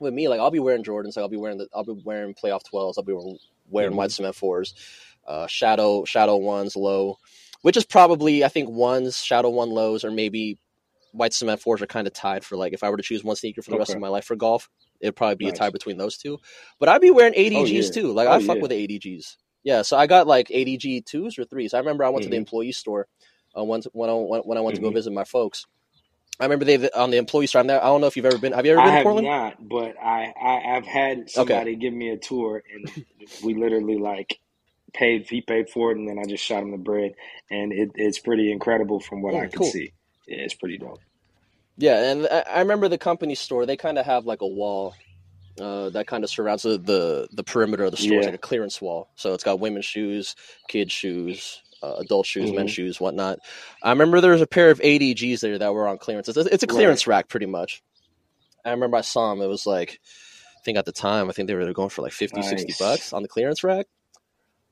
with 0.00 0.14
me, 0.14 0.28
like 0.28 0.40
I'll 0.40 0.50
be 0.50 0.58
wearing 0.58 0.82
Jordans, 0.84 1.16
like 1.16 1.22
I'll 1.22 1.28
be 1.28 1.36
wearing 1.36 1.58
the, 1.58 1.68
I'll 1.74 1.84
be 1.84 2.00
wearing 2.04 2.34
playoff 2.34 2.64
twelves, 2.64 2.98
I'll 2.98 3.04
be 3.04 3.12
wearing, 3.12 3.38
wearing 3.68 3.92
Mhm. 3.92 3.96
white 3.96 4.10
cement 4.10 4.34
fours, 4.34 4.74
uh, 5.26 5.46
shadow 5.46 6.04
shadow 6.04 6.36
ones, 6.36 6.74
low, 6.76 7.18
which 7.62 7.76
is 7.76 7.84
probably 7.84 8.44
I 8.44 8.48
think 8.48 8.68
ones, 8.68 9.18
shadow 9.18 9.50
one 9.50 9.70
lows, 9.70 10.04
or 10.04 10.10
maybe 10.10 10.58
white 11.12 11.34
cement 11.34 11.60
fours 11.60 11.82
are 11.82 11.86
kind 11.86 12.06
of 12.06 12.12
tied 12.14 12.42
for 12.44 12.56
like 12.56 12.72
if 12.72 12.82
I 12.82 12.88
were 12.90 12.96
to 12.96 13.02
choose 13.02 13.22
one 13.22 13.36
sneaker 13.36 13.60
for 13.62 13.70
the 13.70 13.78
rest 13.78 13.94
of 13.94 14.00
my 14.00 14.08
life 14.08 14.24
for 14.24 14.34
golf, 14.34 14.68
it'd 15.02 15.16
probably 15.16 15.36
be 15.36 15.48
a 15.48 15.52
tie 15.52 15.70
between 15.70 15.98
those 15.98 16.18
two. 16.18 16.38
But 16.80 16.88
I'd 16.88 17.02
be 17.02 17.10
wearing 17.10 17.34
ADGs 17.34 17.72
yeah. 17.72 17.90
too. 17.92 18.12
Like 18.12 18.28
Oh, 18.28 18.32
I 18.32 18.40
fuck 18.40 18.56
yeah. 18.56 18.62
with 18.62 18.70
the 18.70 18.88
ADGs. 18.88 19.36
Yeah, 19.64 19.82
so 19.82 19.98
I 19.98 20.06
got 20.06 20.26
like 20.26 20.48
ADG 20.48 21.06
twos 21.06 21.38
or 21.38 21.44
threes. 21.44 21.74
I 21.74 21.78
remember 21.80 22.04
I 22.04 22.10
went 22.10 22.24
to 22.24 22.30
the 22.30 22.36
Mhm. 22.36 22.40
employee 22.40 22.72
store 22.72 23.08
uh, 23.58 23.64
once 23.64 23.86
when 23.92 24.10
I 24.10 24.14
when, 24.14 24.42
when 24.42 24.58
I 24.58 24.62
went 24.62 24.76
to 24.76 24.82
go 24.82 24.90
Mhm. 24.90 24.94
visit 24.94 25.12
my 25.12 25.24
folks. 25.24 25.66
I 26.40 26.44
remember 26.44 26.64
they 26.64 26.90
on 26.90 27.10
the 27.10 27.18
employee 27.18 27.46
store. 27.48 27.60
I'm 27.60 27.66
there. 27.68 27.82
I 27.82 27.86
don't 27.86 28.00
know 28.00 28.08
if 28.08 28.16
you've 28.16 28.26
ever 28.26 28.38
been. 28.38 28.52
Have 28.54 28.66
you 28.66 28.72
ever 28.72 28.80
I 28.80 28.82
been 28.82 28.94
to 28.94 28.98
have 28.98 29.04
Portland? 29.04 29.26
not, 29.26 29.68
but 29.68 29.96
I, 30.02 30.32
I 30.40 30.76
I've 30.76 30.86
had 30.86 31.30
somebody 31.30 31.76
give 31.76 31.94
me 31.94 32.10
a 32.10 32.18
tour, 32.18 32.62
and 32.74 32.90
we 33.44 33.54
literally 33.54 33.98
like 33.98 34.38
paid. 34.94 35.28
He 35.28 35.42
paid 35.42 35.70
for 35.70 35.92
it, 35.92 35.98
and 35.98 36.08
then 36.08 36.18
I 36.18 36.24
just 36.26 36.44
shot 36.44 36.62
him 36.62 36.72
the 36.72 36.78
bread, 36.78 37.12
and 37.50 37.72
it, 37.72 37.90
it's 37.96 38.18
pretty 38.20 38.52
incredible 38.52 39.00
from 39.00 39.22
what 39.22 39.34
I 39.34 39.46
Mm, 39.46 39.52
could 39.52 39.58
cool. 39.58 39.70
see. 39.72 39.92
Yeah, 40.26 40.38
it's 40.44 40.54
pretty 40.54 40.78
dope. 40.78 41.00
Yeah, 41.78 42.10
and 42.10 42.26
I, 42.30 42.44
I 42.56 42.58
remember 42.60 42.88
the 42.88 42.98
company 42.98 43.34
store. 43.34 43.66
They 43.66 43.76
kind 43.76 43.98
of 43.98 44.06
have 44.06 44.24
like 44.26 44.42
a 44.42 44.46
wall 44.46 44.94
uh, 45.60 45.90
that 45.90 46.06
kind 46.06 46.24
of 46.24 46.30
surrounds 46.30 46.62
the, 46.62 46.78
the 46.78 47.28
the 47.32 47.44
perimeter 47.44 47.84
of 47.84 47.90
the 47.90 47.96
store. 47.96 48.18
It's 48.18 48.26
Yeah. 48.26 48.30
like 48.32 48.34
a 48.34 48.38
clearance 48.46 48.80
wall. 48.80 49.10
So 49.16 49.34
it's 49.34 49.44
got 49.44 49.60
women's 49.60 49.84
shoes, 49.84 50.34
kids' 50.68 50.92
shoes, 50.92 51.60
uh, 51.82 51.94
adult 51.98 52.26
shoes, 52.26 52.52
men's 52.52 52.70
Mhm. 52.70 52.74
shoes, 52.74 53.00
whatnot. 53.00 53.38
I 53.82 53.90
remember 53.90 54.20
there 54.20 54.32
was 54.32 54.40
a 54.42 54.46
pair 54.46 54.70
of 54.70 54.80
ADGs 54.80 55.40
there 55.40 55.58
that 55.58 55.74
were 55.74 55.88
on 55.88 55.98
clearance. 55.98 56.28
It's 56.28 56.38
a, 56.38 56.52
it's 56.52 56.62
a 56.62 56.66
clearance 56.66 57.06
rack, 57.06 57.28
pretty 57.28 57.46
much. 57.46 57.82
I 58.64 58.70
remember 58.70 58.96
I 58.96 59.00
saw 59.02 59.30
them. 59.30 59.42
It 59.42 59.48
was 59.48 59.66
like, 59.66 60.00
I 60.56 60.60
think 60.64 60.78
at 60.78 60.86
the 60.86 60.92
time, 60.92 61.28
I 61.28 61.32
think 61.32 61.48
they 61.48 61.54
were 61.54 61.72
going 61.72 61.88
for 61.90 62.02
like 62.02 62.12
50, 62.12 62.40
60 62.42 62.74
bucks 62.78 63.12
on 63.12 63.22
the 63.22 63.28
clearance 63.28 63.64
rack. 63.64 63.86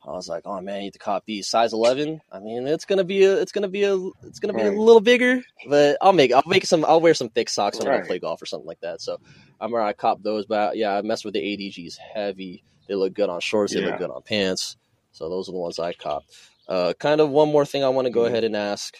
I 0.06 0.12
was 0.12 0.28
like, 0.28 0.42
oh 0.46 0.60
man, 0.60 0.76
you 0.76 0.82
need 0.84 0.92
to 0.94 0.98
cop 0.98 1.24
these 1.26 1.46
size 1.48 1.72
eleven. 1.72 2.20
I 2.32 2.40
mean, 2.40 2.66
it's 2.66 2.86
gonna 2.86 3.04
be 3.04 3.24
a, 3.24 3.40
it's 3.40 3.52
gonna 3.52 3.68
be 3.68 3.84
a, 3.84 3.96
it's 4.22 4.38
gonna 4.40 4.54
be 4.54 4.62
Right. 4.62 4.68
a 4.72 4.72
little 4.72 5.00
bigger, 5.00 5.42
but 5.68 5.98
I'll 6.00 6.14
make, 6.14 6.32
I'll 6.32 6.42
make 6.46 6.64
some, 6.64 6.84
I'll 6.86 7.00
wear 7.02 7.12
some 7.14 7.28
thick 7.28 7.48
socks 7.50 7.78
when 7.78 7.88
I 7.88 8.00
play 8.00 8.18
golf 8.18 8.40
or 8.40 8.46
something 8.46 8.66
like 8.66 8.80
that. 8.80 9.02
So 9.02 9.18
I 9.60 9.64
remember 9.64 9.82
I 9.82 9.92
cop 9.92 10.22
those, 10.22 10.46
but 10.46 10.76
yeah, 10.76 10.96
I 10.96 11.02
messed 11.02 11.24
with 11.24 11.34
the 11.34 11.40
ADGs 11.40 11.94
heavy. 12.14 12.64
They 12.88 12.94
look 12.94 13.12
good 13.12 13.28
on 13.28 13.40
shorts. 13.40 13.74
They 13.74 13.80
Yeah. 13.80 13.88
look 13.88 13.98
good 13.98 14.10
on 14.10 14.22
pants. 14.22 14.76
So 15.12 15.28
those 15.28 15.48
are 15.48 15.52
the 15.52 15.58
ones 15.58 15.78
I 15.78 15.92
cop. 15.92 16.24
Uh, 16.66 16.94
kind 16.98 17.20
of 17.20 17.28
one 17.30 17.50
more 17.50 17.66
thing 17.66 17.84
I 17.84 17.88
want 17.90 18.06
to 18.06 18.10
go 18.12 18.22
Mhm. 18.22 18.28
ahead 18.28 18.44
and 18.44 18.56
ask: 18.56 18.96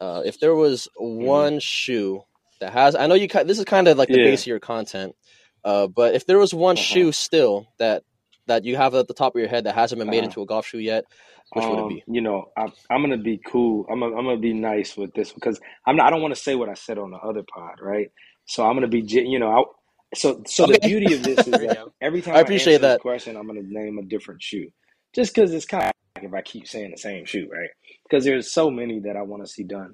uh, 0.00 0.22
if 0.24 0.40
there 0.40 0.54
was 0.54 0.88
one 0.96 1.60
shoe 1.60 2.22
that 2.60 2.72
has, 2.72 2.96
I 2.96 3.06
know 3.06 3.14
you, 3.14 3.28
this 3.28 3.58
is 3.58 3.64
kind 3.64 3.86
of 3.88 3.98
like 3.98 4.08
the 4.08 4.18
Yeah. 4.18 4.24
base 4.24 4.42
of 4.42 4.46
your 4.48 4.60
content, 4.60 5.14
uh, 5.64 5.86
but 5.86 6.14
if 6.14 6.26
there 6.26 6.38
was 6.38 6.52
one 6.52 6.76
Uh-huh. 6.76 6.82
shoe 6.82 7.12
still 7.12 7.68
that 7.78 8.02
that 8.46 8.64
you 8.64 8.76
have 8.76 8.94
at 8.94 9.08
the 9.08 9.14
top 9.14 9.34
of 9.34 9.40
your 9.40 9.48
head 9.48 9.64
that 9.64 9.74
hasn't 9.74 9.98
been 10.00 10.10
made 10.10 10.24
Uh-huh. 10.24 10.24
into 10.24 10.42
a 10.42 10.46
golf 10.46 10.66
shoe 10.66 10.78
yet, 10.78 11.06
which 11.52 11.68
would 11.68 11.78
it 11.80 11.86
Um, 11.86 11.88
be? 11.88 12.04
You 12.06 12.22
know, 12.22 12.46
I, 12.56 12.68
I'm 12.90 13.02
gonna 13.02 13.18
be 13.18 13.40
cool. 13.46 13.86
I'm 13.90 14.00
gonna, 14.00 14.16
I'm 14.16 14.24
gonna 14.24 14.38
be 14.38 14.54
nice 14.54 14.96
with 14.96 15.14
this 15.14 15.32
because 15.32 15.60
I'm 15.86 15.96
not, 15.96 16.06
I 16.06 16.10
don't 16.10 16.22
want 16.22 16.34
to 16.34 16.40
say 16.40 16.54
what 16.56 16.68
I 16.68 16.74
said 16.74 16.98
on 16.98 17.10
the 17.10 17.18
other 17.18 17.42
pod, 17.44 17.80
right? 17.82 18.10
So 18.46 18.64
I'm 18.66 18.74
gonna 18.76 18.88
be, 18.88 19.02
you 19.06 19.38
know, 19.38 19.50
I, 19.50 19.64
so 20.16 20.42
so 20.46 20.66
the 20.66 20.76
beauty 20.76 21.14
of 21.14 21.24
this 21.24 21.46
is 21.48 21.60
that 21.60 21.78
every 22.00 22.22
time 22.22 22.36
I 22.36 22.40
I, 22.42 22.42
appreciate 22.42 22.80
this 22.80 22.94
that. 22.94 23.00
question, 23.00 23.36
I'm 23.36 23.46
gonna 23.48 23.62
name 23.64 23.98
a 23.98 24.04
different 24.04 24.42
shoe, 24.42 24.68
just 25.14 25.34
because 25.34 25.52
it's 25.54 25.66
kind 25.66 25.84
of 25.84 25.92
like 26.16 26.24
if 26.26 26.34
I 26.34 26.42
keep 26.42 26.68
saying 26.68 26.92
the 26.92 26.98
same 26.98 27.26
shoe, 27.26 27.48
right? 27.52 27.70
Because 28.08 28.24
there's 28.24 28.52
so 28.52 28.70
many 28.70 29.00
that 29.00 29.16
I 29.16 29.22
want 29.22 29.44
to 29.44 29.50
see 29.52 29.64
done. 29.64 29.92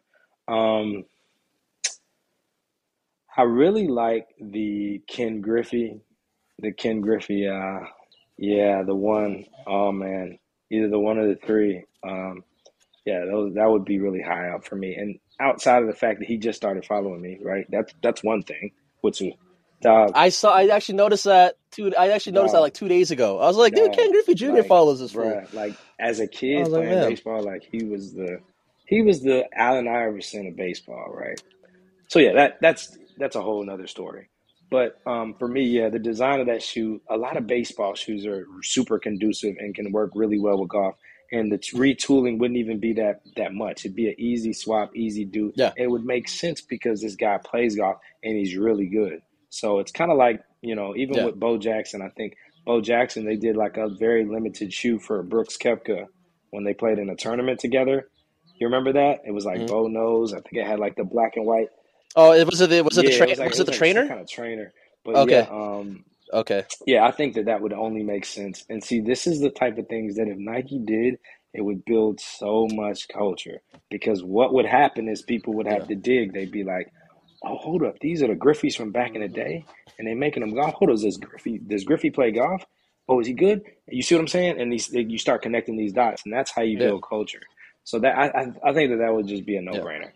Um, 0.48 1.04
I 3.36 3.42
really 3.42 3.88
like 3.88 4.26
the 4.40 5.00
Ken 5.08 5.40
Griffey, 5.40 6.00
the 6.60 6.72
Ken 6.72 7.00
Griffey, 7.00 7.48
uh, 7.48 7.80
yeah, 8.40 8.82
the 8.82 8.94
one, 8.94 9.44
oh 9.66 9.92
man, 9.92 10.38
either 10.70 10.88
the 10.88 10.98
one 10.98 11.18
or 11.18 11.28
the 11.28 11.38
three. 11.46 11.84
Um, 12.02 12.42
yeah, 13.04 13.26
those, 13.26 13.54
that 13.54 13.70
would 13.70 13.84
be 13.84 14.00
really 14.00 14.22
high 14.22 14.48
up 14.48 14.64
for 14.64 14.76
me. 14.76 14.94
And 14.94 15.18
outside 15.38 15.82
of 15.82 15.88
the 15.88 15.94
fact 15.94 16.20
that 16.20 16.26
he 16.26 16.38
just 16.38 16.56
started 16.56 16.86
following 16.86 17.20
me, 17.20 17.38
right? 17.42 17.66
That's 17.68 17.92
that's 18.02 18.24
one 18.24 18.42
thing. 18.42 18.72
Which 19.02 19.20
is, 19.20 19.34
dog, 19.82 20.12
I 20.14 20.30
saw. 20.30 20.54
I 20.54 20.68
actually 20.68 20.96
noticed 20.96 21.24
that. 21.24 21.56
Two. 21.70 21.94
I 21.94 22.08
actually 22.08 22.32
noticed 22.32 22.54
that 22.54 22.60
like 22.60 22.72
two 22.72 22.88
days 22.88 23.10
ago. 23.10 23.38
I 23.38 23.46
was 23.46 23.58
like, 23.58 23.74
dude, 23.74 23.92
Dog. 23.92 23.96
Ken 23.96 24.10
Griffey 24.10 24.34
Jr. 24.34 24.52
Like, 24.52 24.66
follows 24.66 25.00
this 25.00 25.12
fool. 25.12 25.42
like 25.52 25.76
as 25.98 26.18
a 26.20 26.26
kid 26.26 26.68
like, 26.68 26.82
playing 26.82 26.98
man. 26.98 27.10
baseball, 27.10 27.42
like 27.42 27.68
he 27.70 27.84
was 27.84 28.14
the 28.14 28.40
he 28.86 29.02
was 29.02 29.20
the 29.20 29.44
Allen 29.52 29.86
Iverson 29.86 30.46
of 30.46 30.56
baseball, 30.56 31.12
right? 31.14 31.40
So 32.08 32.18
yeah, 32.20 32.32
that 32.32 32.58
that's 32.62 32.96
that's 33.18 33.36
a 33.36 33.42
whole 33.42 33.62
nother 33.62 33.86
story. 33.86 34.30
But 34.70 34.98
um, 35.06 35.34
for 35.38 35.48
me, 35.48 35.62
yeah, 35.64 35.88
the 35.88 35.98
design 35.98 36.40
of 36.40 36.46
that 36.46 36.62
shoe, 36.62 37.00
a 37.08 37.16
lot 37.16 37.36
of 37.36 37.46
baseball 37.46 37.94
shoes 37.94 38.24
are 38.26 38.46
super 38.62 38.98
conducive 38.98 39.56
and 39.58 39.74
can 39.74 39.90
work 39.92 40.12
really 40.14 40.38
well 40.38 40.58
with 40.60 40.68
golf. 40.70 40.94
And 41.32 41.50
the 41.50 41.58
t- 41.58 41.76
retooling 41.76 42.38
wouldn't 42.38 42.58
even 42.58 42.78
be 42.80 42.92
that 42.94 43.20
that 43.36 43.52
much. 43.54 43.84
It'd 43.84 43.94
be 43.96 44.08
an 44.08 44.14
easy 44.18 44.52
swap, 44.52 44.94
easy 44.96 45.24
do. 45.24 45.52
Yeah. 45.56 45.72
It 45.76 45.88
would 45.88 46.04
make 46.04 46.28
sense 46.28 46.60
because 46.60 47.00
this 47.02 47.14
guy 47.16 47.38
plays 47.38 47.76
golf 47.76 47.96
and 48.22 48.36
he's 48.36 48.56
really 48.56 48.86
good. 48.86 49.22
So 49.48 49.78
it's 49.80 49.92
kind 49.92 50.10
of 50.10 50.16
like 50.18 50.42
you 50.62 50.74
know, 50.74 50.94
even 50.94 51.14
Yeah. 51.16 51.24
with 51.26 51.40
Bo 51.40 51.56
Jackson, 51.56 52.02
I 52.02 52.08
think 52.10 52.34
Bo 52.66 52.80
Jackson 52.80 53.24
they 53.24 53.36
did 53.36 53.56
like 53.56 53.76
a 53.76 53.88
very 53.88 54.24
limited 54.24 54.72
shoe 54.72 54.98
for 54.98 55.22
Brooks 55.22 55.56
Koepka 55.56 56.06
when 56.50 56.64
they 56.64 56.74
played 56.74 56.98
in 56.98 57.08
a 57.10 57.16
tournament 57.16 57.58
together. 57.60 58.08
You 58.58 58.66
remember 58.66 58.92
that? 58.92 59.20
It 59.24 59.30
was 59.32 59.44
like 59.46 59.60
Mhm. 59.60 59.68
Bo 59.68 59.86
knows. 59.88 60.34
I 60.34 60.40
think 60.40 60.54
it 60.56 60.66
had 60.66 60.78
like 60.80 60.96
the 60.96 61.04
black 61.04 61.36
and 61.36 61.46
white. 61.46 61.68
Oh, 62.16 62.32
it 62.32 62.46
was 62.46 62.60
it. 62.60 62.70
The, 62.70 62.82
was 62.82 62.98
it 62.98 63.04
the 63.06 63.10
Yeah, 63.10 63.12
train? 63.12 63.30
was 63.30 63.38
like, 63.38 63.50
was 63.50 63.60
it 63.60 63.66
the 63.66 63.72
like 63.72 63.78
trainer? 63.78 64.08
Kind 64.08 64.20
of 64.20 64.28
trainer. 64.28 64.72
But 65.04 65.14
Okay. 65.14 65.20
yeah, 65.20 65.46
um, 65.50 66.04
Okay. 66.32 66.64
yeah, 66.86 67.04
I 67.06 67.12
think 67.12 67.34
that 67.34 67.46
that 67.46 67.62
would 67.62 67.72
only 67.72 68.02
make 68.02 68.24
sense. 68.26 68.64
And 68.68 68.82
see, 68.84 69.00
this 69.00 69.26
is 69.26 69.40
the 69.40 69.50
type 69.50 69.78
of 69.78 69.88
things 69.88 70.16
that 70.16 70.28
if 70.28 70.38
Nike 70.38 70.80
did, 70.84 71.16
it 71.54 71.62
would 71.62 71.84
build 71.84 72.20
so 72.20 72.68
much 72.70 73.08
culture. 73.08 73.62
Because 73.90 74.22
what 74.24 74.54
would 74.54 74.66
happen 74.66 75.08
is 75.08 75.22
people 75.22 75.54
would 75.56 75.66
have 75.68 75.82
Yeah. 75.82 75.86
to 75.88 75.96
dig. 75.96 76.32
They'd 76.34 76.50
be 76.52 76.64
like, 76.64 76.92
"Oh, 77.44 77.56
hold 77.56 77.84
up, 77.84 77.98
these 78.00 78.22
are 78.22 78.28
the 78.28 78.34
Griffeys 78.36 78.76
from 78.76 78.92
back 78.92 79.14
in 79.14 79.22
the 79.22 79.28
day, 79.28 79.66
and 79.98 80.06
they're 80.08 80.16
making 80.16 80.42
them 80.42 80.54
golf. 80.54 80.74
Hold 80.74 80.90
up, 80.92 80.98
does 80.98 81.18
Griffey 81.18 81.58
does 81.58 81.84
Griffey 81.84 82.10
play 82.10 82.32
golf? 82.32 82.64
Oh, 83.08 83.20
is 83.20 83.26
he 83.28 83.34
good? 83.34 83.62
You 83.88 84.02
see 84.02 84.14
what 84.16 84.22
I'm 84.22 84.28
saying? 84.28 84.60
And 84.60 84.72
these, 84.72 84.92
you 84.92 85.18
start 85.18 85.42
connecting 85.42 85.76
these 85.76 85.92
dots, 85.92 86.22
and 86.24 86.34
that's 86.34 86.52
how 86.52 86.62
you 86.62 86.78
Yeah. 86.78 86.80
build 86.80 87.02
culture. 87.08 87.42
So 87.84 88.00
that 88.00 88.16
I 88.18 88.28
I, 88.28 88.70
I 88.70 88.74
think 88.74 88.90
that 88.92 88.98
that 88.98 89.14
would 89.14 89.28
just 89.28 89.46
be 89.46 89.56
a 89.56 89.62
no 89.62 89.78
brainer. 89.80 90.12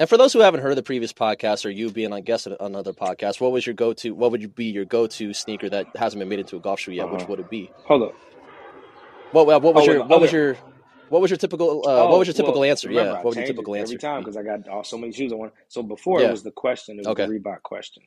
And 0.00 0.08
for 0.08 0.16
those 0.16 0.32
who 0.32 0.40
haven't 0.40 0.60
heard 0.60 0.70
of 0.70 0.76
the 0.76 0.82
previous 0.82 1.12
podcast, 1.12 1.64
or 1.66 1.70
you 1.70 1.90
being, 1.90 2.12
I 2.12 2.20
guess, 2.20 2.46
on 2.46 2.56
another 2.60 2.92
podcast, 2.92 3.40
what 3.40 3.52
was 3.52 3.66
your 3.66 3.74
go-to? 3.74 4.14
What 4.14 4.30
would 4.30 4.40
you 4.42 4.48
be 4.48 4.66
your 4.66 4.84
go-to 4.84 5.34
sneaker 5.34 5.68
that 5.68 5.86
hasn't 5.96 6.18
been 6.18 6.28
made 6.28 6.38
into 6.40 6.56
a 6.56 6.60
golf 6.60 6.80
shoe 6.80 6.92
yet? 6.92 7.06
Uh-huh. 7.06 7.16
Which 7.16 7.28
would 7.28 7.40
it 7.40 7.50
be? 7.50 7.70
Hold 7.86 8.04
up. 8.04 8.14
What 9.32 9.46
what, 9.46 9.62
what 9.62 9.74
was 9.74 9.88
Oh, 9.88 9.92
your 9.92 10.04
what 10.04 10.20
was 10.20 10.32
your 10.32 10.56
what 11.08 11.20
was 11.22 11.30
your 11.30 11.38
typical 11.38 11.86
uh, 11.88 12.06
what 12.08 12.18
was 12.18 12.28
your 12.28 12.34
typical 12.34 12.60
well, 12.60 12.70
answer? 12.70 12.88
remember, 12.88 13.10
yeah, 13.12 13.18
I 13.18 13.22
what 13.22 13.24
was 13.26 13.36
your 13.36 13.46
typical 13.46 13.74
answer? 13.74 13.94
every 13.94 13.98
time 13.98 14.20
because 14.20 14.36
I 14.36 14.42
got 14.42 14.60
oh, 14.70 14.82
so 14.82 14.98
many 14.98 15.12
shoes 15.12 15.32
I 15.32 15.36
want. 15.36 15.52
So 15.68 15.82
before 15.82 16.20
Yeah. 16.20 16.28
it 16.28 16.30
was 16.32 16.42
the 16.42 16.50
question, 16.50 16.96
it 16.96 17.00
was 17.00 17.06
Okay. 17.08 17.26
the 17.26 17.38
Reebok 17.38 17.62
question, 17.62 18.02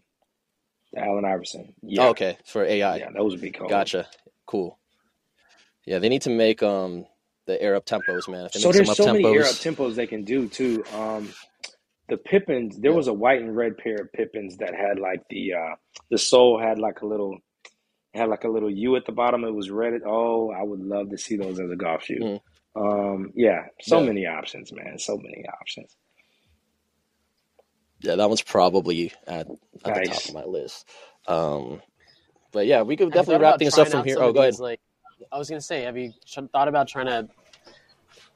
the 0.94 1.04
Allen 1.04 1.26
Iverson. 1.26 1.74
Yeah, 1.82 2.04
Oh, 2.06 2.10
okay, 2.10 2.38
for 2.46 2.64
AI. 2.64 2.98
yeah, 2.98 3.10
those 3.16 3.32
would 3.34 3.42
be 3.42 3.52
cool. 3.52 3.68
Gotcha. 3.70 4.08
Cool. 4.46 4.78
Yeah, 5.86 6.00
they 6.00 6.10
need 6.10 6.24
to 6.24 6.30
make 6.30 6.62
um 6.62 7.06
the 7.48 7.60
air 7.62 7.76
up 7.76 7.86
tempos, 7.86 8.28
man. 8.28 8.46
If 8.46 8.54
they 8.54 8.60
So 8.60 8.70
make 8.70 8.76
there's 8.76 8.96
so 8.98 9.12
many 9.14 9.26
air 9.26 9.42
up 9.44 9.48
tempos, 9.48 9.76
tempos 9.76 9.96
they 9.96 10.08
can 10.08 10.24
do 10.24 10.48
too. 10.48 10.84
Um, 10.94 11.30
the 12.08 12.18
Pippens, 12.18 12.78
there 12.80 12.92
Yeah. 12.92 12.98
was 12.98 13.08
a 13.08 13.14
white 13.14 13.42
and 13.42 13.56
red 13.56 13.78
pair 13.78 13.96
of 13.96 14.12
Pippens 14.14 14.58
that 14.58 14.74
had 14.76 15.00
like 15.00 15.22
the 15.30 15.54
uh, 15.54 15.76
the 16.12 16.18
sole 16.18 16.60
had 16.60 16.78
like 16.80 17.02
a 17.02 17.06
little 17.08 17.38
had 18.14 18.30
like 18.30 18.44
a 18.44 18.50
little 18.50 18.70
U 18.70 18.96
at 18.96 19.06
the 19.06 19.12
bottom. 19.12 19.44
It 19.44 19.52
was 19.54 19.70
red. 19.70 19.94
Oh, 20.06 20.50
I 20.52 20.64
would 20.64 20.80
love 20.82 21.10
to 21.10 21.18
see 21.18 21.36
those 21.38 21.60
as 21.60 21.70
a 21.70 21.76
golf 21.76 22.04
shoe. 22.04 22.20
Mhm. 22.20 22.42
Um, 22.78 23.32
yeah, 23.36 23.66
so 23.82 24.00
Yeah. 24.00 24.06
many 24.08 24.26
options, 24.28 24.72
man. 24.74 25.00
So 25.00 25.18
many 25.18 25.44
options. 25.62 25.96
yeah, 28.02 28.16
that 28.16 28.28
one's 28.28 28.42
probably 28.42 29.12
at, 29.26 29.48
at 29.84 29.96
the 29.96 30.04
top 30.10 30.26
of 30.26 30.34
my 30.34 30.44
list. 30.44 30.88
Um, 31.28 31.82
but 32.52 32.68
yeah, 32.68 32.84
we 32.84 32.96
could 32.98 33.12
definitely 33.12 33.42
wrap 33.44 33.58
things 33.58 33.78
up 33.78 33.88
from 33.88 34.04
here. 34.06 34.18
Oh, 34.20 34.32
go 34.32 34.42
ahead. 34.42 34.60
Like, 34.60 34.80
I 35.32 35.38
was 35.38 35.50
gonna 35.50 35.62
say, 35.62 35.84
have 35.84 35.98
you 35.98 36.12
thought 36.54 36.68
about 36.68 36.88
trying 36.88 37.08
to 37.08 37.28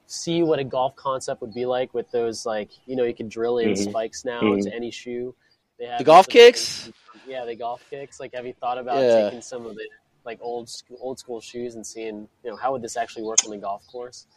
see 0.10 0.42
what 0.42 0.58
a 0.58 0.64
golf 0.64 0.96
concept 0.96 1.40
would 1.40 1.54
be 1.54 1.68
like 1.68 1.94
with 1.94 2.10
those, 2.10 2.44
like, 2.46 2.72
you 2.88 2.96
know, 2.96 3.04
you 3.04 3.14
can 3.14 3.30
drill 3.30 3.60
in 3.60 3.70
Mhm. 3.70 3.90
spikes 3.90 4.26
now 4.26 4.42
Mhm. 4.42 4.58
into 4.58 4.74
any 4.76 4.90
shoe. 4.90 5.36
They 5.78 5.86
have 5.86 6.00
The 6.00 6.04
golf 6.04 6.26
some- 6.26 6.32
kicks? 6.32 6.92
Yeah, 7.28 7.46
the 7.46 7.56
golf 7.56 7.88
kicks. 7.92 8.20
Like, 8.20 8.34
have 8.34 8.46
you 8.46 8.54
thought 8.54 8.80
about 8.80 9.04
Yeah. 9.04 9.26
taking 9.26 9.42
some 9.42 9.66
of 9.66 9.76
the 9.76 9.88
like 10.26 10.40
old 10.42 10.68
school, 10.68 10.98
old 11.00 11.18
school 11.18 11.40
shoes 11.40 11.76
and 11.76 11.86
seeing, 11.88 12.28
you 12.44 12.50
know, 12.50 12.56
how 12.56 12.72
would 12.72 12.82
this 12.82 12.98
actually 12.98 13.24
work 13.24 13.38
on 13.46 13.52
the 13.52 13.58
golf 13.58 13.86
course? 13.88 14.28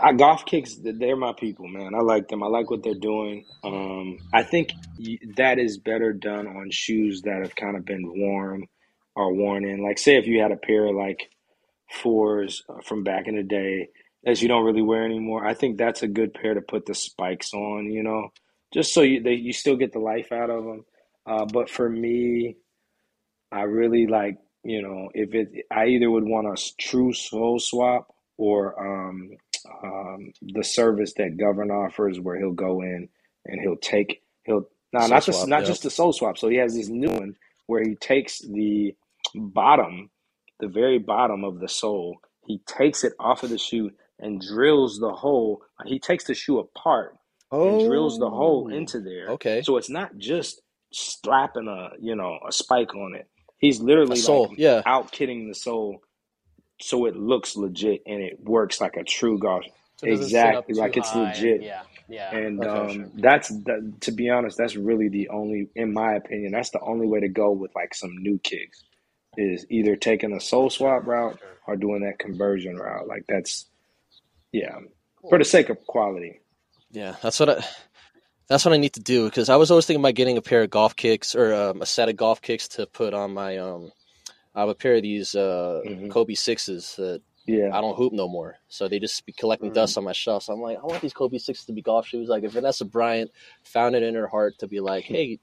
I, 0.00 0.12
golf 0.12 0.44
kicks, 0.46 0.76
they're 0.76 1.16
my 1.16 1.32
people, 1.32 1.66
man. 1.66 1.94
I 1.94 2.00
like 2.00 2.28
them. 2.28 2.42
I 2.42 2.46
like 2.46 2.70
what 2.70 2.82
they're 2.82 2.94
doing. 2.94 3.44
Um, 3.64 4.18
I 4.32 4.42
think 4.42 4.70
that 5.36 5.58
is 5.58 5.78
better 5.78 6.12
done 6.12 6.46
on 6.46 6.70
shoes 6.70 7.22
that 7.22 7.40
have 7.42 7.56
kind 7.56 7.76
of 7.76 7.84
been 7.84 8.18
worn 8.20 8.66
or 9.14 9.32
worn 9.32 9.64
in. 9.64 9.82
Like, 9.82 9.98
say 9.98 10.16
if 10.16 10.26
you 10.26 10.40
had 10.40 10.52
a 10.52 10.56
pair 10.56 10.86
of 10.86 10.94
like 10.94 11.30
fours 11.90 12.62
uh, 12.68 12.80
from 12.82 13.02
back 13.02 13.26
in 13.28 13.36
the 13.36 13.42
day 13.42 13.88
that 14.26 14.42
you 14.42 14.48
don't 14.48 14.66
really 14.66 14.82
wear 14.82 15.04
anymore. 15.06 15.46
I 15.46 15.54
think 15.54 15.78
that's 15.78 16.02
a 16.02 16.08
good 16.08 16.34
pair 16.34 16.54
to 16.54 16.62
put 16.62 16.86
the 16.86 16.94
spikes 16.94 17.54
on. 17.54 17.92
You 17.92 18.04
know, 18.04 18.30
just 18.74 18.94
so 18.94 19.02
you 19.02 19.22
they, 19.22 19.34
you 19.34 19.54
still 19.54 19.76
get 19.76 19.94
the 19.94 20.00
life 20.00 20.32
out 20.32 20.50
of 20.50 20.64
them. 20.64 20.84
Uh, 21.26 21.46
but 21.46 21.70
for 21.70 21.88
me, 21.88 22.56
I 23.52 23.62
really 23.62 24.08
like 24.08 24.38
you 24.64 24.82
know 24.82 25.10
if 25.14 25.34
it 25.34 25.66
I 25.72 25.86
either 25.86 26.10
would 26.10 26.24
want 26.24 26.48
a 26.48 26.72
true 26.78 27.14
sole 27.14 27.60
swap 27.60 28.08
or 28.36 29.08
um, 29.08 29.30
um, 29.84 30.32
the 30.42 30.64
service 30.64 31.14
that 31.16 31.38
Govern 31.38 31.70
offers 31.70 32.20
where 32.20 32.38
he'll 32.38 32.52
go 32.52 32.82
in 32.82 33.08
and 33.46 33.62
he'll 33.62 33.78
take 33.78 34.22
he'll 34.44 34.68
no 34.92 35.00
Sole 35.00 35.08
not 35.08 35.24
swap, 35.24 35.48
not 35.48 35.62
yeah. 35.62 35.66
just 35.66 35.84
the 35.84 35.90
sole 35.90 36.12
swap. 36.12 36.38
So 36.38 36.48
he 36.48 36.56
has 36.56 36.74
this 36.74 36.88
new 36.88 37.10
one 37.10 37.36
where 37.66 37.82
he 37.82 37.96
takes 37.96 38.40
the 38.40 38.94
bottom, 39.34 40.10
the 40.60 40.68
very 40.68 40.98
bottom 40.98 41.44
of 41.44 41.60
the 41.60 41.68
sole, 41.68 42.18
he 42.46 42.60
takes 42.66 43.04
it 43.04 43.14
off 43.18 43.42
of 43.42 43.50
the 43.50 43.58
shoe 43.58 43.90
and 44.18 44.40
drills 44.40 44.98
the 44.98 45.12
hole. 45.12 45.62
He 45.84 45.98
takes 45.98 46.24
the 46.24 46.34
shoe 46.34 46.58
apart 46.58 47.16
and 47.52 47.86
drills 47.86 48.18
the 48.18 48.30
hole 48.30 48.68
Oh, 48.70 48.74
into 48.74 49.00
there. 49.00 49.28
Okay. 49.30 49.62
So 49.62 49.76
it's 49.76 49.90
not 49.90 50.16
just 50.18 50.60
slapping 50.92 51.68
a 51.68 51.90
you 52.00 52.14
know 52.16 52.38
a 52.48 52.52
spike 52.52 52.94
on 52.94 53.14
it. 53.14 53.28
He's 53.58 53.80
literally 53.80 54.16
soul, 54.16 54.48
like 54.48 54.58
yeah. 54.58 54.82
out 54.86 55.12
kitting 55.12 55.48
the 55.48 55.54
sole 55.54 56.02
so 56.80 57.06
it 57.06 57.16
looks 57.16 57.56
legit 57.56 58.02
and 58.06 58.22
it 58.22 58.38
works 58.42 58.80
like 58.80 58.96
a 58.96 59.04
true 59.04 59.38
golf. 59.38 59.64
So 59.96 60.06
it 60.06 60.18
doesn't 60.18 60.36
sit 60.42 60.54
up 60.54 60.66
Exactly, 60.68 60.74
too 60.74 60.80
like 60.80 60.96
it's 60.96 61.10
high. 61.10 61.30
legit. 61.30 61.62
Yeah, 61.62 61.82
yeah. 62.08 62.36
And 62.36 62.62
Okay, 62.62 62.70
um, 62.70 62.90
sure. 62.90 63.06
that's 63.14 63.48
that, 63.64 63.94
to 64.02 64.12
be 64.12 64.28
honest, 64.28 64.58
that's 64.58 64.76
really 64.76 65.08
the 65.08 65.30
only, 65.30 65.70
in 65.74 65.94
my 65.94 66.14
opinion, 66.14 66.52
that's 66.52 66.70
the 66.70 66.80
only 66.80 67.06
way 67.06 67.20
to 67.20 67.28
go 67.28 67.52
with 67.52 67.74
like 67.74 67.94
some 67.94 68.14
new 68.18 68.38
kicks 68.38 68.84
is 69.38 69.66
either 69.70 69.96
taking 69.96 70.34
a 70.34 70.40
sole 70.40 70.70
swap 70.70 71.06
route 71.06 71.38
or 71.66 71.76
doing 71.76 72.02
that 72.02 72.18
conversion 72.18 72.76
route. 72.76 73.06
Like 73.08 73.24
that's, 73.28 73.66
yeah, 74.60 74.78
for 75.28 75.38
the 75.38 75.44
sake 75.44 75.68
of 75.68 75.78
quality. 75.86 76.40
Yeah, 76.90 77.14
that's 77.22 77.38
what 77.40 77.50
I. 77.50 77.64
That's 78.48 78.64
what 78.64 78.74
I 78.74 78.76
need 78.76 78.92
to 78.94 79.00
do 79.00 79.24
because 79.24 79.48
I 79.48 79.56
was 79.56 79.72
always 79.72 79.86
thinking 79.86 80.02
about 80.02 80.14
getting 80.14 80.36
a 80.38 80.42
pair 80.42 80.62
of 80.62 80.70
golf 80.70 80.94
kicks 80.94 81.34
or 81.34 81.52
um, 81.52 81.82
a 81.82 81.86
set 81.86 82.08
of 82.08 82.16
golf 82.16 82.40
kicks 82.40 82.68
to 82.68 82.86
put 82.86 83.12
on 83.12 83.34
my. 83.34 83.56
Um, 83.58 83.90
I 84.54 84.60
have 84.60 84.68
a 84.68 84.74
pair 84.74 84.94
of 84.94 85.02
these 85.02 85.34
uh, 85.34 85.82
Mhm. 85.84 86.10
Kobe 86.12 86.34
sixes 86.34 86.94
that 86.96 87.22
Yeah, 87.46 87.70
I 87.76 87.80
don't 87.80 87.96
hoop 87.96 88.12
no 88.12 88.28
more, 88.28 88.56
so 88.68 88.86
they 88.88 89.00
just 89.00 89.26
be 89.26 89.32
collecting 89.32 89.70
Mm. 89.70 89.74
dust 89.74 89.98
on 89.98 90.04
my 90.04 90.12
shelf. 90.12 90.44
So 90.44 90.52
I'm 90.52 90.60
like, 90.60 90.78
I 90.78 90.86
want 90.86 91.02
these 91.02 91.12
Kobe 91.12 91.38
sixes 91.38 91.66
to 91.66 91.72
be 91.72 91.82
golf 91.82 92.06
shoes. 92.06 92.28
Like 92.28 92.44
if 92.44 92.52
Vanessa 92.52 92.84
Bryant 92.84 93.30
found 93.64 93.96
it 93.96 94.02
in 94.04 94.14
her 94.14 94.28
heart 94.28 94.58
to 94.60 94.68
be 94.68 94.78
like, 94.80 95.04
hey, 95.14 95.40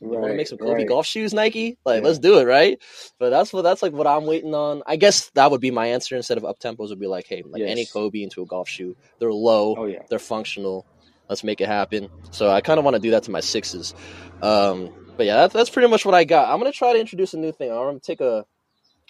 you 0.00 0.08
want 0.08 0.26
to 0.28 0.34
make 0.34 0.46
some 0.48 0.58
Kobe 0.58 0.72
right. 0.72 0.88
golf 0.88 1.06
shoes, 1.06 1.34
Nike? 1.34 1.78
Like 1.84 2.02
Yeah. 2.02 2.06
let's 2.08 2.18
do 2.18 2.38
it, 2.38 2.44
right? 2.44 2.78
But 3.18 3.30
that's 3.30 3.52
what 3.52 3.62
that's 3.62 3.82
like 3.82 3.92
what 3.92 4.06
I'm 4.06 4.26
waiting 4.26 4.54
on. 4.54 4.82
I 4.86 4.96
guess 4.96 5.30
that 5.34 5.50
would 5.50 5.60
be 5.60 5.70
my 5.70 5.88
answer 5.88 6.16
instead 6.16 6.38
of 6.38 6.44
up 6.44 6.58
tempos 6.58 6.88
would 6.88 7.00
be 7.00 7.06
like, 7.06 7.26
hey, 7.26 7.42
like 7.46 7.62
any 7.62 7.84
Kobe 7.86 8.22
into 8.22 8.42
a 8.42 8.46
golf 8.46 8.68
shoe. 8.68 8.96
They're 9.18 9.32
low, 9.32 9.74
Oh 9.76 9.84
yeah, 9.86 10.02
they're 10.08 10.18
functional. 10.18 10.86
Let's 11.28 11.44
make 11.44 11.60
it 11.60 11.68
happen. 11.68 12.08
So 12.32 12.50
I 12.50 12.60
kind 12.60 12.78
of 12.78 12.84
want 12.84 12.96
to 12.96 13.00
do 13.00 13.10
that 13.12 13.22
to 13.24 13.30
my 13.30 13.40
sixes. 13.40 13.94
Um, 14.42 14.90
but 15.16 15.26
yeah, 15.26 15.36
that's, 15.36 15.52
that's 15.54 15.70
pretty 15.70 15.88
much 15.88 16.04
what 16.04 16.14
I 16.14 16.24
got. 16.24 16.48
I'm 16.52 16.58
gonna 16.58 16.72
try 16.72 16.92
to 16.94 16.98
introduce 16.98 17.34
a 17.34 17.38
new 17.38 17.52
thing. 17.52 17.70
I'm 17.70 17.76
gonna 17.78 18.00
take 18.00 18.20
a 18.20 18.44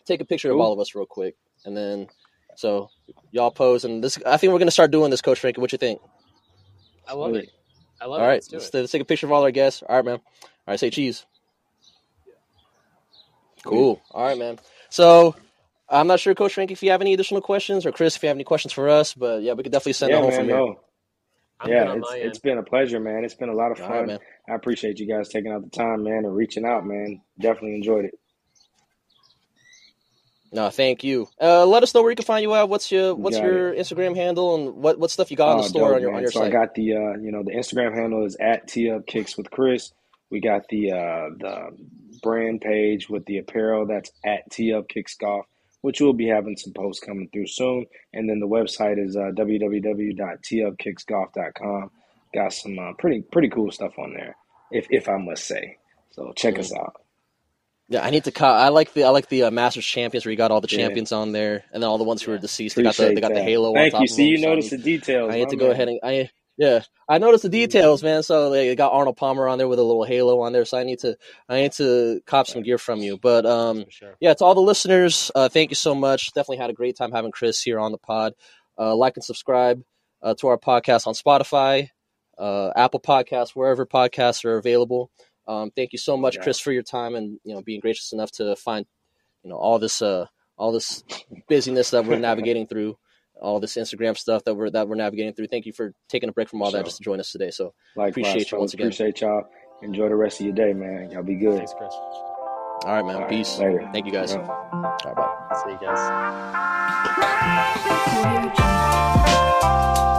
take 0.07 0.21
a 0.21 0.25
picture 0.25 0.51
of 0.51 0.59
all 0.59 0.73
of 0.73 0.81
us 0.81 0.95
real 0.95 1.07
quick, 1.07 1.37
and 1.65 1.77
then 1.77 2.09
so 2.57 2.91
y'all 3.31 3.51
pose. 3.53 3.85
And 3.85 4.03
this, 4.03 4.19
I 4.27 4.37
think 4.37 4.53
we're 4.53 4.59
gonna 4.59 4.71
start 4.73 4.91
doing 4.91 5.11
this, 5.11 5.23
Coach 5.23 5.39
Frank. 5.39 5.57
What 5.57 5.71
you 5.73 5.79
think? 5.79 6.01
I 7.09 7.15
love 7.15 7.31
Sweet. 7.31 7.45
it. 7.45 7.51
I 8.01 8.07
love 8.07 8.21
all 8.21 8.27
it. 8.27 8.29
right, 8.29 8.35
Let's 8.37 8.49
do 8.49 8.57
let's, 8.57 8.69
it. 8.69 8.75
let's 8.81 8.93
take 8.93 9.03
a 9.03 9.05
picture 9.05 9.27
of 9.27 9.33
all 9.33 9.43
our 9.43 9.51
guests. 9.51 9.83
All 9.89 9.97
right, 9.97 10.05
man. 10.05 10.21
All 10.71 10.75
right, 10.75 10.79
say 10.79 10.91
cheese. 10.91 11.27
Cool. 13.65 14.01
All 14.13 14.25
right, 14.25 14.39
man. 14.39 14.61
So 14.89 15.35
I'm 15.89 16.07
not 16.07 16.21
sure, 16.21 16.33
Coach 16.33 16.55
Frankie, 16.55 16.75
if 16.75 16.83
you 16.85 16.93
have 16.93 17.01
any 17.01 17.13
additional 17.13 17.41
questions, 17.41 17.85
or 17.85 17.91
Chris, 17.91 18.15
if 18.15 18.23
you 18.23 18.29
have 18.29 18.37
any 18.37 18.45
questions 18.45 18.73
for 18.73 18.89
us. 18.89 19.13
But 19.13 19.43
yeah, 19.43 19.55
we 19.55 19.65
could 19.65 19.73
definitely 19.73 19.95
send 19.95 20.13
yeah, 20.13 20.19
it 20.19 20.21
home 20.21 20.31
man. 20.31 20.39
from 20.39 20.47
here. 20.47 20.57
No, 20.57 20.81
I'm 21.59 21.71
yeah, 21.73 21.91
on 21.91 21.99
it's 21.99 22.09
my 22.09 22.17
it's 22.19 22.37
end. 22.37 22.43
been 22.43 22.59
a 22.59 22.63
pleasure, 22.63 23.01
man. 23.01 23.25
It's 23.25 23.35
been 23.35 23.49
a 23.49 23.53
lot 23.53 23.73
of 23.73 23.79
fun. 23.79 23.91
right, 23.91 24.07
man. 24.07 24.19
I 24.49 24.55
appreciate 24.55 25.01
you 25.01 25.09
guys 25.09 25.29
taking 25.29 25.51
out 25.51 25.65
the 25.65 25.71
time, 25.71 26.05
man, 26.05 26.19
and 26.19 26.37
reaching 26.37 26.65
out, 26.65 26.87
man. 26.87 27.21
Definitely 27.41 27.75
enjoyed 27.75 28.05
it. 28.05 28.15
No, 30.53 30.71
thank 30.71 31.03
you. 31.03 31.27
Uh, 31.41 31.67
let 31.67 31.83
us 31.83 31.93
know 31.93 32.03
where 32.03 32.13
you 32.13 32.17
can 32.17 32.25
find 32.27 32.45
you 32.45 32.55
at. 32.55 32.69
What's 32.69 32.93
your 32.93 33.17
What's 33.17 33.39
Got 33.39 33.45
your 33.45 33.75
Instagram 33.75 34.15
handle 34.15 34.55
and 34.55 34.77
what 34.77 35.01
what 35.01 35.11
stuff 35.11 35.33
you 35.33 35.37
got 35.37 35.49
on 35.49 35.57
the 35.59 35.65
Oh, 35.65 35.67
store 35.67 35.89
dope, 35.89 35.97
on 35.97 36.01
your 36.01 36.11
man. 36.11 36.17
on 36.19 36.23
your 36.23 36.31
so 36.31 36.45
I 36.45 36.51
got 36.51 36.77
the 36.77 36.95
uh, 36.95 37.19
you 37.21 37.33
know, 37.33 37.43
the 37.43 37.51
Instagram 37.57 37.93
handle 37.93 38.25
is 38.25 38.37
at 38.37 38.69
Tee 38.69 38.89
Up 38.89 39.05
Kicks 39.05 39.37
with 39.37 39.51
Chris. 39.51 39.93
We 40.31 40.41
got 40.41 40.63
the 40.71 40.93
uh 40.93 41.29
the 41.39 41.77
brand 42.23 42.61
page 42.63 43.09
with 43.11 43.25
the 43.27 43.39
apparel 43.39 43.87
that's 43.87 44.11
at 44.25 44.51
Tee 44.51 44.73
Up 44.75 44.89
Kicks 44.89 45.15
Golf, 45.17 45.45
which 45.83 46.01
we'll 46.01 46.13
be 46.15 46.29
having 46.29 46.57
some 46.57 46.73
posts 46.75 47.05
coming 47.05 47.29
through 47.33 47.47
soon. 47.49 47.87
And 48.13 48.29
then 48.31 48.39
the 48.41 48.49
website 48.49 48.99
is 49.05 49.17
uh, 49.17 49.31
www.teeupkicksgolf.com. 49.37 51.91
Got 52.35 52.53
some 52.55 52.79
uh, 52.79 52.93
pretty 52.99 53.23
pretty 53.33 53.49
cool 53.51 53.71
stuff 53.73 53.93
on 53.99 54.13
there, 54.15 54.37
if 54.71 54.87
if 54.91 55.09
I 55.09 55.17
must 55.19 55.47
say. 55.47 55.77
So 56.13 56.33
check 56.37 56.57
Mm. 56.57 56.59
us 56.59 56.73
out. 56.75 56.95
Yeah, 57.89 58.05
I 58.05 58.11
need 58.11 58.25
to. 58.25 58.33
Co- 58.33 58.47
I 58.47 58.71
like 58.71 58.95
the 58.95 59.05
I 59.05 59.11
like 59.11 59.29
the 59.29 59.45
uh, 59.45 59.53
Masters 59.53 59.87
champions 59.87 60.27
where 60.27 60.33
you 60.33 60.39
got 60.39 60.53
all 60.53 60.63
the 60.63 60.69
Yeah. 60.71 60.79
champions 60.79 61.13
on 61.13 61.33
there, 61.33 61.65
and 61.73 61.83
then 61.83 61.91
all 61.91 61.99
the 61.99 62.05
ones 62.05 62.23
who 62.23 62.33
are 62.33 62.39
deceased. 62.39 62.77
They 62.77 62.83
got 62.83 62.99
the 62.99 63.13
they 63.13 63.23
got 63.23 63.35
the 63.35 63.39
that. 63.39 63.43
halo. 63.43 63.79
on 63.79 63.87
Thank 63.87 63.89
top 63.89 64.01
you. 64.01 64.05
of 64.09 64.09
See, 64.09 64.27
you 64.27 64.39
so 64.39 64.53
I 64.53 64.57
noticed 64.57 64.71
the 64.71 64.79
details. 64.79 65.35
I 65.35 65.39
need 65.39 65.51
to 65.51 65.57
go 65.57 65.71
ahead 65.71 65.89
and 65.89 66.01
I 66.03 66.31
yeah 66.61 66.83
I 67.11 67.19
noticed 67.19 67.43
the 67.43 67.49
details, 67.49 68.05
man. 68.05 68.23
So 68.23 68.51
they 68.51 68.77
got 68.77 68.93
Arnold 68.93 69.17
Palmer 69.17 69.49
on 69.49 69.59
there 69.59 69.67
with 69.67 69.81
a 69.81 69.83
little 69.83 70.05
halo 70.05 70.43
on 70.43 70.53
there. 70.53 70.65
So 70.65 70.79
I 70.79 70.85
need 70.85 71.01
to 71.01 71.17
I 71.49 71.63
need 71.63 71.73
to 71.73 72.21
cop 72.25 72.47
some 72.47 72.63
gear 72.63 72.79
from 72.79 73.01
you. 73.01 73.19
But 73.19 73.45
um 73.47 73.87
sure. 73.89 74.15
yeah, 74.21 74.33
to 74.33 74.45
all 74.45 74.55
the 74.55 74.61
listeners, 74.61 75.33
uh, 75.35 75.49
thank 75.49 75.71
you 75.73 75.75
so 75.75 75.93
much. 75.93 76.33
Definitely 76.35 76.59
had 76.59 76.71
a 76.71 76.75
great 76.75 76.97
time 76.97 77.11
having 77.11 77.33
Chris 77.33 77.61
here 77.61 77.81
on 77.81 77.91
the 77.91 77.99
pod. 77.99 78.35
Uh, 78.79 78.95
like 78.95 79.17
and 79.17 79.25
subscribe 79.25 79.83
uh, 80.23 80.35
to 80.35 80.47
our 80.47 80.57
podcast 80.57 81.09
on 81.09 81.15
Spotify, 81.15 81.89
uh, 82.39 82.71
Apple 82.77 83.01
Podcasts, 83.01 83.51
wherever 83.51 83.85
podcasts 83.85 84.45
are 84.45 84.57
available. 84.57 85.11
Um, 85.49 85.73
thank 85.75 85.93
you 85.93 85.99
so 85.99 86.17
much, 86.17 86.37
Yeah. 86.37 86.43
Chris, 86.45 86.61
for 86.61 86.71
your 86.71 86.85
time 86.85 87.17
and 87.17 87.41
you 87.43 87.55
know 87.55 87.61
being 87.61 87.81
gracious 87.81 88.13
enough 88.13 88.31
to 88.35 88.55
find 88.55 88.87
you 89.43 89.51
know 89.51 89.57
all 89.57 89.81
this 89.81 90.01
uh, 90.01 90.27
all 90.57 90.71
this 90.71 91.03
busyness 91.49 91.91
that 91.91 92.05
we're 92.05 92.21
navigating 92.21 92.69
through, 92.69 92.97
all 93.41 93.59
this 93.61 93.77
Instagram 93.77 94.17
stuff 94.17 94.45
that 94.45 94.55
we're 94.55 94.71
that 94.71 94.89
we're 94.89 94.95
navigating 94.97 95.33
through. 95.35 95.47
Thank 95.49 95.67
you 95.67 95.73
for 95.73 95.95
taking 96.09 96.29
a 96.29 96.33
break 96.33 96.49
from 96.49 96.63
all 96.63 96.71
that 96.71 96.85
just 96.85 96.99
to 96.99 97.03
join 97.03 97.21
us 97.21 97.33
today. 97.33 97.51
So 97.51 97.75
Likewise, 97.97 98.11
Appreciate 98.13 98.39
you 98.39 98.45
fellas. 98.45 98.61
once 98.61 98.75
again. 98.75 98.87
Appreciate 98.87 99.21
y'all. 99.21 99.45
Enjoy 99.83 100.09
the 100.09 100.17
rest 100.17 100.41
of 100.41 100.47
your 100.47 100.55
day, 100.55 100.73
man. 100.73 101.11
Y'all 101.11 101.23
be 101.23 101.35
good. 101.37 101.57
Thanks, 101.57 101.73
Chris. 101.77 101.93
All 101.93 102.81
right, 102.87 103.05
man. 103.05 103.17
All 103.17 103.21
right, 103.23 103.31
Peace. 103.31 103.59
later. 103.59 103.89
Thank 103.93 104.07
you 104.07 104.13
guys. 104.13 104.33
Yeah. 104.33 104.41
All 104.47 104.99
right, 105.05 105.17
bye. 105.17 105.63
See 105.65 105.71
you 105.73 105.79
guys. 105.81 106.01
Audio 108.25 108.55
Jungle. 108.55 110.10